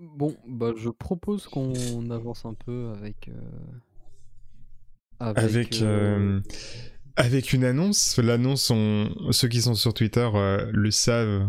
Bon, 0.00 0.36
bah, 0.46 0.72
je 0.76 0.88
propose 0.90 1.46
qu'on 1.46 2.10
avance 2.10 2.44
un 2.44 2.54
peu 2.54 2.92
avec. 2.96 3.28
euh, 3.28 3.40
Avec, 5.20 5.80
euh, 5.82 6.40
euh, 6.40 6.40
avec 7.16 7.52
une 7.52 7.64
annonce. 7.64 8.18
L'annonce, 8.18 8.70
on... 8.70 9.30
ceux 9.30 9.48
qui 9.48 9.62
sont 9.62 9.74
sur 9.74 9.94
Twitter 9.94 10.28
euh, 10.34 10.68
le 10.72 10.90
savent. 10.90 11.48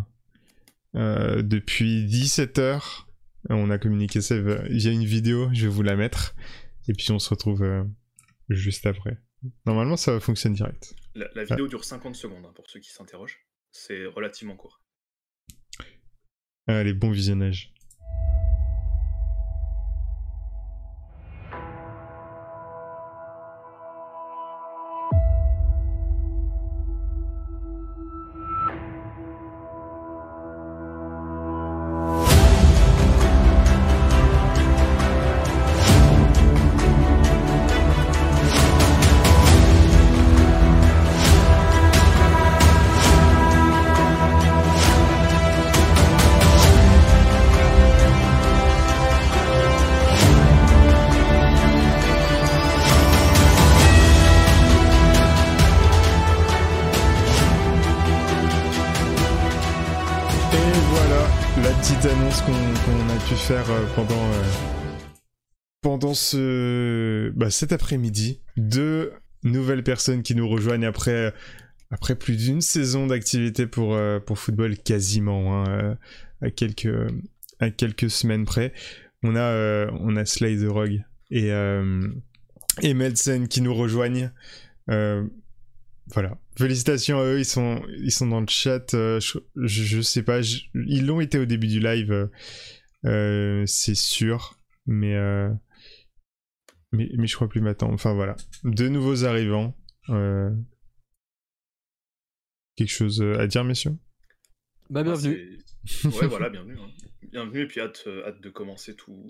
Euh, 0.96 1.42
depuis 1.42 2.06
17h, 2.06 3.06
on 3.50 3.70
a 3.72 3.78
communiqué 3.80 4.22
ça 4.22 4.38
via 4.40 4.92
une 4.92 5.04
vidéo. 5.06 5.50
Je 5.52 5.64
vais 5.68 5.74
vous 5.74 5.82
la 5.84 5.96
mettre. 5.96 6.36
Et 6.88 6.94
puis 6.94 7.12
on 7.12 7.20
se 7.20 7.30
retrouve 7.32 7.64
euh, 7.64 7.84
juste 8.50 8.86
après. 8.86 9.18
Normalement, 9.66 9.98
ça 9.98 10.12
va 10.14 10.20
fonctionner 10.20 10.56
direct. 10.56 10.94
La, 11.16 11.26
la 11.34 11.44
vidéo 11.44 11.68
dure 11.68 11.84
50 11.84 12.16
secondes, 12.16 12.46
hein, 12.46 12.54
pour 12.56 12.70
ceux 12.70 12.80
qui 12.80 12.92
s'interrogent. 12.92 13.40
C'est 13.72 14.06
relativement 14.06 14.56
court. 14.56 14.82
Allez, 16.68 16.94
bon 16.94 17.12
visionnage. 17.12 17.72
Et 17.75 17.75
bah, 67.36 67.52
cet 67.52 67.74
après-midi. 67.74 68.42
Deux 68.58 69.12
nouvelles 69.44 69.84
personnes 69.84 70.24
qui 70.24 70.36
nous 70.36 70.48
rejoignent 70.48 70.88
après, 70.88 71.34
après 71.92 72.16
plus 72.16 72.38
d'une 72.38 72.62
saison 72.62 73.08
d'activité 73.08 73.68
pour, 73.68 73.94
euh, 73.94 74.20
pour 74.20 74.40
football, 74.40 74.78
quasiment, 74.78 75.64
hein, 75.64 75.70
euh, 75.70 75.96
à, 76.42 76.50
quelques, 76.50 77.12
à 77.60 77.70
quelques 77.70 78.10
semaines 78.10 78.46
près. 78.46 78.74
On 79.24 79.36
a, 79.36 79.42
euh, 79.42 79.92
on 80.00 80.16
a 80.16 80.26
Slay 80.26 80.66
Rogue 80.66 81.04
et, 81.32 81.52
euh, 81.52 82.08
et 82.82 82.94
Melsen 82.94 83.48
qui 83.48 83.62
nous 83.62 83.74
rejoignent. 83.74 84.32
Euh, 84.90 85.26
voilà. 86.14 86.38
Félicitations 86.58 87.20
à 87.20 87.26
eux, 87.26 87.40
ils 87.40 87.46
sont, 87.46 87.82
ils 87.98 88.12
sont 88.12 88.28
dans 88.28 88.40
le 88.40 88.48
chat. 88.48 88.92
je, 88.92 89.40
je, 89.56 90.02
sais 90.02 90.24
pas, 90.24 90.40
ils 90.74 91.06
l'ont 91.06 91.20
été 91.20 91.38
au 91.40 91.46
début 91.46 91.68
du 91.68 91.80
live, 91.80 92.30
c'est 93.04 93.96
sûr, 93.96 94.60
mais, 94.86 95.16
mais 96.96 97.10
mais 97.18 97.28
je 97.28 97.36
crois 97.36 97.48
plus 97.50 97.62
maintenant. 97.62 97.92
Enfin 97.92 98.14
voilà, 98.14 98.36
deux 98.64 98.90
nouveaux 98.90 99.24
arrivants. 99.26 99.76
euh, 100.10 100.50
quelque 102.76 102.90
chose 102.92 103.22
à 103.22 103.48
dire, 103.48 103.64
messieurs? 103.64 103.98
Bah, 104.90 105.00
Ah, 105.02 105.04
bienvenue. 105.04 105.60
ouais, 106.06 106.28
voilà, 106.28 106.50
bienvenue. 106.50 106.78
hein. 106.80 106.90
Bienvenue, 107.32 107.62
et 107.64 107.68
puis 107.68 107.80
hâte, 107.82 108.04
euh, 108.08 108.26
hâte 108.28 108.42
de 108.42 108.50
commencer 108.50 108.96
tout, 108.96 109.30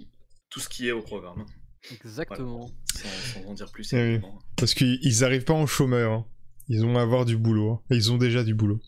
tout 0.50 0.60
ce 0.60 0.68
qui 0.70 0.88
est 0.88 0.92
au 0.92 1.02
programme. 1.02 1.42
hein, 1.42 1.46
Exactement. 1.94 2.68
Sans, 2.94 3.10
sans 3.10 3.48
en 3.50 3.54
dire 3.54 3.72
plus, 3.72 3.94
Eh 3.94 4.18
oui. 4.18 4.22
Parce 4.58 4.74
qu'ils 4.74 5.00
ils 5.02 5.24
arrivent 5.24 5.46
pas 5.46 5.54
en 5.54 5.66
chômeur. 5.66 6.12
hein. 6.12 6.26
Ils 6.68 6.82
vont 6.82 6.98
avoir 6.98 7.26
du 7.26 7.38
boulot. 7.38 7.72
hein. 7.74 7.82
Et 7.92 7.96
Ils 7.96 8.12
ont 8.12 8.18
déjà 8.18 8.44
du 8.44 8.54
boulot. 8.56 8.82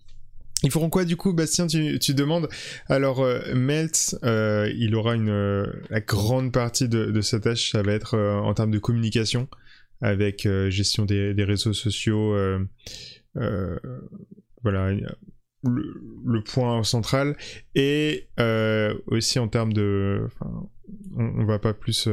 Ils 0.63 0.71
feront 0.71 0.89
quoi 0.89 1.05
du 1.05 1.15
coup, 1.17 1.33
Bastien 1.33 1.67
Tu, 1.67 1.99
tu 1.99 2.13
demandes? 2.15 2.49
Alors, 2.87 3.19
euh, 3.21 3.53
Melt, 3.53 4.15
euh, 4.23 4.71
il 4.75 4.95
aura 4.95 5.15
une. 5.15 5.29
euh, 5.29 5.65
la 5.89 6.01
grande 6.01 6.51
partie 6.51 6.89
de, 6.89 7.05
de 7.11 7.21
sa 7.21 7.39
tâche, 7.39 7.71
ça 7.71 7.83
va 7.83 7.93
être 7.93 8.15
euh, 8.15 8.35
en 8.37 8.53
termes 8.55 8.71
de 8.71 8.79
communication, 8.79 9.47
avec 10.01 10.47
gestion 10.69 11.05
des, 11.05 11.33
des 11.35 11.43
réseaux 11.43 11.73
sociaux. 11.73 12.35
voilà. 14.63 14.91
Le, 15.63 16.01
le 16.25 16.43
point 16.43 16.83
central. 16.83 17.35
Et 17.75 18.27
aussi 19.07 19.39
en 19.39 19.47
termes 19.47 19.73
de. 19.73 20.23
enfin, 20.25 20.67
on, 21.15 21.41
on 21.41 21.45
va 21.45 21.59
pas 21.59 21.73
plus, 21.73 22.07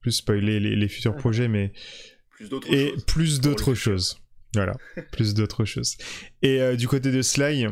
plus 0.00 0.12
spoiler 0.12 0.60
les, 0.60 0.74
les 0.76 0.88
futurs 0.88 1.16
projets, 1.16 1.48
mais 1.48 1.72
Plus 2.30 2.48
d'autres 2.48 2.72
et 2.72 2.90
choses. 2.90 3.04
plus 3.06 3.40
d'autres 3.40 3.74
choses. 3.74 4.18
Voilà, 4.54 4.76
plus 5.12 5.34
d'autres 5.34 5.64
choses. 5.64 5.96
Et 6.42 6.60
euh, 6.60 6.76
du 6.76 6.88
côté 6.88 7.12
de 7.12 7.22
Sly, 7.22 7.66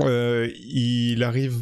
euh, 0.00 0.48
il 0.56 1.22
arrive 1.22 1.58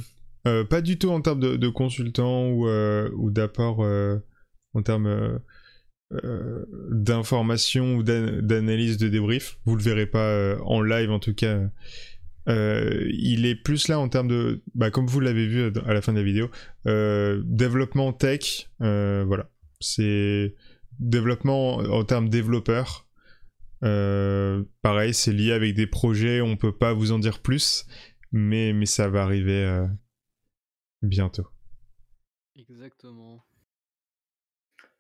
euh, 0.47 0.65
pas 0.65 0.81
du 0.81 0.99
tout 0.99 1.11
en 1.11 1.21
termes 1.21 1.41
de, 1.41 1.69
consultant 1.69 2.49
ou, 2.49 2.69
ou 2.69 3.31
d'apport 3.31 3.81
en 4.75 4.83
termes 4.83 5.41
d'information 6.91 7.97
ou 7.97 8.03
d'an- 8.03 8.41
d'analyse 8.43 8.97
de 8.97 9.09
débrief. 9.09 9.59
Vous 9.65 9.77
le 9.77 9.83
verrez 9.83 10.07
pas 10.07 10.57
en 10.63 10.83
live 10.83 11.11
en 11.11 11.19
tout 11.19 11.35
cas. 11.35 11.61
Il 12.47 13.45
est 13.45 13.57
plus 13.57 13.89
là 13.89 13.99
en 13.99 14.09
termes 14.09 14.29
de, 14.29 14.63
bah, 14.75 14.91
comme 14.91 15.07
vous 15.07 15.21
l'avez 15.21 15.47
vu 15.47 15.71
à 15.85 15.93
la 15.93 16.01
fin 16.01 16.13
de 16.13 16.19
la 16.19 16.25
vidéo, 16.25 16.49
développement 17.45 18.13
tech. 18.13 18.71
voilà, 18.79 19.51
c'est 19.81 20.55
développement 21.01 21.79
en 21.79 22.05
termes 22.05 22.29
développeur. 22.29 23.08
Euh, 23.85 24.65
pareil, 24.83 25.15
c'est 25.15 25.33
lié 25.33 25.53
avec 25.53 25.75
des 25.75 25.87
projets, 25.87 26.41
on 26.41 26.57
peut 26.57 26.77
pas 26.77 26.93
vous 26.93 27.13
en 27.13 27.19
dire 27.19 27.41
plus, 27.41 27.87
mais, 28.33 28.73
mais 28.73 28.87
ça 28.87 29.09
va 29.09 29.23
arriver 29.23 29.65
euh, 29.65 29.87
bientôt. 31.03 31.47
Exactement. 32.57 33.45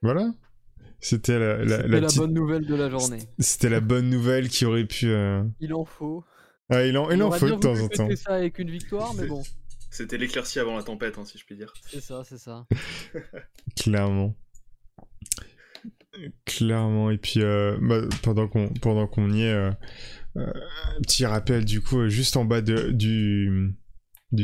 Voilà. 0.02 0.32
C'était 1.00 1.38
la, 1.38 1.64
la, 1.64 1.76
C'était 1.76 1.88
la 1.88 2.00
la, 2.00 2.06
petite- 2.06 2.18
bonne 2.18 2.32
nouvelle 2.34 2.66
de 2.66 2.74
la 2.74 2.88
journée. 2.90 3.18
C'était 3.38 3.68
la 3.68 3.80
bonne 3.80 4.08
nouvelle 4.10 4.48
qui 4.48 4.64
aurait 4.64 4.84
pu. 4.86 5.06
euh, 5.08 5.42
Il 5.60 5.74
en 5.74 5.84
faut. 5.84 6.24
Ah, 6.70 6.84
il 6.84 6.96
en, 6.98 7.10
il 7.10 7.22
en 7.22 7.30
faut 7.30 7.46
de 7.48 7.54
temps 7.54 7.74
en 7.80 7.88
temps. 7.88 8.08
ça 8.16 8.34
avec 8.34 8.58
une 8.58 8.70
victoire, 8.70 9.14
mais 9.14 9.26
bon, 9.26 9.42
C'était 9.90 10.18
l'éclaircie 10.18 10.58
avant 10.60 10.76
la 10.76 10.82
tempête, 10.82 11.16
hein, 11.18 11.24
si 11.24 11.38
je 11.38 11.44
puis 11.44 11.56
dire. 11.56 11.72
c'est 11.88 12.00
ça, 12.00 12.22
c'est 12.24 12.38
ça. 12.38 12.66
Clairement. 13.76 14.36
Clairement. 16.44 17.10
Et 17.10 17.18
puis, 17.18 17.40
euh, 17.42 17.76
bah, 17.80 18.00
pendant 18.22 18.48
qu'on 18.48 19.30
y 19.32 19.42
est, 19.42 19.52
euh, 19.52 19.70
euh, 20.36 20.52
petit 21.02 21.26
rappel 21.26 21.64
du 21.64 21.80
coup, 21.80 22.08
juste 22.08 22.36
en 22.36 22.44
bas 22.44 22.60
du, 22.60 23.74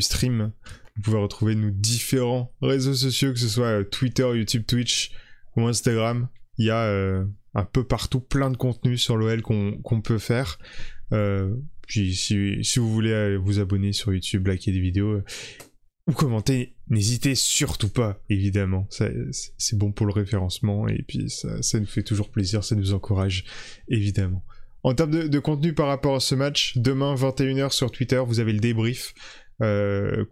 stream, 0.01 0.53
vous 0.97 1.03
pouvez 1.03 1.19
retrouver 1.19 1.55
nos 1.55 1.71
différents 1.71 2.53
réseaux 2.61 2.95
sociaux, 2.95 3.33
que 3.33 3.39
ce 3.39 3.49
soit 3.49 3.85
Twitter, 3.85 4.29
YouTube, 4.35 4.65
Twitch 4.67 5.13
ou 5.57 5.67
Instagram. 5.67 6.29
Il 6.59 6.67
y 6.67 6.71
a 6.71 7.25
un 7.55 7.65
peu 7.65 7.85
partout 7.85 8.21
plein 8.21 8.51
de 8.51 8.57
contenus 8.57 9.03
sur 9.03 9.17
l'OL 9.17 9.43
qu'on 9.43 10.01
peut 10.03 10.19
faire. 10.19 10.59
Puis 11.87 12.15
si, 12.15 12.65
si 12.65 12.79
vous 12.79 12.93
voulez 12.93 13.37
vous 13.37 13.59
abonner 13.59 13.93
sur 13.93 14.13
YouTube, 14.13 14.47
liker 14.47 14.73
des 14.73 14.81
vidéos, 14.81 15.21
ou 16.07 16.13
commenter, 16.13 16.75
n'hésitez 16.89 17.35
surtout 17.35 17.89
pas, 17.89 18.21
évidemment. 18.29 18.87
C'est- 18.91 19.75
bon 19.75 19.91
pour 19.93 20.07
le 20.07 20.13
référencement 20.13 20.87
et 20.89 21.03
puis 21.03 21.31
ça, 21.31 21.63
ça 21.63 21.81
nous 21.81 21.87
fait 21.87 22.03
toujours 22.03 22.31
plaisir, 22.31 22.63
ça 22.63 22.75
nous 22.75 22.93
encourage, 22.93 23.45
évidemment. 23.89 24.45
En 24.83 24.95
termes 24.95 25.11
de, 25.13 25.23
de 25.29 25.39
contenu 25.39 25.73
par 25.73 25.87
rapport 25.89 26.15
à 26.15 26.21
ce 26.21 26.35
match, 26.35 26.77
demain 26.77 27.15
21h 27.15 27.73
sur 27.73 27.91
Twitter, 27.91 28.23
vous 28.27 28.39
avez 28.39 28.53
le 28.53 28.61
débrief, 28.61 29.15
euh, 29.63 30.27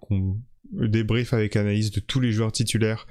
le 0.74 0.88
débrief 0.88 1.32
avec 1.32 1.56
analyse 1.56 1.90
de 1.90 2.00
tous 2.00 2.20
les 2.20 2.32
joueurs 2.32 2.52
titulaires, 2.52 3.06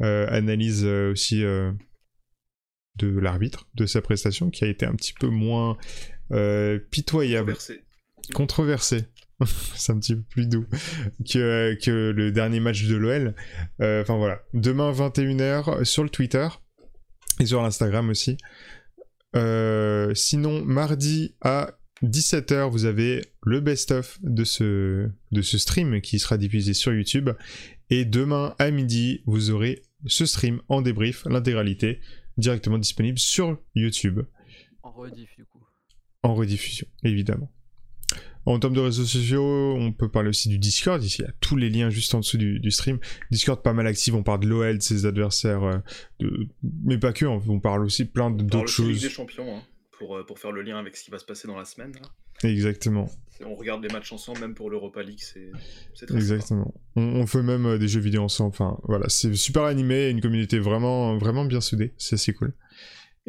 euh, 0.00 0.26
analyse 0.30 0.84
euh, 0.86 1.12
aussi 1.12 1.40
de 1.42 3.08
l'arbitre, 3.08 3.68
de 3.74 3.84
sa 3.84 4.00
prestation, 4.00 4.48
qui 4.48 4.64
a 4.64 4.68
été 4.68 4.86
un 4.86 4.94
petit 4.94 5.12
peu 5.12 5.28
moins 5.28 5.76
pitoyable 6.90 7.52
Versé. 7.52 7.84
controversé. 8.32 9.04
c'est 9.74 9.92
un 9.92 9.98
petit 9.98 10.14
peu 10.16 10.22
plus 10.22 10.48
doux 10.48 10.66
que, 11.30 11.74
que 11.82 12.10
le 12.10 12.32
dernier 12.32 12.60
match 12.60 12.84
de 12.84 12.96
l'OL. 12.96 13.34
Euh, 13.80 14.02
Enfin 14.02 14.16
voilà. 14.16 14.42
Demain 14.54 14.92
21h 14.92 15.84
sur 15.84 16.02
le 16.02 16.10
Twitter 16.10 16.48
et 17.40 17.46
sur 17.46 17.62
l'Instagram 17.62 18.08
aussi. 18.08 18.36
Euh, 19.34 20.14
sinon, 20.14 20.64
mardi 20.64 21.34
à 21.42 21.78
17h, 22.02 22.70
vous 22.70 22.84
avez 22.84 23.24
le 23.42 23.60
best-of 23.60 24.18
de 24.22 24.44
ce, 24.44 25.10
de 25.32 25.42
ce 25.42 25.58
stream 25.58 26.00
qui 26.00 26.18
sera 26.18 26.38
diffusé 26.38 26.74
sur 26.74 26.92
YouTube. 26.92 27.30
Et 27.90 28.04
demain 28.04 28.54
à 28.58 28.70
midi, 28.70 29.22
vous 29.26 29.50
aurez 29.50 29.82
ce 30.06 30.26
stream 30.26 30.60
en 30.68 30.82
débrief, 30.82 31.24
l'intégralité, 31.26 32.00
directement 32.36 32.78
disponible 32.78 33.18
sur 33.18 33.58
YouTube 33.74 34.20
En 34.82 34.92
rediff, 34.92 35.34
du 35.36 35.44
coup. 35.44 35.60
en 36.22 36.34
rediffusion, 36.34 36.86
évidemment. 37.04 37.50
En 38.46 38.58
termes 38.60 38.74
de 38.74 38.80
réseaux 38.80 39.04
sociaux, 39.04 39.74
on 39.76 39.92
peut 39.92 40.08
parler 40.08 40.28
aussi 40.28 40.48
du 40.48 40.58
Discord. 40.58 41.02
Ici, 41.02 41.22
il 41.22 41.24
y 41.24 41.28
a 41.28 41.32
tous 41.40 41.56
les 41.56 41.68
liens 41.68 41.90
juste 41.90 42.14
en 42.14 42.20
dessous 42.20 42.38
du, 42.38 42.60
du 42.60 42.70
stream. 42.70 42.98
Discord 43.30 43.60
pas 43.62 43.72
mal 43.72 43.86
actif. 43.86 44.14
On 44.14 44.22
parle 44.22 44.40
de 44.40 44.46
l'OL, 44.48 44.78
de 44.78 44.82
ses 44.82 45.04
adversaires, 45.04 45.64
euh, 45.64 45.78
de... 46.20 46.46
mais 46.84 46.96
pas 46.98 47.12
que. 47.12 47.26
On 47.26 47.60
parle 47.60 47.84
aussi 47.84 48.04
plein 48.04 48.30
d'autres 48.30 48.64
aussi 48.64 48.82
Ligue 48.82 48.94
des 48.94 49.00
choses. 49.00 49.10
champions, 49.10 49.56
hein, 49.56 49.62
pour, 49.98 50.16
euh, 50.16 50.24
pour 50.24 50.38
faire 50.38 50.52
le 50.52 50.62
lien 50.62 50.78
avec 50.78 50.96
ce 50.96 51.04
qui 51.04 51.10
va 51.10 51.18
se 51.18 51.24
passer 51.24 51.48
dans 51.48 51.58
la 51.58 51.64
semaine. 51.64 51.92
là. 52.00 52.48
Exactement. 52.48 53.10
On 53.44 53.54
regarde 53.54 53.82
les 53.82 53.92
matchs 53.92 54.12
ensemble, 54.12 54.40
même 54.40 54.54
pour 54.54 54.70
l'Europa 54.70 55.02
League, 55.02 55.20
c'est 55.20 56.06
très. 56.06 56.16
Exactement. 56.16 56.72
On, 56.94 57.02
on 57.02 57.26
fait 57.26 57.42
même 57.42 57.66
euh, 57.66 57.78
des 57.78 57.88
jeux 57.88 58.00
vidéo 58.00 58.22
ensemble. 58.22 58.50
Enfin, 58.50 58.78
voilà, 58.84 59.08
c'est 59.08 59.34
super 59.34 59.64
animé, 59.64 60.08
une 60.08 60.20
communauté 60.20 60.58
vraiment, 60.58 61.18
vraiment 61.18 61.44
bien 61.44 61.60
soudée. 61.60 61.94
C'est 61.98 62.14
assez 62.14 62.32
cool. 62.32 62.54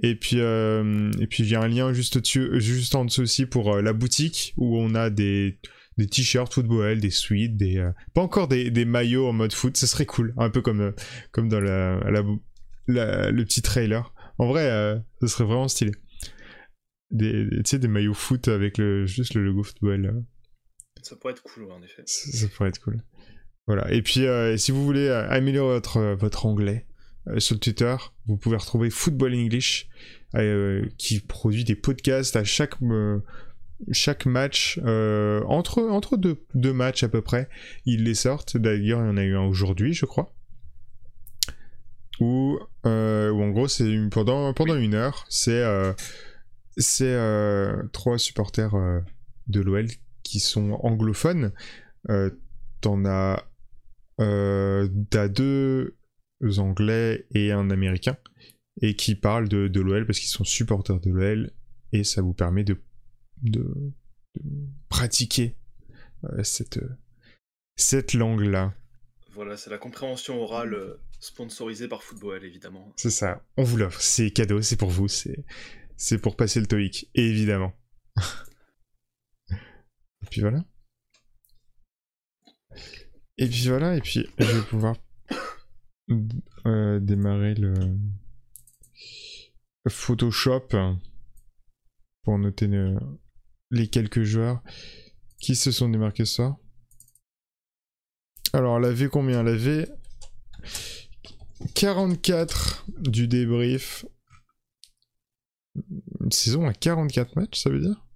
Et 0.03 0.15
puis, 0.15 0.39
euh, 0.39 1.09
et 1.19 1.27
puis 1.27 1.43
il 1.43 1.49
y 1.49 1.55
a 1.55 1.61
un 1.61 1.67
lien 1.67 1.91
juste 1.93 2.23
juste 2.59 2.93
en 2.95 3.05
dessous 3.05 3.21
aussi 3.21 3.45
pour 3.47 3.73
euh, 3.73 3.81
la 3.81 3.93
boutique 3.93 4.53
où 4.57 4.77
on 4.77 4.93
a 4.95 5.09
des 5.09 5.59
des 5.97 6.05
t-shirts 6.05 6.53
football, 6.53 6.99
des 6.99 7.09
suites, 7.09 7.57
des 7.57 7.77
euh, 7.77 7.91
pas 8.13 8.21
encore 8.21 8.47
des, 8.47 8.69
des 8.69 8.85
maillots 8.85 9.27
en 9.27 9.33
mode 9.33 9.53
foot. 9.53 9.75
Ce 9.75 9.87
serait 9.87 10.05
cool, 10.05 10.33
un 10.37 10.51
peu 10.51 10.61
comme 10.61 10.81
euh, 10.81 10.91
comme 11.31 11.49
dans 11.49 11.59
la, 11.59 11.99
la, 12.11 12.23
la- 12.87 13.31
le 13.31 13.43
petit 13.45 13.63
trailer. 13.63 14.13
En 14.37 14.47
vrai, 14.47 15.01
ce 15.21 15.27
serait 15.27 15.45
vraiment 15.45 15.67
stylé. 15.67 15.91
Des, 17.09 17.45
des- 17.45 17.63
tu 17.63 17.69
sais, 17.71 17.79
des 17.79 17.87
maillots 17.87 18.13
foot 18.13 18.47
avec 18.49 18.77
le, 18.77 19.05
juste 19.07 19.33
le 19.33 19.43
logo 19.43 19.63
football. 19.63 20.23
Ça 21.01 21.15
pourrait 21.15 21.33
être 21.33 21.41
cool, 21.43 21.71
en 21.71 21.81
effet. 21.81 22.03
Ça, 22.05 22.31
ça 22.31 22.47
pourrait 22.49 22.69
être 22.69 22.79
cool. 22.81 23.01
Voilà. 23.65 23.91
Et 23.91 24.01
puis, 24.01 24.25
si 24.57 24.71
vous 24.71 24.83
voulez 24.85 25.09
améliorer 25.09 25.73
votre, 25.75 25.99
votre 26.15 26.45
anglais 26.45 26.86
sur 27.37 27.59
Twitter, 27.59 27.95
vous 28.25 28.37
pouvez 28.37 28.57
retrouver 28.57 28.89
Football 28.89 29.33
English, 29.33 29.89
euh, 30.35 30.85
qui 30.97 31.19
produit 31.19 31.63
des 31.63 31.75
podcasts 31.75 32.35
à 32.35 32.43
chaque, 32.43 32.81
euh, 32.81 33.19
chaque 33.91 34.25
match, 34.25 34.79
euh, 34.85 35.41
entre, 35.45 35.81
entre 35.83 36.17
deux, 36.17 36.37
deux 36.53 36.73
matchs 36.73 37.03
à 37.03 37.09
peu 37.09 37.21
près. 37.21 37.49
Ils 37.85 38.03
les 38.03 38.15
sortent. 38.15 38.57
D'ailleurs, 38.57 39.01
il 39.01 39.07
y 39.07 39.11
en 39.11 39.17
a 39.17 39.23
eu 39.23 39.35
un 39.35 39.45
aujourd'hui, 39.45 39.93
je 39.93 40.05
crois. 40.05 40.33
Où, 42.19 42.59
euh, 42.85 43.29
où 43.29 43.43
en 43.43 43.49
gros, 43.49 43.67
c'est 43.67 43.95
pendant, 44.09 44.51
pendant 44.53 44.75
une 44.75 44.95
heure, 44.95 45.25
c'est 45.29 45.61
euh, 45.61 45.93
c'est 46.77 47.05
euh, 47.05 47.83
trois 47.91 48.17
supporters 48.17 48.75
euh, 48.75 48.99
de 49.47 49.61
l'OL 49.61 49.87
qui 50.23 50.39
sont 50.39 50.79
anglophones. 50.83 51.51
Euh, 52.09 52.31
T'en 52.79 53.05
as, 53.05 53.43
euh, 54.19 54.87
t'as 55.09 55.27
deux 55.27 55.95
anglais 56.57 57.25
et 57.31 57.51
un 57.51 57.69
américain 57.69 58.17
et 58.81 58.95
qui 58.95 59.15
parlent 59.15 59.49
de, 59.49 59.67
de 59.67 59.81
l'OL 59.81 60.05
parce 60.05 60.19
qu'ils 60.19 60.29
sont 60.29 60.43
supporters 60.43 60.99
de 60.99 61.09
l'OL 61.09 61.51
et 61.91 62.03
ça 62.03 62.21
vous 62.21 62.33
permet 62.33 62.63
de, 62.63 62.79
de, 63.41 63.63
de 64.35 64.41
pratiquer 64.89 65.55
euh, 66.25 66.43
cette, 66.43 66.79
cette 67.75 68.13
langue-là. 68.13 68.73
Voilà, 69.31 69.57
c'est 69.57 69.69
la 69.69 69.77
compréhension 69.77 70.41
orale 70.41 70.73
euh, 70.73 71.01
sponsorisée 71.19 71.87
par 71.87 72.03
Football, 72.03 72.43
évidemment. 72.43 72.91
C'est 72.97 73.11
ça, 73.11 73.43
on 73.55 73.63
vous 73.63 73.77
l'offre, 73.77 74.01
c'est 74.01 74.31
cadeau, 74.31 74.61
c'est 74.61 74.77
pour 74.77 74.89
vous, 74.89 75.07
c'est 75.07 75.45
c'est 75.95 76.19
pour 76.19 76.35
passer 76.35 76.59
le 76.59 76.67
TOEIC, 76.67 77.09
évidemment. 77.15 77.73
et 79.51 79.55
puis 80.29 80.41
voilà. 80.41 80.63
Et 83.39 83.47
puis 83.47 83.67
voilà, 83.67 83.95
et 83.95 84.01
puis 84.01 84.27
je 84.37 84.45
vais 84.45 84.65
pouvoir 84.65 84.95
euh, 86.65 86.99
démarrer 86.99 87.53
le 87.55 87.73
Photoshop 89.89 90.67
pour 92.23 92.37
noter 92.37 92.67
le- 92.67 92.97
les 93.71 93.87
quelques 93.87 94.23
joueurs 94.23 94.61
qui 95.39 95.55
se 95.55 95.71
sont 95.71 95.89
démarqués 95.89 96.25
ce 96.25 96.35
soir. 96.35 96.57
Alors, 98.53 98.79
la 98.79 98.91
V 98.91 99.09
combien? 99.09 99.43
La 99.43 99.55
V 99.55 99.87
44 101.75 102.85
du 102.99 103.27
débrief. 103.27 104.05
Une 106.21 106.31
saison 106.31 106.65
à 106.67 106.73
44 106.73 107.35
matchs, 107.35 107.61
ça 107.61 107.69
veut 107.69 107.79
dire? 107.81 108.06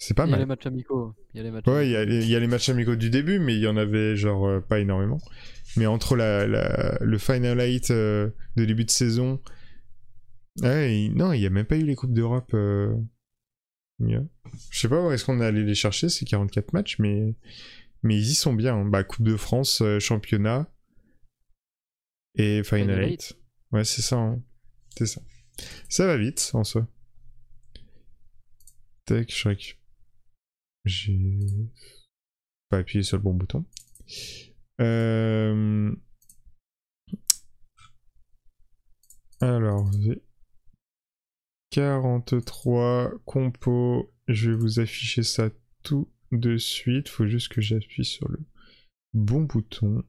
C'est 0.00 0.14
pas 0.14 0.26
Il 0.26 0.30
y 0.30 0.34
a 0.34 0.36
les 0.36 0.42
mal. 0.42 0.48
matchs 0.56 0.66
amicaux. 0.66 1.14
Il 1.34 1.38
y 1.38 1.40
a 1.40 1.42
les 1.42 1.50
matchs 1.50 1.66
Ouais, 1.66 1.88
il 1.88 1.90
y, 1.92 1.96
amicaux. 1.96 2.12
a 2.12 2.14
les- 2.18 2.24
il 2.24 2.30
y 2.30 2.36
a 2.36 2.40
les 2.40 2.46
matchs 2.46 2.68
amicaux 2.68 2.94
du 2.96 3.10
début, 3.10 3.38
mais 3.40 3.54
il 3.56 3.60
y 3.60 3.66
en 3.66 3.76
avait 3.76 4.14
genre 4.16 4.46
euh, 4.46 4.60
pas 4.60 4.78
énormément. 4.78 5.18
Mais 5.76 5.86
entre 5.86 6.14
la, 6.16 6.46
la- 6.46 6.98
le 7.00 7.18
Final 7.18 7.58
8 7.60 7.90
euh, 7.90 8.30
de 8.56 8.64
début 8.64 8.84
de 8.84 8.90
saison. 8.90 9.42
Ouais, 10.62 10.96
il- 11.04 11.14
non, 11.16 11.32
il 11.32 11.40
n'y 11.40 11.46
a 11.46 11.50
même 11.50 11.66
pas 11.66 11.76
eu 11.76 11.82
les 11.84 11.94
Coupes 11.96 12.12
d'Europe. 12.12 12.50
euh, 12.54 12.94
mieux. 13.98 14.28
Je 14.70 14.78
sais 14.78 14.88
pas 14.88 15.02
où 15.04 15.10
est-ce 15.10 15.24
qu'on 15.24 15.40
est 15.40 15.44
allé 15.44 15.64
les 15.64 15.74
chercher, 15.74 16.08
ces 16.08 16.24
44 16.24 16.72
matchs, 16.72 17.00
mais, 17.00 17.34
mais 18.04 18.16
ils 18.16 18.30
y 18.30 18.34
sont 18.34 18.52
bien. 18.54 18.76
hein. 18.76 18.84
Bah, 18.84 19.02
Coupe 19.02 19.24
de 19.26 19.36
France, 19.36 19.82
euh, 19.82 19.98
championnat 19.98 20.72
et 22.36 22.62
Final 22.62 22.86
Final 22.94 23.08
8. 23.10 23.36
Ouais, 23.72 23.84
c'est 23.84 24.02
ça. 24.02 24.16
hein. 24.16 24.40
C'est 24.96 25.06
ça. 25.06 25.20
Ça 25.88 26.06
va 26.06 26.16
vite 26.16 26.50
en 26.54 26.62
soi. 26.62 26.86
Tac, 29.06 29.32
je 29.34 29.48
récupère. 29.48 29.77
J'ai 30.88 31.38
pas 32.70 32.78
appuyé 32.78 33.02
sur 33.02 33.16
le 33.16 33.22
bon 33.22 33.34
bouton. 33.34 33.64
Euh... 34.80 35.94
Alors, 39.40 39.90
V. 39.92 40.22
43 41.70 43.12
compo. 43.24 44.12
Je 44.26 44.50
vais 44.50 44.56
vous 44.56 44.80
afficher 44.80 45.22
ça 45.22 45.50
tout 45.82 46.10
de 46.32 46.56
suite. 46.56 47.08
Faut 47.08 47.26
juste 47.26 47.48
que 47.48 47.60
j'appuie 47.60 48.04
sur 48.04 48.28
le 48.28 48.38
bon 49.14 49.42
bouton. 49.42 50.02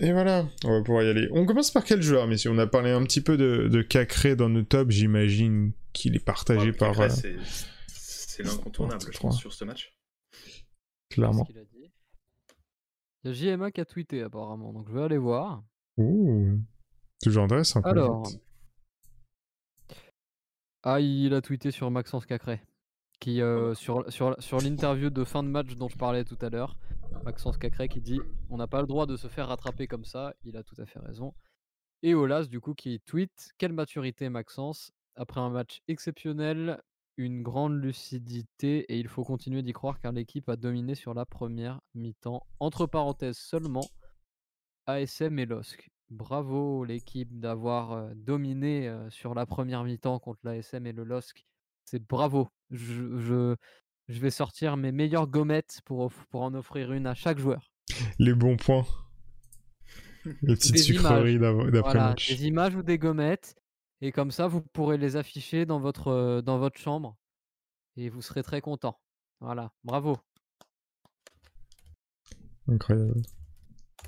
Et 0.00 0.10
voilà, 0.12 0.48
on 0.64 0.78
va 0.78 0.82
pouvoir 0.82 1.04
y 1.04 1.08
aller. 1.08 1.28
On 1.30 1.46
commence 1.46 1.70
par 1.70 1.84
quel 1.84 2.02
joueur, 2.02 2.26
messieurs? 2.26 2.50
On 2.50 2.58
a 2.58 2.66
parlé 2.66 2.90
un 2.90 3.04
petit 3.04 3.20
peu 3.20 3.36
de, 3.36 3.68
de 3.68 3.82
Cacré 3.82 4.34
dans 4.34 4.48
nos 4.48 4.62
tops. 4.62 4.92
J'imagine 4.92 5.72
qu'il 5.92 6.16
est 6.16 6.24
partagé 6.24 6.70
Ouais, 6.70 6.72
par. 6.72 6.96
Cacré, 6.96 7.30
euh, 7.30 7.38
c'est- 8.36 8.42
l'incontournable, 8.42 9.00
je 9.12 9.18
pense, 9.18 9.38
sur 9.38 9.52
ce 9.52 9.64
match. 9.64 9.96
clairement. 11.10 11.42
A 11.44 11.64
dit? 11.64 11.92
Il 13.22 13.28
y 13.28 13.30
a 13.30 13.32
JMA 13.32 13.70
qui 13.70 13.80
a 13.80 13.84
tweeté 13.84 14.22
apparemment, 14.22 14.72
donc 14.72 14.88
je 14.88 14.94
vais 14.94 15.02
aller 15.02 15.18
voir. 15.18 15.64
Ouh. 15.96 16.58
Toujours 17.22 17.44
intéressant. 17.44 17.80
Alors. 17.82 18.28
Ah, 20.82 21.00
il 21.00 21.32
a 21.34 21.40
tweeté 21.40 21.70
sur 21.70 21.90
Maxence 21.90 22.26
Cacré. 22.26 22.60
Qui, 23.20 23.40
euh, 23.40 23.74
sur 23.74 24.10
sur, 24.12 24.34
sur 24.42 24.58
l'interview 24.58 25.08
de 25.08 25.24
fin 25.24 25.42
de 25.42 25.48
match 25.48 25.76
dont 25.76 25.88
je 25.88 25.96
parlais 25.96 26.24
tout 26.24 26.36
à 26.42 26.50
l'heure, 26.50 26.76
Maxence 27.24 27.56
Cacré 27.56 27.88
qui 27.88 28.00
dit 28.02 28.20
On 28.50 28.56
n'a 28.58 28.66
pas 28.66 28.80
le 28.82 28.86
droit 28.86 29.06
de 29.06 29.16
se 29.16 29.28
faire 29.28 29.48
rattraper 29.48 29.86
comme 29.86 30.04
ça. 30.04 30.34
Il 30.42 30.56
a 30.56 30.62
tout 30.62 30.74
à 30.78 30.84
fait 30.84 30.98
raison. 30.98 31.32
Et 32.02 32.14
Olas, 32.14 32.44
du 32.46 32.60
coup, 32.60 32.74
qui 32.74 33.00
tweet 33.00 33.52
Quelle 33.56 33.72
maturité, 33.72 34.28
Maxence 34.28 34.92
Après 35.16 35.40
un 35.40 35.48
match 35.48 35.80
exceptionnel, 35.88 36.82
une 37.16 37.42
grande 37.42 37.80
lucidité, 37.82 38.80
et 38.92 38.98
il 38.98 39.08
faut 39.08 39.24
continuer 39.24 39.62
d'y 39.62 39.72
croire 39.72 39.98
car 40.00 40.12
l'équipe 40.12 40.48
a 40.48 40.56
dominé 40.56 40.94
sur 40.94 41.14
la 41.14 41.24
première 41.26 41.80
mi-temps. 41.94 42.44
Entre 42.60 42.86
parenthèses 42.86 43.38
seulement, 43.38 43.86
ASM 44.86 45.38
et 45.38 45.46
LOSC. 45.46 45.90
Bravo 46.10 46.84
l'équipe 46.84 47.38
d'avoir 47.40 48.14
dominé 48.14 48.94
sur 49.10 49.34
la 49.34 49.46
première 49.46 49.84
mi-temps 49.84 50.18
contre 50.18 50.40
l'ASM 50.44 50.86
et 50.86 50.92
le 50.92 51.04
LOSC. 51.04 51.44
C'est 51.84 52.02
bravo. 52.06 52.48
Je, 52.70 53.18
je, 53.18 53.56
je 54.08 54.20
vais 54.20 54.30
sortir 54.30 54.76
mes 54.76 54.92
meilleures 54.92 55.26
gommettes 55.26 55.80
pour, 55.84 56.12
pour 56.30 56.42
en 56.42 56.54
offrir 56.54 56.92
une 56.92 57.06
à 57.06 57.14
chaque 57.14 57.38
joueur. 57.38 57.70
Les 58.18 58.34
bons 58.34 58.56
points. 58.56 58.86
Les 60.42 60.56
petites 60.56 60.72
Des 60.72 60.78
sucreries 60.78 61.38
d'av- 61.38 61.70
d'après 61.70 61.92
Voilà, 61.92 62.08
match. 62.10 62.28
des 62.30 62.46
images 62.46 62.74
ou 62.74 62.82
des 62.82 62.98
gommettes. 62.98 63.54
Et 64.06 64.12
comme 64.12 64.30
ça, 64.30 64.48
vous 64.48 64.60
pourrez 64.60 64.98
les 64.98 65.16
afficher 65.16 65.64
dans 65.64 65.80
votre, 65.80 66.08
euh, 66.08 66.42
dans 66.42 66.58
votre 66.58 66.78
chambre. 66.78 67.16
Et 67.96 68.10
vous 68.10 68.20
serez 68.20 68.42
très 68.42 68.60
content. 68.60 69.00
Voilà, 69.40 69.72
bravo. 69.82 70.18
Incroyable. 72.68 73.22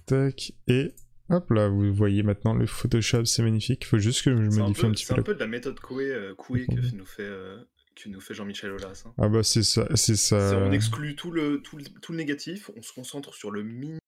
Tac. 0.04 0.52
Et 0.68 0.92
hop 1.30 1.50
là, 1.50 1.68
vous 1.68 1.94
voyez 1.94 2.22
maintenant 2.22 2.52
le 2.52 2.66
Photoshop, 2.66 3.24
c'est 3.24 3.42
magnifique. 3.42 3.84
Il 3.84 3.86
faut 3.86 3.96
juste 3.98 4.22
que 4.22 4.36
je 4.36 4.50
C'est 4.50 4.58
un, 4.60 4.64
modifie 4.64 4.80
peu, 4.82 4.86
un 4.86 4.90
petit 4.90 5.04
c'est 5.06 5.08
peu 5.08 5.14
un 5.14 5.16
la 5.16 5.22
peu 5.22 5.34
de 5.34 5.40
la 5.40 5.46
méthode 5.46 5.80
Coué, 5.80 6.10
euh, 6.12 6.34
Coué 6.34 6.66
que 6.66 6.94
nous 6.94 7.06
fait, 7.06 7.22
euh, 7.22 7.56
que 7.94 8.10
nous 8.10 8.20
fait 8.20 8.34
Jean-Michel 8.34 8.72
Aulas. 8.72 9.04
hein. 9.06 9.14
Ah 9.16 9.28
bah 9.30 9.42
c'est 9.42 9.62
ça, 9.62 9.88
c'est 9.94 10.16
ça. 10.16 10.50
C'est- 10.50 10.56
On 10.56 10.72
exclut 10.72 11.16
tout 11.16 11.30
le, 11.30 11.62
tout, 11.62 11.78
le, 11.78 11.84
tout 11.84 12.12
le 12.12 12.18
négatif, 12.18 12.70
on 12.76 12.82
se 12.82 12.92
concentre 12.92 13.32
sur 13.34 13.50
le 13.50 13.62
mini, 13.62 13.98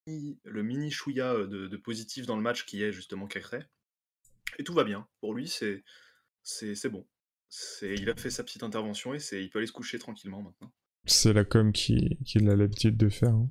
le 0.44 0.62
mini 0.62 0.90
chouïa 0.90 1.32
de, 1.32 1.66
de 1.66 1.76
positif 1.78 2.26
dans 2.26 2.36
le 2.36 2.42
match 2.42 2.66
qui 2.66 2.82
est 2.82 2.92
justement 2.92 3.26
Cacré. 3.26 3.60
Et 4.58 4.64
tout 4.64 4.74
va 4.74 4.84
bien. 4.84 5.06
Pour 5.20 5.34
lui, 5.34 5.48
c'est 5.48 5.84
c'est 6.42 6.74
c'est 6.74 6.88
bon. 6.88 7.06
C'est- 7.48 7.94
Il 7.94 8.10
a 8.10 8.14
fait 8.16 8.30
sa 8.30 8.44
petite 8.44 8.62
intervention 8.62 9.14
et 9.14 9.18
c'est 9.18 9.42
il 9.42 9.50
peut 9.50 9.58
aller 9.58 9.66
se 9.66 9.72
coucher 9.72 9.98
tranquillement 9.98 10.42
maintenant. 10.42 10.72
C'est 11.06 11.32
la 11.32 11.44
com 11.44 11.72
qui, 11.72 12.18
qui 12.26 12.38
a 12.38 12.56
l'habitude 12.56 12.96
de 12.96 13.08
faire. 13.08 13.30
hein. 13.34 13.48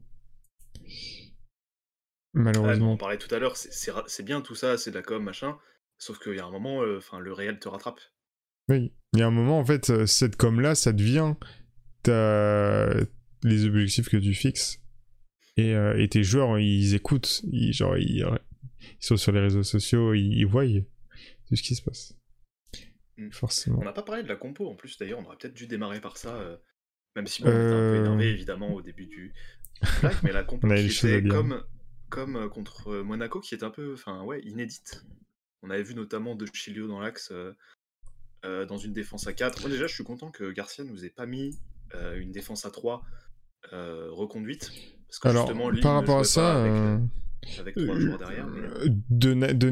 Ah, 2.35 2.39
on 2.39 2.43
Malheureusement. 2.43 2.93
en 2.93 2.97
parlait 2.97 3.17
tout 3.17 3.33
à 3.33 3.39
l'heure, 3.39 3.57
c'est- 3.57 4.23
bien 4.23 4.41
tout 4.41 4.53
ça, 4.55 4.77
c'est 4.77 4.91
de 4.91 4.95
la 4.95 5.01
com, 5.01 5.23
machin. 5.23 5.57
Sauf 5.97 6.19
qu'il 6.19 6.35
y 6.35 6.39
a 6.39 6.45
un 6.45 6.51
moment, 6.51 6.83
euh, 6.83 6.99
le 7.19 7.33
réel 7.33 7.57
te 7.59 7.67
rattrape. 7.67 7.99
Oui. 8.69 8.93
Il 9.13 9.19
y 9.19 9.23
a 9.23 9.27
un 9.27 9.31
moment, 9.31 9.57
en 9.59 9.65
fait, 9.65 9.89
euh, 9.89 10.05
cette 10.05 10.35
com-là, 10.35 10.75
ça 10.75 10.93
devient 10.93 11.33
ta- 12.03 12.93
les 13.43 13.65
objectifs 13.65 14.09
que 14.09 14.17
tu 14.17 14.33
fixes. 14.35 14.79
Et, 15.55 15.73
euh, 15.73 15.97
et 15.99 16.07
tes 16.09 16.23
joueurs, 16.23 16.59
ils 16.59 16.93
écoutent. 16.93 17.41
Ils, 17.51 17.73
genre, 17.73 17.97
ils, 17.97 18.17
ils 18.19 19.05
sont 19.05 19.17
sur 19.17 19.31
les 19.31 19.39
réseaux 19.39 19.63
sociaux, 19.63 20.13
ils, 20.13 20.33
ils 20.37 20.45
voient 20.45 20.65
tout 21.47 21.55
ce 21.55 21.63
qui 21.63 21.75
se 21.75 21.81
passe. 21.81 22.13
Mm. 23.17 23.31
Forcément. 23.31 23.79
On 23.81 23.85
n'a 23.85 23.93
pas 23.93 24.03
parlé 24.03 24.23
de 24.23 24.27
la 24.27 24.35
compo 24.35 24.67
en 24.69 24.75
plus, 24.75 24.97
d'ailleurs, 24.97 25.19
on 25.19 25.25
aurait 25.25 25.37
peut-être 25.37 25.53
dû 25.55 25.67
démarrer 25.67 25.99
par 26.01 26.17
ça, 26.17 26.35
euh, 26.35 26.57
même 27.15 27.27
si 27.27 27.41
on 27.43 27.47
était 27.47 27.55
un 27.55 27.59
peu 27.59 27.65
Euh. 27.95 27.99
énervé 28.01 28.29
évidemment 28.29 28.73
au 28.73 28.81
début 28.81 29.05
du 29.07 29.33
mais 30.23 30.31
la 30.31 30.43
compo 30.43 30.67
qui 30.67 30.73
était 30.87 31.23
comme, 31.27 31.63
comme 32.09 32.35
euh, 32.35 32.49
contre 32.49 32.93
Monaco, 33.01 33.39
qui 33.39 33.53
est 33.55 33.63
un 33.63 33.69
peu 33.71 33.93
enfin, 33.93 34.23
ouais, 34.23 34.41
inédite. 34.43 35.03
On 35.63 35.69
avait 35.69 35.83
vu 35.83 35.95
notamment 35.95 36.35
De 36.35 36.45
Chilio 36.53 36.87
dans 36.87 36.99
l'axe 36.99 37.31
euh, 37.31 38.65
dans 38.65 38.77
une 38.77 38.93
défense 38.93 39.25
à 39.27 39.33
4. 39.33 39.61
Moi 39.61 39.69
déjà, 39.69 39.87
je 39.87 39.93
suis 39.93 40.03
content 40.03 40.29
que 40.31 40.51
Garcia 40.51 40.83
nous 40.83 41.03
ait 41.05 41.09
pas 41.09 41.25
mis 41.25 41.59
euh, 41.95 42.19
une 42.19 42.31
défense 42.31 42.65
à 42.65 42.71
3 42.71 43.03
euh, 43.73 44.09
reconduite. 44.11 44.71
Parce 45.07 45.19
que 45.19 45.27
Alors, 45.29 45.47
justement, 45.47 45.71
par 45.81 45.95
rapport 45.95 46.19
à 46.19 46.23
ça, 46.23 46.61
avec, 46.63 47.59
avec 47.59 47.75
trois 47.75 47.99
joueurs 47.99 48.17
derrière. 48.19 48.45
mais- 48.47 48.89
De, 49.09 49.33
de 49.53 49.69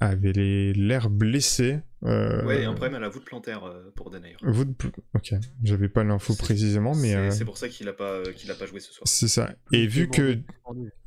avait 0.00 0.32
les- 0.32 0.72
l'air 0.72 1.10
blessé. 1.10 1.80
euh, 2.04 2.42
Ouais, 2.46 2.62
et 2.62 2.64
un 2.64 2.72
problème 2.72 2.94
à 2.94 2.98
la 2.98 3.10
voûte 3.10 3.24
plantaire 3.26 3.64
euh, 3.64 3.90
pour 3.94 4.10
Denayer. 4.10 4.34
vous 4.42 4.64
de- 4.64 4.74
Ok, 5.14 5.34
j'avais 5.62 5.88
pas 5.90 6.02
l'info 6.02 6.34
précisément, 6.34 6.94
mais 6.94 7.10
C'est 7.10 7.16
euh, 7.16 7.30
c'est 7.30 7.44
pour 7.44 7.58
ça 7.58 7.68
qu'il 7.68 7.86
a 7.88 7.92
pas 7.92 8.10
euh, 8.12 8.32
qu'il 8.32 8.50
a 8.50 8.54
pas 8.54 8.64
joué 8.66 8.80
ce 8.80 8.92
soir. 8.92 9.06
c'est 9.06 9.28
ça. 9.28 9.54
Et 9.72 9.86
vu 9.86 10.08
que 10.08 10.38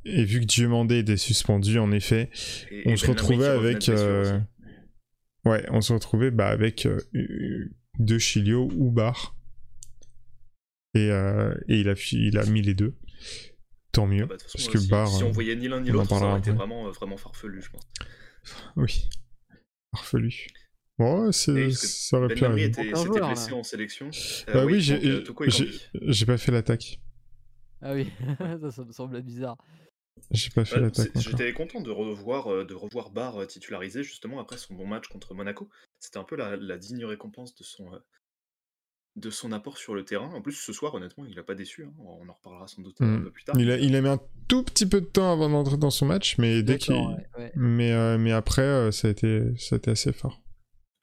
et 0.06 0.24
vu 0.24 0.40
que 0.42 0.46
Diomandé 0.46 1.00
était 1.00 1.18
suspendu, 1.18 1.80
en 1.80 1.92
effet, 1.92 2.30
Et- 2.70 2.84
on 2.86 2.92
et 2.92 2.98
se 2.98 3.06
Ben 3.08 3.12
retrouvait 3.14 3.48
avec 3.48 3.90
euh, 3.90 4.40
ouais, 5.46 5.66
on 5.72 5.82
se 5.82 5.94
retrouvait 5.94 6.30
bah, 6.32 6.50
avec 6.50 6.86
euh, 6.86 7.00
De 8.00 8.20
Chilio 8.20 8.70
ou 8.76 8.92
Bar. 8.92 9.36
Et, 10.96 11.10
euh, 11.10 11.56
et 11.68 11.80
il 11.80 11.90
a 11.90 11.96
fi- 11.96 12.28
il 12.28 12.38
a 12.38 12.46
mis 12.46 12.62
les 12.62 12.76
deux. 12.76 12.94
Tant 13.94 14.06
mieux. 14.06 14.24
Ah 14.24 14.28
bah, 14.28 14.38
façon, 14.38 14.50
parce 14.58 14.68
que 14.70 14.78
si, 14.78 14.88
Barr, 14.90 15.08
si 15.08 15.24
on 15.24 15.32
voyait 15.32 15.56
ni 15.56 15.68
l'un 15.68 15.82
ni 15.82 15.90
l'autre, 15.90 16.08
ça 16.10 16.24
aurait 16.28 16.40
été 16.40 16.52
vraiment, 16.52 16.88
euh, 16.88 16.92
vraiment 16.92 17.18
farfelu, 17.18 17.62
je 17.64 17.70
pense. 17.72 17.82
Oui. 18.76 19.10
Farfelu. 19.96 20.48
Bon, 20.98 21.26
ouais, 21.26 21.32
c'est- 21.32 21.72
ça 21.72 22.18
aurait 22.18 22.28
Ben 22.30 22.36
pu 22.38 22.44
Lamry 22.44 22.64
arriver. 22.64 22.82
était, 22.90 22.96
joueur, 23.04 23.28
blessé 23.28 23.52
là. 23.52 23.58
en 23.58 23.64
sélection. 23.64 24.10
Euh, 24.50 24.54
Bah 24.54 24.66
oui, 24.66 24.80
j'ai 24.80 24.96
euh, 25.06 25.24
j'ai- 26.08 26.26
pas 26.26 26.38
fait 26.38 26.52
l'attaque. 26.52 27.00
Ah 27.82 27.94
oui, 27.94 28.08
ça, 28.62 28.72
ça 28.72 28.84
me 28.86 28.92
semblait 28.92 29.22
bizarre. 29.22 29.58
J'ai 30.32 30.52
pas 30.52 30.64
fait 30.66 30.76
Ouais, 30.76 30.82
l'attaque. 30.84 31.10
J'étais 31.16 31.52
content 31.54 31.82
de 31.82 31.90
revoir, 31.90 32.48
euh, 32.52 32.64
de 32.66 32.74
revoir 32.76 33.10
Barr 33.10 33.46
titularisé 33.48 34.04
justement 34.04 34.40
après 34.40 34.58
son 34.58 34.74
bon 34.76 34.86
match 34.88 35.08
contre 35.08 35.34
Monaco. 35.34 35.70
C'était 36.00 36.20
un 36.20 36.24
peu 36.24 36.36
la, 36.36 36.56
la 36.56 36.78
digne 36.78 37.04
récompense 37.06 37.56
de 37.56 37.64
son, 37.64 37.92
de 39.16 39.30
son 39.30 39.52
apport 39.52 39.78
sur 39.78 39.94
le 39.94 40.04
terrain. 40.04 40.32
En 40.34 40.42
plus, 40.42 40.54
ce 40.54 40.74
soir, 40.74 40.94
honnêtement, 40.96 41.26
il 41.26 41.38
a 41.38 41.44
pas 41.44 41.54
déçu. 41.56 41.84
hein. 41.86 41.94
On 42.00 42.28
en 42.28 42.34
reparlera 42.34 42.68
sans 42.68 42.82
doute 42.82 43.00
euh, 43.02 43.06
un 43.06 43.18
Mm. 43.20 43.24
peu 43.26 43.32
plus 43.32 43.44
tard. 43.44 43.56
Il 43.60 43.70
a, 43.72 43.78
il 43.78 43.96
a 43.96 44.02
mis 44.02 44.08
un 44.10 44.20
tout 44.48 44.64
petit 44.64 44.88
peu 44.88 45.02
de 45.02 45.06
temps 45.06 45.32
avant 45.32 45.50
d'entrer 45.50 45.78
dans 45.78 45.92
son 45.92 46.06
match, 46.08 46.38
mais 46.40 46.64
dès 46.64 46.78
qu'il. 46.80 46.96
Ouais, 46.96 47.28
ouais. 47.38 47.52
Mais, 47.56 47.92
euh, 47.94 48.18
mais 48.18 48.32
après, 48.32 48.64
euh, 48.64 48.92
ça, 48.92 49.08
a 49.08 49.12
été, 49.12 49.56
ça 49.58 49.76
a 49.76 49.78
été 49.78 49.92
assez 49.92 50.14
fort. 50.14 50.42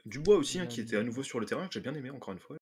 Dubois 0.06 0.36
aussi, 0.36 0.58
hein, 0.58 0.66
qui 0.66 0.80
était 0.80 0.96
à 0.96 1.02
nouveau 1.02 1.22
sur 1.22 1.38
le 1.40 1.46
terrain, 1.46 1.66
que 1.68 1.74
j'ai 1.74 1.80
bien 1.80 1.94
aimé 1.94 2.10
encore 2.10 2.32
une 2.32 2.40
fois. 2.40 2.56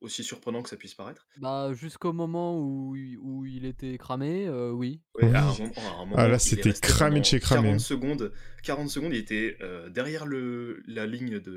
Aussi 0.00 0.24
surprenant 0.24 0.62
que 0.64 0.68
ça 0.68 0.76
puisse 0.76 0.94
paraître. 0.94 1.28
Bah, 1.36 1.72
jusqu'au 1.74 2.12
moment 2.12 2.58
où, 2.58 2.96
il- 2.96 3.18
où 3.18 3.46
il 3.46 3.64
était 3.64 3.96
cramé, 3.98 4.48
euh, 4.48 4.72
oui. 4.72 5.00
Ouais, 5.14 5.26
Oui. 5.28 5.34
à 5.36 5.44
un 5.44 5.52
moment, 5.52 5.72
à 5.76 5.80
un 5.80 5.98
moment, 6.06 6.14
Ah, 6.18 6.26
là, 6.26 6.40
c'était 6.40 6.72
cramé 6.72 7.20
de 7.20 7.24
chez 7.24 7.38
cramé, 7.38 7.68
40 7.68 7.74
hein. 7.76 7.78
secondes, 7.78 8.32
40 8.64 8.88
secondes, 8.90 9.12
il 9.14 9.18
était 9.18 9.56
euh, 9.60 9.88
derrière 9.90 10.26
le, 10.26 10.82
la 10.88 11.06
ligne 11.06 11.38
de, 11.38 11.56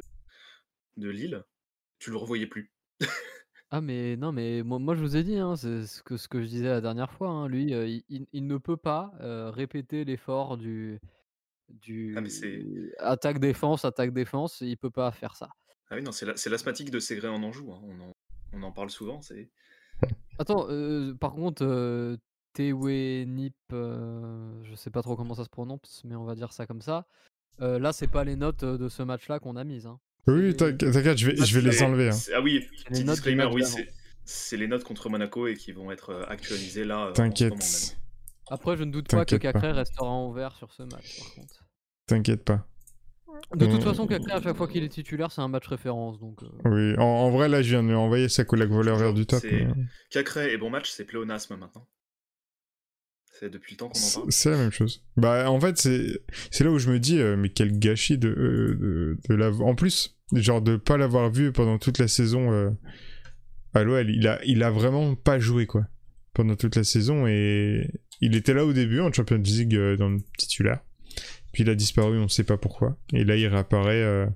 de 0.97 1.09
Lille. 1.09 1.43
Tu 1.97 2.11
le 2.11 2.17
revoyais 2.17 2.45
plus. 2.45 2.71
Ah 3.71 3.81
mais 3.81 4.15
non 4.15 4.31
mais 4.31 4.61
moi, 4.63 4.79
moi 4.79 4.95
je 4.95 5.01
vous 5.01 5.17
ai 5.17 5.23
dit 5.23 5.37
hein, 5.37 5.55
c'est 5.55 5.85
ce 5.85 6.01
que 6.03 6.17
ce 6.17 6.27
que 6.27 6.41
je 6.41 6.47
disais 6.47 6.69
la 6.69 6.81
dernière 6.81 7.11
fois 7.11 7.29
hein, 7.29 7.47
lui 7.49 7.71
il, 7.71 8.03
il- 8.09 8.27
il 8.31 8.47
ne 8.47 8.57
peut 8.57 8.77
pas 8.77 9.11
répéter 9.51 10.05
l'effort 10.05 10.57
du 10.57 10.99
Ah, 12.15 12.21
mais 12.21 12.29
c'est- 12.29 12.57
du 12.63 12.93
attaque 12.99 13.39
défense 13.39 13.83
attaque 13.83 14.13
défense 14.13 14.61
il 14.61 14.77
peut 14.77 14.91
pas 14.91 15.11
faire 15.11 15.35
ça. 15.35 15.49
Ah 15.89 15.95
oui, 15.95 16.03
non, 16.03 16.11
c'est 16.11 16.25
la- 16.25 16.35
c'est 16.37 16.49
l'asthmatique 16.49 16.89
de 16.89 16.99
Ségré 16.99 17.27
en 17.27 17.43
Anjou. 17.43 17.71
hein. 17.73 17.79
On, 17.83 17.99
en, 18.01 18.11
on 18.53 18.63
en 18.63 18.71
parle 18.71 18.89
souvent. 18.89 19.21
C'est 19.21 19.49
Attends 20.39 20.67
par 21.19 21.33
contre 21.33 21.63
euh, 21.65 22.17
Tewenip 22.53 23.55
euh, 23.73 24.63
je 24.63 24.75
sais 24.75 24.89
pas 24.91 25.01
trop 25.01 25.15
comment 25.15 25.33
ça 25.35 25.43
se 25.43 25.49
prononce 25.49 26.01
mais 26.05 26.15
on 26.15 26.23
va 26.23 26.35
dire 26.35 26.53
ça 26.53 26.65
comme 26.67 26.81
ça. 26.81 27.07
là 27.59 27.91
c'est 27.93 28.07
pas 28.07 28.23
les 28.23 28.35
notes 28.35 28.63
de 28.63 28.87
ce 28.89 29.03
match 29.03 29.27
là 29.27 29.39
qu'on 29.39 29.55
a 29.55 29.63
mises 29.63 29.87
hein. 29.87 29.99
Oui, 30.27 30.55
t'inquiète, 30.55 31.17
je 31.17 31.27
vais, 31.27 31.35
Ah, 31.39 31.45
je 31.45 31.59
vais 31.59 31.69
les 31.69 31.83
enlever. 31.83 32.09
hein. 32.09 32.17
Ah 32.33 32.41
oui, 32.41 32.53
les 32.59 32.83
petit 32.89 33.03
disclaimer, 33.03 33.43
match 33.45 33.53
oui, 33.53 33.63
c'est 34.23 34.57
les 34.57 34.67
notes 34.67 34.83
contre 34.83 35.09
Monaco 35.09 35.45
et 35.47 35.53
qui 35.55 35.71
vont 35.71 35.91
être 35.91 36.09
euh, 36.09 36.23
actualisées 36.27 36.83
là. 36.83 37.07
euh, 37.07 37.11
T'inquiète. 37.11 37.51
même. 37.51 37.59
Après 38.49 38.75
je 38.77 38.83
ne 38.83 38.91
doute 38.91 39.07
pas 39.09 39.25
que. 39.25 39.35
Cacré 39.35 39.71
restera 39.71 40.07
en 40.07 40.31
vert 40.31 40.55
sur 40.55 40.71
ce 40.73 40.83
match 40.83 41.19
par 41.19 41.33
contre. 41.35 41.65
T'inquiète 42.07 42.43
pas. 42.43 42.67
De 43.55 43.65
toute 43.67 43.83
façon 43.83 44.07
Cacré 44.07 44.31
à 44.31 44.41
chaque 44.41 44.55
fois 44.57 44.67
qu'il 44.67 44.83
est 44.83 44.89
titulaire 44.89 45.31
c'est 45.31 45.41
un 45.41 45.47
match 45.47 45.67
référence 45.67 46.19
donc. 46.19 46.41
euh, 46.41 46.47
Oui, 46.65 46.97
en, 46.97 47.03
en 47.03 47.29
vrai, 47.31 47.47
là, 47.49 47.61
je 47.61 47.69
viens 47.69 47.83
de 47.83 47.89
lui 47.89 47.95
envoyer 47.95 48.29
sa 48.29 48.45
collègue 48.45 48.69
voleur 48.69 48.97
vers 48.97 49.13
du 49.13 49.25
top. 49.27 49.43
Mais, 49.43 49.67
Cacré 50.09 50.53
et 50.53 50.57
bon 50.57 50.69
match, 50.71 50.89
c'est 50.89 51.03
pléonasme 51.05 51.55
maintenant. 51.57 51.87
C'est 53.39 53.49
depuis 53.49 53.73
le 53.73 53.77
temps 53.77 53.89
qu'on 53.89 53.99
en 53.99 54.01
C'est 54.01 54.15
parle. 54.19 54.31
c'est 54.31 54.49
la 54.51 54.57
même 54.57 54.71
chose. 54.71 55.03
Bah, 55.17 55.51
en 55.51 55.59
fait, 55.59 55.77
c'est 55.77 56.21
c'est 56.51 56.63
là 56.63 56.71
où 56.71 56.79
je 56.79 56.89
me 56.89 56.99
dis, 56.99 57.19
euh, 57.19 57.35
mais 57.35 57.49
quel 57.49 57.77
gâchis 57.77 58.17
de, 58.17 58.29
euh, 58.29 58.75
de, 58.79 59.17
de 59.29 59.35
la... 59.35 59.49
En 59.51 59.75
plus, 59.75 60.14
genre 60.33 60.61
de 60.61 60.75
pas 60.77 60.97
l'avoir 60.97 61.29
vu 61.31 61.51
pendant 61.51 61.77
toute 61.77 61.99
la 61.99 62.07
saison 62.07 62.51
euh, 62.51 62.71
à 63.73 63.83
l'OL. 63.83 64.09
Il 64.09 64.27
a, 64.27 64.43
il 64.45 64.63
a 64.63 64.71
vraiment 64.71 65.15
pas 65.15 65.39
joué, 65.39 65.65
quoi, 65.65 65.85
pendant 66.33 66.55
toute 66.55 66.75
la 66.75 66.83
saison. 66.83 67.27
Et 67.27 67.89
il 68.21 68.35
était 68.35 68.53
là 68.53 68.65
au 68.65 68.73
début, 68.73 68.99
en 69.01 69.11
Champions 69.11 69.41
League, 69.43 69.75
euh, 69.75 69.97
dans 69.97 70.09
le 70.09 70.19
titulaire. 70.37 70.79
Puis 71.53 71.63
il 71.63 71.69
a 71.69 71.75
disparu, 71.75 72.17
on 72.19 72.27
sait 72.27 72.43
pas 72.43 72.57
pourquoi. 72.57 72.97
Et 73.13 73.23
là, 73.23 73.35
il 73.37 73.47
réapparaît... 73.47 74.03
euh, 74.03 74.27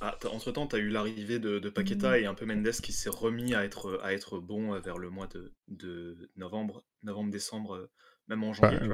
Ah, 0.00 0.16
t'as- 0.20 0.28
entre-temps, 0.28 0.66
tu 0.68 0.76
as 0.76 0.78
eu 0.78 0.88
l'arrivée 0.90 1.38
de, 1.40 1.58
de 1.58 1.68
Paqueta 1.70 2.18
et 2.20 2.26
un 2.26 2.34
peu 2.34 2.46
Mendes 2.46 2.70
qui 2.70 2.92
s'est 2.92 3.10
remis 3.10 3.54
à 3.54 3.64
être, 3.64 3.98
à 4.02 4.12
être 4.12 4.38
bon 4.38 4.74
euh, 4.74 4.78
vers 4.80 4.98
le 4.98 5.10
mois 5.10 5.26
de, 5.28 5.52
de 5.68 6.30
novembre, 6.36 6.84
novembre-décembre, 7.02 7.74
euh, 7.74 7.90
même 8.28 8.44
en 8.44 8.52
janvier, 8.52 8.78
Bah, 8.78 8.84
tu 8.84 8.86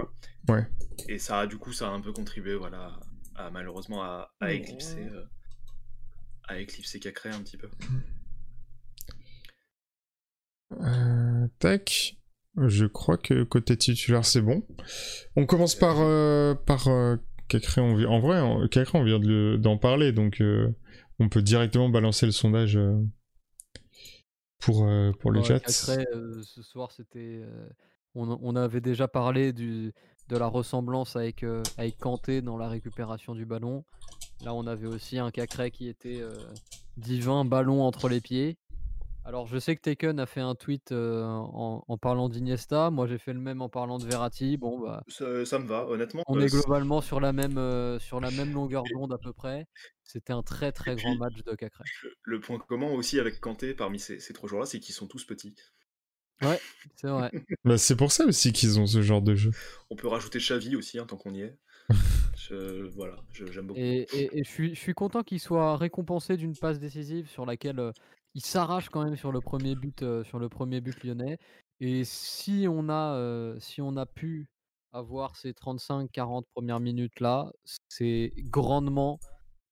vois. 0.47 0.57
ouais. 0.57 0.67
Et 1.09 1.19
ça 1.19 1.41
a, 1.41 1.47
du 1.47 1.59
coup, 1.59 1.73
ça 1.73 1.89
a 1.89 1.91
un 1.91 2.01
peu 2.01 2.13
contribué, 2.13 2.55
voilà, 2.55 2.99
à, 3.35 3.51
malheureusement, 3.51 4.03
à, 4.03 4.33
à 4.41 4.53
éclipser, 4.53 5.07
euh, 5.13 5.25
à 6.49 6.59
éclipser 6.59 6.99
Cacré 7.01 7.31
un 7.31 7.41
petit 7.43 7.57
peu. 7.57 7.69
Euh, 10.81 11.47
tac. 11.59 12.17
Je 12.57 12.87
crois 12.87 13.17
que 13.17 13.45
côté 13.45 13.77
titulaire, 13.77 14.25
c'est 14.25 14.41
bon. 14.43 14.67
On 15.37 15.47
commence 15.47 15.75
par, 15.77 15.97
euh, 16.01 16.55
par 16.55 16.89
euh, 16.89 17.17
Cacré. 17.49 17.81
On 17.81 17.95
En 18.11 18.19
vrai, 18.21 18.41
en- 18.41 18.67
Cacré, 18.69 18.99
on 18.99 19.05
vient 19.05 19.21
de 19.21 19.57
d'en 19.61 19.79
parler, 19.79 20.13
donc 20.13 20.41
euh, 20.41 20.69
on 21.21 21.29
peut 21.29 21.43
directement 21.43 21.89
balancer 21.89 22.27
le 22.27 22.33
sondage 22.33 22.77
euh, 22.77 22.97
pour, 24.59 24.87
euh, 24.89 25.13
pour 25.21 25.31
le 25.31 25.41
Ouais, 25.41 25.47
chat. 25.47 25.61
Cacré, 25.61 26.05
euh, 26.15 26.43
ce 26.43 26.63
soir, 26.63 26.91
c'était. 26.91 27.41
euh, 27.43 27.69
on, 28.15 28.29
on 28.43 28.57
avait 28.57 28.81
déjà 28.81 29.07
parlé 29.07 29.53
du, 29.53 29.93
de 30.29 30.37
la 30.37 30.49
ressemblance 30.49 31.15
avec, 31.15 31.45
euh, 31.45 31.63
avec 31.77 31.97
Kanté 31.99 32.43
dans 32.43 32.57
la 32.57 32.69
récupération 32.69 33.35
du 33.37 33.47
ballon. 33.47 33.85
Là, 34.45 34.55
on 34.55 34.67
avait 34.67 34.87
aussi 34.87 35.19
un 35.19 35.31
Cacré 35.31 35.71
qui 35.71 35.89
était 35.89 36.21
euh, 36.21 36.33
divin, 36.97 37.45
ballon 37.45 37.83
entre 37.83 38.09
les 38.09 38.21
pieds. 38.21 38.57
Alors, 39.25 39.47
je 39.47 39.59
sais 39.59 39.77
que 39.77 39.83
Taken 39.83 40.19
a 40.21 40.25
fait 40.27 40.41
un 40.41 40.55
tweet 40.55 40.91
euh, 40.91 41.23
en, 41.25 41.85
en 41.87 41.99
parlant 41.99 42.31
d'Iniesta. 42.31 42.89
Moi, 42.91 43.07
j'ai 43.07 43.19
fait 43.19 43.35
le 43.35 43.41
même 43.41 43.61
en 43.61 43.69
parlant 43.69 43.99
de 43.99 44.07
Verratti. 44.07 44.57
Bon, 44.57 44.79
bah, 44.81 45.03
Ça, 45.09 45.45
ça 45.45 45.59
me 45.59 45.67
va, 45.67 45.87
honnêtement. 45.87 46.23
on 46.29 46.39
euh, 46.39 46.45
est 46.45 46.49
globalement 46.49 47.03
sur 47.03 47.21
la 47.21 47.35
même, 47.35 47.59
euh, 47.59 47.99
sur 47.99 48.21
la 48.21 48.31
même 48.31 48.55
longueur 48.55 48.85
d'onde 48.95 49.13
à 49.13 49.19
peu 49.19 49.35
près. 49.35 49.67
C'était 50.03 50.33
un 50.33 50.43
très 50.43 50.73
très 50.73 50.93
Et 50.93 50.97
grand 50.97 51.11
puis- 51.11 51.19
match 51.19 51.43
de 51.45 51.55
Cacré. 51.55 51.85
le, 52.23 52.41
point 52.41 52.59
commun 52.59 52.91
aussi 52.93 53.21
avec 53.21 53.39
Kanté 53.41 53.75
parmi 53.75 53.99
ces, 53.99 54.19
ces 54.19 54.33
trois 54.33 54.49
joueurs-là, 54.49 54.67
c'est 54.67 54.81
qu'ils 54.81 54.95
sont 54.95 55.07
tous 55.09 55.25
petits. 55.27 55.55
C'est 56.95 57.09
vrai. 57.09 57.31
Bah, 57.65 57.77
c'est 57.77 57.97
pour 57.97 58.13
ça 58.13 58.25
aussi 58.25 58.53
qu'ils 58.53 58.79
ont 58.81 58.87
ce 58.87 59.03
genre 59.03 59.21
de 59.21 59.35
jeu. 59.35 59.51
On 59.91 59.97
peut 59.97 60.09
rajouter 60.09 60.39
Xavi 60.39 60.75
aussi, 60.77 60.99
hein, 60.99 61.05
tant 61.05 61.17
qu'on 61.17 61.35
y 61.35 61.43
est. 61.43 61.59
Je- 62.37 62.87
voilà, 62.95 63.17
j'aime 63.33 63.67
beaucoup. 63.67 63.81
Et, 63.81 64.07
je, 64.13 64.75
suis, 64.75 64.95
content 64.95 65.23
qu'il 65.23 65.41
soit 65.41 65.77
récompensé 65.77 66.37
d'une 66.37 66.57
passe 66.57 66.79
décisive 66.79 67.29
sur 67.29 67.45
laquelle 67.45 67.79
euh, 67.79 67.93
il 68.35 68.43
s'arrache 68.43 68.89
quand 68.89 69.05
même 69.05 69.17
sur 69.17 69.33
le 69.33 69.41
premier 69.41 69.75
but, 69.75 70.03
euh, 70.03 70.25
sur 70.25 70.39
le 70.39 70.49
premier 70.49 70.81
but 70.81 71.03
lyonnais. 71.05 71.39
Et 71.81 72.05
si 72.05 72.67
on 72.69 72.89
a, 72.89 73.15
euh, 73.17 73.59
si 73.61 73.81
on 73.81 73.97
a 73.97 74.07
pu 74.07 74.49
avoir 74.93 75.37
ces 75.37 75.53
35-40 75.53 76.45
premières 76.55 76.81
minutes 76.81 77.21
là, 77.21 77.51
c'est 77.89 78.33
grandement 78.37 79.21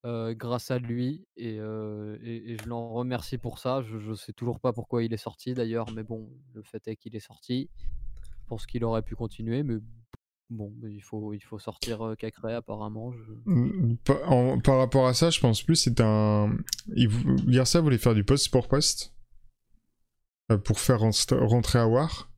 grâce 0.04 0.70
à 0.70 0.78
lui 0.78 1.26
et, 1.36 1.56
je 1.56 2.68
l'en 2.68 2.90
remercie 2.90 3.38
pour 3.38 3.58
ça. 3.58 3.82
Je, 3.82 3.98
je 3.98 4.14
sais 4.14 4.32
toujours 4.32 4.60
pas 4.60 4.72
pourquoi 4.72 5.02
il 5.02 5.12
est 5.12 5.16
sorti 5.16 5.52
d'ailleurs, 5.52 5.90
mais 5.92 6.04
bon, 6.04 6.30
le 6.54 6.62
fait 6.62 6.86
est 6.86 6.94
qu'il 6.94 7.16
est 7.16 7.20
sorti. 7.20 7.68
Je 8.22 8.46
pense 8.46 8.66
qu'il 8.66 8.84
aurait 8.84 9.02
pu 9.02 9.16
continuer, 9.16 9.64
mais 9.64 9.78
Bon, 10.48 10.72
il 10.88 11.00
faut, 11.02 11.32
il 11.34 11.40
faut 11.42 11.58
sortir 11.58 12.02
euh, 12.06 12.14
Cacré 12.14 12.54
apparemment. 12.54 13.12
je- 13.12 13.50
Mm, 13.50 13.96
Par, 14.04 14.30
en- 14.32 14.60
par 14.60 14.78
rapport 14.78 15.06
à 15.08 15.14
ça, 15.14 15.30
je 15.30 15.40
pense 15.40 15.62
plus 15.62 15.74
c'est 15.76 16.00
un. 16.00 16.56
Garcia 17.48 17.80
voulait 17.80 17.98
faire 17.98 18.14
du 18.14 18.22
poste 18.24 18.50
pour 18.50 18.68
poste 18.68 19.12
euh, 20.52 20.58
pour 20.58 20.78
faire 20.78 21.00
rentrer 21.00 21.78
Awar. 21.80 22.30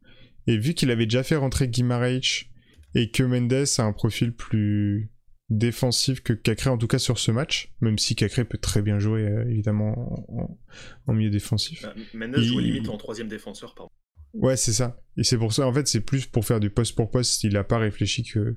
Et 0.47 0.57
vu 0.57 0.73
qu'il 0.73 0.91
avait 0.91 1.05
déjà 1.05 1.23
fait 1.23 1.37
rentrer 1.37 1.69
Guimaraes 1.69 2.47
et 2.95 3.11
que 3.11 3.23
Mendes 3.23 3.53
a 3.77 3.83
un 3.83 3.93
profil 3.93 4.33
plus 4.35 5.11
défensif 5.51 6.23
que 6.23 6.33
Cacré, 6.33 6.71
en 6.71 6.79
tout 6.79 6.87
cas 6.87 6.99
sur 6.99 7.19
ce 7.19 7.31
match, 7.31 7.75
même 7.83 7.99
si 7.99 8.15
Cacré 8.17 8.45
peut 8.47 8.57
très 8.59 8.81
bien 8.81 8.99
jouer 8.99 9.23
euh, 9.29 9.45
évidemment 9.51 10.25
en, 10.31 10.41
en- 10.43 10.59
en 11.07 11.13
milieu 11.13 11.29
défensif. 11.31 11.83
Bah, 11.83 11.95
Mendes 12.15 12.35
Il- 12.39 12.45
joue 12.45 12.59
limite 12.61 12.89
en 12.89 12.97
troisième 12.97 13.29
défenseur, 13.29 13.75
pardon. 13.75 13.91
Ouais, 14.35 14.57
c'est 14.57 14.73
ça. 14.73 15.01
Et 15.17 15.25
c'est 15.25 15.39
pour 15.39 15.53
ça, 15.53 15.67
en 15.67 15.73
fait, 15.73 15.89
c'est 15.89 16.01
plus 16.01 16.27
pour 16.27 16.45
faire 16.45 16.61
du 16.61 16.71
poste 16.71 16.95
pour 16.95 17.11
poste. 17.11 17.43
Il 17.45 17.57
a 17.57 17.65
pas 17.65 17.79
réfléchi 17.79 18.23
que 18.23 18.57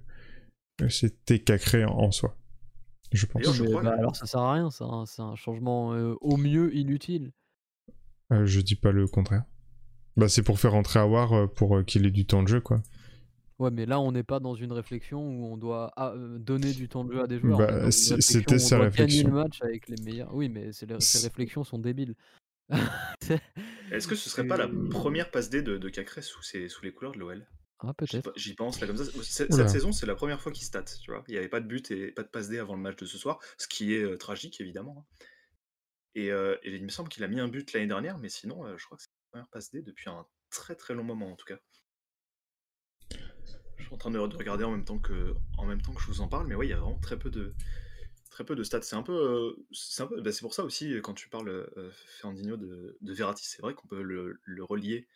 c'était 0.89 1.39
Cacré 1.39 1.85
en, 1.85 1.91
en 1.91 2.11
soi. 2.11 2.38
Je 3.11 3.26
pense. 3.26 3.43
Je 3.53 3.64
crois 3.64 3.84
bah, 3.84 3.91
que- 3.93 3.99
alors 3.99 4.15
ça 4.15 4.26
sert 4.26 4.39
à 4.41 4.53
rien, 4.53 4.69
c'est 4.69 4.84
un, 4.84 5.06
c'est 5.06 5.22
un 5.22 5.35
changement 5.35 5.93
euh, 5.93 6.15
au 6.22 6.38
mieux 6.38 6.76
inutile. 6.76 7.31
Euh, 8.31 8.45
je 8.45 8.61
dis 8.61 8.76
pas 8.76 8.91
le 8.91 9.07
contraire. 9.07 9.43
Bah, 10.18 10.30
c'est 10.30 10.43
pour 10.43 10.60
faire 10.60 10.72
rentrer 10.72 10.99
Awar 10.99 11.34
euh, 11.34 11.48
pour 11.48 11.77
euh, 11.77 11.84
qu'il 11.84 12.06
ait 12.06 12.11
du 12.11 12.26
temps 12.26 12.43
de 12.43 12.48
jeu, 12.48 12.61
quoi. 12.61 12.81
Ouais, 13.60 13.69
mais 13.69 13.85
là 13.85 13.99
on 13.99 14.11
n'est 14.11 14.23
pas 14.23 14.39
dans 14.39 14.56
une 14.56 14.72
réflexion 14.72 15.22
où 15.22 15.45
on 15.53 15.57
doit 15.57 15.91
ah, 15.95 16.14
euh, 16.15 16.39
donner 16.39 16.73
du 16.73 16.89
temps 16.89 17.03
de 17.03 17.14
jeu 17.14 17.22
à 17.22 17.27
des 17.27 17.38
joueurs. 17.38 17.60
Bah, 17.60 17.91
c'était 17.91 18.57
sa 18.57 18.80
réflexion. 18.80 19.23
Gagner 19.23 19.23
le 19.23 19.43
match 19.43 19.61
avec 19.61 19.88
les 19.88 20.02
meilleurs. 20.03 20.34
Oui, 20.34 20.49
mais 20.49 20.72
c'est 20.72 20.89
les- 20.89 20.99
ces 20.99 21.27
réflexions 21.27 21.64
sont 21.64 21.77
débiles. 21.77 22.15
Est-ce 23.91 24.07
que 24.07 24.15
ce 24.15 24.30
serait 24.30 24.48
pas 24.48 24.57
la 24.57 24.69
première 24.89 25.31
passe 25.31 25.49
D 25.49 25.61
de, 25.61 25.77
de 25.77 25.89
Cacré 25.89 26.22
sous, 26.22 26.41
ses- 26.41 26.69
sous 26.69 26.84
les 26.84 26.93
couleurs 26.93 27.11
de 27.14 27.19
l'OL 27.19 27.48
Ah 27.80 27.93
J'y 28.02 28.18
peut-être. 28.18 28.31
pe- 28.31 28.39
J'y 28.39 28.53
pense 28.56 28.80
là 28.80 28.88
comme 28.88 28.98
ça. 28.98 29.03
Cette 29.23 29.53
saison, 29.68 29.91
c'est 29.91 30.06
la 30.06 30.15
première 30.15 30.39
fois 30.41 30.52
qu'il 30.52 30.64
stat, 30.65 30.84
tu 31.03 31.11
vois. 31.11 31.23
Il 31.27 31.31
n'y 31.31 31.38
avait 31.38 31.49
pas 31.49 31.60
de 31.60 31.68
but 31.68 31.91
et 31.91 32.11
pas 32.11 32.23
de 32.23 32.30
passe 32.30 32.48
D 32.49 32.57
avant 32.60 32.76
le 32.76 32.81
match 32.81 32.95
de 32.98 33.06
ce 33.06 33.18
soir, 33.18 33.39
ce 33.57 33.68
qui 33.68 33.93
est 33.93 34.03
euh, 34.03 34.18
tragique 34.18 34.61
évidemment. 34.61 35.06
hein. 35.10 35.26
Et, 36.15 36.31
euh, 36.31 36.57
et 36.64 36.76
il 36.76 36.84
me 36.84 36.89
semble 36.89 37.10
qu'il 37.10 37.23
a 37.23 37.27
mis 37.27 37.39
un 37.39 37.48
but 37.48 37.72
l'année 37.73 37.88
dernière, 37.88 38.18
mais 38.18 38.27
sinon, 38.30 38.65
euh, 38.65 38.77
je 38.77 38.85
crois 38.85 38.98
que 38.98 39.03
c'est 39.03 39.10
la 39.10 39.30
première 39.31 39.49
passe 39.49 39.72
D 39.72 39.81
depuis 39.81 40.10
un 40.10 40.26
très 40.49 40.76
très 40.76 40.93
long 40.93 41.03
moment 41.06 41.31
en 41.31 41.35
tout 41.35 41.45
cas. 41.45 41.57
Je 43.77 43.84
suis 43.85 43.93
en 43.93 43.98
train 43.98 44.11
de, 44.11 44.18
de 44.27 44.38
regarder 44.38 44.64
en 44.64 44.72
même 44.72 44.85
temps 44.85 44.99
que 44.99 45.34
en 45.57 45.65
même 45.65 45.81
temps 45.81 45.93
que 45.93 46.02
je 46.02 46.07
vous 46.07 46.22
en 46.22 46.27
parle, 46.27 46.48
mais 46.48 46.56
ouais, 46.56 46.68
il 46.68 46.69
y 46.69 46.73
a 46.73 46.77
vraiment 46.80 46.99
très 46.99 47.18
peu 47.18 47.30
de 47.30 47.53
très 48.31 48.45
peu 48.45 48.55
de 48.55 48.63
stats. 48.63 48.83
C'est 48.83 48.97
un 48.97 49.03
peu, 49.03 49.13
euh, 49.13 49.65
c'est 49.73 50.05
bah, 50.23 50.33
c'est 50.33 50.41
pour 50.41 50.55
ça 50.55 50.65
aussi 50.65 50.95
quand 51.03 51.15
tu 51.15 51.29
parles 51.29 51.49
euh, 51.49 51.91
Fernandinho 52.19 52.57
de, 52.57 52.97
de 53.01 53.13
Verratti, 53.13 53.45
c'est 53.47 53.61
vrai 53.63 53.75
qu'on 53.75 53.87
peut 53.89 54.03
le, 54.03 54.39
le 54.45 54.65
relier 54.65 55.07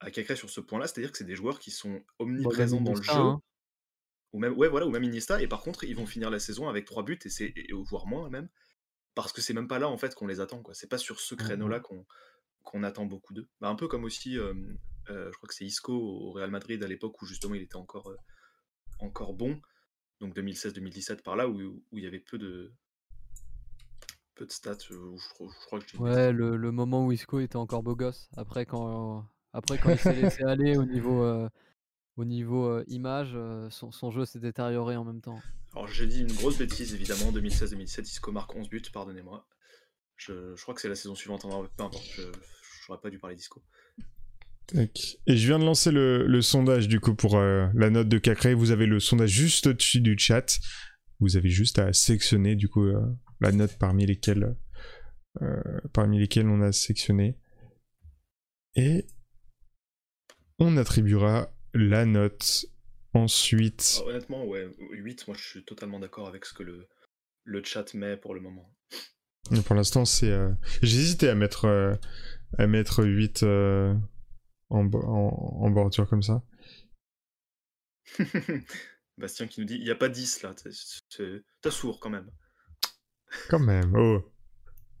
à 0.00 0.10
Cacré 0.12 0.36
sur 0.36 0.50
ce 0.50 0.60
point-là, 0.60 0.86
c'est-à-dire 0.88 1.12
que 1.12 1.18
c'est 1.18 1.24
des 1.24 1.36
joueurs 1.36 1.60
qui 1.60 1.70
sont 1.72 2.02
Bon, 2.36 2.52
omniprésents 2.52 2.80
dans 2.80 2.94
le 2.94 3.02
jeu, 3.02 3.28
hein. 3.28 3.40
ou 4.32 4.38
même 4.38 4.54
ouais 4.54 4.68
voilà, 4.68 4.86
ou 4.86 4.90
même 4.90 5.04
Iniesta, 5.04 5.40
et 5.42 5.46
par 5.48 5.62
contre 5.62 5.84
ils 5.84 5.94
vont 5.96 6.06
finir 6.06 6.30
la 6.30 6.38
saison 6.38 6.68
avec 6.68 6.84
trois 6.86 7.02
buts 7.04 7.18
et 7.24 7.28
c'est 7.30 7.54
voire 7.90 8.06
moins 8.06 8.28
même, 8.30 8.48
parce 9.14 9.32
que 9.32 9.42
c'est 9.42 9.54
même 9.54 9.68
pas 9.68 9.78
là 9.80 9.88
en 9.88 9.98
fait 9.98 10.14
qu'on 10.14 10.26
les 10.28 10.40
attend 10.40 10.62
quoi. 10.62 10.74
C'est 10.74 10.88
pas 10.88 10.98
sur 10.98 11.20
ce 11.20 11.34
Mhm. 11.38 11.44
créneau-là 11.44 11.80
qu'on 11.80 12.06
qu'on 12.64 12.82
attend 12.84 13.06
beaucoup 13.06 13.34
d'eux. 13.34 13.48
Bah, 13.60 13.68
un 13.70 13.76
peu 13.76 13.88
comme 13.88 14.04
aussi, 14.04 14.38
euh, 14.38 14.54
euh, 15.10 15.30
je 15.32 15.36
crois 15.38 15.48
que 15.48 15.54
c'est 15.54 15.66
Isco 15.66 15.94
au 15.94 16.32
Real 16.32 16.50
Madrid 16.50 16.82
à 16.84 16.88
l'époque 16.88 17.20
où 17.22 17.26
justement 17.26 17.54
il 17.54 17.62
était 17.62 17.76
encore 17.76 18.08
euh, 18.10 18.16
encore 19.00 19.34
bon, 19.34 19.60
donc 20.24 20.34
2016-2017 20.34 21.22
par 21.22 21.36
là 21.36 21.48
où, 21.48 21.60
où 21.60 21.98
il 21.98 22.04
y 22.04 22.06
avait 22.06 22.20
peu 22.20 22.38
de 22.38 22.72
peu 24.34 24.46
de 24.46 24.52
stats. 24.52 24.72
euh, 24.90 25.16
je, 25.16 25.28
crois- 25.34 25.48
je 25.60 25.66
crois 25.66 25.80
que 25.80 25.86
je 25.92 25.98
Ouais, 25.98 26.32
le, 26.32 26.56
le 26.56 26.72
moment 26.72 27.06
où 27.06 27.12
Isco 27.12 27.40
était 27.40 27.56
encore 27.56 27.82
beau 27.82 27.94
gosse. 27.94 28.28
Après, 28.36 28.66
quand, 28.66 29.24
après, 29.52 29.78
quand 29.78 29.90
il 29.90 29.98
s'est 29.98 30.14
laissé 30.14 30.42
aller 30.48 30.76
au 30.76 30.84
niveau, 30.84 31.22
euh, 31.22 31.48
au 32.16 32.24
niveau 32.24 32.66
euh, 32.66 32.84
image, 32.88 33.36
son, 33.70 33.92
son 33.92 34.10
jeu 34.10 34.24
s'est 34.24 34.40
détérioré 34.40 34.96
en 34.96 35.04
même 35.04 35.20
temps. 35.20 35.40
Alors 35.72 35.88
j'ai 35.88 36.06
dit 36.06 36.20
une 36.20 36.32
grosse 36.32 36.58
bêtise 36.58 36.94
évidemment, 36.94 37.32
2016-2017, 37.32 38.02
Isco 38.08 38.32
marque 38.32 38.54
11 38.54 38.68
buts, 38.68 38.82
pardonnez-moi. 38.92 39.46
Je, 40.16 40.54
je 40.56 40.62
crois 40.62 40.74
que 40.74 40.80
c'est 40.80 40.88
la 40.88 40.94
saison 40.96 41.14
suivante, 41.14 41.44
hein, 41.44 41.68
peu 41.76 41.84
importe, 41.84 42.06
je 42.16 42.22
j'aurais 42.86 43.00
pas 43.00 43.10
dû 43.10 43.18
parler 43.18 43.36
d'Isco. 43.36 43.62
Et 44.72 45.36
je 45.36 45.46
viens 45.46 45.58
de 45.58 45.64
lancer 45.64 45.90
le, 45.90 46.26
le 46.26 46.42
sondage, 46.42 46.88
du 46.88 47.00
coup, 47.00 47.14
pour 47.14 47.36
euh, 47.36 47.66
la 47.74 47.90
note 47.90 48.08
de 48.08 48.18
Cacré. 48.18 48.54
Vous 48.54 48.70
avez 48.70 48.86
le 48.86 48.98
sondage 48.98 49.30
juste 49.30 49.66
au-dessus 49.66 50.00
du 50.00 50.18
chat. 50.18 50.58
Vous 51.20 51.36
avez 51.36 51.50
juste 51.50 51.78
à 51.78 51.92
sectionner, 51.92 52.56
du 52.56 52.68
coup, 52.68 52.84
euh, 52.84 53.00
la 53.40 53.52
note 53.52 53.76
parmi 53.78 54.06
lesquelles, 54.06 54.56
euh, 55.42 55.80
parmi 55.92 56.18
lesquelles 56.18 56.48
on 56.48 56.62
a 56.62 56.72
sectionné. 56.72 57.36
Et 58.74 59.06
on 60.58 60.76
attribuera 60.76 61.54
la 61.74 62.06
note 62.06 62.66
ensuite. 63.12 63.98
Alors, 63.98 64.08
honnêtement, 64.08 64.46
ouais, 64.46 64.66
8, 64.90 65.28
moi 65.28 65.36
je 65.38 65.44
suis 65.46 65.64
totalement 65.64 66.00
d'accord 66.00 66.26
avec 66.26 66.44
ce 66.44 66.54
que 66.54 66.62
le, 66.62 66.88
le 67.44 67.62
chat 67.62 67.94
met 67.94 68.16
pour 68.16 68.34
le 68.34 68.40
moment. 68.40 68.74
Pour 69.66 69.76
l'instant, 69.76 70.04
c'est. 70.04 70.32
J'hésitais 70.82 71.28
à 71.28 71.34
mettre, 71.34 71.98
à 72.58 72.66
mettre 72.66 73.04
8 73.04 73.42
euh, 73.42 73.94
en, 74.70 74.84
bo- 74.84 75.04
en, 75.04 75.62
en 75.64 75.70
bordure 75.70 76.08
comme 76.08 76.22
ça. 76.22 76.42
Bastien 79.18 79.46
qui 79.46 79.60
nous 79.60 79.66
dit, 79.66 79.76
il 79.76 79.84
n'y 79.84 79.90
a 79.90 79.94
pas 79.96 80.08
10 80.08 80.42
là, 80.42 80.54
t'as 81.62 81.70
sourd 81.70 82.00
quand 82.00 82.10
même. 82.10 82.30
Quand 83.48 83.60
même, 83.60 83.94
oh. 83.96 84.30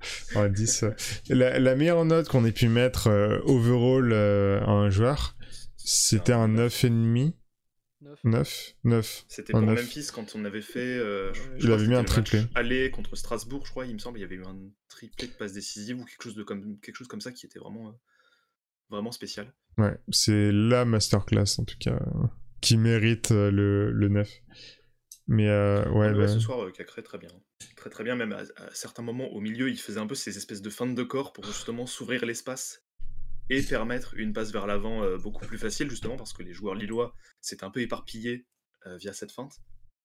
Oh, 0.36 0.48
10. 0.48 0.82
euh, 0.84 0.90
La, 1.30 1.58
la 1.58 1.74
meilleure 1.74 2.04
note 2.04 2.28
qu'on 2.28 2.44
ait 2.44 2.52
pu 2.52 2.68
mettre 2.68 3.08
euh, 3.08 3.40
overall 3.44 4.12
euh, 4.12 4.60
à 4.60 4.70
un 4.70 4.90
joueur, 4.90 5.36
c'était 5.76 6.32
un 6.32 6.48
9,5. 6.48 7.34
9 8.22 8.74
9. 8.84 9.24
C'était 9.28 9.54
un 9.54 9.60
pour 9.60 9.66
neuf. 9.68 9.80
Memphis 9.80 10.08
quand 10.14 10.34
on 10.36 10.44
avait 10.44 10.60
fait. 10.62 10.78
euh, 10.98 11.32
Il 11.58 11.72
avait 11.72 11.82
mis 11.82 11.84
c'était 11.86 11.96
un 11.96 12.04
triplé. 12.04 12.42
Aller 12.54 12.90
contre 12.90 13.16
Strasbourg, 13.16 13.64
je 13.64 13.70
crois, 13.70 13.86
il 13.86 13.94
me 13.94 13.98
semble, 13.98 14.18
il 14.18 14.22
y 14.22 14.24
avait 14.24 14.34
eu 14.36 14.44
un 14.44 14.58
triplé 14.88 15.26
de 15.26 15.32
passe 15.32 15.52
décisive 15.54 15.98
ou 16.00 16.04
quelque 16.04 16.22
chose, 16.22 16.34
de 16.34 16.42
comme, 16.42 16.78
quelque 16.80 16.96
chose 16.96 17.08
comme 17.08 17.22
ça 17.22 17.32
qui 17.32 17.46
était 17.46 17.58
vraiment, 17.58 17.88
euh, 17.88 17.92
vraiment 18.90 19.12
spécial. 19.12 19.52
Ouais, 19.78 19.96
c'est 20.10 20.52
la 20.52 20.84
masterclass 20.84 21.58
en 21.58 21.64
tout 21.64 21.78
cas, 21.78 21.98
qui 22.60 22.76
mérite 22.76 23.30
euh, 23.32 23.50
le, 23.50 23.90
le 23.90 24.08
9. 24.08 24.30
Mais 25.26 25.48
euh, 25.48 25.80
ouais, 25.90 26.08
Ah, 26.08 26.12
ouais, 26.12 26.14
bah, 26.14 26.28
ce 26.28 26.38
soir, 26.38 26.62
euh, 26.64 26.70
Cacré, 26.70 27.02
très 27.02 27.18
bien. 27.18 27.30
Très 27.76 27.88
très 27.90 28.04
bien, 28.04 28.14
même 28.14 28.32
à, 28.32 28.40
à 28.56 28.74
certains 28.74 29.02
moments 29.02 29.28
au 29.32 29.40
milieu, 29.40 29.70
il 29.70 29.78
faisait 29.78 29.98
un 30.00 30.06
peu 30.06 30.14
ces 30.14 30.36
espèces 30.36 30.62
de 30.62 30.70
feintes 30.70 30.94
de 30.94 31.02
corps 31.02 31.32
pour 31.32 31.44
justement 31.44 31.86
s'ouvrir 31.86 32.24
l'espace 32.26 32.82
et 33.50 33.62
permettre 33.62 34.14
une 34.16 34.32
passe 34.32 34.52
vers 34.52 34.66
l'avant 34.66 35.02
euh, 35.02 35.16
beaucoup 35.18 35.44
plus 35.46 35.58
facile, 35.58 35.90
justement 35.90 36.16
parce 36.16 36.32
que 36.32 36.42
les 36.42 36.52
joueurs 36.52 36.74
lillois 36.74 37.14
s'étaient 37.40 37.64
un 37.64 37.70
peu 37.70 37.80
éparpillés 37.80 38.46
euh, 38.86 38.96
via 38.96 39.12
cette 39.12 39.32
feinte. 39.32 39.60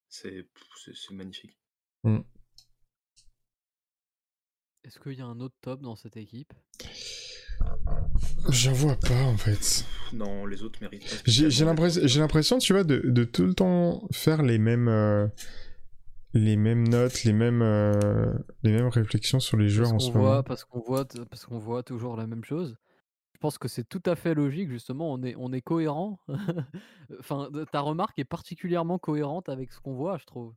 C'est 0.08 0.48
magnifique. 1.12 1.58
Est-ce 4.84 5.00
qu'il 5.00 5.14
y 5.14 5.22
a 5.22 5.26
un 5.26 5.40
autre 5.40 5.56
top 5.62 5.82
dans 5.82 5.96
cette 5.96 6.18
équipe? 6.18 6.54
J'en 8.50 8.74
vois 8.74 8.96
pas 8.96 9.22
en 9.24 9.38
fait. 9.38 9.86
Non, 10.14 10.46
les 10.46 10.64
autres 10.64 10.80
méritent. 10.82 11.22
J'ai 11.26 11.66
l'impression, 11.66 12.02
d'être- 12.02 12.08
j'ai 12.10 12.20
l'impression, 12.20 12.58
tu 12.58 12.74
vois, 12.74 12.84
de, 12.84 13.00
de 13.04 13.24
tout 13.24 13.46
le 13.46 13.54
temps 13.54 14.08
faire 14.12 14.42
les 14.42 14.58
mêmes, 14.58 14.88
euh, 14.88 15.28
les 16.34 16.56
mêmes 16.58 16.88
notes, 16.88 17.24
les 17.24 17.34
mêmes, 17.34 17.62
euh, 17.62 18.34
les 18.64 18.72
mêmes 18.72 18.88
réflexions 18.88 19.40
sur 19.40 19.58
les 19.58 19.70
joueurs 19.70 19.92
parce 19.92 20.04
en 20.04 20.08
ce 20.08 20.12
qu'on 20.12 20.18
moment. 20.20 20.30
voit, 20.32 20.44
parce 20.44 20.64
qu'on 20.66 20.80
voit, 20.80 21.06
parce 21.30 21.46
qu'on 21.46 21.60
voit 21.60 21.84
toujours 21.84 22.16
la 22.18 22.28
même 22.28 22.44
chose. 22.44 22.76
Je 23.34 23.40
pense 23.40 23.58
que 23.58 23.68
c'est 23.70 23.88
tout 23.88 24.02
à 24.06 24.16
fait 24.16 24.34
logique, 24.34 24.70
justement, 24.70 25.14
on 25.14 25.24
est, 25.24 25.36
on 25.38 25.54
est 25.54 25.62
cohérent. 25.62 26.20
enfin, 27.20 27.50
ta 27.72 27.80
remarque 27.82 28.20
est 28.20 28.26
particulièrement 28.26 29.00
cohérente 29.00 29.48
avec 29.50 29.72
ce 29.72 29.80
qu'on 29.80 29.94
voit, 29.94 30.18
je 30.18 30.26
trouve. 30.26 30.54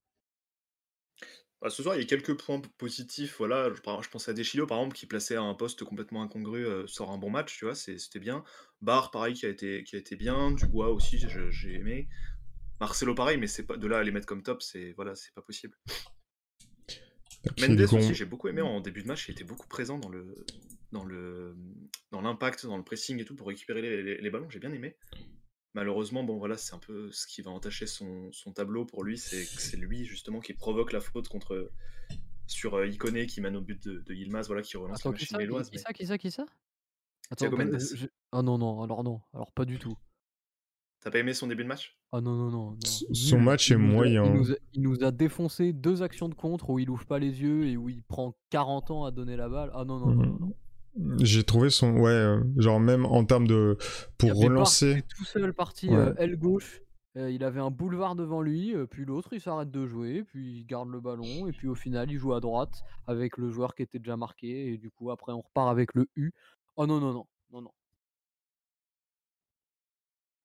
Bah, 1.63 1.71
ce 1.71 1.81
soir, 1.81 1.95
il 1.95 2.01
y 2.01 2.03
a 2.03 2.07
quelques 2.07 2.35
points 2.37 2.61
positifs. 2.77 3.37
Voilà, 3.39 3.73
je, 3.73 3.81
par- 3.81 4.03
je 4.03 4.11
pense 4.11 4.29
à 4.29 4.33
Deschilo, 4.33 4.67
par 4.67 4.79
exemple, 4.79 4.97
qui 4.97 5.07
plaçait 5.07 5.37
à 5.37 5.43
un 5.43 5.55
poste 5.55 5.85
complètement 5.85 6.21
incongru, 6.23 6.67
euh, 6.67 6.89
sort 6.89 7.13
un 7.13 7.19
bon 7.19 7.31
match, 7.31 7.57
tu 7.57 7.65
vois, 7.67 7.77
c'est- 7.77 7.99
c'était 7.99 8.19
bien. 8.19 8.43
Barre, 8.81 9.13
pareil, 9.13 9.35
qui 9.35 9.47
a 9.47 9.49
été, 9.49 9.85
qui 9.85 9.95
a 9.95 9.99
été 10.01 10.17
bien. 10.17 10.51
Dubois 10.51 10.91
aussi, 10.91 11.21
je- 11.21 11.51
j'ai 11.51 11.75
aimé. 11.75 12.09
Marcelo, 12.81 13.15
pareil, 13.15 13.37
mais 13.39 13.47
c'est 13.47 13.63
pas 13.65 13.77
de 13.77 13.87
là 13.87 13.99
à 13.99 14.03
les 14.03 14.11
mettre 14.11 14.27
comme 14.27 14.43
top, 14.43 14.61
c'est 14.61 14.93
voilà, 14.95 15.15
c'est 15.15 15.33
pas 15.35 15.43
possible. 15.43 15.79
Mendes 17.61 17.77
aussi, 17.95 18.15
j'ai 18.15 18.25
beaucoup 18.25 18.49
aimé 18.49 18.61
en 18.61 18.81
début 18.81 19.03
de 19.03 19.07
match, 19.09 19.29
il 19.29 19.33
était 19.33 19.45
beaucoup 19.45 19.69
présent 19.69 19.99
dans 19.99 20.09
le 20.09 20.35
dans 20.91 21.05
le 21.05 21.55
dans 22.11 22.21
l'impact, 22.23 22.67
dans 22.67 22.77
le 22.77 22.83
pressing 22.83 23.21
et 23.21 23.25
tout 23.25 23.37
pour 23.37 23.47
récupérer 23.47 23.83
les, 23.83 24.03
les- 24.03 24.19
les 24.19 24.31
ballons, 24.31 24.51
j'ai 24.51 24.59
bien 24.59 24.73
aimé. 24.73 24.97
Malheureusement, 25.75 26.23
bon 26.23 26.37
voilà, 26.37 26.57
c'est 26.59 26.75
un 26.75 26.79
peu 26.79 27.11
ce 27.13 27.27
qui 27.27 27.41
va 27.41 27.51
entacher 27.51 27.87
son, 27.87 28.31
son 28.33 28.53
tableau 28.53 28.85
pour 28.85 29.05
lui, 29.05 29.17
c'est 29.17 29.43
que 29.43 29.61
c'est 29.61 29.77
lui 29.79 30.05
justement 30.05 30.41
qui 30.41 30.53
provoque 30.53 30.93
la 30.93 31.01
faute 31.01 31.29
contre 31.29 31.71
sur 32.47 32.75
euh, 32.75 32.87
Iconé 32.87 33.27
qui 33.27 33.41
mène 33.41 33.57
au 33.57 33.63
but 33.63 33.83
de, 33.89 34.01
de 34.01 34.15
Yilmaz, 34.15 34.49
voilà, 34.49 34.61
qui 34.63 34.77
relance 34.77 35.01
Attends, 35.01 35.13
la 35.13 35.17
qui 35.17 35.23
machine 35.25 35.35
ça, 35.35 35.39
qui, 35.39 35.45
méloise. 35.45 35.71
qui 35.71 35.79
ça, 35.79 35.93
qui 35.95 36.07
ça, 36.07 36.19
qui 36.19 36.31
ça? 36.31 36.45
Thiago 37.37 37.57
Mendes. 37.57 37.79
je- 37.81 37.97
je- 37.97 38.07
Ah 38.33 38.43
non, 38.43 38.59
non, 38.59 38.83
alors 38.83 39.03
non, 39.03 39.23
alors 39.33 39.51
pas 39.53 39.65
du 39.65 39.79
tout. 39.79 39.97
T'as 41.01 41.11
pas 41.11 41.19
aimé 41.21 41.33
son 41.33 41.47
début 41.47 41.63
de 41.63 41.69
match? 41.69 41.99
Ah 42.13 42.21
non, 42.21 42.35
non, 42.35 42.51
non. 42.51 42.71
non. 42.73 42.79
Son 43.15 43.41
match 43.41 43.71
Il 43.71 43.73
est 43.73 43.77
moyen. 43.77 44.25
Il 44.27 44.33
nous, 44.35 44.53
a, 44.53 44.57
il 44.75 44.83
nous 44.83 45.03
a 45.03 45.11
défoncé 45.11 45.73
deux 45.73 46.03
actions 46.03 46.29
de 46.29 46.35
contre 46.35 46.69
où 46.71 46.79
il 46.79 46.91
ouvre 46.91 47.07
pas 47.07 47.19
les 47.19 47.41
yeux 47.41 47.67
et 47.67 47.77
où 47.79 47.89
il 47.89 48.03
prend 48.03 48.37
40 48.51 48.91
ans 48.91 49.05
à 49.05 49.11
donner 49.11 49.35
la 49.37 49.49
balle. 49.49 49.71
Ah 49.75 49.85
non, 49.85 49.99
non, 49.99 50.11
non, 50.15 50.27
non. 50.27 50.39
non. 50.39 50.55
J'ai 51.21 51.43
trouvé 51.45 51.71
son, 51.71 51.97
ouais, 51.99 52.11
euh, 52.11 52.43
genre 52.59 52.79
même 52.81 53.07
en 53.07 53.25
termes 53.25 53.47
de 53.47 53.77
pour 54.19 54.35
relancer. 54.35 54.91
était 54.99 55.07
tout 55.17 55.25
seul 55.25 55.55
parti 55.55 55.89
Ouais. 55.89 55.97
euh, 55.97 56.15
aile 56.19 56.37
gauche 56.37 56.81
euh, 57.17 57.31
il 57.31 57.45
avait 57.45 57.61
un 57.61 57.71
boulevard 57.71 58.15
devant 58.15 58.41
lui, 58.41 58.75
puis 58.91 59.05
l'autre 59.05 59.29
il 59.33 59.41
s'arrête 59.41 59.71
de 59.71 59.87
jouer, 59.87 60.25
puis 60.25 60.61
il 60.61 60.65
garde 60.65 60.89
le 60.89 60.99
ballon, 60.99 61.47
et 61.47 61.53
puis 61.53 61.69
au 61.69 61.75
final 61.75 62.11
il 62.11 62.17
joue 62.19 62.33
à 62.33 62.41
droite 62.41 62.83
avec 63.07 63.37
le 63.37 63.51
joueur 63.51 63.75
qui 63.75 63.83
était 63.83 63.99
déjà 63.99 64.17
marqué, 64.17 64.73
et 64.73 64.79
du 64.79 64.91
coup 64.91 65.11
après 65.11 65.33
on 65.33 65.43
repart 65.43 65.69
avec 65.71 65.95
le 65.95 66.09
U. 66.17 66.33
Oh 66.77 66.87
non, 66.87 67.01
non, 67.01 67.13
non, 67.13 67.27
non, 67.53 67.61
non. 67.63 67.71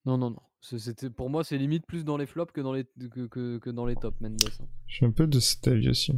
Non, 0.06 0.18
non, 0.18 0.30
non. 0.32 0.41
C'était, 0.61 1.10
pour 1.10 1.30
moi, 1.30 1.44
c'est 1.45 1.57
limite 1.57 1.86
plus 1.86 2.03
dans 2.03 2.18
les 2.18 2.26
flops 2.26 2.52
que 2.52 2.61
dans 2.61 2.74
les, 2.74 2.84
que, 2.86 3.28
que- 3.28 3.57
que 3.60 3.69
dans 3.69 3.86
les 3.86 3.95
tops, 3.95 4.19
Mendes. 4.22 4.38
hein. 4.60 4.65
Je 4.88 4.95
suis 4.95 5.06
un 5.06 5.11
peu 5.11 5.28
de 5.28 5.40
cet 5.40 5.68
avis 5.68 5.90
aussi. 5.90 6.14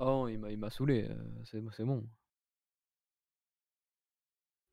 Non, 0.00 0.28
il 0.28 0.38
m'a, 0.38 0.50
il 0.50 0.58
m'a 0.58 0.70
saoulé. 0.70 1.08
c'est, 1.44 1.62
c'est 1.76 1.84
bon. 1.84 2.02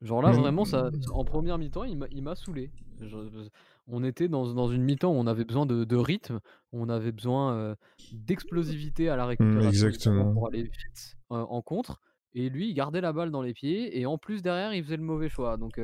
Genre 0.01 0.21
là, 0.21 0.31
Mais- 0.31 0.37
vraiment, 0.39 0.63
ça, 0.65 0.89
en 1.11 1.25
première 1.25 1.57
mi-temps, 1.57 1.83
il 1.83 1.97
m'a, 1.97 2.07
il 2.11 2.23
m'a 2.23 2.35
saoulé. 2.35 2.71
Je- 3.01 3.49
on 3.87 4.03
était 4.03 4.27
dans, 4.27 4.53
dans 4.53 4.69
une 4.69 4.83
mi-temps 4.83 5.11
où 5.11 5.15
on 5.15 5.27
avait 5.27 5.43
besoin 5.45 5.65
de, 5.65 5.83
de 5.83 5.95
rythme, 5.95 6.39
on 6.71 6.89
avait 6.89 7.11
besoin 7.11 7.53
euh, 7.55 7.75
d'explosivité 8.13 9.09
à 9.09 9.15
la 9.15 9.25
récupération 9.25 9.59
ballon 9.61 9.69
exactement. 9.69 10.33
pour 10.33 10.47
aller 10.47 10.63
vite 10.63 11.17
euh, 11.31 11.35
en 11.49 11.61
contre. 11.61 11.99
Et 12.33 12.49
lui, 12.49 12.69
il 12.69 12.73
gardait 12.75 13.01
la 13.01 13.11
balle 13.11 13.31
dans 13.31 13.41
les 13.41 13.53
pieds, 13.53 13.99
et 13.99 14.05
en 14.05 14.17
plus 14.19 14.41
derrière, 14.43 14.73
il 14.73 14.83
faisait 14.83 14.97
le 14.97 15.03
mauvais 15.03 15.29
choix. 15.29 15.57
Donc, 15.57 15.81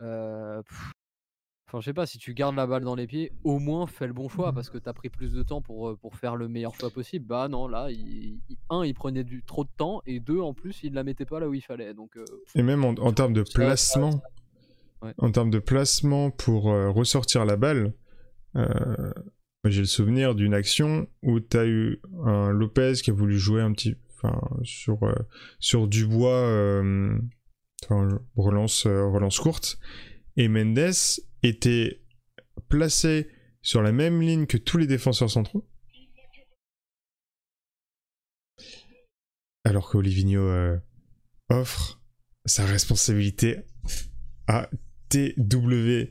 euh, 0.00 0.62
pff, 0.62 0.92
enfin, 1.68 1.80
je 1.80 1.84
sais 1.84 1.92
pas, 1.92 2.06
si 2.06 2.16
tu 2.18 2.32
gardes 2.34 2.56
la 2.56 2.66
balle 2.66 2.82
dans 2.82 2.94
les 2.94 3.06
pieds, 3.06 3.30
au 3.44 3.58
moins 3.58 3.86
fais 3.86 4.06
le 4.06 4.14
bon 4.14 4.28
choix, 4.28 4.52
parce 4.54 4.70
que 4.70 4.78
t'as 4.78 4.94
pris 4.94 5.10
plus 5.10 5.32
de 5.32 5.42
temps 5.42 5.60
pour, 5.60 5.90
euh, 5.90 5.96
pour 6.00 6.16
faire 6.16 6.34
le 6.34 6.48
meilleur 6.48 6.74
choix 6.74 6.88
possible. 6.90 7.26
Bah 7.26 7.46
non, 7.48 7.68
là, 7.68 7.88
il, 7.90 8.40
il- 8.48 8.56
un, 8.70 8.84
il 8.84 8.94
prenait 8.94 9.22
du, 9.24 9.42
trop 9.44 9.64
de 9.64 9.70
temps, 9.76 10.00
et 10.06 10.18
deux, 10.18 10.40
en 10.40 10.54
plus, 10.54 10.80
il 10.82 10.94
la 10.94 11.04
mettait 11.04 11.26
pas 11.26 11.38
là 11.40 11.48
où 11.48 11.52
il 11.54 11.60
fallait. 11.60 11.92
Donc, 11.94 12.16
euh, 12.16 12.24
Et 12.54 12.62
même 12.62 12.84
en, 12.84 12.90
en 12.90 13.12
termes 13.12 13.34
de 13.34 13.44
Ça- 13.44 13.50
ça- 13.52 13.58
placement, 13.58 14.22
ouais. 15.02 15.12
en 15.18 15.30
termes 15.30 15.50
de 15.50 15.58
placement 15.58 16.30
pour 16.30 16.70
euh, 16.70 16.88
ressortir 16.90 17.44
la 17.44 17.56
balle, 17.56 17.92
euh, 18.56 19.12
j'ai 19.64 19.80
le 19.80 19.86
souvenir 19.86 20.34
d'une 20.34 20.54
action 20.54 21.06
où 21.22 21.38
tu 21.40 21.56
as 21.58 21.66
eu 21.66 22.00
un 22.24 22.50
Lopez 22.50 22.94
qui 23.02 23.10
a 23.10 23.12
voulu 23.12 23.38
jouer 23.38 23.60
un 23.60 23.72
petit, 23.72 23.94
enfin 24.16 24.40
sur 24.62 24.98
sur 25.58 25.86
Dubois, 25.86 26.80
enfin, 27.84 28.18
relance 28.36 28.86
relance 28.86 29.38
courte, 29.38 29.78
et 30.38 30.48
Mendes 30.48 30.94
était 31.42 32.00
placé 32.68 33.28
sur 33.60 33.82
la 33.82 33.92
même 33.92 34.22
ligne 34.22 34.46
que 34.46 34.56
tous 34.56 34.78
les 34.78 34.86
défenseurs 34.86 35.30
centraux. 35.30 35.68
Alors 39.64 39.90
qu'Olivinho 39.90 40.40
euh, 40.42 40.78
offre 41.50 42.00
sa 42.46 42.64
responsabilité 42.64 43.58
à 44.46 44.70
TW 45.10 46.08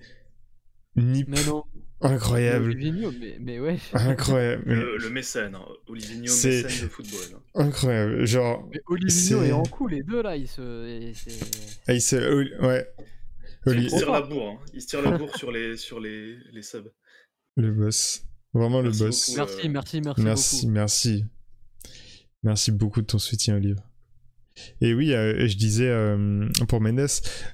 Nip. 0.95 1.27
mais 1.27 1.43
non. 1.45 1.63
Incroyable. 1.99 2.65
Olivinho, 2.69 3.11
mais, 3.19 3.37
mais 3.39 3.59
ouais. 3.59 3.77
Incroyable. 3.93 4.63
Le, 4.67 4.97
le 4.97 5.09
mécène, 5.09 5.55
hein. 5.55 5.65
Olivinho 5.87 6.27
C'est- 6.27 6.63
mécène 6.63 6.83
de 6.85 6.89
football. 6.91 7.19
hein. 7.35 7.41
Incroyable. 7.55 8.25
Genre, 8.27 8.67
Mais 8.71 8.81
Olivinho 8.85 9.41
C'est- 9.41 9.47
et 9.47 9.51
Ankou, 9.51 9.87
les 9.87 10.03
deux 10.03 10.21
là, 10.21 10.35
ils 10.37 10.47
se. 10.47 10.61
ah, 11.87 11.93
Oli- 12.31 12.55
ouais. 12.61 12.87
Il 13.65 13.89
se 13.89 13.97
tire 13.97 14.11
la 14.11 14.21
bourre, 14.21 14.49
hein. 14.61 14.65
il 14.73 14.81
se 14.81 14.87
tire 14.87 15.01
la 15.01 15.17
bourre 15.17 15.35
sur 15.35 15.51
les, 15.51 15.75
sur 15.77 15.99
les, 15.99 16.37
les 16.53 16.61
subs. 16.61 16.91
le 17.55 17.71
boss. 17.71 18.23
Vraiment 18.53 18.81
le 18.81 18.89
Merci 18.89 19.03
boss. 19.03 19.29
beaucoup. 19.29 19.37
Merci, 19.39 19.67
euh, 19.67 19.69
merci, 19.71 20.01
merci, 20.01 20.21
Merci, 20.23 20.55
beaucoup. 20.65 20.73
merci. 20.73 21.25
Merci 22.43 22.71
beaucoup 22.71 23.01
de 23.01 23.07
ton 23.07 23.19
soutien, 23.19 23.55
Olive. 23.57 23.77
Et 24.81 24.93
oui, 24.93 25.13
euh, 25.13 25.47
je 25.47 25.57
disais 25.57 25.87
euh, 25.89 26.47
pour 26.67 26.81
Mendes, 26.81 27.07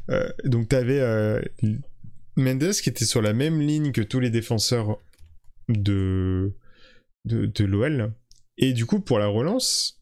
euh, 0.09 0.29
donc 0.45 0.69
tu 0.69 0.75
avais 0.75 1.41
Mendes 2.37 2.71
qui 2.73 2.89
était 2.89 3.05
sur 3.05 3.21
la 3.21 3.33
même 3.33 3.59
ligne 3.59 3.91
que 3.91 4.01
tous 4.01 4.19
les 4.19 4.29
défenseurs 4.29 4.99
de, 5.69 6.53
de, 7.25 7.45
de 7.47 7.63
l'OL. 7.65 8.13
Et 8.57 8.73
du 8.73 8.85
coup, 8.85 8.99
pour 8.99 9.19
la 9.19 9.27
relance, 9.27 10.01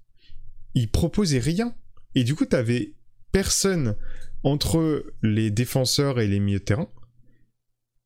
il 0.76 0.90
proposait 0.92 1.40
rien. 1.40 1.74
Et 2.16 2.24
du 2.24 2.36
coup, 2.36 2.46
tu 2.46 2.56
avais 2.56 2.94
personne 3.32 3.96
entre 4.44 5.06
les 5.22 5.52
défenseurs 5.52 6.20
et 6.20 6.28
les 6.28 6.40
milieux 6.40 6.60
de 6.60 6.64
terrain. 6.64 6.90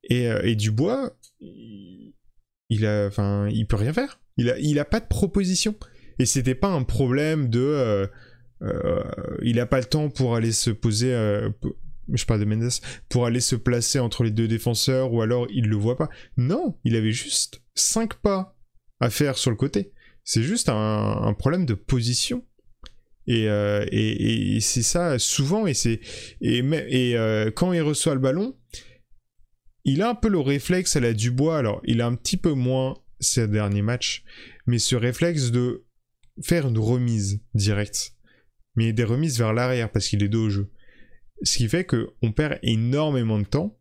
Et, 0.10 0.30
euh, 0.30 0.42
et 0.44 0.56
Dubois, 0.56 1.18
il, 1.42 2.86
a, 2.86 3.08
enfin, 3.08 3.48
il 3.50 3.68
peut 3.68 3.76
rien 3.76 3.94
faire. 3.94 4.22
Il 4.38 4.50
a, 4.50 4.60
il 4.60 4.80
a 4.80 4.86
pas 4.86 5.00
de 5.00 5.08
proposition. 5.08 5.76
Et 6.20 6.26
c'était 6.26 6.56
pas 6.56 6.70
un 6.70 6.84
problème 6.84 7.50
de, 7.50 7.60
euh, 7.60 8.08
euh, 8.62 9.04
il 9.42 9.60
a 9.60 9.66
pas 9.66 9.80
le 9.80 9.86
temps 9.86 10.10
pour 10.10 10.36
aller 10.36 10.52
se 10.52 10.70
poser, 10.70 11.12
je 12.14 12.26
parle 12.26 12.40
de 12.40 12.46
Mendes, 12.46 12.72
pour 13.10 13.26
aller 13.26 13.42
se 13.42 13.56
placer 13.56 14.00
entre 14.00 14.24
les 14.24 14.32
deux 14.32 14.48
défenseurs 14.48 15.12
ou 15.12 15.22
alors 15.22 15.48
il 15.50 15.68
le 15.68 15.76
voit 15.76 15.98
pas. 15.98 16.10
Non, 16.38 16.78
il 16.84 16.96
avait 16.96 17.12
juste 17.12 17.62
5 17.76 18.16
pas 18.16 18.58
à 19.02 19.10
faire 19.10 19.38
sur 19.38 19.52
le 19.52 19.58
côté. 19.58 19.92
C'est 20.24 20.44
juste 20.44 20.70
un 20.70 21.36
problème 21.38 21.66
de 21.66 21.74
position. 21.74 22.46
Et, 23.28 23.50
euh, 23.50 23.86
et, 23.92 24.56
et 24.56 24.60
c'est 24.60 24.84
ça 24.84 25.18
souvent 25.18 25.66
et 25.66 25.74
c'est 25.74 26.00
et, 26.42 26.62
euh, 27.18 27.50
quand 27.50 27.74
il 27.74 27.82
reçoit 27.82 28.14
le 28.14 28.20
ballon, 28.20 28.56
il 29.84 30.04
a 30.04 30.10
un 30.10 30.16
peu 30.16 30.30
le 30.30 30.40
réflexe 30.40 30.96
à 30.96 31.00
la 31.00 31.14
Dubois. 31.14 31.58
Alors 31.58 31.82
il 31.86 32.02
a 32.02 32.06
un 32.06 32.16
petit 32.16 32.38
peu 32.38 32.54
moins 32.54 32.96
ces 33.20 33.48
derniers 33.48 33.82
matchs, 33.82 34.24
mais 34.68 34.78
ce 34.78 34.96
réflexe 34.96 35.50
de 35.50 35.86
faire 36.44 36.68
une 36.68 36.78
remise 36.78 37.42
directe, 37.56 38.14
mais 38.76 38.94
des 38.94 39.04
remises 39.04 39.40
vers 39.40 39.54
l'arrière 39.54 39.92
parce 39.92 40.08
qu'il 40.08 40.22
est 40.22 40.30
dos 40.30 40.46
au 40.46 40.50
jeu. 40.50 40.72
Ce 41.42 41.58
qui 41.58 41.68
fait 41.68 41.86
que 41.86 42.10
on 42.22 42.32
perd 42.32 42.60
énormément 42.62 43.40
de 43.40 43.46
temps 43.46 43.80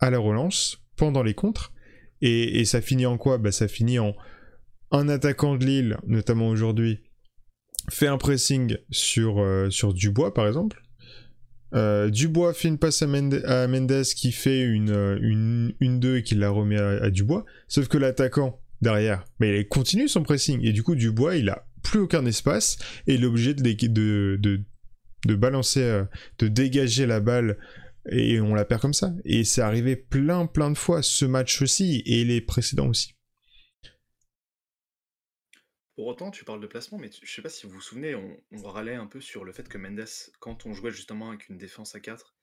à 0.00 0.10
la 0.10 0.18
relance 0.18 0.84
pendant 0.96 1.22
les 1.22 1.34
contres 1.34 1.72
et, 2.20 2.60
et 2.60 2.64
ça 2.66 2.82
finit 2.82 3.06
en 3.06 3.16
quoi? 3.16 3.38
Bah, 3.38 3.52
ça 3.52 3.68
finit 3.68 3.98
en 3.98 4.14
un 4.90 5.08
attaquant 5.08 5.56
de 5.56 5.64
Lille, 5.64 5.96
notamment 6.06 6.48
aujourd'hui, 6.48 7.00
fait 7.90 8.06
un 8.08 8.18
pressing 8.18 8.76
sur, 8.90 9.38
euh, 9.40 9.68
Dubois 9.94 10.34
par 10.34 10.46
exemple. 10.46 10.82
Euh, 11.74 12.10
Dubois 12.10 12.54
fait 12.54 12.68
une 12.68 12.78
passe 12.78 13.02
à, 13.02 13.06
Mende- 13.06 13.42
Mendes 13.68 14.04
qui 14.16 14.32
fait 14.32 14.62
une 14.62 14.86
2 14.86 15.18
une, 15.20 15.74
une 15.80 16.00
deux 16.00 16.18
et 16.18 16.22
qui 16.22 16.34
la 16.34 16.50
remet 16.50 16.78
à, 16.78 17.10
Dubois. 17.10 17.44
Sauf 17.68 17.88
que 17.88 17.98
l'attaquant 17.98 18.60
derrière, 18.82 19.24
mais 19.40 19.60
il 19.60 19.68
continue 19.68 20.08
son 20.08 20.22
pressing 20.22 20.60
et 20.64 20.72
du 20.72 20.82
coup 20.82 20.94
Dubois 20.94 21.36
il 21.36 21.48
a 21.48 21.66
plus 21.82 22.00
aucun 22.00 22.24
espace 22.26 22.78
et 23.06 23.14
il 23.14 23.22
est 23.22 23.26
obligé 23.26 23.54
de, 23.54 24.36
de, 24.36 25.34
balancer, 25.34 25.82
euh, 25.82 26.04
de 26.38 26.48
dégager 26.48 27.06
la 27.06 27.20
balle 27.20 27.58
et 28.10 28.40
on 28.40 28.54
la 28.54 28.64
perd 28.64 28.80
comme 28.80 28.94
ça. 28.94 29.12
Et 29.24 29.44
c'est 29.44 29.62
arrivé 29.62 29.96
plein 29.96 30.46
plein 30.46 30.70
de 30.70 30.78
fois 30.78 31.02
ce 31.02 31.24
match 31.24 31.62
aussi 31.62 32.02
et 32.06 32.24
les 32.24 32.40
précédents 32.40 32.88
aussi. 32.88 33.15
Pour 35.96 36.06
autant, 36.08 36.30
tu 36.30 36.44
parles 36.44 36.60
de 36.60 36.66
placement, 36.66 36.98
mais 36.98 37.08
tu- 37.08 37.24
je 37.26 37.32
sais 37.32 37.40
pas 37.42 37.48
si 37.48 37.66
vous 37.66 37.72
vous 37.72 37.80
souvenez, 37.80 38.14
on, 38.14 38.62
râlait 38.62 38.94
un 38.94 39.06
peu 39.06 39.20
sur 39.20 39.44
le 39.44 39.52
fait 39.52 39.66
que 39.66 39.78
Mendes, 39.78 40.04
quand 40.40 40.66
on 40.66 40.74
jouait 40.74 40.90
justement 40.90 41.30
avec 41.30 41.48
une 41.48 41.56
défense 41.56 41.94
à 41.94 42.00
4, 42.00 42.36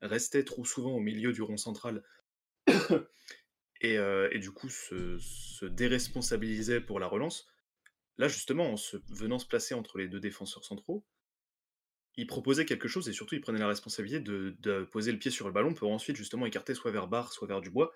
restait 0.00 0.44
trop 0.44 0.64
souvent 0.64 0.92
au 0.92 1.00
milieu 1.00 1.32
du 1.34 1.42
rond 1.42 1.58
central 1.58 2.02
et, 3.82 3.98
euh, 3.98 4.30
du 4.38 4.50
coup 4.52 4.70
se, 4.70 5.64
déresponsabilisait 5.66 6.80
pour 6.80 6.98
la 6.98 7.06
relance. 7.06 7.46
Là, 8.16 8.28
justement, 8.28 8.72
en 8.72 8.76
se, 8.78 8.96
venant 9.10 9.38
se 9.38 9.46
placer 9.46 9.74
entre 9.74 9.98
les 9.98 10.08
deux 10.08 10.20
défenseurs 10.20 10.64
centraux, 10.64 11.04
il 12.16 12.26
proposait 12.26 12.64
quelque 12.64 12.88
chose 12.88 13.08
et 13.08 13.12
surtout 13.12 13.34
il 13.34 13.42
prenait 13.42 13.58
la 13.58 13.68
responsabilité 13.68 14.20
de, 14.20 14.56
de 14.60 14.84
poser 14.84 15.12
le 15.12 15.18
pied 15.18 15.30
sur 15.30 15.46
le 15.46 15.52
ballon 15.52 15.74
pour 15.74 15.92
ensuite 15.92 16.16
justement 16.16 16.46
écarter 16.46 16.74
soit 16.74 16.90
vers 16.90 17.08
Barre, 17.08 17.32
soit 17.32 17.48
vers 17.48 17.60
Dubois. 17.60 17.92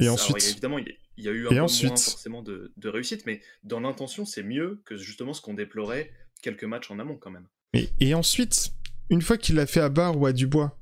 Et 0.00 0.08
ensuite, 0.08 0.36
il 0.38 0.42
y 0.44 0.46
a- 0.46 0.50
évidemment, 0.50 0.78
il 0.78 0.86
y 0.86 0.90
a- 0.90 0.94
il 1.18 1.24
y 1.24 1.28
a 1.28 1.32
eu 1.32 1.46
un 1.46 1.50
peu 1.50 1.54
moins 1.56 1.68
forcément 1.96 2.42
de, 2.42 2.72
de 2.76 2.88
réussite, 2.88 3.26
mais 3.26 3.40
dans 3.64 3.80
l'intention, 3.80 4.24
c'est 4.24 4.42
mieux 4.42 4.80
que 4.86 4.96
justement 4.96 5.34
ce 5.34 5.42
qu'on 5.42 5.54
déplorait 5.54 6.10
quelques 6.42 6.64
matchs 6.64 6.90
en 6.90 6.98
amont 6.98 7.16
quand 7.16 7.30
même. 7.30 7.46
Et, 7.74 7.90
et 8.00 8.14
ensuite, 8.14 8.72
une 9.10 9.20
fois 9.22 9.36
qu'il 9.36 9.56
l'a 9.56 9.66
fait 9.66 9.80
à 9.80 9.90
Barre 9.90 10.18
ou 10.18 10.24
à 10.26 10.32
Dubois, 10.32 10.78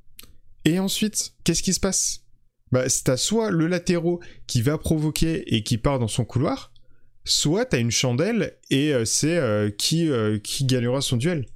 et 0.64 0.78
ensuite, 0.78 1.32
qu'est-ce 1.44 1.62
qui 1.62 1.72
se 1.74 1.80
passe? 1.80 2.24
Bah, 2.70 2.88
c'est 2.88 3.02
t'as 3.04 3.16
soit 3.16 3.50
le 3.50 3.66
latéraux 3.66 4.20
qui 4.46 4.62
va 4.62 4.78
provoquer 4.78 5.54
et 5.54 5.64
qui 5.64 5.76
part 5.78 5.98
dans 5.98 6.06
son 6.08 6.24
couloir, 6.24 6.72
soit 7.24 7.64
t'as 7.66 7.80
une 7.80 7.90
chandelle 7.90 8.56
et 8.70 8.94
euh, 8.94 9.04
c'est 9.04 9.36
euh, 9.36 9.70
qui, 9.70 10.08
euh, 10.08 10.38
qui 10.38 10.64
gagnera 10.64 11.00
son 11.00 11.16
duel. 11.16 11.46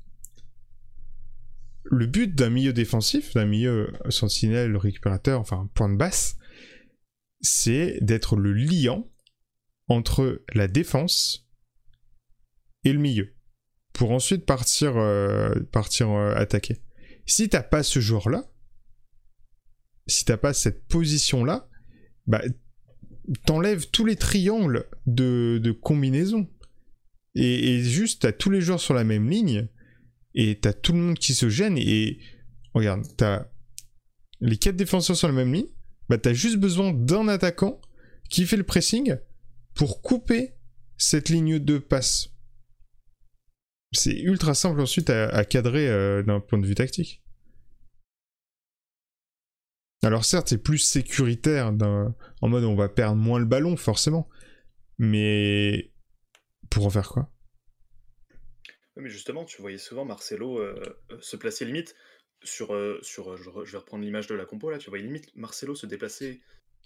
Le 1.85 2.07
but 2.07 2.35
d'un 2.35 2.51
milieu 2.51 2.73
défensif, 2.73 3.35
d'un 3.35 3.45
milieu 3.45 3.93
sentinelle, 4.09 4.77
récupérateur, 4.77 5.39
enfin 5.41 5.69
point 5.75 5.89
de 5.89 5.97
basse, 5.97 6.37
c'est 7.45 7.99
d'être 8.01 8.37
le 8.37 8.53
liant 8.53 9.07
entre 9.89 10.43
la 10.55 10.67
défense 10.67 11.47
et 12.85 12.93
le 12.93 12.99
milieu 12.99 13.35
pour 13.93 14.11
ensuite 14.11 14.45
partir, 14.45 14.97
euh, 14.97 15.55
partir 15.71 16.11
euh, 16.11 16.35
attaquer. 16.35 16.83
Si 17.27 17.49
t'as 17.49 17.63
pas 17.63 17.83
ce 17.83 18.01
joueur-là, 18.01 18.51
si 20.07 20.25
t'as 20.25 20.37
pas 20.37 20.53
cette 20.53 20.87
position-là, 20.87 21.69
bah, 22.27 22.43
t'enlèves 23.47 23.89
tous 23.91 24.05
les 24.05 24.17
triangles 24.17 24.87
de, 25.07 25.61
de 25.63 25.71
combinaison. 25.71 26.51
Et, 27.35 27.75
et 27.75 27.83
juste, 27.83 28.23
t'as 28.23 28.33
tous 28.33 28.51
les 28.51 28.61
joueurs 28.61 28.81
sur 28.81 28.95
la 28.95 29.05
même 29.05 29.29
ligne, 29.31 29.69
et 30.35 30.59
t'as 30.59 30.73
tout 30.73 30.93
le 30.93 30.99
monde 30.99 31.19
qui 31.19 31.35
se 31.35 31.49
gêne, 31.49 31.79
et 31.79 32.19
regarde, 32.75 33.05
t'as 33.17 33.47
les 34.41 34.57
quatre 34.57 34.77
défenseurs 34.77 35.17
sur 35.17 35.29
la 35.29 35.35
même 35.35 35.53
ligne, 35.53 35.69
bah 36.09 36.19
t'as 36.19 36.33
juste 36.33 36.59
besoin 36.59 36.93
d'un 36.93 37.29
attaquant 37.29 37.81
qui 38.29 38.47
fait 38.47 38.57
le 38.57 38.65
pressing 38.65 39.17
pour 39.75 40.03
couper 40.03 40.55
cette 40.97 41.29
ligne 41.29 41.59
de 41.59 41.79
passe. 41.79 42.29
C'est 43.93 44.19
ultra 44.19 44.55
simple 44.55 44.81
ensuite 44.81 45.11
à, 45.11 45.45
cadrer 45.45 45.89
euh, 45.89 46.23
d'un 46.23 46.41
point 46.41 46.59
de 46.59 46.67
vue 46.67 46.75
tactique. 46.75 47.23
Alors 50.03 50.25
certes, 50.25 50.49
c'est 50.49 50.63
plus 50.63 50.79
sécuritaire 50.79 51.73
en 52.43 52.49
mode 52.49 52.65
on 52.65 52.75
va 52.75 52.89
perdre 52.89 53.17
moins 53.17 53.39
le 53.39 53.47
ballon 53.47 53.77
forcément, 53.77 54.29
mais 54.99 55.93
pour 56.71 56.87
en 56.87 56.91
faire 56.91 57.09
quoi? 57.09 57.31
Mais 58.97 59.11
justement, 59.11 59.45
tu 59.45 59.61
voyais 59.61 59.79
souvent 59.79 60.05
Marcelo 60.05 60.59
euh, 60.59 60.81
euh, 61.11 61.19
se 61.21 61.37
placer 61.37 61.65
limite 61.65 61.97
sur, 62.45 62.77
sur 63.03 63.37
je, 63.37 63.73
vais 63.73 63.79
reprendre 63.79 64.05
l'image 64.05 64.27
de 64.27 64.35
la 64.35 64.45
compo 64.45 64.71
là, 64.71 64.79
tu 64.79 64.91
voyais 64.91 65.05
limite 65.05 65.35
Marcelo 65.35 65.75
se 65.75 65.87
déplacer 65.87 66.41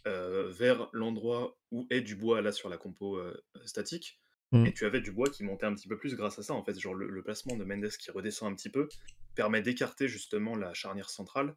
vers 0.07 0.89
l'endroit 0.95 1.59
où 1.71 1.87
est 1.91 2.01
Dubois 2.01 2.41
là 2.41 2.51
sur 2.51 2.71
la 2.71 2.79
compo 2.79 3.21
statique 3.67 4.19
Mmh. 4.53 4.67
Et 4.67 4.73
tu 4.73 4.87
avais 4.87 5.01
du 5.01 5.13
bois 5.13 5.29
qui 5.29 5.45
montait 5.45 5.67
un 5.67 5.75
petit 5.75 5.89
peu 5.89 5.99
plus 5.99 6.15
grâce 6.15 6.39
à 6.39 6.43
ça, 6.43 6.55
en 6.55 6.63
fait. 6.63 6.79
Genre 6.79 6.95
le, 6.95 7.23
placement 7.23 7.57
de 7.57 7.65
Mendes 7.65 7.91
qui 7.91 8.11
redescend 8.11 8.53
un 8.53 8.55
petit 8.55 8.71
peu 8.71 8.89
permet 9.35 9.61
d'écarter 9.61 10.09
justement 10.09 10.57
la 10.57 10.73
charnière 10.73 11.11
centrale 11.11 11.55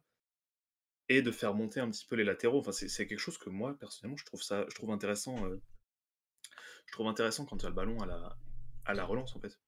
et 1.08 1.22
de 1.22 1.30
faire 1.30 1.54
monter 1.54 1.80
un 1.80 1.90
petit 1.90 2.04
peu 2.06 2.16
les 2.16 2.24
latéraux. 2.24 2.60
Enfin, 2.60 2.72
c'est 2.72 3.06
quelque 3.06 3.18
chose 3.18 3.38
que 3.38 3.50
moi, 3.50 3.76
personnellement, 3.78 4.16
je 4.16 4.26
trouve, 4.26 4.42
ça, 4.42 4.66
je 4.68 4.74
trouve 4.74 4.90
intéressant. 4.90 5.46
Euh, 5.46 5.60
je 6.86 6.92
trouve 6.92 7.08
intéressant 7.08 7.46
quand 7.46 7.56
tu 7.56 7.66
as 7.66 7.70
le 7.70 7.74
ballon 7.74 7.98
à 8.00 8.06
la, 8.06 8.36
à 8.84 8.92
la 8.92 9.04
relance, 9.04 9.34
en 9.36 9.40
fait. 9.40 9.58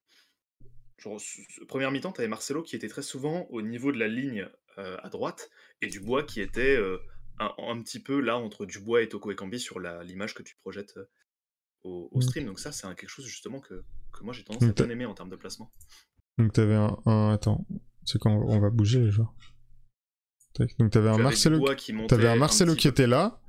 Genre, 1.04 1.20
première 1.68 1.90
mi-temps, 1.90 2.12
tu 2.12 2.20
avais 2.20 2.28
Marcelo 2.28 2.62
qui 2.62 2.76
était 2.76 2.88
très 2.88 3.02
souvent 3.02 3.46
au 3.50 3.60
niveau 3.60 3.92
de 3.92 3.98
la 3.98 4.08
ligne 4.08 4.48
euh, 4.78 4.96
à 5.02 5.10
droite 5.10 5.50
et 5.82 5.86
Dubois 5.86 6.22
qui 6.22 6.40
était 6.40 6.76
euh, 6.76 6.98
un, 7.38 7.80
petit 7.82 8.00
peu 8.00 8.20
là 8.20 8.38
entre 8.38 8.64
Dubois 8.64 9.02
et 9.02 9.08
Toko 9.08 9.30
Ekambi 9.30 9.60
sur 9.60 9.80
l'image 9.80 10.34
que 10.34 10.42
tu 10.42 10.56
projettes 10.56 10.98
au, 11.82 12.10
mmh. 12.14 12.22
stream. 12.22 12.46
Donc 12.46 12.58
ça, 12.58 12.72
c'est 12.72 12.86
quelque 12.94 13.08
chose 13.08 13.26
justement 13.26 13.60
que, 13.60 13.84
que 14.12 14.24
moi 14.24 14.32
j'ai 14.32 14.44
tendance 14.44 14.62
à 14.62 14.72
bien 14.72 14.88
aimer 14.88 15.06
en 15.06 15.14
termes 15.14 15.30
de 15.30 15.36
placement. 15.36 15.70
Donc 16.38 16.52
t'avais 16.52 16.74
un, 16.74 16.96
un... 17.04 17.32
Attends, 17.32 17.66
c'est 18.04 18.18
quand 18.18 18.32
on 18.32 18.58
va 18.58 18.70
bouger 18.70 19.00
les 19.00 19.10
joueurs. 19.10 19.34
Donc 20.78 20.90
t'avais 20.90 21.10
un 21.10 21.18
Marcelo, 21.18 21.64
qui, 21.76 21.92
avais 22.10 22.28
un 22.28 22.36
Marcelo 22.36 22.74
qui 22.76 22.88
était 22.88 23.08
là, 23.08 23.40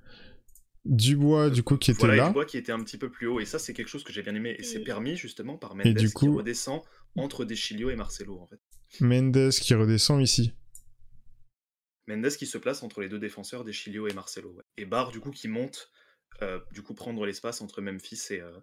Dubois 0.86 1.50
du 1.50 1.64
coup 1.64 1.78
qui 1.78 1.92
était 1.92 2.08
là. 2.08 2.28
Dubois 2.28 2.46
qui 2.46 2.58
était 2.58 2.72
un 2.72 2.84
petit 2.84 2.98
peu 2.98 3.10
plus 3.10 3.28
haut 3.28 3.40
et 3.40 3.46
ça 3.46 3.60
c'est 3.60 3.74
quelque 3.74 3.88
chose 3.88 4.04
que 4.04 4.12
j'ai 4.12 4.24
bien 4.24 4.36
aimé 4.36 4.56
et 4.58 4.64
c'est 4.64 4.80
permis 4.80 5.16
justement 5.16 5.58
par 5.58 5.76
Mendes 5.76 5.94
du 5.94 6.12
coup... 6.12 6.26
qui 6.26 6.38
redescend 6.38 6.82
entre 7.16 7.46
Deschilio 7.46 7.90
et 7.90 7.96
Marcelo 7.96 8.40
en 8.40 8.48
fait. 8.48 8.60
Mendes 9.00 9.52
qui 9.52 9.74
redescend 9.74 10.22
ici. 10.22 10.54
Mendes 12.08 12.30
qui 12.30 12.46
se 12.46 12.58
place 12.58 12.84
entre 12.84 13.02
les 13.02 13.10
deux 13.10 13.20
défenseurs 13.20 13.64
Deschilio 13.64 14.08
et 14.08 14.14
Marcelo. 14.14 14.62
Et 14.78 14.86
Barre 14.86 15.12
du 15.12 15.20
coup 15.20 15.32
qui 15.32 15.48
monte 15.48 15.92
euh, 16.42 16.60
du 16.72 16.82
coup 16.82 16.94
prendre 16.94 17.26
l'espace 17.26 17.62
entre 17.62 17.82
Memphis 17.82 18.22
et, 18.32 18.42
euh, 18.42 18.60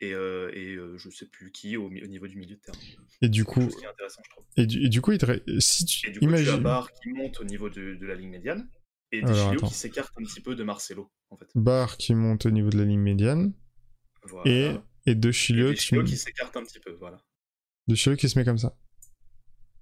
et, 0.00 0.12
euh, 0.12 0.50
et 0.54 0.76
je 0.98 1.10
sais 1.10 1.26
plus 1.26 1.50
qui 1.50 1.76
au, 1.76 1.90
niveau 1.90 2.26
du 2.26 2.36
milieu 2.36 2.56
de 2.56 2.60
terrain. 2.60 2.78
Et 3.22 3.28
du 3.28 3.44
coup, 3.44 3.68
Et, 4.56 4.66
du, 4.66 4.84
et 4.84 4.88
du, 4.88 5.00
coup, 5.00 5.12
il 5.12 5.62
si 5.62 5.84
tu, 5.84 6.08
et 6.08 6.12
du 6.12 6.18
coup, 6.18 6.26
imagine... 6.26 6.46
tu 6.46 6.52
as 6.52 6.58
Barre 6.58 6.92
qui 6.92 7.08
monte 7.10 7.40
au 7.40 7.44
niveau 7.44 7.70
de, 7.70 7.94
de 7.94 8.06
la 8.06 8.14
ligne 8.14 8.30
médiane 8.30 8.68
et 9.10 9.22
Deschilio 9.22 9.60
qui 9.60 9.74
s'écarte 9.74 10.12
un 10.18 10.24
petit 10.24 10.40
peu 10.40 10.54
de 10.54 10.62
Marcelo 10.64 11.10
en 11.30 11.36
fait. 11.36 11.46
Barre 11.54 11.96
qui 11.96 12.14
monte 12.14 12.46
au 12.46 12.50
niveau 12.50 12.70
de 12.70 12.78
la 12.78 12.84
ligne 12.84 13.00
médiane 13.00 13.54
et 14.44 14.72
et 15.06 15.14
De 15.14 15.32
Chilio, 15.32 15.72
qui, 15.74 16.02
qui 16.04 16.16
s'écarte 16.16 16.56
un 16.56 16.64
petit 16.64 16.78
peu, 16.78 16.92
voilà. 16.92 17.22
De 17.92 17.96
Chilio 17.96 18.16
qui 18.16 18.26
se 18.30 18.38
met 18.38 18.44
comme 18.46 18.56
ça. 18.56 18.74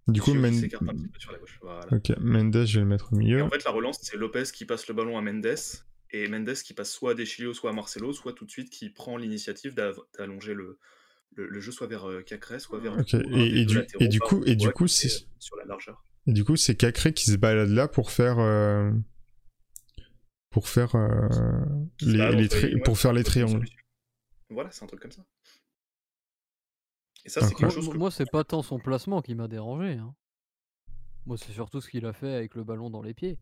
Du 0.09 0.20
coup, 0.20 0.35
Mendes. 0.35 0.65
Ok, 1.93 2.11
Mendes, 2.19 2.66
je 2.66 2.74
vais 2.74 2.81
le 2.81 2.87
mettre 2.87 3.12
au 3.12 3.16
milieu. 3.16 3.39
Et 3.39 3.43
en 3.43 3.49
fait, 3.49 3.62
la 3.62 3.70
relance, 3.70 3.99
c'est 4.03 4.16
Lopez 4.16 4.45
qui 4.53 4.65
passe 4.65 4.89
le 4.89 4.95
ballon 4.95 5.16
à 5.16 5.23
Mendes 5.23 5.47
et 6.11 6.27
Mendes 6.27 6.55
qui 6.55 6.74
passe 6.74 6.91
soit 6.91 7.12
à 7.12 7.15
Deschilio, 7.15 7.55
soit 7.55 7.70
à 7.70 7.73
Marcelo, 7.73 8.12
soit 8.12 8.32
tout 8.32 8.45
de 8.45 8.51
suite 8.51 8.69
qui 8.69 8.91
prend 8.91 9.16
l'initiative 9.16 9.74
d'allonger 9.74 10.55
le, 10.55 10.81
le, 11.37 11.61
jeu 11.61 11.70
soit 11.70 11.87
vers 11.87 12.09
euh, 12.09 12.23
Cacré, 12.23 12.59
soit 12.59 12.81
vers 12.81 12.99
okay. 12.99 13.23
et, 13.31 13.61
et, 13.61 13.65
du, 13.65 13.81
et, 14.01 14.09
du 14.09 14.19
coup, 14.19 14.43
et 14.45 14.57
du 14.57 14.70
coup, 14.73 14.89
c'est 14.89 15.28
sur 15.39 15.57
la 15.57 15.65
largeur. 15.66 16.05
Et 16.27 16.32
du 16.32 16.43
coup, 16.43 16.57
c'est 16.57 16.74
Cacré 16.74 17.12
qui 17.12 17.31
se 17.31 17.37
balade 17.37 17.70
là 17.70 17.87
pour 17.87 18.11
faire 18.11 18.41
euh, 18.41 18.91
pour 20.51 20.69
faire 20.69 20.97
euh, 20.97 21.28
les, 22.01 22.49
les 22.49 22.81
pour 22.81 22.99
faire 22.99 23.12
les 23.12 23.23
triangles. 23.23 23.65
Voilà, 24.49 24.73
c'est 24.73 24.82
un 24.82 24.89
truc 24.89 25.01
comme 25.01 25.12
ça. 25.12 25.24
Et 27.24 27.28
ça, 27.28 27.42
c'est 27.42 27.55
quelque 27.55 27.72
chose 27.72 27.88
que... 27.88 27.97
Moi, 27.97 28.10
c'est 28.10 28.30
pas 28.30 28.44
tant 28.44 28.62
son 28.62 28.78
placement 28.78 29.20
qui 29.22 29.34
m'a 29.34 29.48
dérangé. 29.48 29.94
Hein. 29.94 30.14
Moi, 31.26 31.36
c'est 31.36 31.52
surtout 31.52 31.80
ce 31.80 31.88
qu'il 31.90 32.06
a 32.06 32.12
fait 32.12 32.34
avec 32.34 32.55
le 32.55 32.64
ballon 32.64 32.90
dans 32.90 33.02
les 33.02 33.14
pieds 33.14 33.38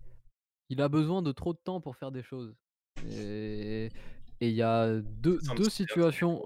il 0.69 0.83
a 0.83 0.89
besoin 0.89 1.23
de 1.23 1.33
trop 1.33 1.53
de 1.53 1.59
temps 1.59 1.81
pour 1.81 1.97
faire 1.97 2.13
des 2.13 2.23
choses. 2.23 2.55
Et 3.11 3.91
il 4.41 4.51
y 4.51 4.63
a 4.63 5.01
deux, 5.01 5.39
deux 5.57 5.71
situations. 5.71 6.45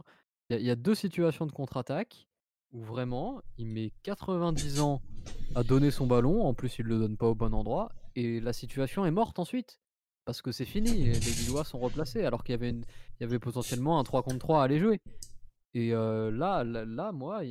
Il 0.50 0.60
y, 0.60 0.70
a 0.70 0.76
deux 0.76 0.94
situations 0.94 1.46
de 1.46 1.52
contre-attaque 1.52 2.28
où 2.72 2.82
vraiment 2.82 3.40
il 3.56 3.68
met 3.68 3.92
90 4.02 4.80
ans 4.80 5.00
à 5.54 5.62
donner 5.62 5.90
son 5.90 6.06
ballon. 6.06 6.44
En 6.44 6.52
plus, 6.52 6.78
il 6.78 6.86
le 6.86 6.98
donne 6.98 7.16
pas 7.16 7.26
au 7.26 7.34
bon 7.34 7.54
endroit 7.54 7.90
et 8.16 8.38
la 8.40 8.52
situation 8.52 9.06
est 9.06 9.10
morte 9.10 9.38
ensuite 9.38 9.80
parce 10.26 10.42
que 10.42 10.52
c'est 10.52 10.66
fini. 10.66 11.04
Les 11.04 11.12
Lillois 11.12 11.64
sont 11.64 11.78
replacés 11.78 12.24
alors 12.24 12.44
qu'il 12.44 12.52
y 12.52 12.56
avait 12.56 12.70
il 12.70 13.22
y 13.22 13.24
avait 13.24 13.38
potentiellement 13.38 13.98
un 13.98 14.04
3 14.04 14.22
contre 14.22 14.38
3 14.38 14.60
à 14.60 14.64
aller 14.64 14.78
jouer. 14.78 15.00
Et 15.74 15.90
là, 15.90 16.65
là, 16.65 17.12
moi, 17.12 17.43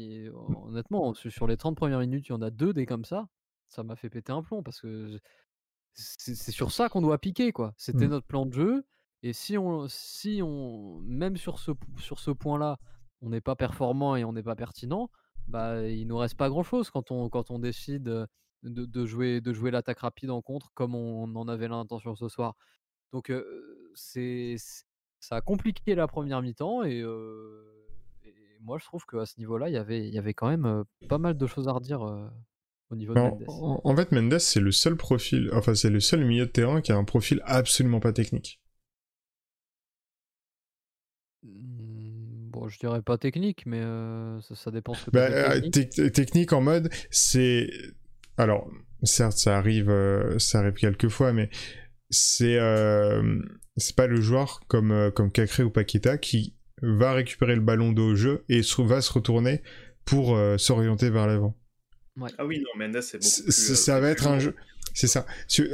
honnêtement, 0.66 1.14
sur 1.14 1.48
les 1.48 1.58
30 1.58 1.76
premières 1.76 2.00
minutes, 2.00 2.28
il 2.28 2.32
y 2.32 2.36
en 2.36 2.42
a 2.42 2.52
deux 2.52 2.74
des 2.74 2.86
comme 2.86 3.06
ça. 3.06 3.28
Ça 3.68 3.84
m'a 3.84 3.96
fait 3.96 4.10
péter 4.10 4.32
un 4.32 4.44
plomb 4.44 4.64
parce 4.64 4.82
que 4.82 5.18
c'est 5.94 6.52
sur 6.52 6.72
ça 6.72 6.90
qu'on 6.90 7.02
doit 7.02 7.18
piquer, 7.18 7.52
quoi. 7.52 7.74
C'était 7.78 8.08
mmh. 8.08 8.12
notre 8.12 8.28
plan 8.28 8.46
de 8.46 8.54
jeu. 8.54 8.86
Et 9.24 9.34
si 9.34 9.58
on, 9.58 9.88
si 9.88 10.42
on, 10.44 11.00
même 11.02 11.38
sur 11.38 11.60
ce, 11.60 11.72
sur 11.98 12.20
ce 12.20 12.32
point-là, 12.32 12.78
on 13.22 13.30
n'est 13.30 13.42
pas 13.42 13.56
performant 13.56 14.16
et 14.16 14.24
on 14.24 14.34
n'est 14.34 14.44
pas 14.44 14.56
pertinent, 14.56 15.10
bah, 15.48 15.88
il 15.88 16.08
nous 16.08 16.18
reste 16.18 16.36
pas 16.36 16.50
grand-chose 16.50 16.90
quand 16.90 17.12
on, 17.12 17.30
quand 17.30 17.52
on 17.52 17.60
décide 17.60 18.04
de, 18.04 18.28
de 18.64 19.06
jouer, 19.06 19.42
de 19.42 19.54
jouer 19.54 19.72
l'attaque 19.72 20.00
rapide 20.00 20.32
en 20.32 20.42
contre 20.42 20.72
comme 20.74 20.96
on, 20.96 21.36
en 21.36 21.48
avait 21.48 21.68
l'intention 21.68 22.16
ce 22.16 22.30
soir. 22.30 22.56
Donc 23.12 23.32
c'est, 23.94 24.56
ça 25.20 25.36
a 25.36 25.42
compliqué 25.42 25.94
la 25.96 26.08
première 26.08 26.42
mi-temps 26.42 26.84
et, 26.84 27.04
moi 28.62 28.78
je 28.80 28.86
trouve 28.86 29.06
qu'à 29.06 29.26
ce 29.26 29.38
niveau-là, 29.40 29.70
y 29.70 29.74
il 29.74 30.14
y 30.14 30.18
avait 30.18 30.34
quand 30.34 30.50
même 30.50 30.84
pas 31.10 31.18
mal 31.18 31.38
de 31.38 31.48
choses 31.48 31.68
à 31.68 31.74
redire 31.74 32.02
niveau 32.96 33.14
En, 33.18 33.96
fait, 33.96 34.12
Mendes, 34.12 34.40
c'est 34.40 34.60
le 34.60 34.72
seul 34.72 34.96
profil, 34.96 35.50
enfin, 35.54 35.76
c'est 35.76 35.90
le 35.90 36.00
seul 36.00 36.26
milieu 36.26 36.46
de 36.46 36.52
terrain 36.52 36.82
qui 36.82 36.92
a 36.92 36.98
un 36.98 37.04
profil 37.04 37.42
absolument 37.46 38.00
pas 38.00 38.14
technique. 38.14 38.60
Mmh, 41.44 42.50
bon, 42.52 42.68
je 42.68 42.80
dirais 42.80 43.02
pas 43.02 43.18
technique, 43.18 43.66
mais 43.66 43.82
euh, 43.82 44.40
ça, 44.42 44.72
dépend 44.72 44.94
ce 44.94 45.06
que 45.06 45.12
bah, 45.12 45.28
euh, 45.32 45.62
technique. 45.70 46.14
technique 46.14 46.54
en 46.54 46.62
mode, 46.62 46.90
c'est. 47.10 47.70
Alors, 48.38 48.70
certes, 49.04 49.38
ça 49.38 49.58
arrive, 49.58 49.90
euh, 49.90 50.38
ça 50.40 50.60
arrive 50.60 50.74
quelques 50.74 51.10
fois, 51.10 51.34
mais 51.34 51.50
c'est 52.10 52.60
c'est 53.78 53.96
pas 53.96 54.08
le 54.08 54.20
joueur 54.20 54.60
comme 54.68 55.12
comme 55.16 55.32
Cacré 55.32 55.64
ou 55.64 55.72
Paqueta 55.72 56.18
qui 56.18 56.56
va 56.82 57.14
récupérer 57.14 57.56
le 57.56 57.62
ballon 57.62 57.92
de 57.92 58.02
haut 58.02 58.16
jeu 58.16 58.44
et 58.50 58.62
va 58.80 59.02
se 59.02 59.14
retourner 59.14 59.62
pour 60.06 60.38
s'orienter 60.58 61.10
vers 61.10 61.28
l'avant. 61.28 61.58
Ah 62.38 62.46
oui, 62.46 62.60
non, 62.60 62.70
Mendes, 62.78 63.02
c'est 63.02 63.20
beaucoup 63.20 63.44
plus, 63.44 63.76
Ça 63.76 64.00
va 64.00 64.10
être 64.10 64.28
un 64.28 64.40
jeu. 64.40 64.56
C'est 64.94 65.08
ça. 65.08 65.26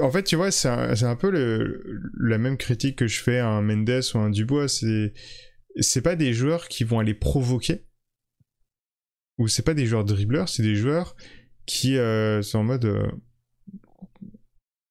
En 0.02 0.12
fait, 0.12 0.24
tu 0.24 0.36
vois, 0.36 0.52
c'est 0.52 0.68
un, 0.68 1.16
peu 1.16 1.32
le, 1.32 1.82
la 2.20 2.38
même 2.38 2.58
critique 2.58 2.98
que 2.98 3.08
je 3.08 3.22
fais 3.22 3.40
à 3.40 3.48
un 3.48 3.62
Mendes 3.62 4.02
ou 4.14 4.18
un 4.20 4.30
Dubois. 4.30 4.68
C'est 4.68 5.14
c'est 5.80 6.02
pas 6.02 6.16
des 6.16 6.34
joueurs 6.34 6.68
qui 6.68 6.84
vont 6.84 7.00
aller 7.00 7.14
provoquer. 7.14 7.86
Ou 9.38 9.48
c'est 9.48 9.64
pas 9.64 9.74
des 9.74 9.86
joueurs 9.86 10.06
dribbleurs, 10.06 10.50
c'est 10.50 10.64
des 10.64 10.76
joueurs 10.76 11.16
qui 11.66 11.98
euh, 11.98 12.42
sont 12.42 12.60
en 12.60 12.64
mode. 12.64 12.86
Euh, 12.86 13.08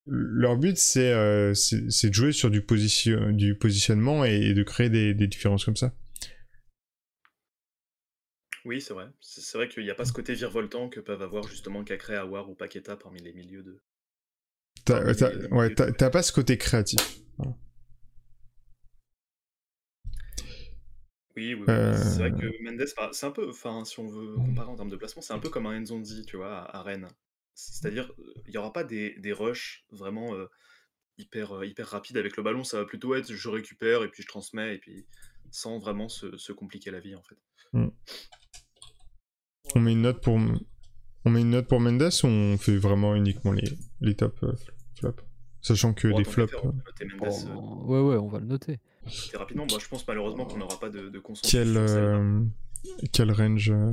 leur 0.07 0.57
but, 0.57 0.79
euh, 0.97 1.53
c'est 1.55 2.09
de 2.11 2.15
jouer 2.15 2.31
sur 2.31 2.49
du, 2.49 2.63
position, 2.63 3.33
du 3.33 3.57
positionnement 3.57 4.25
et, 4.25 4.55
de 4.55 4.63
créer 4.63 4.89
des, 4.89 5.15
des 5.15 5.27
différences 5.27 5.65
comme 5.65 5.75
ça. 5.75 5.93
Oui, 8.67 8.81
c'est 8.81 8.95
vrai. 8.95 9.07
C'est 9.21 9.57
vrai 9.57 9.69
qu'il 9.69 9.85
n'y 9.85 9.91
a 9.91 9.95
pas 9.95 10.05
ce 10.05 10.13
côté 10.13 10.35
virevoltant 10.35 10.89
que 10.89 10.99
peuvent 10.99 11.23
avoir 11.23 11.47
justement 11.47 11.85
Cacré, 11.85 12.17
Awar 12.17 12.51
ou 12.51 12.55
Paqueta 12.57 12.97
parmi 12.97 13.21
les 13.21 13.33
milieux 13.33 13.63
de. 13.63 13.81
T'as 14.85 16.11
pas 16.11 16.23
ce 16.23 16.33
côté 16.33 16.59
créatif. 16.59 17.01
Oui, 21.37 21.55
oui, 21.55 21.65
c'est 21.67 22.19
vrai 22.19 22.33
que 22.33 22.47
euh. 22.47 22.53
Mendes, 22.63 23.13
c'est 23.13 23.27
un 23.27 23.31
peu, 23.31 23.51
enfin, 23.51 23.85
si 23.85 24.01
on 24.01 24.09
veut 24.09 24.35
comparer 24.37 24.71
en 24.71 24.75
termes 24.75 24.89
de 24.89 24.97
placement, 24.97 25.23
c'est 25.23 25.35
un 25.35 25.39
peu 25.39 25.51
comme 25.51 25.67
un 25.67 25.81
Enzondi, 25.81 26.25
tu 26.27 26.39
vois, 26.39 26.65
à, 26.75 26.83
Rennes. 26.83 27.09
C'est-à-dire, 27.55 28.11
il 28.47 28.53
n'y 28.53 28.57
aura 28.57 28.73
pas 28.73 28.85
des, 28.85 29.15
des 29.19 29.33
rushs 29.33 29.85
vraiment 29.91 30.35
euh, 30.35 30.47
hyper, 31.19 31.59
euh, 31.59 31.67
hyper 31.67 31.89
rapides 31.89 32.17
avec 32.17 32.39
le 32.39 32.43
ballon, 32.43 32.65
ça 32.65 32.79
va 32.79 32.87
plutôt 32.87 33.15
être 33.15 33.33
je 33.33 33.49
récupère 33.51 34.03
et 34.03 34.09
puis 34.09 34.23
je 34.23 34.29
transmets, 34.29 34.75
et 34.75 34.79
puis 34.79 35.07
sans 35.51 35.79
vraiment 35.79 36.09
se, 36.09 36.53
compliquer 36.53 36.91
la 36.91 37.01
vie, 37.01 37.15
en 37.15 37.23
fait. 37.23 37.37
On 39.75 39.81
met 39.81 39.93
une 39.93 40.03
note 40.03 40.23
pour 40.23 40.39
on 41.25 41.31
met 41.31 41.41
une 41.41 41.51
note 41.51 41.67
pour 41.67 41.81
Mendes 41.81 42.09
ou 42.23 42.27
on 42.27 42.57
fait 42.57 42.77
vraiment 42.77 43.15
uniquement 43.17 43.53
les, 43.53 43.69
les 44.01 44.15
top 44.15 44.39
euh, 44.45 44.53
flops? 44.95 45.23
Sachant 45.61 45.93
que 45.93 46.09
qu'à 46.09 46.31
flops. 46.31 46.53
faire, 46.53 46.65
noter 46.65 47.05
Mendes, 47.07 47.49
euh, 47.49 47.85
ouais, 47.85 48.01
ouais, 48.01 48.17
on 48.17 48.29
va 48.29 48.39
le 48.39 48.47
noter. 48.47 48.79
très 49.29 49.37
rapidement. 49.39 49.67
Bah, 49.67 49.77
je 49.81 49.89
pense 49.89 50.07
malheureusement 50.07 50.45
qu'on 50.47 50.59
n'aura 50.59 50.79
pas 50.79 50.89
de, 50.89 51.09
de 51.09 51.19
consensus 51.19 51.51
Quel, 51.51 51.77
euh, 51.77 52.43
quel 53.13 53.33
range 53.33 53.71
euh, 53.71 53.93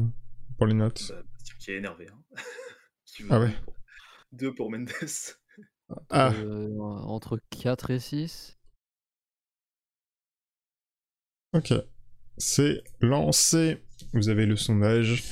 pour 0.57 0.67
les 0.67 0.75
notes? 0.75 1.07
Bah, 1.09 1.23
qui 1.59 1.71
est 1.71 1.77
énervé. 1.77 2.07
Hein. 2.11 2.35
Qui 3.05 3.23
Ah 3.29 3.39
ouais. 3.39 3.49
deux 3.49 3.53
pour- 3.63 3.73
Deux 4.31 4.53
pour 4.55 4.71
Mendes. 4.71 4.89
Ah, 6.09 6.31
Euh, 6.35 6.77
entre 6.79 7.39
4 7.49 7.89
et 7.91 7.99
6. 7.99 8.57
ok. 11.53 11.73
C'est 12.37 12.81
lancé. 13.01 13.83
Vous 14.13 14.29
avez 14.29 14.45
le 14.45 14.55
sondage 14.55 15.23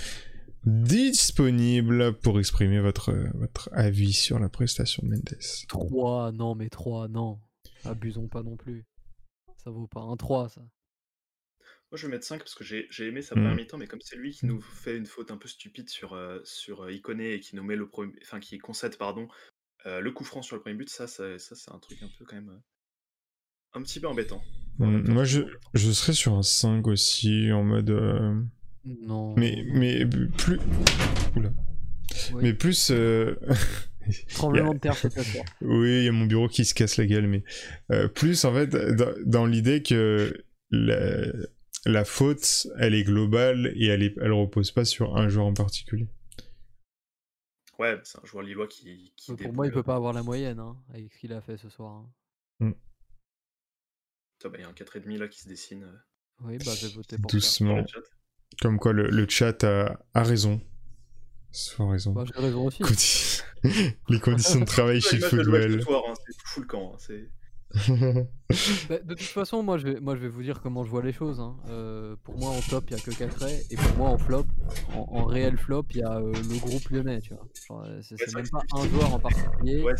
disponible 0.65 2.17
pour 2.19 2.39
exprimer 2.39 2.79
votre, 2.79 3.13
votre 3.33 3.69
avis 3.73 4.13
sur 4.13 4.39
la 4.39 4.49
prestation 4.49 5.03
de 5.03 5.09
Mendes. 5.09 5.37
3, 5.67 6.31
non, 6.31 6.55
mais 6.55 6.69
3, 6.69 7.07
non. 7.07 7.39
Abusons 7.83 8.27
pas 8.27 8.43
non 8.43 8.57
plus. 8.57 8.85
Ça 9.63 9.71
vaut 9.71 9.87
pas 9.87 10.01
un 10.01 10.15
3, 10.15 10.49
ça. 10.49 10.61
Moi, 10.61 11.97
je 11.97 12.07
vais 12.07 12.11
mettre 12.11 12.25
5 12.25 12.39
parce 12.39 12.55
que 12.55 12.63
j'ai 12.63 12.87
j'ai 12.89 13.07
aimé 13.07 13.21
sa 13.21 13.35
première 13.35 13.53
mi-temps, 13.53 13.77
mais 13.77 13.87
comme 13.87 13.99
c'est 14.01 14.15
lui 14.15 14.31
qui 14.31 14.45
nous 14.45 14.61
fait 14.61 14.95
une 14.95 15.05
faute 15.05 15.29
un 15.29 15.37
peu 15.37 15.49
stupide 15.49 15.89
sur, 15.89 16.13
euh, 16.13 16.39
sur 16.45 16.83
euh, 16.83 16.93
Iconé 16.93 17.33
et 17.33 17.39
qui 17.41 17.57
nous 17.57 17.63
met 17.63 17.75
le 17.75 17.85
premier, 17.85 18.13
enfin 18.21 18.39
qui 18.39 18.57
concède 18.59 18.97
pardon 18.97 19.27
euh, 19.87 19.99
le 19.99 20.11
coup 20.11 20.23
franc 20.23 20.41
sur 20.41 20.55
le 20.55 20.61
premier 20.61 20.75
but, 20.75 20.89
ça, 20.89 21.07
ça, 21.07 21.37
ça, 21.37 21.55
c'est 21.55 21.71
un 21.71 21.79
truc 21.79 22.01
un 22.01 22.09
peu 22.17 22.23
quand 22.23 22.35
même 22.35 22.49
euh, 22.49 22.59
un 23.73 23.81
petit 23.81 23.99
peu 23.99 24.07
embêtant. 24.07 24.41
Mm, 24.77 25.03
temps, 25.03 25.11
Moi, 25.11 25.23
je, 25.25 25.41
je 25.73 25.91
serais 25.91 26.13
sur 26.13 26.33
un 26.33 26.43
5 26.43 26.87
aussi, 26.87 27.51
en 27.51 27.63
mode. 27.63 27.89
Non. 28.85 29.35
Mais, 29.37 29.63
mais 29.73 30.05
plus. 30.05 30.59
Oula. 31.35 31.51
Oui. 32.33 32.43
Mais 32.43 32.53
plus. 32.53 32.89
euh, 32.91 33.35
Tremblement 34.33 34.73
de 34.73 34.79
terre, 34.79 34.95
c'est 34.95 35.13
pas 35.13 35.23
sûr. 35.23 35.43
Oui, 35.61 35.99
il 35.99 36.03
y 36.05 36.07
a 36.07 36.11
mon 36.11 36.25
bureau 36.25 36.47
qui 36.47 36.65
se 36.65 36.73
casse 36.73 36.97
la 36.97 37.05
gueule, 37.05 37.27
mais 37.27 37.43
euh, 37.91 38.07
plus 38.07 38.43
en 38.45 38.53
fait 38.53 38.67
dans, 38.67 39.13
dans 39.25 39.45
l'idée 39.45 39.83
que 39.83 40.43
la, 40.71 41.27
la 41.85 42.03
faute, 42.05 42.67
elle 42.79 42.95
est 42.95 43.03
globale 43.03 43.71
et 43.75 43.85
elle, 43.87 44.01
est, 44.03 44.15
elle 44.19 44.31
repose 44.33 44.71
pas 44.71 44.85
sur 44.85 45.15
un 45.17 45.29
joueur 45.29 45.45
en 45.45 45.53
particulier. 45.53 46.07
Ouais, 47.79 47.99
c'est 48.03 48.19
un 48.19 48.25
joueur 48.25 48.43
lillois 48.43 48.67
qui, 48.67 49.13
qui 49.15 49.35
Pour 49.35 49.53
moi, 49.53 49.65
il 49.67 49.71
peut 49.73 49.83
pas 49.83 49.95
avoir 49.95 50.13
la 50.13 50.23
moyenne 50.23 50.59
hein, 50.59 50.77
avec 50.93 51.11
ce 51.13 51.19
qu'il 51.19 51.33
a 51.33 51.41
fait 51.41 51.57
ce 51.57 51.69
soir. 51.69 52.03
hein. 52.59 52.73
Putain, 54.39 54.49
bah, 54.49 54.57
Il 54.57 54.61
y 54.61 54.65
a 54.65 54.67
un 54.69 54.73
4,5 54.73 55.17
là 55.19 55.27
qui 55.27 55.39
se 55.41 55.47
dessine. 55.47 55.83
euh, 55.83 55.97
Oui, 56.41 56.57
bah, 56.57 56.73
je 56.75 56.87
vais 56.87 56.93
voter 56.93 57.17
pour 57.17 57.29
ça. 57.31 57.37
Doucement. 57.37 57.85
chat. 57.87 57.99
Comme 58.61 58.77
quoi 58.79 58.93
le, 58.93 59.07
le 59.09 59.25
chat 59.29 59.63
a, 59.63 59.99
a 60.13 60.23
raison. 60.23 60.61
Soit 61.51 61.91
raison. 61.91 62.11
Bah, 62.13 62.23
j'ai 62.25 62.41
raison 62.41 62.65
aussi. 62.67 62.83
Condi- 62.83 63.43
Les 64.09 64.19
conditions 64.19 64.59
de 64.61 64.65
travail 64.65 64.95
Ouais, 64.95 65.01
chez 65.01 65.19
soir, 65.19 66.03
hein, 66.09 66.13
c'est 66.25 66.35
full 66.45 66.67
camp. 66.67 66.93
hein, 66.95 67.13
Bah, 68.89 68.99
de 68.99 69.13
toute 69.13 69.21
façon, 69.21 69.63
moi 69.63 69.77
je, 69.77 69.87
vais, 69.87 69.99
moi 70.01 70.15
je 70.15 70.21
vais 70.21 70.27
vous 70.27 70.41
dire 70.43 70.59
comment 70.61 70.83
je 70.83 70.89
vois 70.89 71.01
les 71.03 71.13
choses. 71.13 71.39
hein. 71.39 71.55
Euh, 71.69 72.15
pour 72.23 72.37
moi, 72.37 72.49
en 72.49 72.59
top, 72.61 72.85
il 72.89 72.97
y 72.97 72.99
a 72.99 73.03
que 73.03 73.11
Cacré. 73.11 73.61
Et 73.69 73.75
pour 73.75 73.97
moi, 73.97 74.09
en 74.09 74.17
flop, 74.17 74.45
en, 74.93 74.99
en 75.09 75.25
réel 75.25 75.57
flop, 75.57 75.85
il 75.91 75.97
y 75.97 76.03
a 76.03 76.17
euh, 76.17 76.31
le 76.33 76.59
groupe 76.59 76.89
lyonnais. 76.89 77.21
Tu 77.21 77.33
vois. 77.33 77.85
Euh, 77.85 78.01
c'est 78.01 78.15
Ouais, 78.35 78.41
même 78.41 78.49
pas 78.49 78.61
un 78.73 78.87
joueur 78.89 79.13
en 79.13 79.19
particulier. 79.19 79.81
Ouais. 79.83 79.93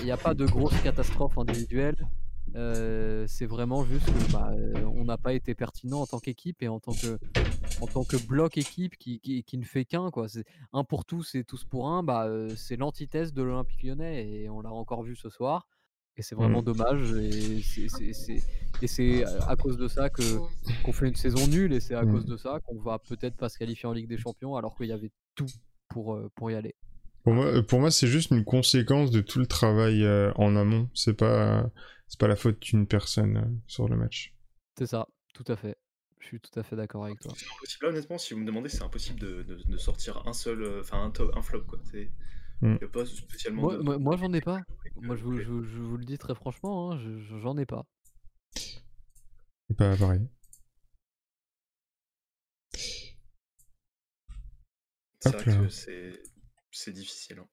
Il 0.00 0.04
n'y 0.04 0.10
a, 0.10 0.16
pas 0.16 0.34
de 0.34 0.46
grosse 0.46 0.74
catastrophe 0.82 1.38
individuelle. 1.38 1.96
Euh, 2.56 3.24
c'est 3.28 3.46
vraiment 3.46 3.84
juste 3.84 4.06
que 4.06 4.32
bah, 4.32 4.50
euh, 4.52 4.84
on 4.94 5.04
n'a 5.04 5.16
pas 5.18 5.32
été 5.34 5.54
pertinent 5.54 6.00
en 6.00 6.06
tant 6.06 6.18
qu'équipe 6.18 6.62
et 6.62 6.68
en 6.68 6.80
tant 6.80 6.92
que, 6.92 7.18
en 7.80 7.86
tant 7.86 8.02
que 8.04 8.16
bloc 8.26 8.58
équipe 8.58 8.96
qui, 8.98 9.20
qui, 9.20 9.44
qui 9.44 9.58
ne 9.58 9.64
fait 9.64 9.84
qu'un. 9.84 10.10
quoi. 10.10 10.28
C'est 10.28 10.44
Un 10.72 10.82
pour 10.84 11.04
tous 11.04 11.34
et 11.36 11.44
tous 11.44 11.64
pour 11.64 11.88
un, 11.88 12.02
bah, 12.02 12.26
euh, 12.26 12.48
c'est 12.56 12.76
l'antithèse 12.76 13.32
de 13.32 13.42
l'Olympique 13.42 13.82
lyonnais 13.84 14.28
et 14.28 14.48
on 14.50 14.60
l'a 14.62 14.70
encore 14.72 15.02
vu 15.02 15.14
ce 15.16 15.28
soir. 15.30 15.68
Et 16.16 16.22
c'est 16.22 16.34
vraiment 16.34 16.60
Mm. 16.60 16.64
dommage. 16.64 17.12
Et 17.12 17.62
c'est- 17.62 17.88
c'est- 17.88 18.12
c'est 18.12 18.42
et 18.82 18.86
c'est 18.86 19.24
à 19.46 19.54
cause 19.56 19.76
de 19.78 19.86
ça 19.88 20.10
que 20.10 20.22
qu'on 20.84 20.92
fait 20.92 21.08
une 21.08 21.14
saison 21.14 21.46
nulle 21.46 21.72
et 21.72 21.80
c'est 21.80 21.94
à 21.94 22.04
cause 22.04 22.24
de 22.26 22.36
ça 22.36 22.58
qu'on 22.66 22.78
va 22.80 22.98
peut-être 22.98 23.36
pas 23.36 23.48
se 23.48 23.58
qualifier 23.58 23.88
en 23.88 23.92
Ligue 23.92 24.08
des 24.08 24.18
Champions 24.18 24.56
alors 24.56 24.76
qu'il 24.76 24.86
y 24.86 24.92
avait 24.92 25.12
tout 25.34 25.46
pour, 25.88 26.18
pour 26.34 26.50
y 26.50 26.54
aller. 26.54 26.74
Pour 27.22 27.34
moi, 27.34 27.62
pour 27.62 27.80
moi 27.80 27.90
c'est 27.90 28.06
juste 28.06 28.32
une 28.32 28.44
conséquence 28.44 29.10
de 29.10 29.20
tout 29.20 29.38
le 29.38 29.46
travail 29.46 30.02
euh, 30.04 30.32
en 30.36 30.56
amont. 30.56 30.88
C'est 30.94 31.14
pas, 31.14 31.70
c'est 32.10 32.18
pas 32.20 32.28
la 32.28 32.36
faute 32.36 32.60
d'une 32.60 32.86
personne 32.86 33.36
euh, 33.38 33.60
sur 33.66 33.88
le 33.88 33.96
match. 33.96 34.34
C'est 34.76 34.86
ça, 34.86 35.06
tout 35.32 35.44
à 35.48 35.56
fait. 35.56 35.78
Je 36.18 36.26
suis 36.26 36.40
tout 36.40 36.58
à 36.60 36.62
fait 36.62 36.76
d'accord 36.76 37.06
avec 37.06 37.18
toi. 37.20 37.32
C'est 37.34 37.46
impossible. 37.46 37.86
Là, 37.86 37.92
honnêtement, 37.92 38.18
si 38.18 38.34
vous 38.34 38.40
me 38.40 38.44
demandez, 38.46 38.68
c'est 38.68 38.82
impossible 38.82 39.18
de, 39.20 39.42
de- 39.44 39.62
de 39.62 39.76
sortir 39.78 40.26
un 40.26 40.34
seul, 40.34 40.62
euh, 40.62 40.80
enfin 40.82 41.02
un, 41.04 41.10
top, 41.10 41.34
un 41.34 41.40
flop 41.42 41.62
quoi. 41.64 41.78
C'est 41.90 42.10
Mm. 42.62 42.76
pas 42.92 43.06
spécialement. 43.06 43.62
Moi, 43.62 43.76
de- 43.78 43.82
moi, 43.82 43.98
moi, 43.98 44.16
j'en 44.18 44.30
ai 44.34 44.42
pas. 44.42 44.60
Moi, 44.96 45.16
je 45.16 45.22
vous, 45.24 45.34
Ok. 45.36 45.40
je, 45.42 45.48
vous- 45.48 45.64
je 45.64 45.78
vous 45.78 45.96
le 45.96 46.04
dis 46.04 46.18
très 46.18 46.34
franchement, 46.34 46.92
hein, 46.92 46.98
je- 46.98 47.18
je- 47.20 47.38
j'en 47.38 47.56
ai 47.56 47.64
pas. 47.64 47.86
C'est 48.54 49.76
pas 49.78 49.96
pareil. 49.96 50.28
C'est 55.20 55.28
Hop 55.34 55.34
vrai 55.42 55.44
là. 55.52 55.58
que 55.62 55.68
c'est 55.68 56.22
c'est 56.72 56.92
difficile. 56.92 57.38
hein. 57.38 57.48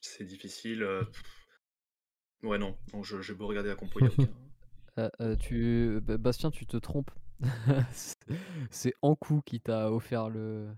C'est 0.00 0.24
difficile. 0.24 0.82
euh, 0.82 1.04
pff. 1.04 1.43
Ouais, 2.42 2.58
non. 2.58 2.76
non 2.92 3.02
je, 3.02 3.20
j'ai 3.22 3.34
beau 3.34 3.46
regarder 3.46 3.70
la 3.70 3.76
compo, 3.76 3.98
il 4.00 4.04
y 4.04 4.08
a 4.08 4.10
aucun. 4.12 4.32
Euh, 4.96 5.08
euh, 5.20 5.34
tu, 5.34 5.98
Ba- 6.02 6.18
Bastien, 6.18 6.52
tu 6.52 6.66
te 6.66 6.76
trompes. 6.76 7.10
C'est- 7.90 8.14
C'est 8.70 8.94
Ankou 9.02 9.42
qui 9.44 9.60
t'a 9.60 9.90
offert 9.90 10.28
le, 10.30 10.68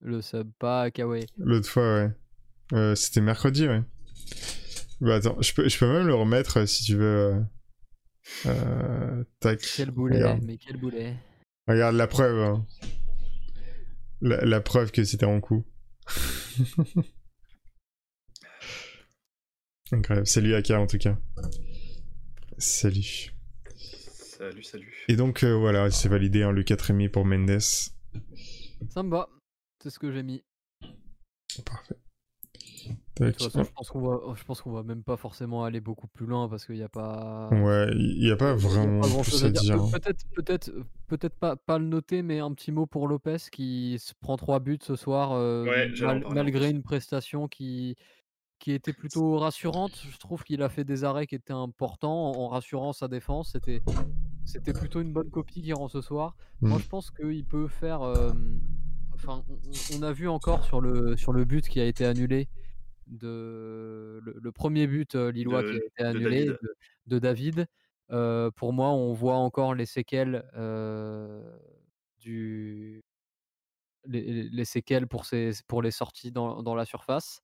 le 0.00 0.22
sub, 0.22 0.50
pas 0.58 0.90
Kawaii. 0.90 1.26
L'autre 1.36 1.68
fois, 1.68 1.82
ouais. 1.96 2.10
Euh, 2.72 2.94
C'était 2.94 3.20
mercredi, 3.20 3.68
ouais. 3.68 3.82
Bah 5.02 5.16
attends, 5.16 5.36
je 5.42 5.52
peux, 5.52 5.68
je 5.68 5.78
peux 5.78 5.86
même 5.92 6.06
le 6.06 6.14
remettre 6.14 6.60
euh, 6.60 6.66
si 6.66 6.82
tu 6.84 6.96
veux. 6.96 7.04
euh, 7.04 7.40
euh, 8.46 9.24
tac. 9.40 9.60
Quel 9.76 9.90
boulet, 9.90 10.16
Regarde. 10.16 10.42
mais 10.44 10.56
quel 10.56 10.78
boulet. 10.78 11.14
Regarde 11.68 11.94
la 11.96 12.06
preuve. 12.06 12.38
hein. 12.40 12.66
La, 14.22 14.42
la 14.46 14.60
preuve 14.62 14.92
que 14.92 15.04
c'était 15.04 15.26
en 15.26 15.40
coup. 15.42 15.66
Incroyable. 19.92 20.26
Salut 20.26 20.54
Aka 20.54 20.80
en 20.80 20.86
tout 20.86 20.98
cas. 20.98 21.16
Salut. 22.58 23.32
Salut, 23.76 24.62
salut. 24.62 25.04
Et 25.08 25.16
donc 25.16 25.42
euh, 25.44 25.54
voilà, 25.54 25.90
c'est 25.90 26.08
validé 26.08 26.42
hein, 26.42 26.50
le 26.52 26.62
4,5 26.62 27.08
pour 27.10 27.24
Mendes. 27.24 27.60
Ça 27.60 29.02
me 29.02 29.10
va, 29.10 29.28
c'est 29.82 29.90
ce 29.90 29.98
que 29.98 30.10
j'ai 30.10 30.22
mis. 30.22 30.42
Parfait. 31.64 31.96
De 33.20 33.30
toute 33.30 33.42
façon, 33.42 33.62
je 33.62 33.70
pense 33.70 33.90
qu'on 33.90 34.00
va, 34.00 34.34
je 34.34 34.42
pense 34.44 34.60
qu'on 34.62 34.72
va 34.72 34.82
même 34.82 35.04
pas 35.04 35.16
forcément 35.16 35.64
aller 35.64 35.80
beaucoup 35.80 36.08
plus 36.08 36.26
loin 36.26 36.48
parce 36.48 36.64
qu'il 36.66 36.74
n'y 36.76 36.82
a 36.82 36.88
pas. 36.88 37.48
Ouais, 37.52 37.88
il 37.94 38.18
n'y 38.24 38.30
a 38.30 38.36
pas 38.36 38.48
y 38.48 38.50
a 38.50 38.54
vraiment 38.54 39.00
pas 39.02 39.08
grand 39.08 39.22
plus 39.22 39.30
chose 39.32 39.44
à 39.44 39.50
dire. 39.50 39.74
hein. 39.80 39.90
Peut-être, 39.92 40.24
peut-être, 40.34 40.70
peut-être 41.06 41.36
pas, 41.38 41.54
pas 41.56 41.78
le 41.78 41.84
noter, 41.84 42.22
mais 42.22 42.40
un 42.40 42.52
petit 42.54 42.72
mot 42.72 42.86
pour 42.86 43.06
Lopez 43.06 43.36
qui 43.52 43.98
se 44.00 44.14
prend 44.20 44.36
trois 44.36 44.58
buts 44.58 44.78
ce 44.82 44.96
soir, 44.96 45.32
euh, 45.32 45.64
Ouais, 45.66 45.88
mal- 46.00 46.24
malgré 46.32 46.70
une 46.70 46.82
prestation 46.82 47.46
qui, 47.46 47.96
qui 48.62 48.70
était 48.72 48.92
plutôt 48.92 49.38
rassurante. 49.38 49.92
Je 50.08 50.16
trouve 50.18 50.44
qu'il 50.44 50.62
a 50.62 50.68
fait 50.68 50.84
des 50.84 51.02
arrêts 51.02 51.26
qui 51.26 51.34
étaient 51.34 51.52
importants 51.52 52.30
en, 52.30 52.48
rassurant 52.48 52.92
sa 52.92 53.08
défense. 53.08 53.50
C'était, 53.52 53.82
c'était 54.44 54.72
plutôt 54.72 55.00
une 55.00 55.12
bonne 55.12 55.30
copie 55.30 55.62
qui 55.62 55.72
rend 55.72 55.88
ce 55.88 56.00
soir. 56.00 56.36
Moi, 56.60 56.78
Mm. 56.78 56.80
je 56.82 56.88
pense 56.88 57.10
qu'il 57.10 57.44
peut 57.44 57.66
faire. 57.68 58.02
euh, 58.02 58.32
Enfin, 59.14 59.44
on, 59.96 60.02
a 60.02 60.12
vu 60.12 60.26
encore 60.28 60.64
sur 60.64 60.80
le, 60.80 61.16
sur 61.16 61.32
le 61.32 61.44
but 61.44 61.68
qui 61.68 61.80
a 61.80 61.84
été 61.86 62.04
annulé. 62.06 62.48
De, 63.08 64.20
le, 64.24 64.38
le 64.40 64.52
premier 64.52 64.86
but 64.86 65.14
lillois 65.16 65.62
qui 65.62 65.70
a 65.70 65.72
De- 65.72 65.76
été 65.78 66.02
de 66.02 66.06
annulé 66.08 66.44
David. 66.46 66.58
de, 66.62 66.74
de 67.06 67.18
David. 67.18 67.66
Euh, 68.10 68.50
pour 68.52 68.72
moi, 68.72 68.90
on 68.90 69.12
voit 69.12 69.36
encore 69.36 69.74
les 69.74 69.86
séquelles 69.86 70.48
euh, 70.56 71.42
du 72.18 73.02
les, 74.06 74.44
les 74.44 74.64
séquelles 74.64 75.06
pour, 75.06 75.24
ces, 75.24 75.50
pour 75.68 75.82
les 75.82 75.90
sorties 75.92 76.32
dans, 76.32 76.62
dans 76.62 76.74
la 76.74 76.84
surface. 76.84 77.42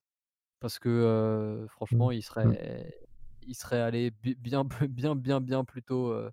Parce 0.61 0.79
que 0.79 0.89
euh, 0.89 1.67
franchement, 1.69 2.11
il 2.11 2.23
serait, 2.23 2.93
il 3.47 3.55
serait 3.55 3.81
allé 3.81 4.11
bi- 4.23 4.35
bien, 4.35 4.65
bien, 4.89 5.15
bien, 5.15 5.41
bien 5.41 5.65
plus 5.65 5.83
tôt 5.83 6.13
euh, 6.13 6.31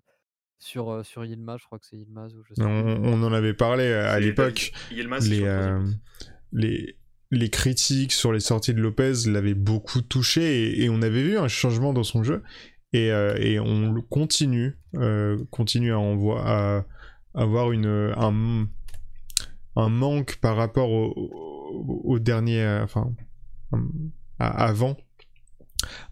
sur, 0.58 1.04
sur 1.04 1.24
Yilmaz. 1.24 1.58
Je 1.60 1.66
crois 1.66 1.78
que 1.78 1.86
c'est 1.86 1.96
Yilmaz 1.96 2.34
ou 2.34 2.42
je 2.42 2.54
sais 2.54 2.62
On, 2.64 3.04
on 3.04 3.22
en 3.22 3.32
avait 3.32 3.54
parlé 3.54 3.92
à 3.92 4.18
l'époque. 4.20 4.72
Les, 4.90 5.42
euh, 5.44 5.80
les, 6.52 6.96
les 7.30 7.50
critiques 7.50 8.12
sur 8.12 8.32
les 8.32 8.40
sorties 8.40 8.74
de 8.74 8.80
Lopez 8.80 9.12
l'avaient 9.26 9.54
beaucoup 9.54 10.02
touché 10.02 10.42
et, 10.80 10.84
et 10.84 10.90
on 10.90 11.02
avait 11.02 11.22
vu 11.22 11.38
un 11.38 11.48
changement 11.48 11.92
dans 11.92 12.04
son 12.04 12.22
jeu 12.22 12.42
et, 12.92 13.08
et 13.38 13.60
on 13.60 14.00
continue 14.02 14.78
continue 15.50 15.92
à, 15.92 16.84
avoir 17.34 17.72
une 17.72 17.86
un, 18.16 18.66
un 19.76 19.88
manque 19.88 20.36
par 20.36 20.56
rapport 20.56 20.90
au, 20.90 21.12
au, 21.16 22.00
au 22.04 22.18
dernier 22.18 22.80
enfin 22.82 23.12
avant 24.38 24.96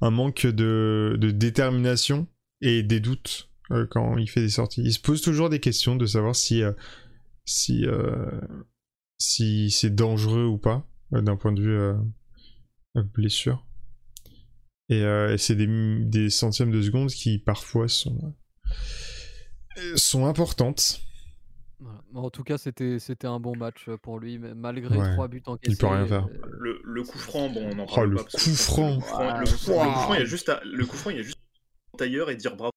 un 0.01 0.11
manque 0.11 0.47
de, 0.47 1.19
détermination 1.35 2.27
et 2.61 2.83
des 2.83 3.01
doutes 3.01 3.51
euh, 3.71 3.87
quand 3.91 4.17
il 4.19 4.29
fait 4.29 4.41
des 4.41 4.51
sorties 4.51 4.83
il 4.83 4.93
se 4.93 5.01
pose 5.01 5.23
toujours 5.23 5.49
des 5.51 5.61
questions 5.61 5.97
de 5.97 6.07
savoir 6.07 6.37
si 6.37 6.63
euh, 6.63 6.73
euh, 7.71 8.41
c'est 9.19 9.95
dangereux 9.95 10.45
ou 10.45 10.59
pas 10.59 10.87
d'un 11.11 11.37
point 11.37 11.53
de 11.53 11.63
vue 11.63 13.03
blessure. 13.15 13.65
Et, 14.89 15.05
c'est 15.39 15.55
des, 15.55 16.31
centièmes 16.31 16.73
de 16.73 16.83
seconde 16.83 17.11
qui 17.11 17.39
parfois 17.39 17.87
sont 17.89 18.35
importantes. 20.27 21.01
En 22.15 22.31
tout 22.31 22.45
cas, 22.45 22.59
c'était 22.59 22.99
c'était 22.99 23.27
un 23.27 23.41
bon 23.41 23.57
match 23.57 23.89
pour 24.03 24.19
lui, 24.19 24.39
malgré 24.39 24.97
trois 25.13 25.29
buts 25.29 25.43
encaissés. 25.47 25.73
Il 25.75 25.79
peut 25.79 25.87
rien 25.87 26.07
faire. 26.07 26.27
Le, 26.43 26.81
le 26.83 27.03
coup 27.03 27.19
franc, 27.19 27.49
bon, 27.51 27.71
on 27.73 27.79
en 27.79 27.87
parle 27.87 28.09
oh, 28.09 28.19
le 28.19 28.25
Coup 28.25 28.55
franc. 28.55 28.97
Le, 28.97 29.45
coup 29.45 29.57
franc, 29.57 30.15
il 30.15 30.21
y 30.21 30.23
a 30.23 30.25
juste 30.25 30.53
le 30.65 30.87
coup 30.87 30.97
franc, 30.97 31.11
il 31.11 31.17
y 31.17 31.21
a 31.21 31.23
juste 31.23 31.39
tailleur 31.97 32.31
et 32.31 32.37
dire 32.37 32.57
bravo. 32.57 32.73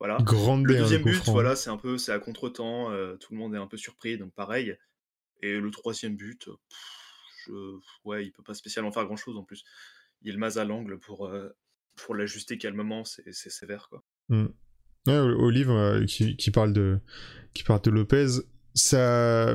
Voilà. 0.00 0.18
Grande 0.20 0.66
le 0.66 0.76
deuxième 0.76 1.02
but, 1.02 1.22
voilà, 1.26 1.56
c'est 1.56 1.70
un 1.70 1.76
peu, 1.76 1.98
c'est 1.98 2.12
à 2.12 2.18
contre-temps. 2.18 2.90
tout 3.20 3.32
le 3.32 3.38
monde 3.38 3.54
est 3.54 3.58
un 3.58 3.66
peu 3.66 3.76
surpris, 3.76 4.18
donc 4.18 4.32
pareil. 4.34 4.76
Et 5.42 5.58
le 5.58 5.70
troisième 5.70 6.16
but, 6.16 6.48
je, 7.46 7.52
ouais, 8.04 8.24
il 8.24 8.32
peut 8.32 8.42
pas 8.42 8.54
spécialement 8.54 8.92
faire 8.92 9.04
grand-chose 9.04 9.36
en 9.36 9.44
plus. 9.44 9.64
Il 10.22 10.38
mase 10.38 10.58
à 10.58 10.64
l'angle 10.64 10.98
pour 10.98 11.30
pour 11.96 12.14
l'ajuster 12.14 12.58
calmement, 12.58 13.04
c'est 13.04 13.32
sévère 13.32 13.88
quoi. 13.88 14.02
Mmh. 15.06 15.10
au 15.10 15.50
livre 15.50 16.04
qui, 16.06 16.36
qui, 16.36 16.50
parle 16.50 16.72
de 16.72 16.98
qui 17.52 17.62
parle 17.62 17.82
de 17.82 17.90
Lopez, 17.90 18.26
ça 18.72 19.54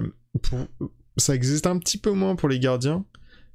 ça 1.17 1.35
existe 1.35 1.67
un 1.67 1.77
petit 1.77 1.97
peu 1.97 2.11
moins 2.11 2.35
pour 2.35 2.49
les 2.49 2.59
gardiens, 2.59 3.05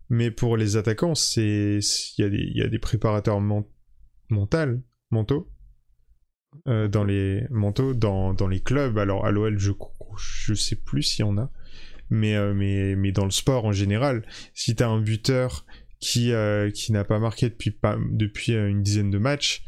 mais 0.09 0.31
pour 0.31 0.57
les 0.57 0.77
attaquants, 0.77 1.15
il 1.37 1.81
y, 2.19 2.23
a 2.23 2.29
des, 2.29 2.51
y 2.55 2.62
a 2.62 2.69
des 2.69 2.79
préparateurs 2.79 3.41
mentaux 3.41 5.51
euh, 6.69 6.89
dans 6.89 7.05
les 7.05 7.47
dans, 7.97 8.35
dans, 8.35 8.49
les 8.49 8.61
clubs. 8.61 8.99
Alors 8.99 9.27
à 9.27 9.31
l'OL, 9.31 9.59
je 9.59 9.73
je 10.16 10.55
sais 10.55 10.77
plus 10.77 11.03
s'il 11.03 11.25
y 11.25 11.29
en 11.29 11.39
a, 11.39 11.51
mais 12.11 12.37
euh, 12.37 12.55
mais 12.55 12.97
mais 12.97 13.12
dans 13.12 13.25
le 13.25 13.31
sport 13.31 13.65
en 13.65 13.73
général, 13.73 14.25
si 14.53 14.77
t'as 14.77 14.89
un 14.89 15.01
buteur 15.01 15.65
qui 15.99 16.33
euh, 16.33 16.71
qui 16.71 16.93
n'a 16.93 17.05
pas 17.05 17.19
marqué 17.19 17.49
depuis 17.49 17.71
pas 17.71 17.97
depuis 18.11 18.53
une 18.53 18.83
dizaine 18.83 19.11
de 19.11 19.19
matchs, 19.19 19.65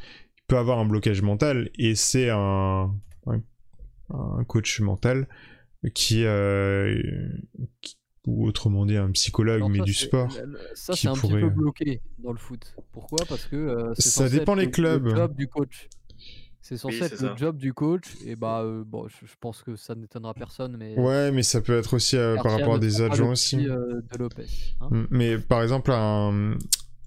peut 0.47 0.59
avoir 0.59 0.79
un 0.79 0.85
blocage 0.85 1.23
mental 1.23 1.71
et 1.77 1.95
c'est 1.95 2.31
un, 2.31 2.95
un, 3.27 4.45
coach 4.45 4.81
mental 4.81 5.29
qui, 5.93 6.25
qui 7.81 7.97
ou 8.27 8.47
autrement 8.47 8.85
dit 8.87 8.97
un 8.97 9.11
psychologue, 9.13 9.63
mais 9.71 9.81
du 9.81 9.95
sport. 9.95 10.31
Ça, 10.75 10.95
c'est 10.95 11.09
un 11.09 11.15
petit 11.15 11.33
peu 11.33 11.49
bloqué 11.49 12.03
dans 12.19 12.33
le 12.33 12.39
foot. 12.39 12.75
Pourquoi? 12.93 13.25
Parce 13.29 13.47
que 13.47 13.57
euh, 13.57 13.95
ça 13.95 14.29
dépend 14.29 14.57
des 14.57 14.71
clubs. 14.71 15.05
Le 15.07 15.15
job 15.15 15.35
du 15.37 15.47
coach. 15.47 15.89
C'est 16.61 16.77
censé 16.77 17.01
être 17.01 17.23
le 17.23 17.37
job 17.37 17.57
du 17.59 17.73
coach, 17.73 18.17
et 18.25 18.35
bah 18.35 18.63
euh, 18.63 18.83
bon, 18.85 19.07
je, 19.07 19.33
pense 19.41 19.63
que 19.63 19.77
ça 19.77 19.95
n'étonnera 19.95 20.35
personne, 20.35 20.77
mais. 20.77 20.99
Ouais, 20.99 21.31
mais 21.31 21.45
ça 21.45 21.61
peut 21.61 21.79
être 21.79 21.95
aussi 21.95 22.17
euh, 22.17 22.35
par 22.43 22.51
rapport 22.51 22.75
à 22.75 22.79
des 22.81 23.01
adjoints 23.01 23.31
aussi. 23.31 23.59
de 23.59 24.19
Lopez. 24.19 24.47
Hein. 24.81 25.07
Mais 25.11 25.39
par 25.39 25.63
exemple, 25.63 25.93
un. 25.93 26.57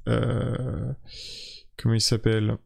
comment 0.06 1.94
il 1.94 2.02
s'appelle? 2.02 2.58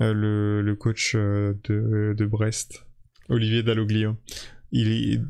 Le, 0.00 0.62
le, 0.62 0.74
coach 0.76 1.14
de, 1.14 2.14
de 2.16 2.26
Brest, 2.26 2.86
Olivier 3.28 3.62
Dalloglio. 3.62 4.16
Il 4.70 4.92
est 4.92 5.20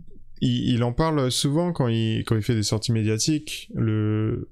il, 0.40 0.82
en 0.82 0.92
parle 0.92 1.30
souvent 1.30 1.72
quand 1.72 1.88
il, 1.88 2.24
quand 2.24 2.36
il 2.36 2.42
fait 2.42 2.54
des 2.54 2.62
sorties 2.62 2.92
médiatiques, 2.92 3.70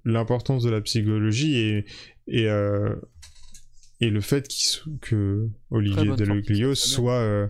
l'importance 0.05 0.63
de 0.63 0.71
la 0.71 0.81
psychologie 0.81 1.57
et, 1.57 1.85
et, 2.27 2.49
euh, 2.49 2.95
et 4.01 4.11
le 4.11 4.21
fait 4.21 4.49
que 5.01 5.49
Olivier 5.71 6.17
Deloglio 6.17 6.75
soit... 6.75 7.21
Euh, 7.21 7.49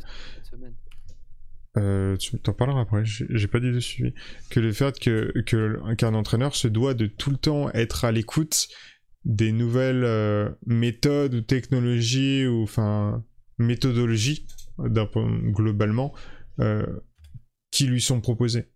euh, 1.78 2.16
tu 2.16 2.38
t'en 2.38 2.54
parleras 2.54 2.80
après, 2.80 3.02
j'ai 3.04 3.48
pas 3.48 3.60
dit 3.60 3.70
de 3.70 3.80
suivi. 3.80 4.14
Que 4.48 4.60
le 4.60 4.72
fait 4.72 4.98
que 4.98 5.30
qu'un 5.42 6.14
entraîneur 6.14 6.56
se 6.56 6.68
doit 6.68 6.94
de 6.94 7.04
tout 7.04 7.30
le 7.30 7.36
temps 7.36 7.70
être 7.72 8.06
à 8.06 8.12
l'écoute 8.12 8.68
des 9.26 9.50
nouvelles 9.50 10.04
euh, 10.04 10.48
méthodes 10.66 11.34
ou 11.34 11.40
technologies 11.40 12.46
ou 12.46 12.62
enfin 12.62 13.24
méthodologies 13.58 14.46
globalement 14.78 16.14
euh, 16.60 16.86
qui 17.72 17.86
lui 17.86 18.00
sont 18.00 18.20
proposés. 18.20 18.70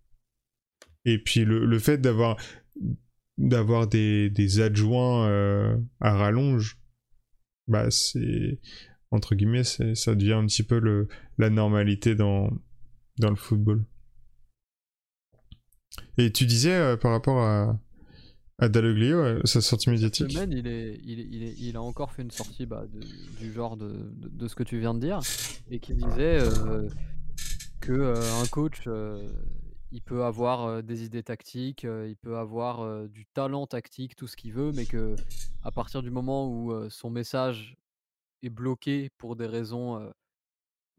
Et 1.05 1.17
puis 1.17 1.45
le, 1.45 1.65
le 1.65 1.79
fait 1.79 1.99
d'avoir 1.99 2.37
d'avoir 3.37 3.87
des, 3.87 4.29
des, 4.29 4.59
adjoints 4.59 5.27
euh, 5.29 5.77
à 6.01 6.15
rallonge, 6.15 6.77
bah 7.67 7.89
c'est 7.89 8.59
entre 9.09 9.35
guillemets, 9.35 9.63
ça 9.63 10.15
devient 10.15 10.33
un 10.33 10.45
petit 10.45 10.63
peu 10.63 10.79
le, 10.79 11.07
la 11.37 11.49
normalité 11.49 12.13
dans, 12.13 12.49
dans 13.19 13.29
le 13.29 13.35
football. 13.35 13.85
Et 16.17 16.31
tu 16.31 16.45
disais 16.45 16.97
par 16.97 17.11
rapport 17.11 17.41
à, 17.41 17.79
à 18.61 18.69
Dalloglio, 18.69 19.17
euh, 19.17 19.41
sa 19.43 19.59
sortie 19.59 19.89
médiatique. 19.89 20.31
Semaine, 20.31 20.53
il, 20.53 21.75
a 21.75 21.81
encore 21.81 22.11
fait 22.11 22.21
une 22.21 22.31
sortie 22.31 22.65
bah, 22.65 22.85
du 23.39 23.51
genre 23.51 23.75
de, 23.75 24.47
ce 24.47 24.55
que 24.55 24.63
tu 24.63 24.79
viens 24.79 24.93
de 24.93 24.99
dire, 24.99 25.19
et 25.69 25.79
qui 25.79 25.93
disait 25.93 26.39
que 27.81 28.13
un 28.41 28.47
coach, 28.47 28.87
il 29.91 30.01
peut 30.01 30.23
avoir 30.23 30.83
des 30.83 31.03
idées 31.03 31.23
tactiques, 31.23 31.83
il 31.83 32.15
peut 32.15 32.37
avoir 32.37 33.07
du 33.09 33.25
talent 33.33 33.65
tactique, 33.65 34.15
tout 34.15 34.27
ce 34.27 34.37
qu'il 34.37 34.53
veut, 34.53 34.71
mais 34.73 34.85
que 34.85 35.15
à 35.63 35.71
partir 35.71 36.03
du 36.03 36.11
moment 36.11 36.47
où 36.47 36.89
son 36.89 37.09
message 37.09 37.75
est 38.43 38.49
bloqué 38.49 39.09
pour 39.17 39.35
des 39.35 39.47
raisons 39.47 40.11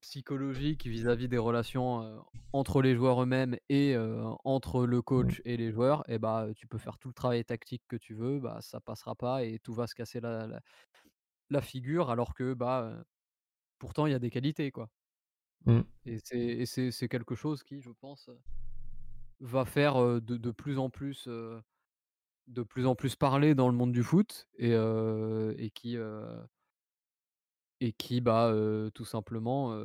psychologiques 0.03 0.87
vis-à-vis 0.87 1.29
des 1.29 1.39
relations 1.39 2.23
entre 2.53 2.83
les 2.83 2.95
joueurs 2.95 3.23
eux-mêmes 3.23 3.57
et 3.71 3.97
entre 4.45 4.85
le 4.85 4.99
mmh. 4.99 5.03
coach 5.03 5.43
et 5.45 5.57
les 5.57 5.73
joueurs, 5.73 6.05
et 6.09 6.19
bah 6.19 6.49
tu 6.55 6.67
peux 6.67 6.79
faire 6.79 6.99
tout 6.99 7.09
le 7.09 7.15
travail 7.15 7.45
tactique 7.45 7.83
que 7.89 7.97
tu 7.97 8.15
veux, 8.15 8.39
bah 8.41 8.59
ça 8.61 8.81
passera 8.81 9.15
pas 9.15 9.45
et 9.45 9.59
tout 9.61 9.73
va 9.73 9.87
se 9.87 9.95
casser 9.95 10.21
la, 10.21 10.47
la, 10.47 10.61
la 11.51 11.61
figure, 11.63 12.11
alors 12.11 12.35
que 12.35 12.53
bah 12.53 13.03
pourtant 13.79 14.07
il 14.07 14.13
y 14.13 14.15
a 14.15 14.19
des 14.19 14.31
qualités 14.31 14.71
quoi. 14.71 14.91
Mmh. 15.67 15.81
Et 16.07 16.67
c'est 16.67 17.09
quelque 17.09 17.35
chose 17.37 17.63
qui, 17.63 17.81
je 17.81 17.91
pense, 17.91 18.29
va 19.41 19.65
faire 19.65 19.95
de, 20.21 20.37
de, 20.37 20.51
plus 20.51 20.79
en 20.79 20.91
plus 20.91 21.29
de 22.49 22.63
plus 22.65 22.87
en 22.87 22.97
plus 22.97 23.15
parler 23.15 23.55
dans 23.55 23.69
le 23.69 23.75
monde 23.75 23.93
du 23.93 24.03
foot 24.03 24.49
et, 24.59 24.73
et 24.73 25.71
qui 25.71 25.97
et 27.83 27.93
qui 27.93 28.21
bah 28.21 28.55
tout 28.95 29.05
simplement 29.05 29.77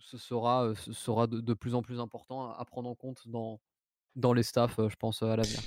ce 0.00 0.18
sera, 0.18 0.72
sera 0.92 1.26
de, 1.26 1.54
plus 1.54 1.74
en 1.74 1.82
plus 1.82 2.00
important 2.00 2.50
à, 2.50 2.64
prendre 2.64 2.88
en 2.88 2.94
compte 2.94 3.28
dans 3.28 3.60
dans 4.14 4.32
les 4.32 4.42
staffs, 4.42 4.76
je 4.78 4.96
pense, 4.96 5.22
à 5.22 5.36
l'avenir. 5.36 5.60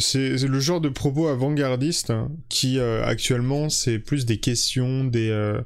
C'est 0.00 0.36
le 0.36 0.60
genre 0.60 0.82
de 0.82 0.90
propos 0.90 1.28
avant-gardiste 1.28 2.10
hein, 2.10 2.30
qui 2.50 2.78
actuellement 2.78 3.70
c'est 3.70 3.98
plus 3.98 4.26
des 4.26 4.38
questions, 4.38 5.04
des, 5.04 5.58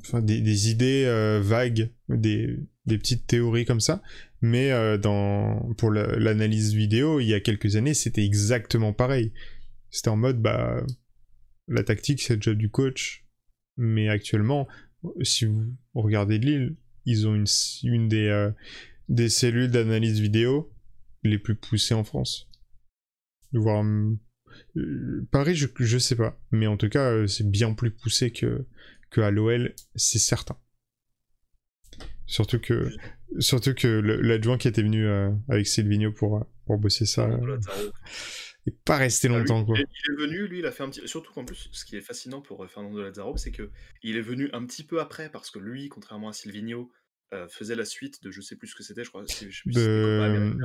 enfin, 0.00 0.20
des, 0.20 0.70
idées 0.70 1.40
vagues, 1.42 1.90
des, 2.10 2.58
des, 2.84 2.98
petites 2.98 3.26
théories 3.26 3.64
comme 3.64 3.80
ça. 3.80 4.02
Mais 4.42 4.98
dans, 4.98 5.72
pour 5.78 5.90
l'analyse 5.90 6.74
vidéo, 6.74 7.18
il 7.18 7.28
y 7.28 7.34
a 7.34 7.40
quelques 7.40 7.76
années, 7.76 7.94
c'était 7.94 8.24
exactement 8.24 8.92
pareil. 8.92 9.32
C'était 9.88 10.10
en 10.10 10.16
mode, 10.16 10.42
bah, 10.42 10.84
la 11.66 11.82
tactique, 11.82 12.20
c'est 12.20 12.36
le 12.36 12.42
job 12.42 12.58
du 12.58 12.70
coach. 12.70 13.24
Mais 13.82 14.10
actuellement, 14.10 14.68
si 15.22 15.46
vous 15.46 15.74
regardez 15.94 16.38
Lille, 16.38 16.76
ils 17.06 17.26
ont 17.26 17.34
une, 17.34 17.46
une 17.82 18.08
des, 18.08 18.28
euh, 18.28 18.50
des 19.08 19.30
cellules 19.30 19.70
d'analyse 19.70 20.20
vidéo 20.20 20.70
les 21.22 21.38
plus 21.38 21.54
poussées 21.54 21.94
en 21.94 22.04
France. 22.04 22.50
Voir, 23.52 23.82
Paris, 25.30 25.56
je, 25.56 25.66
je 25.78 25.96
sais 25.96 26.14
pas. 26.14 26.38
Mais 26.50 26.66
en 26.66 26.76
tout 26.76 26.90
cas, 26.90 27.26
c'est 27.26 27.50
bien 27.50 27.72
plus 27.72 27.90
poussé 27.90 28.32
que, 28.32 28.66
que 29.08 29.22
à 29.22 29.30
l'OL, 29.30 29.74
c'est 29.94 30.18
certain. 30.18 30.58
Surtout 32.26 32.60
que, 32.60 32.90
surtout 33.38 33.72
que 33.72 33.88
l'adjoint 33.88 34.58
qui 34.58 34.68
était 34.68 34.82
venu 34.82 35.06
euh, 35.06 35.30
avec 35.48 35.66
Silvino 35.66 36.12
pour, 36.12 36.46
pour 36.66 36.76
bosser 36.76 37.06
ça 37.06 37.30
n'est 38.66 38.72
euh, 38.72 38.76
pas 38.84 38.96
resté 38.96 39.28
ah, 39.28 39.38
longtemps. 39.38 39.64
quoi. 39.64 39.76
Il, 39.78 39.82
est, 39.82 40.16
venu, 40.16 40.46
lui, 40.46 40.58
il 40.60 40.66
a 40.66 40.72
fait 40.72 40.82
un 40.82 40.90
petit. 40.90 41.06
Surtout 41.06 41.32
qu'en 41.32 41.44
plus, 41.44 41.68
ce 41.72 41.84
qui 41.84 41.96
est 41.96 42.00
fascinant 42.00 42.40
pour 42.40 42.64
euh, 42.64 42.68
Fernando 42.68 43.02
Lazaro, 43.02 43.36
c'est 43.36 43.52
que 43.52 43.70
il 44.02 44.16
est 44.16 44.22
venu 44.22 44.50
un 44.52 44.64
petit 44.66 44.84
peu 44.84 45.00
après 45.00 45.30
parce 45.30 45.50
que 45.50 45.58
lui, 45.58 45.88
contrairement 45.88 46.28
à 46.28 46.32
Silvino, 46.32 46.90
faisait 47.48 47.76
la 47.76 47.84
suite 47.84 48.24
de 48.24 48.32
je 48.32 48.40
sais 48.40 48.56
plus 48.56 48.66
ce 48.66 48.74
que 48.74 48.82
c'était, 48.82 49.04
je 49.04 49.10
crois. 49.10 49.22
Je 49.22 49.32
sais 49.32 49.46
plus 49.46 49.52
si 49.52 49.78
de... 49.78 50.56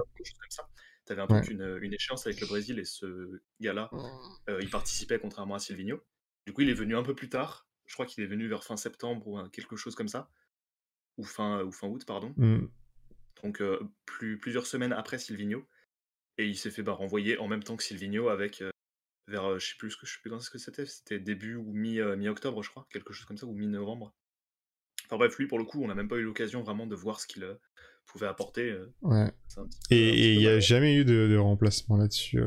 T'avais 1.05 1.22
un 1.22 1.27
peu 1.27 1.39
une, 1.51 1.77
une, 1.80 1.93
échéance 1.93 2.26
avec 2.26 2.41
le 2.41 2.47
Brésil 2.47 2.80
et 2.80 2.85
ce 2.85 3.39
gars-là, 3.61 3.91
il 4.59 4.69
participait 4.72 5.19
contrairement 5.19 5.53
à 5.53 5.59
Silvino. 5.59 6.01
Du 6.47 6.53
coup, 6.53 6.61
il 6.61 6.69
est 6.72 6.73
venu 6.73 6.95
un 6.95 7.03
peu 7.03 7.13
plus 7.13 7.30
tard 7.30 7.67
je 7.85 7.93
crois 7.93 8.05
qu'il 8.05 8.23
est 8.23 8.27
venu 8.27 8.47
vers 8.47 8.63
fin 8.63 8.77
septembre 8.77 9.27
ou 9.27 9.49
quelque 9.49 9.76
chose 9.76 9.95
comme 9.95 10.07
ça, 10.07 10.30
ou 11.17 11.23
fin, 11.23 11.63
ou 11.63 11.72
fin 11.72 11.88
août, 11.88 12.05
pardon. 12.05 12.34
Mmh. 12.38 12.67
Donc 13.43 13.61
plus, 14.05 14.38
plusieurs 14.38 14.65
semaines 14.65 14.93
après 14.93 15.19
Silvino, 15.19 15.67
et 16.38 16.48
il 16.48 16.56
s'est 16.56 16.72
fait 16.72 16.84
bah, 16.84 16.94
renvoyer 16.94 17.38
en 17.38 17.48
même 17.48 17.64
temps 17.64 17.76
que 17.76 17.84
Silvino 17.84 18.30
avec 18.30 18.64
vers 19.28 19.60
je 19.60 19.68
sais 19.68 19.76
plus 19.78 19.91
ce 19.91 19.98
que 19.98 20.06
je 20.06 20.14
sais 20.14 20.20
plus 20.22 20.30
quand 20.30 20.40
ce 20.40 20.49
que 20.49 20.57
c'était, 20.57 20.86
c'était 20.86 21.20
début 21.20 21.56
ou 21.56 21.74
mi 21.74 21.99
mi 22.18 22.28
octobre 22.28 22.62
je 22.62 22.70
crois, 22.70 22.88
quelque 22.91 23.14
chose 23.14 23.26
comme 23.26 23.38
ça 23.38 23.45
ou 23.45 23.53
mi 23.53 23.68
novembre. 23.68 24.14
Enfin 25.06 25.18
bref, 25.18 25.38
lui 25.38 25.48
pour 25.48 25.60
le 25.60 25.66
coup, 25.66 25.84
on 25.84 25.88
n'a 25.88 25.95
même 25.95 26.07
pas 26.07 26.18
eu 26.18 26.24
l'occasion 26.24 26.64
vraiment 26.64 26.88
de 26.88 26.95
voir 26.95 27.20
ce 27.20 27.28
qu'il 27.28 27.45
pouvait 28.06 28.28
apporter. 28.28 28.78
ouais. 29.02 29.32
Et 29.90 30.34
il 30.34 30.40
n'y 30.40 30.48
a 30.48 30.60
jamais 30.60 30.95
eu 30.95 31.06
de, 31.06 31.38
remplacement 31.38 31.98
là-dessus. 31.98 32.41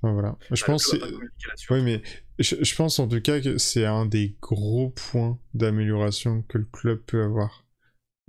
Enfin, 0.00 0.12
voilà. 0.12 0.36
Je 0.50 0.62
Bah, 0.62 0.66
pense. 0.66 0.92
Oui, 1.70 1.80
en 1.80 1.82
mais 1.82 2.02
je, 2.38 2.56
je 2.62 2.74
pense 2.76 2.98
en 2.98 3.08
tout 3.08 3.20
cas 3.20 3.40
que 3.40 3.58
c'est 3.58 3.84
un 3.84 4.06
des 4.06 4.36
gros 4.40 4.90
points 4.90 5.38
d'amélioration 5.54 6.42
que 6.42 6.58
le 6.58 6.66
club 6.66 7.02
peut 7.04 7.22
avoir. 7.22 7.66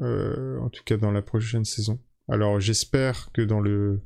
Euh, 0.02 0.58
en 0.60 0.70
tout 0.70 0.84
cas 0.84 0.96
dans 0.96 1.12
la 1.12 1.22
prochaine 1.22 1.66
saison. 1.66 2.00
Alors 2.30 2.60
j'espère 2.60 3.32
que 3.34 3.42
dans 3.42 3.60
le, 3.60 4.02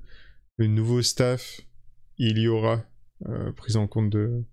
le 0.57 0.67
nouveau 0.67 1.01
staff, 1.01 1.61
il 2.17 2.38
y 2.38 2.47
aura 2.47 2.85
euh, 3.27 3.51
prise 3.53 3.77
en 3.77 3.88
compte 3.88 4.09
de, 4.09 4.43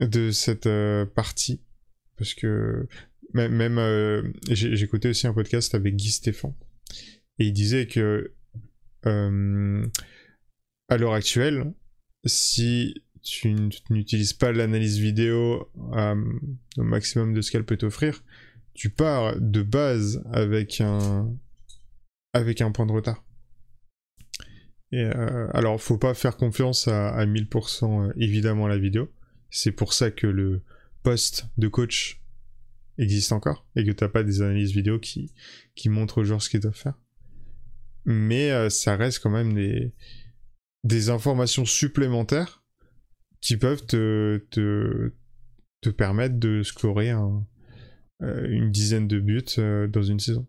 de 0.00 0.30
cette 0.30 0.66
euh, 0.66 1.06
partie. 1.06 1.62
Parce 2.16 2.34
que 2.34 2.86
même, 3.32 3.78
euh, 3.78 4.22
j'ai 4.50 4.82
écouté 4.82 5.08
aussi 5.08 5.26
un 5.26 5.32
podcast 5.32 5.74
avec 5.74 5.96
Guy 5.96 6.10
Stéphane. 6.10 6.54
Et 7.38 7.46
il 7.46 7.52
disait 7.52 7.86
que 7.86 8.34
à 9.02 10.96
l'heure 10.98 11.14
actuelle, 11.14 11.72
si 12.26 13.02
tu 13.22 13.54
n'utilises 13.88 14.34
pas 14.34 14.52
l'analyse 14.52 14.98
vidéo 14.98 15.70
au 15.76 16.82
maximum 16.82 17.32
de 17.32 17.40
ce 17.40 17.50
qu'elle 17.50 17.64
peut 17.64 17.78
t'offrir, 17.78 18.22
tu 18.74 18.90
pars 18.90 19.40
de 19.40 19.62
base 19.62 20.22
avec 20.32 20.82
un 20.82 21.34
avec 22.34 22.60
un 22.60 22.72
point 22.72 22.84
de 22.84 22.92
retard. 22.92 23.24
Et 24.92 25.04
euh, 25.04 25.48
alors, 25.52 25.80
faut 25.80 25.98
pas 25.98 26.14
faire 26.14 26.36
confiance 26.36 26.88
à, 26.88 27.10
à 27.10 27.24
1000% 27.24 28.08
euh, 28.08 28.12
évidemment 28.16 28.66
à 28.66 28.68
la 28.68 28.78
vidéo. 28.78 29.10
C'est 29.50 29.72
pour 29.72 29.92
ça 29.92 30.10
que 30.10 30.26
le 30.26 30.62
poste 31.02 31.46
de 31.58 31.68
coach 31.68 32.20
existe 32.98 33.32
encore 33.32 33.66
et 33.76 33.84
que 33.84 33.92
t'as 33.92 34.08
pas 34.08 34.22
des 34.22 34.42
analyses 34.42 34.72
vidéo 34.72 34.98
qui, 34.98 35.32
qui 35.74 35.88
montrent 35.88 36.18
aux 36.18 36.24
joueurs 36.24 36.42
ce 36.42 36.50
qu'ils 36.50 36.60
doivent 36.60 36.74
faire. 36.74 36.98
Mais 38.04 38.50
euh, 38.50 38.68
ça 38.68 38.96
reste 38.96 39.20
quand 39.20 39.30
même 39.30 39.54
des, 39.54 39.92
des 40.84 41.08
informations 41.08 41.64
supplémentaires 41.64 42.64
qui 43.40 43.56
peuvent 43.56 43.86
te, 43.86 44.44
te, 44.50 45.12
te 45.82 45.90
permettre 45.90 46.38
de 46.38 46.62
scorer 46.62 47.10
euh, 47.10 48.46
une 48.48 48.70
dizaine 48.70 49.06
de 49.06 49.20
buts 49.20 49.88
dans 49.88 50.02
une 50.02 50.20
saison. 50.20 50.46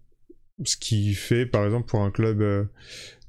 Ce 0.65 0.77
qui 0.77 1.13
fait, 1.13 1.45
par 1.45 1.63
exemple, 1.65 1.87
pour 1.87 2.01
un 2.01 2.11
club, 2.11 2.69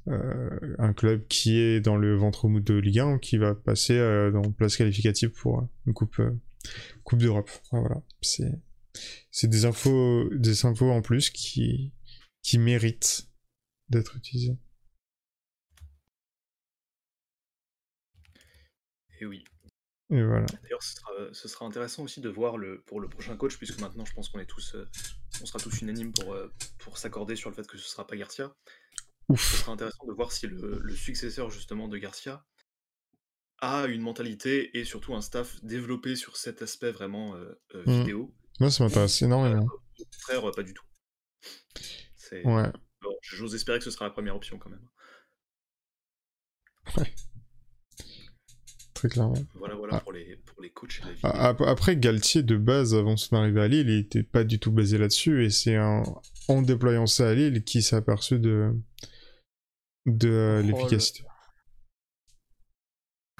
euh, 0.09 0.75
un 0.79 0.93
club 0.93 1.27
qui 1.27 1.57
est 1.57 1.79
dans 1.79 1.95
le 1.95 2.15
ventre 2.15 2.49
mou 2.49 2.59
de 2.59 2.73
Ligue 2.73 2.99
1, 2.99 3.19
qui 3.19 3.37
va 3.37 3.55
passer 3.55 3.97
euh, 3.97 4.31
dans 4.31 4.51
place 4.51 4.75
qualificative 4.75 5.29
pour 5.29 5.67
une 5.87 5.93
coupe, 5.93 6.19
euh, 6.19 6.31
coupe 7.03 7.19
d'Europe. 7.19 7.49
Enfin, 7.65 7.79
voilà, 7.79 8.01
c'est 8.21 8.51
c'est 9.31 9.47
des 9.47 9.65
infos, 9.65 10.29
des 10.31 10.65
infos 10.65 10.91
en 10.91 11.01
plus 11.01 11.29
qui 11.29 11.93
qui 12.41 12.59
méritent 12.59 13.29
d'être 13.89 14.17
utilisées. 14.17 14.57
Et 19.21 19.25
oui. 19.25 19.45
Et 20.09 20.21
voilà. 20.21 20.45
D'ailleurs, 20.63 20.83
ce 20.83 20.95
sera, 20.95 21.11
ce 21.31 21.47
sera 21.47 21.65
intéressant 21.65 22.03
aussi 22.03 22.19
de 22.19 22.29
voir 22.29 22.57
le, 22.57 22.81
pour 22.81 22.99
le 22.99 23.07
prochain 23.07 23.37
coach, 23.37 23.57
puisque 23.57 23.79
maintenant, 23.79 24.03
je 24.05 24.13
pense 24.13 24.29
qu'on 24.29 24.39
est 24.39 24.45
tous, 24.45 24.75
euh, 24.75 24.85
on 25.41 25.45
sera 25.45 25.59
tous 25.59 25.81
unanimes 25.81 26.11
pour, 26.11 26.35
pour 26.79 26.97
s'accorder 26.97 27.37
sur 27.37 27.49
le 27.49 27.55
fait 27.55 27.65
que 27.65 27.77
ce 27.77 27.89
sera 27.89 28.05
pas 28.05 28.17
Garcia. 28.17 28.53
Ce 29.29 29.33
Ouf. 29.33 29.59
sera 29.61 29.71
intéressant 29.73 30.05
de 30.07 30.13
voir 30.13 30.31
si 30.31 30.47
le, 30.47 30.79
le 30.81 30.95
successeur 30.95 31.49
justement 31.49 31.87
de 31.87 31.97
Garcia 31.97 32.45
a 33.59 33.85
une 33.85 34.01
mentalité 34.01 34.77
et 34.77 34.83
surtout 34.83 35.15
un 35.15 35.21
staff 35.21 35.63
développé 35.63 36.15
sur 36.15 36.35
cet 36.37 36.61
aspect 36.61 36.91
vraiment 36.91 37.35
euh, 37.35 37.53
euh, 37.75 37.83
Mhm. 37.85 37.99
vidéo. 37.99 38.35
Moi, 38.59 38.69
ça 38.69 38.83
m'intéresse 38.83 39.21
énormément. 39.21 39.63
Au 39.65 40.03
contraire, 40.05 40.49
euh, 40.49 40.51
pas 40.51 40.63
du 40.63 40.73
tout. 40.73 40.83
Ouais. 42.33 42.71
bon, 43.01 43.15
J'ose 43.21 43.53
espérer 43.55 43.77
que 43.79 43.83
ce 43.85 43.91
sera 43.91 44.05
la 44.05 44.11
première 44.11 44.35
option 44.35 44.57
quand 44.57 44.69
même. 44.69 44.87
Très 48.93 49.09
clairement. 49.09 49.35
Voilà, 49.55 49.75
voilà 49.75 49.95
Ah. 49.97 49.99
pour, 50.01 50.13
les, 50.13 50.37
pour 50.45 50.61
les 50.61 50.69
coachs 50.71 51.01
et 51.01 51.15
la 51.23 51.47
Après, 51.67 51.97
Galtier, 51.97 52.41
de 52.43 52.57
base, 52.57 52.93
avant 52.95 53.17
son 53.17 53.35
arrivée 53.35 53.61
à 53.61 53.67
Lille, 53.67 53.89
il 53.89 53.99
était 53.99 54.23
pas 54.23 54.43
du 54.43 54.59
tout 54.59 54.71
basé 54.71 54.97
là-dessus, 54.97 55.45
et 55.45 55.49
c'est 55.49 55.77
en 55.79 56.61
déployant 56.61 57.05
ça 57.05 57.29
à 57.29 57.33
Lille 57.33 57.63
qu'il 57.63 57.83
s'est 57.83 57.95
aperçu 57.95 58.39
de, 58.39 58.71
de 60.05 60.29
euh, 60.29 60.61
Oh, 60.63 60.67
l'efficacité. 60.67 61.23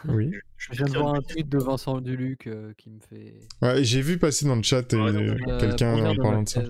Oui. 0.06 0.32
Je 0.58 0.72
viens 0.74 0.86
de 0.86 0.98
voir 0.98 1.16
un 1.16 1.22
tweet 1.22 1.48
de 1.48 1.58
Vincent 1.58 2.02
Duluc 2.02 2.48
euh, 2.48 2.74
qui 2.78 2.90
me 2.90 3.00
fait. 3.00 3.40
Ouais, 3.62 3.84
J'ai 3.84 4.02
vu 4.02 4.18
passer 4.20 4.46
dans 4.46 4.56
le 4.56 4.64
chat. 4.64 4.94
Euh, 4.94 5.38
quelqu'un 5.60 5.96
dire 5.96 6.06
en 6.12 6.16
parlant 6.16 6.44
de 6.44 6.50
ça. 6.50 6.64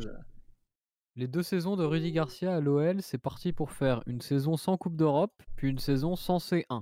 Les 1.15 1.27
deux 1.27 1.43
saisons 1.43 1.75
de 1.75 1.83
Rudy 1.83 2.11
Garcia 2.11 2.55
à 2.55 2.59
l'OL, 2.59 3.01
c'est 3.01 3.17
parti 3.19 3.53
pour 3.53 3.71
faire 3.71 4.01
une 4.07 4.21
saison 4.21 4.57
sans 4.57 4.77
Coupe 4.77 4.95
d'Europe, 4.95 5.33
puis 5.55 5.69
une 5.69 5.77
saison 5.79 6.15
sans 6.15 6.37
C1. 6.37 6.81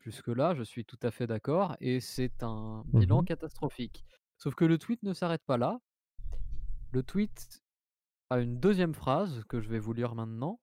Jusque-là, 0.00 0.54
je 0.54 0.62
suis 0.62 0.84
tout 0.84 0.98
à 1.02 1.10
fait 1.10 1.26
d'accord, 1.26 1.74
et 1.80 2.00
c'est 2.00 2.42
un 2.42 2.82
bilan 2.92 3.20
Mhm. 3.20 3.24
catastrophique. 3.26 4.04
Sauf 4.36 4.54
que 4.54 4.66
le 4.66 4.76
tweet 4.76 5.02
ne 5.02 5.14
s'arrête 5.14 5.42
pas 5.46 5.56
là. 5.56 5.80
Le 6.92 7.02
tweet 7.02 7.62
a 8.28 8.40
une 8.40 8.58
deuxième 8.60 8.94
phrase 8.94 9.42
que 9.48 9.60
je 9.62 9.68
vais 9.70 9.78
vous 9.78 9.94
lire 9.94 10.14
maintenant. 10.14 10.60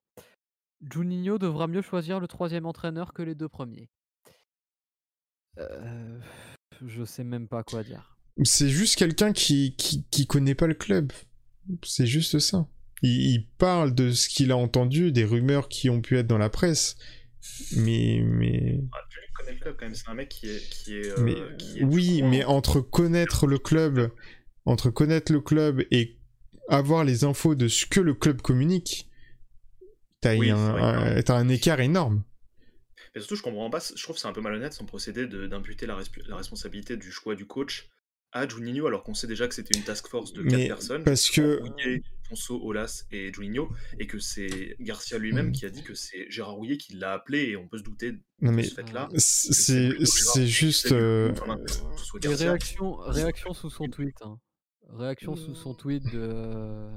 Juninho 0.90 1.38
devra 1.38 1.68
mieux 1.68 1.82
choisir 1.82 2.20
le 2.20 2.28
troisième 2.28 2.66
entraîneur 2.66 3.14
que 3.14 3.22
les 3.22 3.36
deux 3.36 3.50
premiers. 3.50 3.90
Euh, 5.60 6.20
je 6.86 7.04
sais 7.04 7.24
même 7.24 7.48
pas 7.48 7.64
quoi 7.64 7.84
dire. 7.84 8.18
C'est 8.44 8.70
juste 8.70 8.96
quelqu'un 8.96 9.34
qui, 9.34 9.76
qui, 9.76 10.06
qui 10.10 10.26
connaît 10.26 10.56
pas 10.56 10.68
le 10.68 10.74
club. 10.74 11.12
C'est 11.84 12.08
juste 12.08 12.40
ça. 12.40 12.68
Il, 13.02 13.32
il 13.32 13.48
parle 13.58 13.94
de 13.94 14.12
ce 14.12 14.30
qu'il 14.30 14.52
a 14.52 14.58
entendu, 14.58 15.12
des 15.12 15.26
rumeurs 15.26 15.68
qui 15.68 15.90
ont 15.90 16.02
pu 16.02 16.18
être 16.18 16.28
dans 16.28 16.38
la 16.38 16.50
presse. 16.50 16.96
Mais, 17.76 18.22
mais, 18.24 18.80
Ah, 18.94 19.00
tu 19.10 19.20
connais 19.34 19.54
le 19.54 19.60
club 19.60 19.76
quand 19.78 19.86
même, 19.86 19.96
c'est 19.96 20.10
un 20.10 20.14
mec 20.14 20.30
qui 20.30 20.48
est. 20.48 20.70
Qui 20.70 20.98
est, 20.98 21.18
mais 21.20 21.36
euh, 21.36 21.56
qui 21.58 21.80
est 21.80 21.84
oui, 21.84 22.22
mais 22.22 22.44
entre 22.46 22.82
connaître 22.82 23.48
le 23.48 23.58
club, 23.58 24.12
entre 24.66 24.90
connaître 24.90 25.32
le 25.32 25.42
club 25.42 25.84
et 25.92 26.20
avoir 26.70 27.04
les 27.04 27.24
infos 27.24 27.56
de 27.56 27.68
ce 27.68 27.86
que 27.86 28.00
le 28.00 28.14
club 28.14 28.42
communique, 28.42 29.10
t'as 30.22 30.36
Oui, 30.36 30.50
un, 30.52 30.72
vrai 30.72 30.82
que- 31.24 31.32
un- 31.32 31.50
écart 31.50 31.80
énorme. 31.80 32.24
Mais 33.14 33.20
surtout, 33.22 33.36
je 33.36 33.42
comprends 33.44 33.70
pas, 33.70 33.80
je 33.96 34.02
trouve 34.02 34.16
que 34.16 34.22
c'est 34.22 34.28
un 34.28 34.34
peu 34.34 34.42
malhonnête 34.42 34.74
son 34.74 34.86
procédé 34.86 35.28
de- 35.28 35.48
d'imputer 35.48 35.86
la, 35.86 36.00
resp- 36.00 36.26
la 36.28 36.38
responsabilité 36.38 36.96
du 36.96 37.12
choix 37.12 37.36
du 37.36 37.46
coach 37.46 37.90
à 38.32 38.48
Juninho, 38.48 38.88
alors 38.88 39.04
qu'on 39.04 39.14
sait 39.14 39.28
déjà 39.28 39.46
que 39.50 39.54
c'était 39.54 39.78
une 39.78 39.84
task 39.84 40.08
force 40.08 40.32
de 40.32 40.42
4 40.44 40.56
Mais 40.56 40.68
personnes. 40.68 41.04
parce 41.04 41.30
que- 41.30 41.60
Rouillet, 41.60 42.02
Fonso, 42.30 42.62
Olas 42.64 43.04
et 43.12 43.34
Juninho, 43.34 43.70
et 44.00 44.08
que 44.08 44.20
c'est 44.20 44.78
Garcia 44.80 45.18
lui-même 45.18 45.48
Mhm. 45.48 45.52
qui 45.52 45.66
a 45.66 45.70
dit 45.70 45.84
que 45.84 45.94
c'est 45.96 46.32
Gérard 46.32 46.54
Rouillet 46.56 46.78
qui 46.78 46.94
l'a 46.94 47.12
appelé, 47.12 47.50
et 47.50 47.58
on 47.58 47.68
peut 47.68 47.78
se 47.80 47.84
douter 47.84 48.14
de 48.14 48.20
Non 48.40 48.54
mais 48.54 48.64
ce 48.64 48.76
fait-là. 48.76 49.10
c'est 49.18 50.48
juste. 50.48 50.94
Euh, 50.94 51.34
enfin, 51.34 51.58
que 51.58 51.70
ce 52.00 52.06
soit 52.06 52.20
Et 52.24 52.28
Garcia. 52.30 52.50
réaction, 52.52 52.96
réaction 52.96 53.54
sous 53.54 53.70
son 53.70 53.90
tweet. 53.90 54.16
hein. 54.22 54.40
Réaction 54.94 55.36
sous 55.36 55.56
son 55.56 55.74
tweet 55.74 56.04
de, 56.12 56.90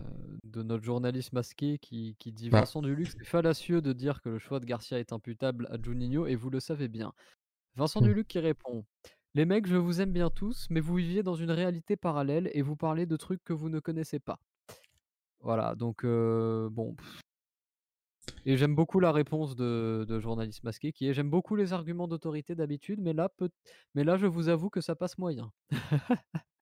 de 0.45 0.63
notre 0.63 0.85
journaliste 0.85 1.33
masqué 1.33 1.79
qui, 1.79 2.17
qui 2.19 2.33
dit 2.33 2.51
Bah. 2.51 2.61
Vincent 2.61 2.83
Duluc, 2.83 3.09
c'est 3.09 3.25
fallacieux 3.25 3.81
de 3.81 3.93
dire 3.93 4.21
que 4.21 4.31
le 4.31 4.39
choix 4.39 4.59
de 4.61 4.65
Garcia 4.65 4.99
est 4.99 5.13
imputable 5.13 5.69
à 5.71 5.77
Juninho 5.81 6.27
et 6.27 6.35
vous 6.35 6.51
le 6.51 6.61
savez 6.61 6.89
bien. 6.89 7.13
Vincent 7.77 8.01
Hmm. 8.01 8.07
Duluc 8.07 8.29
qui 8.29 8.39
répond 8.41 8.85
Les 9.35 9.45
mecs, 9.45 9.67
je 9.67 9.77
vous 9.77 10.01
aime 10.01 10.13
bien 10.13 10.31
tous, 10.31 10.67
mais 10.71 10.81
vous 10.81 10.97
viviez 10.97 11.23
dans 11.23 11.35
une 11.35 11.51
réalité 11.51 11.97
parallèle 11.97 12.51
et 12.53 12.63
vous 12.63 12.77
parlez 12.77 13.07
de 13.07 13.17
trucs 13.17 13.43
que 13.45 13.53
vous 13.53 13.69
ne 13.69 13.81
connaissez 13.81 14.19
pas. 14.19 14.39
Voilà, 15.41 15.75
donc 15.75 16.05
euh, 16.05 16.69
bon. 16.71 16.97
Et 18.47 18.57
j'aime 18.57 18.75
beaucoup 18.75 19.01
la 19.01 19.13
réponse 19.13 19.55
de, 19.55 20.05
de 20.09 20.19
journaliste 20.19 20.65
masqué 20.65 20.93
qui 20.93 21.07
est 21.07 21.15
J'aime 21.15 21.31
beaucoup 21.31 21.57
les 21.57 21.73
arguments 21.73 22.09
d'autorité 22.09 22.55
d'habitude, 22.55 23.01
mais 23.01 23.13
là, 23.13 23.29
peut... 23.29 23.51
mais 23.95 24.05
là, 24.05 24.17
je 24.17 24.27
vous 24.27 24.49
avoue 24.49 24.71
que 24.71 24.81
ça 24.81 24.97
passe 24.97 25.19
moyen. 25.19 25.53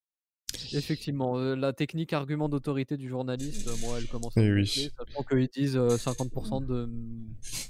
Effectivement, 0.75 1.37
euh, 1.39 1.55
la 1.55 1.73
technique 1.73 2.13
argument 2.13 2.49
d'autorité 2.49 2.97
du 2.97 3.09
journaliste, 3.09 3.69
euh, 3.69 3.77
moi, 3.77 3.99
elle 3.99 4.09
commence 4.09 4.37
à 4.37 4.41
Eh 4.43 4.51
me 4.51 4.55
oui. 4.55 4.91
sachant 4.97 5.23
qu'ils 5.25 5.49
disent 5.49 5.77
euh, 5.77 5.99
50% 5.99 6.61
de, 6.63 6.89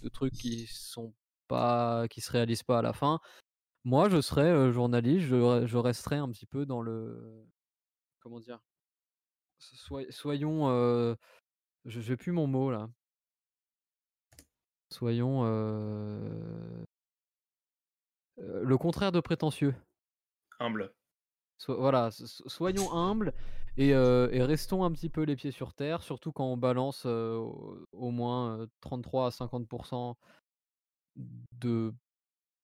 de 0.02 0.08
trucs 0.08 0.34
qui 0.34 0.66
sont 0.68 1.14
pas, 1.48 2.06
qui 2.08 2.20
se 2.20 2.30
réalisent 2.30 2.62
pas 2.62 2.78
à 2.78 2.82
la 2.82 2.92
fin. 2.92 3.18
Moi, 3.84 4.08
je 4.08 4.20
serais 4.20 4.50
euh, 4.50 4.72
journaliste, 4.72 5.26
je, 5.26 5.66
je 5.66 5.78
resterais 5.78 6.16
un 6.18 6.30
petit 6.30 6.46
peu 6.46 6.66
dans 6.66 6.82
le, 6.82 7.46
comment 8.20 8.40
dire, 8.40 8.60
Soy- 9.58 10.10
soyons, 10.12 10.68
euh, 10.68 11.14
je 11.86 12.00
j'ai 12.00 12.16
plus 12.16 12.32
mon 12.32 12.46
mot 12.46 12.70
là. 12.70 12.90
Soyons 14.90 15.42
euh, 15.44 16.84
euh, 18.38 18.62
le 18.62 18.78
contraire 18.78 19.10
de 19.12 19.20
prétentieux. 19.20 19.74
Humble. 20.60 20.94
Voilà, 21.68 22.10
so- 22.10 22.26
so- 22.26 22.48
soyons 22.48 22.92
humbles 22.92 23.32
et, 23.76 23.94
restons 23.94 24.84
un 24.84 24.92
petit 24.92 25.08
peu 25.08 25.22
les 25.22 25.36
pieds 25.36 25.50
sur 25.50 25.72
terre, 25.74 26.02
surtout 26.02 26.32
quand 26.32 26.46
on 26.46 26.56
balance 26.56 27.06
au, 27.06 28.10
moins 28.10 28.58
euh, 28.58 28.66
33 28.80 29.26
à 29.28 29.30
50% 29.30 30.16
de 31.60 31.92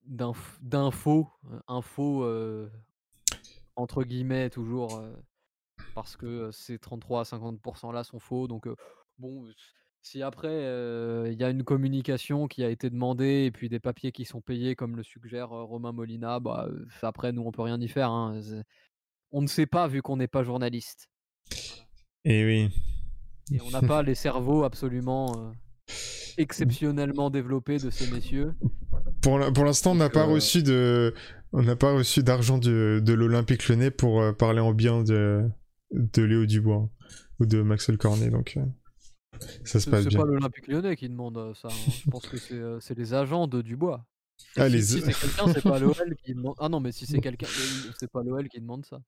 d'inf- 0.07 0.59
d'infos, 0.63 1.29
infos 1.67 2.25
euh, 2.25 2.71
entre 3.77 4.03
guillemets 4.05 4.51
toujours, 4.51 5.03
parce 5.95 6.17
que 6.17 6.51
ces 6.51 6.79
33 6.79 7.21
à 7.21 7.25
50% 7.25 7.93
là 7.93 8.05
sont 8.05 8.19
faux. 8.19 8.49
Donc 8.49 8.69
bon, 9.19 9.47
Si 10.03 10.23
après, 10.23 10.63
il 11.31 11.39
y 11.39 11.45
a 11.45 11.51
une 11.51 11.65
communication 11.65 12.49
qui 12.49 12.65
a 12.65 12.71
été 12.71 12.89
demandée 12.91 13.45
et 13.47 13.51
puis 13.51 13.69
des 13.69 13.81
papiers 13.81 14.13
qui 14.13 14.25
sont 14.25 14.41
payés 14.41 14.75
comme 14.77 14.97
le 14.97 15.03
suggère, 15.03 15.51
Romain 15.51 15.93
Molina, 15.93 16.41
bah, 16.41 16.69
après 17.03 17.33
nous 17.33 17.43
on 17.43 17.53
peut 17.53 17.63
rien 17.63 17.81
y 17.81 17.89
faire, 17.89 18.11
hein, 18.11 18.41
on 19.33 19.43
ne 19.43 19.47
sait 19.47 19.67
pas 19.67 19.89
vu 19.89 20.03
qu'on 20.03 20.17
n'est 20.17 20.29
pas 20.29 20.43
journaliste. 20.45 21.09
Et 22.25 22.45
oui. 22.45 22.71
Et 23.53 23.61
on 23.61 23.71
n'a 23.71 23.83
pas 23.83 24.03
les 24.03 24.15
cerveaux 24.15 24.65
absolument, 24.65 25.51
heu, 25.51 25.53
exceptionnellement 26.39 27.31
développés 27.31 27.81
de 27.81 27.91
ces 27.91 28.07
messieurs. 28.07 28.55
Pour 29.23 29.39
l'in 29.39 29.53
pour 29.53 29.65
l'instant, 29.65 29.93
on 29.93 29.95
n'a 29.97 30.11
Donc, 30.11 30.13
pas 30.13 30.25
heu 30.25 30.27
reçu 30.27 30.63
de 30.63 31.15
on 31.53 31.63
n'a 31.63 31.77
pas 31.77 31.93
reçu 31.95 32.23
d'argent 32.23 32.59
de 32.59 33.01
de 33.05 33.13
l'Olympique 33.13 33.69
Lyonnais 33.69 33.91
pour, 33.91 34.23
heu, 34.23 34.33
parler 34.35 34.61
en 34.61 34.73
bien 34.73 35.03
de 35.03 35.49
de 35.93 36.23
Léo 36.23 36.47
Dubois 36.47 36.89
ou 37.41 37.47
de 37.47 37.63
Maxwell 37.63 37.99
Cornet 37.99 38.31
donc 38.31 38.59
ça 39.65 39.81
se 39.81 39.87
C'est 39.87 39.91
passe 39.91 40.05
c'est 40.05 40.11
bien. 40.11 40.21
pas 40.21 40.25
l'Olympique 40.25 40.67
Lyonnais 40.67 40.97
qui 40.97 41.09
demande, 41.09 41.55
ça, 41.57 41.69
hein. 41.69 41.95
Je 41.97 42.07
pense 42.09 42.27
que 42.29 42.39
c'est, 42.39 42.61
c'est 42.81 42.97
les 42.99 43.15
agents 43.15 43.47
de 43.47 43.63
Dubois. 43.63 44.05
Ah 44.57 44.69
Si 44.69 44.83
si 44.83 45.01
c'est 45.01 45.13
quelqu'un, 45.15 45.53
c'est 45.53 45.63
pas 45.63 45.79
l'OL 45.81 46.15
qui 46.25 46.35
demande 46.35 46.55
ah 46.59 46.69
non, 46.69 46.81
mais 46.81 46.93
si 46.93 47.07
c'est 47.07 47.21
quelqu'un, 47.21 47.47
c'est 47.99 48.11
pas 48.11 48.23
l'OL 48.23 48.49
qui 48.49 48.61
demande 48.61 48.85
ça. 48.87 49.01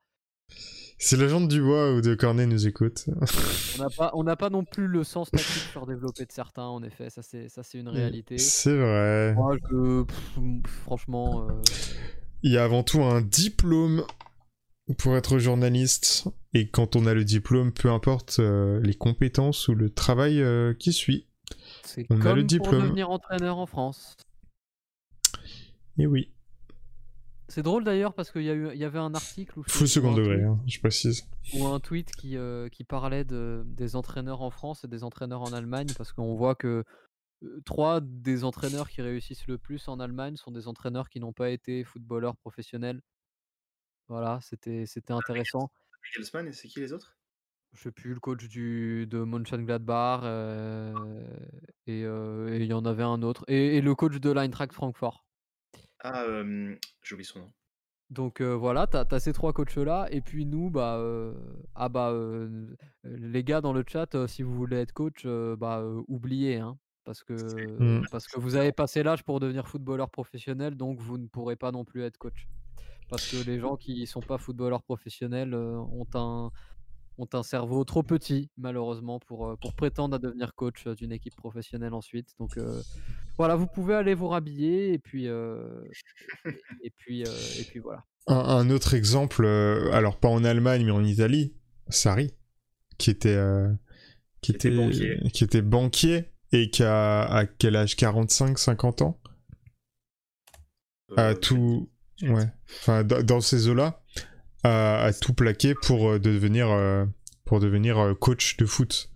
Si 0.99 1.17
l'agent 1.17 1.41
de 1.41 1.47
Dubois 1.47 1.95
ou 1.95 2.01
de 2.03 2.15
Cornet 2.15 2.47
nous 2.47 2.67
écoute. 2.67 3.07
On 3.79 3.83
n'a 3.83 3.91
pas 3.91 4.11
on 4.15 4.23
n'a 4.25 4.37
pas 4.37 4.51
non 4.51 4.65
plus 4.65 4.87
le 4.87 5.03
sens 5.05 5.31
tactique 5.31 5.63
surdéveloppé 5.73 6.27
de 6.27 6.33
certains 6.33 6.65
en 6.67 6.83
effet, 6.83 7.09
ça 7.11 7.23
c'est 7.23 7.49
ça 7.49 7.63
c'est 7.63 7.79
une 7.79 7.89
réalité. 7.89 8.37
C'est 8.39 8.77
vrai. 8.77 9.35
Moi 9.35 9.57
je 9.71 10.03
pff, 10.05 10.73
franchement, 10.85 11.49
heu 11.49 11.63
Il 12.43 12.53
y 12.53 12.59
a 12.59 12.65
avant 12.65 12.83
tout 12.83 13.03
un 13.03 13.23
diplôme 13.23 14.05
pour 14.99 15.17
être 15.17 15.39
journaliste 15.39 16.25
et 16.53 16.69
quand 16.69 16.97
on 16.97 17.07
a 17.07 17.15
le 17.15 17.25
diplôme, 17.25 17.73
peu 17.73 17.91
importe, 17.91 18.39
heu, 18.41 18.81
les 18.83 18.95
compétences 18.95 19.69
ou 19.69 19.75
le 19.75 19.89
travail, 19.91 20.41
heu, 20.41 20.75
qui 20.79 20.93
suit. 20.93 21.29
On 22.11 22.21
a 22.27 22.35
le 22.35 22.43
pour 22.43 22.47
diplôme. 22.47 22.83
devenir 22.83 23.11
entraîneur 23.11 23.59
en 23.59 23.67
France. 23.67 24.17
Et 26.01 26.07
oui. 26.07 26.31
C'est 27.49 27.63
drôle 27.63 27.85
d'ailleurs 27.85 28.15
parce 28.15 28.31
qu'il 28.31 28.43
y 28.43 28.85
avait 28.85 28.99
un 28.99 29.15
article 29.15 29.61
second 29.67 30.15
degré, 30.15 30.43
hein, 30.45 30.59
je 30.67 30.79
précise. 30.79 31.27
ou 31.53 31.67
un 31.67 31.79
tweet 31.79 32.11
qui, 32.13 32.37
qui 32.73 32.85
parlait 32.85 33.25
de 33.25 33.65
des 33.67 33.97
entraîneurs 33.97 34.41
en 34.41 34.51
France 34.51 34.85
et 34.85 34.89
des 34.89 35.05
entraîneurs 35.05 35.43
en 35.43 35.53
Allemagne 35.53 35.89
parce 35.99 36.13
qu'on 36.13 36.37
voit 36.37 36.55
que, 36.55 36.85
heu, 37.43 37.63
3 37.67 38.01
des 38.01 38.45
entraîneurs 38.45 38.89
qui 38.89 39.03
réussissent 39.03 39.47
le 39.47 39.59
plus 39.59 39.89
en 39.89 40.01
Allemagne 40.01 40.37
sont 40.37 40.53
des 40.53 40.69
entraîneurs 40.69 41.11
qui 41.11 41.21
n'ont 41.21 41.35
pas 41.35 41.51
été 41.51 41.85
footballeurs 41.85 42.37
professionnels. 42.37 43.03
Voilà, 44.09 44.39
c'était 44.41 44.87
intéressant. 45.11 45.71
Nagelsmann 46.15 46.49
et 46.49 46.53
c'est 46.53 46.69
qui 46.69 46.81
les 46.81 46.93
autres? 46.95 47.17
Je 47.73 47.83
sais 47.83 47.93
plus 47.93 48.15
le 48.15 48.21
coach 48.21 48.49
du 48.49 49.07
de 49.07 49.19
Mönchengladbach, 49.19 50.23
heu 50.25 50.95
et 51.87 52.01
et 52.03 52.57
il 52.57 52.67
y 52.67 52.73
en 52.73 52.85
avait 52.85 53.03
un 53.05 53.23
autre 53.23 53.45
et 53.49 53.77
et 53.77 53.81
le 53.81 53.95
coach 53.95 54.19
de 54.19 54.31
l'Eintracht 54.31 54.73
Francfort. 54.73 55.25
Ah, 56.03 56.25
oublié 57.13 57.25
son 57.25 57.41
nom. 57.41 57.53
Donc 58.11 58.41
voilà, 58.43 58.87
tu 58.89 58.97
as 58.97 59.21
ces 59.21 59.33
3 59.33 59.53
coachs 59.53 59.77
là 59.77 60.09
et 60.11 60.21
puis 60.21 60.45
nous, 60.45 60.69
bah, 60.71 61.01
ah 61.75 61.89
bah, 61.89 62.13
les 63.05 63.45
gars 63.45 63.61
dans 63.61 63.73
le 63.73 63.85
chat, 63.87 64.27
si 64.27 64.43
vous 64.43 64.55
voulez 64.55 64.79
être 64.79 64.93
coach, 64.93 65.27
bah, 65.27 65.85
oubliez, 66.09 66.57
hein, 66.57 66.79
parce 67.05 67.23
C'est 67.37 67.67
Mmh. 67.79 68.01
que 68.01 68.07
parce 68.11 68.27
que 68.29 68.41
vous 68.41 68.57
avez 68.57 68.73
passé 68.73 69.03
l'âge 69.03 69.25
pour 69.25 69.39
devenir 69.41 69.69
footballeur 69.69 70.11
professionnel, 70.11 70.75
donc 70.77 71.01
vous 71.01 71.19
ne 71.19 71.27
pourrez 71.29 71.57
pas 71.57 71.71
non 71.73 71.85
plus 71.85 72.03
être 72.03 72.19
coach. 72.19 72.49
Parce 73.09 73.27
que 73.27 73.37
les 73.39 73.61
gens 73.61 73.77
qui 73.77 74.07
sont 74.07 74.23
pas 74.23 74.39
footballeurs 74.39 74.83
professionnels, 74.83 75.55
ont 75.55 76.07
un 76.15 76.51
ont 77.19 77.29
un 77.35 77.43
cerveau 77.43 77.85
trop 77.85 78.03
petit 78.03 78.51
malheureusement 78.57 79.21
pour, 79.21 79.59
pour 79.61 79.75
prétendre 79.75 80.17
à 80.17 80.19
devenir 80.19 80.55
coach, 80.55 80.87
d'une 80.89 81.13
équipe 81.13 81.37
professionnelle 81.37 81.95
ensuite. 81.95 82.31
Donc 82.39 82.59
voilà, 83.41 83.57
vous 83.57 83.67
pouvez 83.67 83.95
aller 83.95 84.13
vous 84.15 84.29
rhabiller 84.29 84.93
et 84.93 84.99
puis, 84.99 85.25
et 85.25 86.91
puis, 86.99 87.23
et 87.23 87.65
puis 87.65 87.79
voilà. 87.79 88.05
Un 88.27 88.37
un 88.37 88.69
autre 88.71 88.93
exemple, 88.93 89.47
alors 89.47 90.19
pas 90.21 90.29
en 90.29 90.45
Allemagne, 90.45 90.85
mais 90.85 90.91
en 90.91 91.03
Italie, 91.03 91.55
Sarri, 91.89 92.35
qui 92.99 93.09
était, 93.11 93.39
qui 94.43 94.53
Qui 94.53 94.57
était 94.57 94.69
était 94.69 94.77
banquier. 94.77 95.19
qui 95.33 95.45
était 95.45 95.63
banquier 95.63 96.25
et 96.53 96.69
qui 96.71 96.83
a 96.83 97.23
à 97.23 97.47
quel 97.47 97.77
âge? 97.77 97.97
45-50 97.97 99.03
ans? 99.05 99.19
A 101.17 101.31
Heu, 101.31 101.35
tout 101.35 101.91
28. 102.21 102.35
ouais, 102.35 102.49
enfin 102.81 103.05
dans 103.05 103.41
ces 103.41 103.69
eaux-là, 103.69 104.03
a 104.65 105.03
a 105.05 105.13
tout 105.15 105.33
plaqué 105.33 105.75
pour, 105.75 106.21
devenir, 106.21 106.69
pour 107.47 107.59
devenir, 107.59 108.15
coach 108.21 108.59
de 108.59 108.67
foot. 108.67 109.11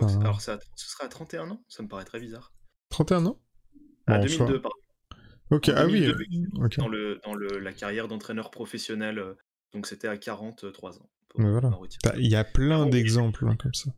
Enfin 0.00 0.20
alors 0.20 0.36
à 0.38 0.40
ce 0.40 0.88
serait 0.88 1.04
à 1.04 1.08
31 1.08 1.50
ans? 1.50 1.62
Ça 1.68 1.82
me 1.82 1.88
paraît 1.88 2.04
très 2.06 2.18
bizarre. 2.18 2.51
31 2.92 3.26
ans? 3.26 3.40
À 4.06 4.18
Bon, 4.18 4.24
en 4.24 4.28
soi 4.28 4.46
2002 4.46 4.62
pardon. 4.62 4.76
OK, 5.50 5.68
En 5.68 5.72
ah 5.76 5.86
oui, 5.86 6.00
2002, 6.00 6.12
heu, 6.12 6.26
il 6.30 6.42
s'est 6.42 6.48
OK. 6.54 6.60
lancé 6.62 6.76
dans 6.78 6.88
le 6.88 7.20
dans 7.24 7.34
le 7.34 7.58
la 7.58 7.72
carrière 7.72 8.08
d'entraîneur 8.08 8.50
professionnel, 8.50 9.18
heu, 9.18 9.36
donc 9.72 9.86
c'était 9.86 10.08
à 10.08 10.16
43 10.16 10.98
ans 10.98 11.08
voilà. 11.36 11.70
Il 12.16 12.26
y 12.26 12.36
a 12.36 12.44
plein 12.44 12.84
oui, 12.84 12.90
d'exemples, 12.90 13.46
hein, 13.48 13.56
comme 13.56 13.74
ça. 13.74 13.90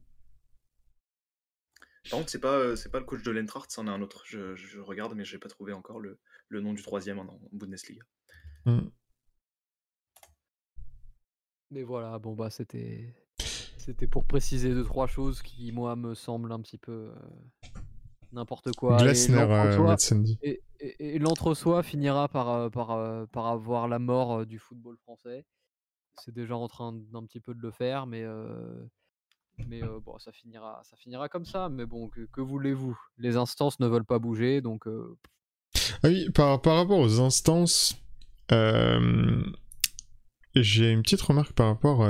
Par 2.11 2.19
contre, 2.19 2.31
c'est 2.31 2.41
pas, 2.41 2.77
c'est 2.77 2.91
pas 2.91 2.99
le 3.01 3.05
coach 3.07 3.23
de 3.23 3.31
l'Eintracht, 3.31 3.71
c'en 3.71 3.87
est 3.87 3.91
un 3.91 4.03
autre. 4.03 4.23
Je 4.27 4.55
je 4.55 4.79
regarde, 4.79 5.15
mais 5.15 5.25
j'ai 5.25 5.39
pas 5.39 5.49
trouvé 5.49 5.73
encore 5.73 6.01
le 6.01 6.19
le 6.49 6.61
nom 6.61 6.73
du 6.75 6.83
3e 6.83 7.19
en 7.19 7.23
en 7.23 7.41
Bundesliga. 7.53 8.03
Mmh. 8.67 8.81
Mais 11.71 11.83
voilà, 11.83 12.19
bon 12.19 12.35
bah, 12.35 12.51
c'était 12.51 13.15
c'était 13.79 14.07
pour 14.07 14.25
préciser 14.25 14.73
2-3 14.73 15.07
choses 15.07 15.43
qui, 15.43 15.73
moi, 15.73 15.97
me 15.97 16.15
semblent 16.15 16.53
un 16.53 16.61
petit 16.61 16.79
peu, 16.79 17.13
n'importe 18.35 18.73
quoi 18.73 19.05
Metzendi. 19.91 20.39
et 20.43 20.61
et 20.81 21.15
et 21.17 21.19
l'entre-soi 21.19 21.83
finira 21.83 22.29
par, 22.29 22.49
heu, 22.51 22.71
par, 22.71 22.91
heu, 22.99 23.27
par 23.33 23.47
avoir 23.47 23.89
la 23.89 23.99
mort, 23.99 24.41
heu, 24.41 24.47
du 24.47 24.59
football 24.59 24.97
français. 24.99 25.45
C'est 26.23 26.35
déjà 26.35 26.57
en 26.57 26.69
train 26.69 26.93
d'un 26.93 27.25
petit 27.25 27.41
peu 27.41 27.55
de 27.55 27.61
le 27.63 27.71
faire, 27.71 28.07
mais 28.07 28.25
mais 29.67 29.83
bon, 30.05 30.19
ça 30.19 30.33
finira 30.33 30.81
ça 30.85 30.97
finira 30.97 31.29
comme 31.29 31.45
ça, 31.45 31.69
mais 31.69 31.87
bon, 31.87 32.09
que 32.09 32.27
que 32.33 32.41
voulez-vous? 32.41 32.99
Les 33.19 33.37
instances 33.37 33.81
ne 33.81 33.87
veulent 33.87 34.05
pas 34.05 34.19
bouger, 34.19 34.61
donc 34.61 34.87
Ah 36.03 36.09
oui, 36.09 36.31
par 36.31 36.61
par 36.61 36.77
rapport 36.77 36.99
aux 36.99 37.21
instances, 37.21 37.97
j'ai 40.55 40.91
une 40.91 41.03
petite 41.03 41.23
remarque 41.23 41.53
par 41.53 41.67
rapport, 41.67 42.05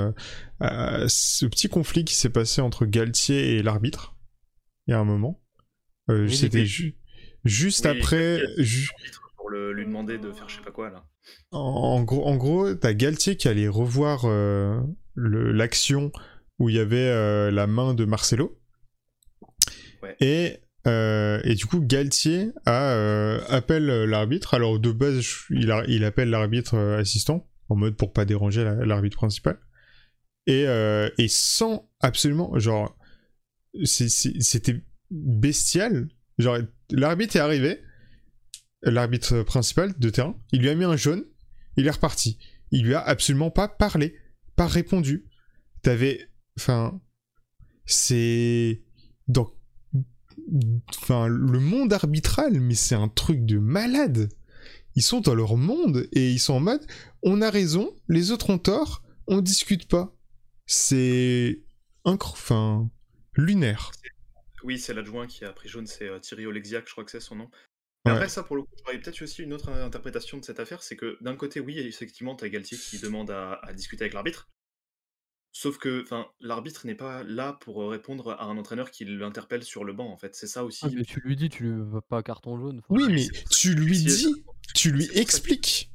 à 0.61 1.09
ce 1.09 1.47
petit 1.47 1.69
conflit 1.69 2.05
qui 2.05 2.15
s'est 2.15 2.31
passé 2.31 2.61
entre 2.61 2.85
Galtier 2.87 3.57
et 3.57 3.63
l'arbitre, 3.63 4.15
il 4.87 4.93
y 4.93 4.95
a 4.95 4.99
un 5.01 5.05
moment. 5.05 5.41
Ridicule. 6.09 6.37
c'était 6.37 6.67
ju 6.67 6.97
juste 7.45 7.87
Oui, 7.87 7.99
après 7.99 8.41
ju 8.59 8.89
pour 9.37 9.51
le 9.51 9.73
lui 9.73 9.85
demander 9.87 10.19
de 10.19 10.31
faire 10.33 10.49
je 10.49 10.57
sais 10.57 10.63
pas 10.63 10.71
quoi 10.71 10.91
là. 10.91 11.05
en 11.53 11.59
en 11.59 12.03
gros 12.03 12.27
en 12.27 12.37
gros, 12.37 12.75
tu 12.75 12.95
Galtier 12.95 13.37
qui 13.37 13.49
allait 13.49 13.69
revoir, 13.69 14.27
le 14.27 15.53
l'action 15.53 16.11
où 16.59 16.69
il 16.69 16.77
y 16.77 16.79
avait, 16.79 17.09
heu, 17.11 17.51
la 17.51 17.67
main 17.67 17.95
de 17.95 18.05
Marcelo 18.05 18.59
Ouais. 20.03 20.17
et 20.21 20.59
heu 20.87 21.41
et 21.45 21.55
du 21.55 21.65
coup 21.67 21.81
Galtier 21.81 22.51
a, 22.67 22.95
heu, 22.95 23.41
appelle, 23.49 23.87
l'arbitre. 24.05 24.53
Alors 24.55 24.79
de 24.79 24.93
base, 24.93 25.25
il 25.51 25.71
a 25.71 25.85
il 25.89 26.05
appelle 26.05 26.29
l'arbitre, 26.31 26.77
assistant, 26.99 27.49
en 27.71 27.77
mode 27.77 27.97
pour 27.97 28.13
pas 28.13 28.25
déranger 28.27 28.65
la 28.65 28.75
l'arbitre 28.85 29.17
principal 29.17 29.59
et 30.47 30.65
et 31.19 31.29
sans 31.29 31.91
absolument 32.01 32.59
genre 32.59 32.95
c'était 33.85 34.83
bestial. 35.15 36.09
Genre 36.39 36.59
l'arbitre 36.91 37.37
est 37.37 37.41
arrivé, 37.41 37.81
l'arbitre 38.83 39.43
principal 39.43 39.97
de 39.99 40.11
terrain, 40.11 40.37
il 40.53 40.61
lui 40.61 40.69
a 40.69 40.75
mis 40.75 40.85
un 40.85 40.97
jaune, 40.97 41.25
il 41.77 41.87
est 41.87 41.91
reparti. 41.91 42.39
Il 42.71 42.85
lui 42.85 42.95
a 42.95 43.01
absolument 43.01 43.51
pas 43.51 43.69
parlé, 43.69 44.17
pas 44.57 44.67
répondu. 44.67 45.27
T'avais 45.83 46.29
enfin 46.59 47.01
c'est 47.87 48.83
dans 49.29 49.51
enfin 50.89 51.27
le 51.29 51.61
monde 51.61 51.93
arbitral 51.93 52.61
mais 52.61 52.75
c'est 52.75 52.95
un 52.95 53.09
truc 53.09 53.45
de 53.45 53.59
malade. 53.59 54.29
Ils 54.97 55.03
sont 55.03 55.21
dans 55.21 55.35
leur 55.35 55.57
monde 55.57 56.09
et 56.13 56.31
ils 56.31 56.39
sont 56.39 56.55
en 56.55 56.61
mode 56.61 56.87
on 57.23 57.43
a 57.43 57.51
raison, 57.51 57.91
les 58.09 58.31
autres 58.31 58.51
ont 58.51 58.59
tort, 58.59 59.03
on 59.27 59.41
discute 59.41 59.89
pas. 59.89 60.17
C'est 60.67 61.63
enfin 62.05 62.91
lunaire. 63.35 63.93
Oui, 64.65 64.79
c'est 64.81 64.95
l'adjoint 64.95 65.27
qui 65.29 65.45
a 65.45 65.53
pris 65.53 65.69
jaune, 65.69 65.87
c'est, 65.87 66.09
heu, 66.09 66.21
Thierry 66.21 66.47
Oleksiak, 66.47 66.87
je 66.89 66.93
crois 66.93 67.05
que 67.05 67.11
c'est 67.13 67.21
son 67.21 67.37
nom. 67.37 67.51
Ouais. 68.07 68.13
Après 68.13 68.29
ça, 68.29 68.43
pour 68.45 68.57
le 68.57 68.63
coup, 68.63 68.75
j'aurais 68.79 69.01
peut-être 69.01 69.23
aussi 69.23 69.43
une 69.45 69.53
autre, 69.55 69.71
heu, 69.71 69.83
interprétation 69.83 70.39
de 70.39 70.45
cette 70.45 70.61
affaire, 70.61 70.83
c'est 70.83 70.97
que 70.97 71.19
d'un 71.23 71.37
côté, 71.37 71.61
oui, 71.61 71.79
effectivement, 71.81 72.37
tu 72.37 72.45
as 72.45 72.49
Galtier 72.51 72.79
qui 72.79 72.99
demande 73.01 73.31
à 73.31 73.55
à 73.65 73.75
discuter 73.75 74.05
avec 74.05 74.15
l'arbitre. 74.15 74.51
Sauf 75.53 75.79
que, 75.79 76.03
enfin, 76.03 76.31
l'arbitre 76.41 76.87
n'est 76.87 76.95
pas 76.95 77.23
là 77.23 77.55
pour, 77.55 77.81
heu, 77.83 77.87
répondre 77.89 78.33
à 78.33 78.45
un 78.45 78.59
entraîneur 78.59 78.91
qui 78.91 79.07
l'interpelle 79.07 79.63
sur 79.65 79.83
le 79.85 79.95
banc, 79.95 80.11
en 80.11 80.19
fait. 80.19 80.35
C'est 80.35 80.47
ça 80.47 80.67
Ah 80.81 80.89
aussi. 80.89 80.95
mais 80.95 81.05
tu 81.05 81.19
lui 81.21 81.35
dis, 81.37 81.49
tu 81.49 81.65
lui 81.65 81.73
veux 81.83 82.01
pas 82.01 82.23
carton 82.23 82.57
jaune, 82.59 82.79
enfin 82.79 82.95
Oui, 82.95 83.09
mais 83.13 83.27
tu 83.51 83.75
lui 83.75 84.05
dis, 84.05 84.47
tu 84.75 84.91
lui 84.91 85.09
expliques. 85.15 85.91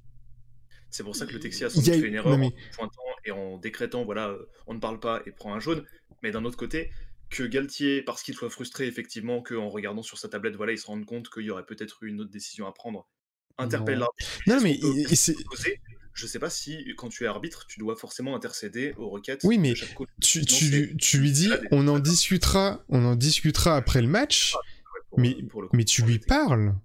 c'est 0.89 1.03
pour 1.03 1.15
ça 1.15 1.25
que 1.27 1.33
le 1.33 1.39
Texier 1.39 1.65
a 1.67 1.69
fait 1.69 2.07
une 2.07 2.15
non 2.25 2.37
erreur 2.37 2.37
mais 2.37 2.51
en 2.55 2.67
pointant 2.75 3.01
et 3.25 3.31
en 3.31 3.57
décrétant, 3.57 4.03
voilà, 4.05 4.35
on 4.67 4.73
ne 4.73 4.79
parle 4.79 4.99
pas 4.99 5.21
et 5.25 5.31
prend 5.31 5.53
un 5.53 5.59
jaune. 5.59 5.85
Mais 6.23 6.31
d'un 6.31 6.45
autre 6.45 6.57
côté, 6.57 6.91
que 7.30 7.43
Galtier, 7.43 8.01
parce 8.01 8.23
qu'il 8.23 8.34
soit 8.34 8.49
frustré, 8.49 8.88
effectivement, 8.88 9.41
qu'en 9.41 9.69
regardant 9.69 10.01
sur 10.01 10.18
sa 10.18 10.30
tablette, 10.30 10.56
voilà, 10.56 10.72
il 10.73 10.77
se 10.77 10.85
rende 10.88 11.06
compte 11.06 11.30
qu'il 11.30 11.43
y 11.43 11.49
aurait 11.51 11.65
peut-être 11.65 12.03
eu 12.03 12.07
une 12.10 12.22
autre 12.22 12.31
décision 12.31 12.65
à 12.68 12.72
prendre, 12.72 13.07
interpelle 13.57 13.99
Non. 13.99 14.07
l'arbitre. 14.18 14.41
Non, 14.47 14.61
mais 14.61 15.15
c'est- 15.15 15.35
Je 16.14 16.27
sais 16.27 16.39
pas 16.39 16.49
si, 16.49 16.85
quand 16.97 17.07
tu 17.10 17.23
es 17.23 17.27
arbitre, 17.27 17.65
tu 17.68 17.80
dois 17.80 17.95
forcément 17.95 18.35
intercéder 18.35 18.93
aux 18.97 19.10
requêtes 19.10 19.41
Oui, 19.43 19.57
mais 19.57 19.73
tu, 20.22 20.43
tu, 20.45 20.95
tu 20.97 21.18
lui 21.19 21.31
dis, 21.31 21.49
on 21.72 21.88
en 21.88 21.99
discutera, 21.99 22.84
on 22.89 23.06
en 23.06 23.15
discutera 23.15 23.77
après 23.77 24.01
le 24.01 24.07
match, 24.07 24.53
pour- 25.11 25.19
mais, 25.19 25.35
pour 25.49 25.61
le 25.61 25.68
coup, 25.69 25.77
mais 25.77 25.85
tu 25.85 26.01
lui 26.03 26.15
le- 26.15 26.19
parles. 26.27 26.76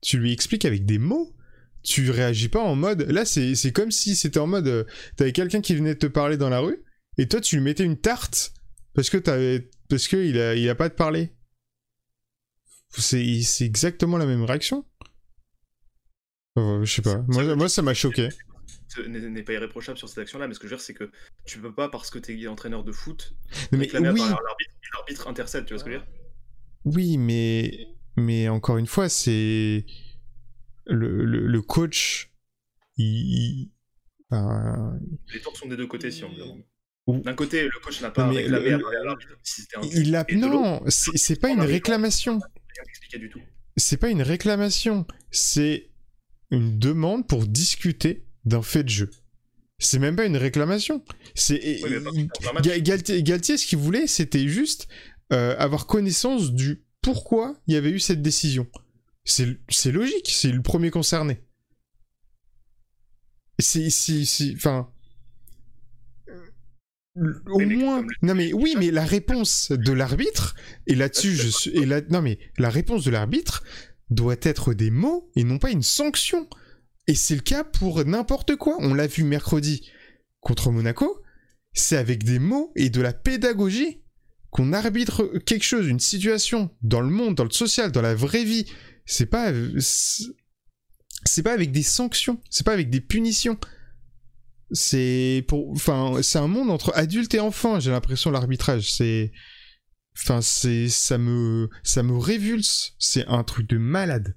Tu 0.00 0.16
lui 0.18 0.32
expliques 0.32 0.64
avec 0.64 0.86
des 0.86 0.98
mots. 0.98 1.34
Tu 1.82 2.10
réagis 2.10 2.48
pas 2.48 2.60
en 2.62 2.76
mode. 2.76 3.02
Là, 3.10 3.24
c'est 3.24 3.72
comme 3.72 3.90
si 3.90 4.14
c'était 4.16 4.38
en 4.38 4.46
mode. 4.46 4.68
euh, 4.68 4.84
T'avais 5.16 5.32
quelqu'un 5.32 5.60
qui 5.60 5.74
venait 5.74 5.94
de 5.94 5.98
te 5.98 6.06
parler 6.06 6.36
dans 6.36 6.48
la 6.48 6.60
rue, 6.60 6.82
et 7.18 7.26
toi, 7.28 7.40
tu 7.40 7.56
lui 7.56 7.62
mettais 7.64 7.84
une 7.84 8.00
tarte 8.00 8.52
parce 8.94 9.10
que 9.10 9.16
t'avais 9.18 9.70
parce 9.88 10.08
que 10.08 10.16
il 10.16 10.38
a, 10.40 10.54
il 10.54 10.68
a 10.68 10.74
pas 10.74 10.88
de 10.88 10.94
parler. 10.94 11.34
C'est 12.90 13.40
c'est 13.42 13.64
exactement 13.64 14.18
la 14.18 14.26
même 14.26 14.44
réaction. 14.44 14.84
Euh, 16.58 16.84
je 16.84 16.94
sais 16.94 17.02
pas. 17.02 17.22
Moi, 17.28 17.54
moi, 17.56 17.68
ça 17.68 17.80
m'a 17.82 17.94
choqué. 17.94 18.28
n'est 19.08 19.42
pas 19.42 19.54
irréprochable 19.54 19.96
sur 19.96 20.08
cette 20.08 20.18
action-là, 20.18 20.48
mais 20.48 20.54
ce 20.54 20.58
que 20.60 20.66
je 20.68 20.74
veux 20.74 20.76
dire, 20.76 20.84
c'est 20.84 20.92
que 20.94 21.10
tu 21.46 21.58
peux 21.58 21.74
pas, 21.74 21.88
parce 21.88 22.10
que 22.10 22.18
tu 22.18 22.38
es 22.38 22.46
entraîneur 22.46 22.84
de 22.84 22.92
foot, 22.92 23.34
Mais 23.72 23.90
oui, 23.94 24.18
l'arbitre, 24.94 25.26
intercède, 25.28 25.64
tu 25.64 25.72
vois 25.72 25.78
ce 25.78 25.84
que 25.84 25.92
je 25.92 25.96
veux 25.96 26.02
dire? 26.02 26.12
Oui, 26.84 27.16
mais 27.16 27.88
mais 28.16 28.48
encore 28.48 28.76
une 28.76 28.86
fois, 28.86 29.08
c'est 29.08 29.86
le, 30.86 31.24
le, 31.24 31.46
le 31.46 31.62
coach. 31.62 32.34
Il, 32.98 33.04
il- 33.06 33.70
ben, 34.30 34.98
Les 35.32 35.40
torts 35.40 35.56
sont 35.56 35.68
des 35.68 35.76
deux 35.76 35.86
côtés, 35.86 36.10
si 36.10 36.24
on 36.24 36.34
veut. 36.34 36.44
Ou- 36.44 36.66
D'un 37.08 37.34
côté, 37.34 37.64
le 37.64 37.80
coach 37.82 38.00
n'a 38.00 38.10
pas 38.10 38.28
Mais 38.28 38.42
réclamé 38.42 38.70
le- 38.70 38.86
à 38.86 39.04
l'arbitre 39.04 39.36
si 39.42 39.62
c'était 39.62 39.76
un 39.76 39.80
but, 39.80 39.90
il 39.94 40.14
a 40.14 40.24
non, 40.36 40.82
c'est 40.88 41.40
pas 41.40 41.48
une 41.50 41.62
réclamation. 41.62 42.40
C'est 43.76 43.96
pas 43.96 44.08
une 44.10 44.22
réclamation. 44.22 45.06
C'est 45.30 45.90
une 46.50 46.78
demande 46.78 47.26
pour 47.26 47.46
discuter 47.46 48.24
d'un 48.44 48.62
fait 48.62 48.84
de 48.84 48.88
jeu. 48.88 49.10
C'est 49.78 49.98
même 49.98 50.14
pas 50.14 50.26
une 50.26 50.36
réclamation. 50.36 51.04
C'est 51.34 51.80
Oui, 52.12 52.28
Galtier, 52.82 53.22
Galtier, 53.24 53.56
ce 53.56 53.66
qu'il 53.66 53.78
voulait, 53.78 54.06
c'était 54.06 54.46
juste 54.46 54.86
euh, 55.32 55.56
avoir 55.58 55.86
connaissance 55.86 56.52
du 56.52 56.84
pourquoi 57.00 57.56
il 57.66 57.74
y 57.74 57.76
avait 57.76 57.90
eu 57.90 57.98
cette 57.98 58.22
décision. 58.22 58.68
C'est 59.24 59.56
logique, 59.90 60.28
c'est 60.30 60.52
le 60.52 60.62
premier 60.62 60.90
concerné. 60.90 61.40
C'est- 63.58 63.88
Enfin. 64.54 64.91
Au 67.16 67.58
moins. 67.58 68.06
Non, 68.22 68.34
mais 68.34 68.52
oui, 68.52 68.74
mais 68.78 68.90
la 68.90 69.04
réponse 69.04 69.70
de 69.70 69.92
l'arbitre, 69.92 70.54
et 70.86 70.94
là-dessus, 70.94 71.34
je 71.34 71.48
suis. 71.48 71.70
Et 71.70 71.84
là, 71.84 72.00
non, 72.08 72.22
mais 72.22 72.38
la 72.58 72.70
réponse 72.70 73.04
de 73.04 73.10
l'arbitre 73.10 73.62
doit 74.10 74.36
être 74.42 74.74
des 74.74 74.90
mots 74.90 75.30
et 75.36 75.44
non 75.44 75.58
pas 75.58 75.70
une 75.70 75.82
sanction. 75.82 76.48
Et 77.06 77.14
c'est 77.14 77.34
le 77.34 77.40
cas 77.40 77.64
pour 77.64 78.04
n'importe 78.04 78.56
quoi. 78.56 78.76
On 78.78 78.94
l'a 78.94 79.06
vu 79.06 79.24
mercredi 79.24 79.90
contre 80.40 80.70
Monaco. 80.70 81.20
C'est 81.74 81.96
avec 81.96 82.24
des 82.24 82.38
mots 82.38 82.72
et 82.76 82.90
de 82.90 83.00
la 83.00 83.12
pédagogie 83.12 84.02
qu'on 84.50 84.72
arbitre 84.74 85.24
quelque 85.46 85.64
chose, 85.64 85.88
une 85.88 86.00
situation 86.00 86.70
dans 86.82 87.00
le 87.00 87.08
monde, 87.08 87.34
dans 87.34 87.44
le 87.44 87.50
social, 87.50 87.90
dans 87.90 88.02
la 88.02 88.14
vraie 88.14 88.44
vie. 88.44 88.66
C'est 89.06 89.26
pas, 89.26 89.52
c'est 89.78 91.42
pas 91.42 91.52
avec 91.52 91.72
des 91.72 91.82
sanctions, 91.82 92.40
c'est 92.50 92.64
pas 92.64 92.74
avec 92.74 92.90
des 92.90 93.00
punitions. 93.00 93.58
C'est 94.72 95.44
pour, 95.48 95.70
enfin, 95.72 96.22
c'est 96.22 96.38
un 96.38 96.48
monde 96.48 96.70
entre 96.70 96.92
adultes 96.96 97.34
et 97.34 97.40
enfants. 97.40 97.78
J'ai 97.80 97.90
l'impression 97.90 98.30
l'arbitrage, 98.30 98.90
c'est, 98.90 99.32
enfin, 100.16 100.40
c'est, 100.40 100.88
ça 100.88 101.18
me, 101.18 101.68
ça 101.82 102.02
me 102.02 102.16
révulse. 102.16 102.94
C'est 102.98 103.26
un 103.26 103.44
truc 103.44 103.68
de 103.68 103.78
malade. 103.78 104.36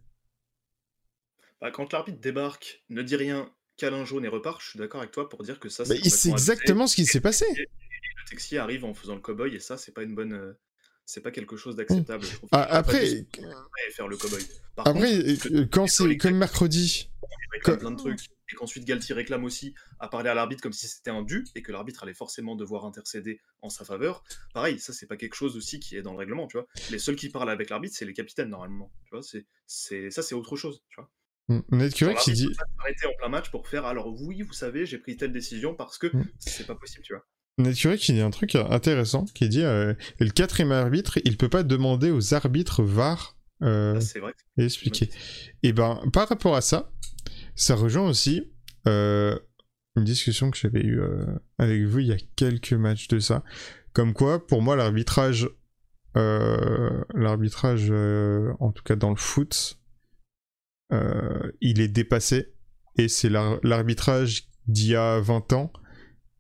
bah, 1.62 1.72
quand 1.72 1.92
l'arbitre 1.94 2.20
débarque, 2.20 2.84
ne 2.90 3.02
dit 3.02 3.16
rien, 3.16 3.50
câlin 3.78 4.06
jaune 4.06 4.26
et 4.26 4.28
repart, 4.28 4.62
je 4.62 4.70
suis 4.72 4.80
d'accord 4.80 5.02
avec 5.02 5.12
toi 5.12 5.30
pour 5.30 5.44
dire 5.44 5.60
que 5.60 5.70
ça, 5.70 5.86
Bah, 5.86 5.96
c'est 5.96 6.10
c'est 6.10 6.30
complètement 6.30 6.34
abusé. 6.36 6.52
exactement 6.52 6.88
ce 6.88 6.96
qui 6.96 7.06
s'est 7.06 7.22
passé. 7.22 7.46
Et 7.56 7.62
le 7.62 8.30
Texier 8.30 8.58
arrive 8.58 8.86
en 8.86 8.94
faisant 8.94 9.16
le 9.16 9.22
cow-boy 9.22 9.56
et 9.56 9.60
ça, 9.60 9.78
c'est 9.78 9.94
pas 9.94 10.04
une 10.04 10.16
bonne. 10.16 10.34
euh, 10.34 10.54
C'est 11.06 11.22
pas 11.22 11.32
quelque 11.32 11.58
chose 11.58 11.76
d'acceptable. 11.76 12.26
je 12.26 12.36
trouve. 12.36 12.50
Ah, 12.52 12.64
après, 12.64 13.02
dû 13.02 13.08
se 13.08 13.22
et 13.22 13.92
faire 13.92 14.08
le 14.08 14.18
cow-boy. 14.18 14.42
Par 14.76 14.88
après, 14.88 15.18
contre, 15.38 15.48
euh, 15.54 15.66
quand 15.72 15.88
c'est 15.88 16.18
comme 16.18 16.36
mercredi, 16.36 17.10
plein 17.64 17.92
de 17.92 17.96
trucs 17.96 18.20
et 18.52 18.56
qu'ensuite 18.56 18.86
Galtier 18.86 19.16
réclame 19.16 19.44
aussi 19.44 19.74
à 20.00 20.08
parler 20.08 20.30
à 20.30 20.34
l'arbitre 20.34 20.62
comme 20.62 20.74
si 20.74 20.88
c'était 20.88 21.10
un 21.12 21.24
dû 21.24 21.46
et 21.56 21.62
que 21.62 21.72
l'arbitre 21.72 22.04
allait 22.04 22.14
forcément 22.14 22.56
devoir 22.56 22.86
intercéder 22.86 23.40
en 23.62 23.70
sa 23.70 23.86
faveur. 23.86 24.24
Pareil, 24.54 24.80
ça 24.80 24.94
c'est 24.94 25.08
pas 25.08 25.18
quelque 25.18 25.36
chose 25.36 25.56
aussi 25.58 25.80
qui 25.80 25.96
est 25.98 26.02
dans 26.02 26.12
le 26.12 26.18
règlement, 26.18 26.48
tu 26.48 26.58
vois. 26.58 26.68
Les 26.92 27.00
seuls 27.00 27.16
qui 27.16 27.30
parlent 27.30 27.50
avec 27.50 27.70
l'arbitre, 27.70 27.96
c'est 27.98 28.06
les 28.06 28.14
capitaines 28.14 28.50
normalement, 28.50 28.92
tu 29.06 29.12
vois. 29.12 29.24
C'est, 29.24 29.46
c'est, 29.66 30.12
ça 30.12 30.22
c'est 30.22 30.36
autre 30.36 30.56
chose, 30.56 30.82
tu 30.90 31.02
vois. 31.02 31.12
Ned 31.70 31.94
Curry 31.94 32.14
Genre, 32.14 32.24
qui 32.24 32.34
dit, 32.34 32.50
s'arrêter 32.78 33.06
en 33.06 33.14
plein 33.20 33.30
match 33.30 33.52
pour 33.52 33.68
faire 33.68 33.86
alors 33.86 34.08
oui, 34.22 34.42
vous 34.42 34.54
savez, 34.54 34.86
j'ai 34.88 34.98
pris 34.98 35.16
telle 35.16 35.32
décision 35.32 35.76
parce 35.76 35.98
que 36.00 36.08
Mm. 36.08 36.26
c'est 36.40 36.66
pas 36.66 36.76
possible, 36.76 37.04
tu 37.04 37.14
vois. 37.14 37.24
Nature 37.58 37.96
qui 37.96 38.12
dit 38.14 38.20
un 38.22 38.32
truc 38.32 38.56
intéressant, 38.56 39.26
qui 39.34 39.48
dit 39.48 39.62
euh, 39.62 39.94
le 40.20 40.30
quatrième 40.30 40.72
arbitre, 40.74 41.20
il 41.24 41.38
peut 41.38 41.48
pas 41.50 41.64
demander 41.64 42.12
aux 42.12 42.34
arbitres 42.34 42.84
VAR 42.84 43.38
euh, 43.62 43.98
vrai. 44.18 44.34
et 44.58 44.66
expliquer. 44.66 45.10
Et 45.64 45.72
ben 45.72 46.02
par 46.12 46.28
rapport 46.28 46.56
à 46.56 46.62
ça, 46.62 46.92
ça 47.56 47.76
rejoint 47.76 48.08
aussi 48.10 48.52
euh, 48.88 49.38
une 49.96 50.04
discussion 50.04 50.52
que 50.52 50.58
j'avais 50.58 50.82
eue 50.82 51.00
euh, 51.02 51.26
avec 51.58 51.84
vous 51.84 52.00
il 52.00 52.08
y 52.08 52.12
a 52.14 52.18
quelques 52.36 52.74
matchs 52.74 53.08
de 53.08 53.20
ça, 53.20 53.44
comme 53.94 54.14
quoi 54.14 54.46
pour 54.46 54.62
moi 54.62 54.76
l'arbitrage, 54.76 55.50
euh, 56.18 57.04
l'arbitrage 57.14 57.92
en 58.60 58.72
tout 58.72 58.84
cas 58.84 58.96
dans 58.96 59.10
le 59.10 59.16
foot, 59.16 59.80
il 61.62 61.82
est 61.82 61.88
dépassé. 61.88 62.54
Et 62.98 63.08
c'est 63.10 63.30
l'ar- 63.30 63.60
l'arbitrage 63.64 64.48
d'il 64.68 64.92
y 64.92 64.96
a 64.96 65.20
20 65.20 65.52
ans 65.54 65.72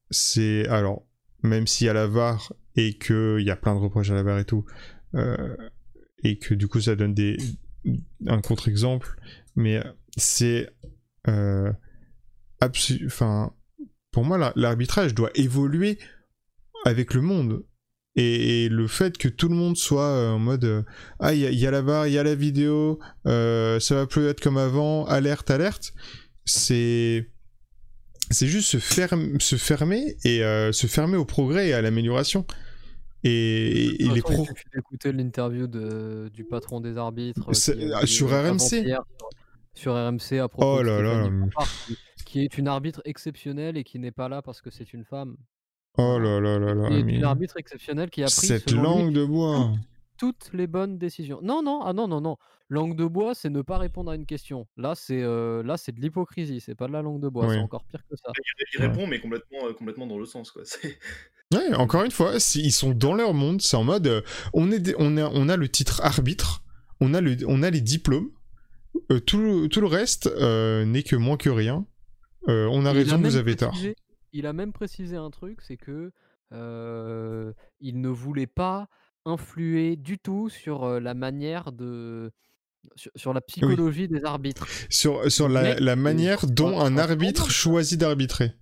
c'est 0.09 0.67
alors 0.67 1.05
même 1.43 1.67
s'il 1.67 1.87
y 1.87 1.89
a 1.89 1.93
la 1.93 2.07
VAR 2.07 2.53
et 2.75 2.97
que 2.97 3.37
il 3.39 3.45
y 3.45 3.51
a 3.51 3.55
plein 3.55 3.73
de 3.75 3.79
reproches 3.79 4.09
à 4.11 4.13
la 4.15 4.23
VAR 4.23 4.39
et 4.39 4.45
tout 4.45 4.65
et 6.23 6.39
que 6.39 6.53
du 6.53 6.67
coup 6.67 6.79
ça 6.79 6.95
donne 6.95 7.13
des 7.13 7.37
un 8.27 8.39
contre-exemple 8.41 9.19
mais 9.55 9.83
c'est 10.15 10.69
enfin 13.06 13.52
pour 14.11 14.23
moi 14.23 14.38
la- 14.38 14.53
l'arbitrage 14.56 15.14
doit 15.14 15.31
évoluer 15.35 15.97
avec 16.85 17.14
le 17.14 17.22
monde 17.22 17.65
et, 18.15 18.65
et 18.65 18.69
le 18.69 18.88
fait 18.88 19.18
que 19.18 19.27
tout 19.27 19.49
le 19.49 19.56
monde 19.56 19.76
soit 19.76 20.07
euh, 20.10 20.31
en 20.31 20.39
mode 20.39 20.64
euh, 20.65 20.84
ah 21.19 21.34
il 21.34 21.41
y, 21.41 21.45
a- 21.45 21.52
il 21.52 21.60
y 21.60 21.68
a 21.68 21.72
la 21.72 21.81
VAR 21.81 22.07
il 22.07 22.14
y 22.14 22.18
a 22.18 22.23
la 22.23 22.35
vidéo 22.35 22.99
euh, 23.27 23.80
ça 23.80 23.95
va 23.95 24.07
plus 24.07 24.26
être 24.27 24.39
comme 24.41 24.57
avant 24.57 25.06
alerte 25.06 25.49
alerte 25.52 25.93
c'est 26.45 27.30
c'est 28.31 28.47
juste 28.47 28.69
se, 28.69 28.77
ferme, 28.77 29.39
se 29.39 29.56
fermer 29.56 30.15
et 30.23 30.43
euh, 30.43 30.72
se 30.72 30.88
fermer 30.88 31.15
au 31.18 31.26
progrès 31.26 31.68
et 31.69 31.73
à 31.73 31.81
l'amélioration. 31.84 32.43
Et, 33.23 34.02
et 34.03 34.10
les 34.10 34.22
pros. 34.22 34.47
D'écouter 34.73 35.11
l'interview 35.11 35.68
du 35.68 36.43
patron 36.43 36.81
des 36.81 36.97
arbitres. 36.97 37.52
Qui 37.52 38.07
sur 38.07 38.34
euh, 38.34 38.52
RMC? 38.52 38.95
Sur, 39.76 39.93
RMC 39.93 40.39
à 40.41 40.47
propos 40.47 40.77
Oh 40.80 40.84
de 40.84 40.89
là 40.89 41.30
qui, 42.26 42.41
est 42.41 42.57
une 42.57 42.68
arbitre 42.68 43.02
exceptionnelle 43.06 43.77
et 43.77 43.84
qui 43.84 43.99
n'est 43.99 44.11
pas 44.11 44.27
là 44.30 44.41
parce 44.41 44.61
que 44.61 44.69
c'est 44.72 44.93
une 44.93 45.03
femme. 45.06 45.35
Oh 45.97 46.18
là 46.19 46.39
là 46.41 46.57
là 46.60 46.73
là. 46.73 46.89
Qui 46.89 46.95
est 46.95 47.03
mais 47.03 47.15
une 47.15 47.23
arbitre 47.23 47.57
exceptionnelle 47.57 48.10
qui 48.10 48.22
a 48.23 48.26
pris 48.26 48.34
Cette 48.47 48.72
lui, 48.72 48.81
langue 48.81 49.14
de 49.14 49.23
bois. 49.23 49.72
toutes 50.18 50.49
les 50.53 50.68
bonnes 50.68 50.97
décisions. 50.97 51.39
Non, 51.41 51.61
non, 51.61 51.81
ah 51.84 51.93
non, 51.93 52.07
non, 52.07 52.19
non. 52.22 52.38
Langue 52.69 52.95
de 52.97 53.06
bois, 53.06 53.35
c'est 53.35 53.49
ne 53.49 53.61
pas 53.61 53.77
répondre 53.77 54.10
à 54.11 54.15
une 54.15 54.26
question. 54.26 54.68
Là, 54.76 54.93
c'est 54.95 55.22
euh, 55.22 55.61
là, 55.64 55.77
c'est 55.77 55.91
de 55.93 56.02
l'hypocrisie. 56.02 56.60
C'est 56.60 56.76
pas 56.76 56.88
de 56.88 56.93
la 56.93 57.02
langue 57.02 57.22
de 57.22 57.30
bois. 57.30 57.45
Oui. 57.47 57.56
C'est 57.56 57.61
encore 57.61 57.84
pire 57.85 58.02
que 58.10 58.15
ça. 58.18 58.31
Il, 58.35 58.41
il 58.73 58.81
Ouais. 58.81 58.88
répond, 58.88 59.07
mais 59.07 59.19
complètement, 59.19 59.60
euh, 59.68 59.73
complètement 59.73 60.07
dans 60.07 60.18
le 60.18 60.26
sens, 60.26 60.52
quoi. 60.52 60.64
C'est- 60.65 60.97
Ouais, 61.53 61.76
encore 61.76 62.03
une 62.03 62.11
fois, 62.11 62.39
si- 62.39 62.64
ils 62.64 62.72
sont 62.72 62.91
dans 62.91 63.14
leur 63.14 63.34
monde. 63.35 63.61
C'est 63.61 63.77
en 63.77 63.84
mode, 63.84 64.07
euh, 64.07 64.22
on, 64.53 64.72
est 64.72 64.95
on, 64.97 65.15
a, 65.18 65.30
on 65.30 65.47
a 65.47 65.56
le 65.57 65.69
titre 65.69 66.02
arbitre, 66.03 66.64
on 66.99 67.14
a, 67.14 67.22
le, 67.22 67.38
on 67.47 67.61
a 67.61 67.69
les 67.69 67.81
diplômes. 67.81 68.30
Euh, 69.11 69.19
tout, 69.19 69.39
le- 69.39 69.67
tout 69.67 69.81
le 69.81 69.88
reste 69.88 70.27
euh, 70.27 70.85
n'est 70.85 71.03
que 71.03 71.15
moins 71.15 71.38
que 71.38 71.49
rien. 71.49 71.85
Euh, 72.47 72.67
on 72.72 72.85
a 72.85 72.91
il 72.91 72.97
raison, 72.97 73.17
même 73.17 73.30
vous 73.30 73.35
avez 73.38 73.55
précisé- 73.55 73.95
Il 74.34 74.45
a 74.45 74.53
même 74.53 74.72
précisé 74.73 75.15
un 75.15 75.30
truc, 75.31 75.59
c'est 75.61 75.77
que 75.77 76.11
il 76.51 78.01
ne 78.01 78.09
voulait 78.09 78.47
pas 78.47 78.88
influer 79.26 79.95
du 79.95 80.19
tout 80.19 80.49
sur 80.49 80.99
la 80.99 81.13
manière 81.13 81.72
de 81.72 82.31
sur, 82.95 83.11
sur 83.15 83.34
la 83.34 83.41
psychologie 83.41 84.07
des 84.07 84.23
arbitres. 84.23 84.67
Sur, 84.89 85.31
sur 85.31 85.49
la, 85.49 85.95
manière 85.95 86.45
dont 86.45 86.80
un 86.80 86.97
arbitre 86.97 87.49
choisit 87.49 87.99
d'arbitrer. 87.99 88.53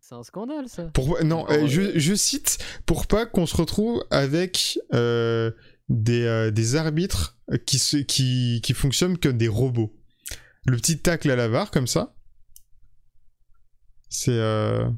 C'est 0.00 0.14
un 0.14 0.22
scandale, 0.22 0.68
ça. 0.68 0.84
Pour, 0.94 1.22
non, 1.24 1.44
euh, 1.50 1.66
je, 1.66 1.98
je 1.98 2.14
cite 2.14 2.58
pour 2.86 3.06
pas 3.06 3.26
qu'on 3.26 3.44
se 3.44 3.56
retrouve 3.56 4.02
avec 4.10 4.78
euh, 4.94 5.50
des, 5.90 6.22
euh, 6.24 6.50
des 6.50 6.76
arbitres 6.76 7.35
qui, 7.66 7.78
se, 7.78 7.98
qui, 7.98 8.60
qui 8.62 8.74
fonctionnent 8.74 9.18
comme 9.18 9.38
des 9.38 9.48
robots. 9.48 9.94
Le 10.66 10.76
petit 10.76 10.98
tacle 10.98 11.30
à 11.30 11.36
la 11.36 11.48
VAR, 11.48 11.70
comme 11.70 11.86
ça, 11.86 12.14
c'est 14.08 14.32
euh, 14.32 14.88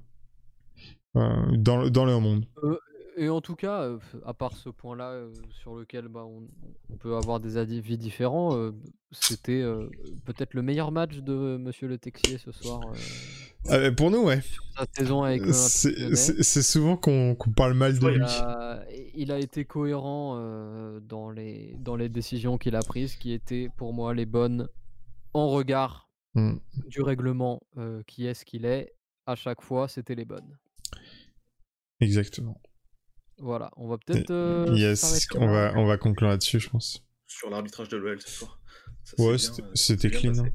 euh, 1.16 1.56
dans, 1.56 1.88
dans 1.90 2.04
leur 2.04 2.20
monde. 2.20 2.46
Et 3.18 3.28
en 3.28 3.40
tout 3.40 3.56
cas, 3.56 3.82
euh, 3.82 3.98
à 4.24 4.34
part 4.34 4.56
ce 4.56 4.68
point-là 4.68 5.10
euh, 5.10 5.32
sur 5.50 5.74
lequel 5.74 6.08
bah, 6.08 6.24
on, 6.24 6.48
on 6.90 6.96
peut 6.96 7.16
avoir 7.16 7.40
des 7.40 7.56
avis 7.56 7.80
différents, 7.98 8.56
euh, 8.56 8.72
c'était 9.12 9.62
peut-être 10.24 10.54
le 10.54 10.62
meilleur 10.62 10.92
match 10.92 11.16
de 11.18 11.56
Monsieur 11.58 11.88
Le 11.88 11.98
Texier 11.98 12.38
ce 12.38 12.52
soir. 12.52 12.80
Euh, 13.70 13.90
pour 13.92 14.10
nous, 14.10 14.22
ouais. 14.24 14.40
sur 14.40 14.62
sa 14.76 14.86
saison 14.96 15.22
avec 15.22 15.40
l'Olympique 15.40 15.56
C'est 16.44 16.62
souvent 16.62 16.96
qu'on 16.96 17.36
parle 17.56 17.74
mal 17.74 17.98
de 17.98 18.06
lui. 18.06 18.16
Il 18.16 18.22
a, 18.22 18.84
il 19.14 19.32
a 19.32 19.38
été 19.38 19.64
cohérent 19.64 20.36
dans, 21.02 21.30
les, 21.30 21.74
dans 21.78 21.96
les 21.96 22.08
décisions 22.08 22.58
qu'il 22.58 22.76
a 22.76 22.82
prises, 22.82 23.16
qui 23.16 23.32
étaient 23.32 23.68
pour 23.76 23.92
moi 23.92 24.14
les 24.14 24.26
bonnes 24.26 24.68
en 25.34 25.48
regard 25.48 26.08
Mm. 26.34 26.58
du 26.86 27.02
règlement 27.02 27.62
qui 28.06 28.26
est 28.26 28.34
ce 28.34 28.44
qu'il 28.44 28.64
est. 28.64 28.94
À 29.26 29.34
chaque 29.34 29.62
fois, 29.62 29.88
c'était 29.88 30.14
les 30.14 30.24
bonnes. 30.24 30.56
Exactement. 32.00 32.60
Voilà, 33.40 33.70
on 33.76 33.88
va 33.88 33.98
peut-être. 33.98 34.30
euh, 34.30 34.66
yes, 34.74 35.28
on 35.36 35.46
va, 35.46 35.72
on 35.76 35.86
va 35.86 35.96
conclure 35.96 36.28
là-dessus, 36.28 36.58
je 36.60 36.68
pense. 36.70 37.04
Sur 37.26 37.50
l'arbitrage 37.50 37.88
de 37.88 37.96
l'OL 37.96 38.20
ce 38.20 38.28
soir. 38.30 38.58
Ça, 39.04 39.14
c'est 39.16 39.22
Ouais, 39.22 39.36
c'était 39.74 40.08
euh, 40.08 40.10
clean. 40.10 40.38
hein. 40.38 40.48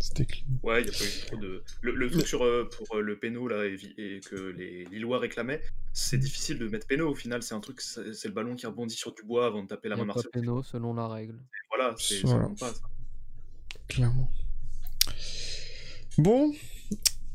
C'était 0.00 0.26
clean. 0.26 0.46
Ouais, 0.62 0.82
il 0.82 0.90
n'y 0.90 0.94
a 0.94 0.98
pas 0.98 1.04
eu 1.04 1.26
trop 1.26 1.36
de. 1.36 1.62
Le, 1.80 1.92
le 1.92 2.10
truc 2.10 2.26
sur, 2.26 2.42
euh, 2.44 2.68
pour 2.68 2.96
euh, 2.96 3.00
le 3.00 3.18
péno 3.18 3.46
là, 3.48 3.64
et, 3.64 4.20
que 4.28 4.34
les 4.36 4.84
Lillois 4.86 5.18
réclamaient, 5.18 5.62
c'est 5.92 6.18
difficile 6.18 6.58
de 6.58 6.68
mettre 6.68 6.86
péno 6.86 7.08
au 7.08 7.14
final. 7.14 7.42
C'est 7.42 7.54
un 7.54 7.60
truc, 7.60 7.80
c'est 7.80 8.24
le 8.24 8.32
ballon 8.34 8.54
qui 8.56 8.66
rebondit 8.66 8.94
sur 8.96 9.14
du 9.14 9.22
bois 9.22 9.46
avant 9.46 9.62
de 9.62 9.68
taper 9.68 9.88
la 9.88 9.96
main 9.96 10.08
a 10.10 10.14
pas 10.14 10.22
péno 10.32 10.62
selon 10.62 10.92
la 10.94 11.08
règle. 11.08 11.38
Voilà, 11.74 11.94
c'est 11.98 12.20
ça 12.20 12.26
Voilà. 12.28 12.44
compte 12.46 12.58
pas. 12.58 12.74
ça. 12.74 12.80
Clairement. 13.88 14.30
Bon, 16.18 16.52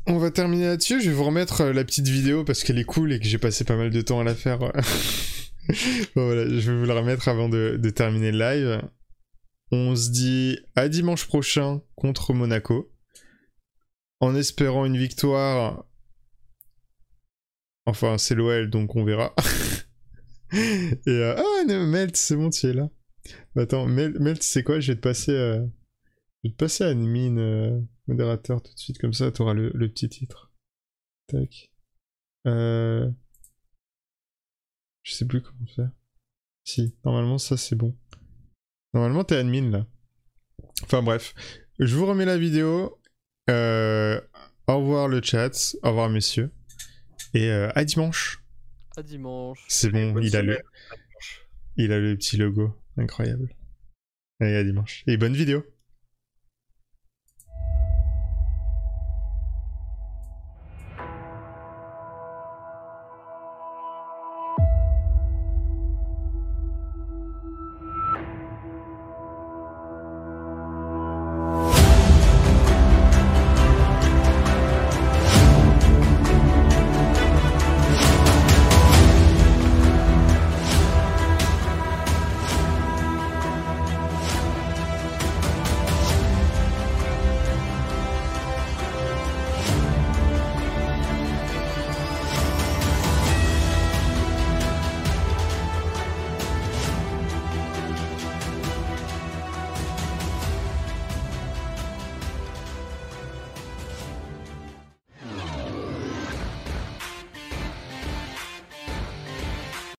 on 0.06 0.18
va 0.18 0.30
terminer 0.30 0.66
là-dessus. 0.66 1.00
Je 1.00 1.10
vais 1.10 1.14
vous 1.14 1.24
remettre 1.24 1.62
euh, 1.62 1.72
la 1.72 1.84
petite 1.84 2.08
vidéo 2.08 2.44
parce 2.44 2.62
qu'elle 2.62 2.78
est 2.78 2.84
cool 2.84 3.12
et 3.12 3.20
que 3.20 3.26
j'ai 3.26 3.38
passé 3.38 3.64
pas 3.64 3.76
mal 3.76 3.90
de 3.90 4.00
temps 4.00 4.20
à 4.20 4.24
la 4.24 4.34
faire. 4.34 4.58
bon, 6.16 6.24
voilà, 6.24 6.48
je 6.48 6.70
vais 6.70 6.78
vous 6.78 6.86
la 6.86 6.94
remettre 6.94 7.28
avant 7.28 7.48
de, 7.48 7.78
terminer 7.94 8.32
le 8.32 8.38
live. 8.38 8.82
On 9.72 9.94
se 9.94 10.10
dit 10.10 10.58
à 10.74 10.88
dimanche 10.88 11.26
prochain 11.26 11.80
contre 11.94 12.32
Monaco. 12.32 12.90
En 14.20 14.34
espérant 14.34 14.84
une 14.84 14.98
victoire. 14.98 15.84
Enfin, 17.86 18.18
c'est 18.18 18.34
l'OL, 18.34 18.68
donc 18.68 18.94
on 18.96 19.04
verra. 19.04 19.34
et 20.52 20.98
euh, 21.08 21.34
ah, 21.36 21.64
non, 21.66 21.86
Melt, 21.86 22.16
c'est 22.16 22.36
bon, 22.36 22.50
tu 22.50 22.66
es 22.66 22.72
là. 22.72 22.90
Attends, 23.56 23.86
Mel, 23.86 24.18
Melt, 24.18 24.42
c'est 24.42 24.62
quoi? 24.62 24.80
Je 24.80 24.92
vais 24.92 24.96
te 24.96 25.00
passer. 25.00 25.32
euh, 25.32 25.64
Je 26.42 26.48
vais 26.48 26.52
te 26.52 26.56
passer 26.56 26.84
admin 26.84 27.36
euh, 27.38 27.80
modérateur 28.10 28.62
tout 28.62 28.74
de 28.74 28.78
suite, 28.78 28.98
comme 28.98 29.12
ça 29.14 29.32
t'auras 29.32 29.54
le, 29.54 29.70
le 29.74 29.88
petit 29.88 30.08
titre. 30.08 30.52
Tac. 31.28 31.70
Euh... 32.46 33.10
Je 35.02 35.14
sais 35.14 35.26
plus 35.26 35.40
comment 35.42 35.66
faire. 35.74 35.90
Si, 36.64 36.94
normalement 37.04 37.38
ça 37.38 37.56
c'est 37.56 37.76
bon. 37.76 37.96
Normalement 38.92 39.24
t'es 39.24 39.36
admin 39.36 39.70
là. 39.70 39.86
Enfin 40.82 41.02
bref, 41.02 41.34
je 41.78 41.96
vous 41.96 42.06
remets 42.06 42.26
la 42.26 42.38
vidéo. 42.38 43.00
Euh, 43.48 44.20
Au 44.66 44.78
revoir 44.78 45.08
le 45.08 45.20
chat, 45.20 45.74
au 45.82 45.88
revoir 45.88 46.08
messieurs. 46.10 46.52
Et 47.34 47.50
euh, 47.50 47.70
à 47.74 47.84
dimanche. 47.84 48.42
À 48.96 49.02
dimanche. 49.02 49.64
C'est 49.68 49.90
bon, 49.90 50.16
il 50.20 50.36
a, 50.36 50.42
le, 50.42 50.60
il 51.76 51.90
a 51.92 51.98
le 51.98 52.16
petit 52.16 52.36
logo. 52.36 52.76
Incroyable. 52.96 53.54
Allez, 54.40 54.54
à 54.54 54.62
dimanche. 54.64 55.02
Et 55.06 55.16
bonne 55.16 55.34
vidéo. 55.34 55.64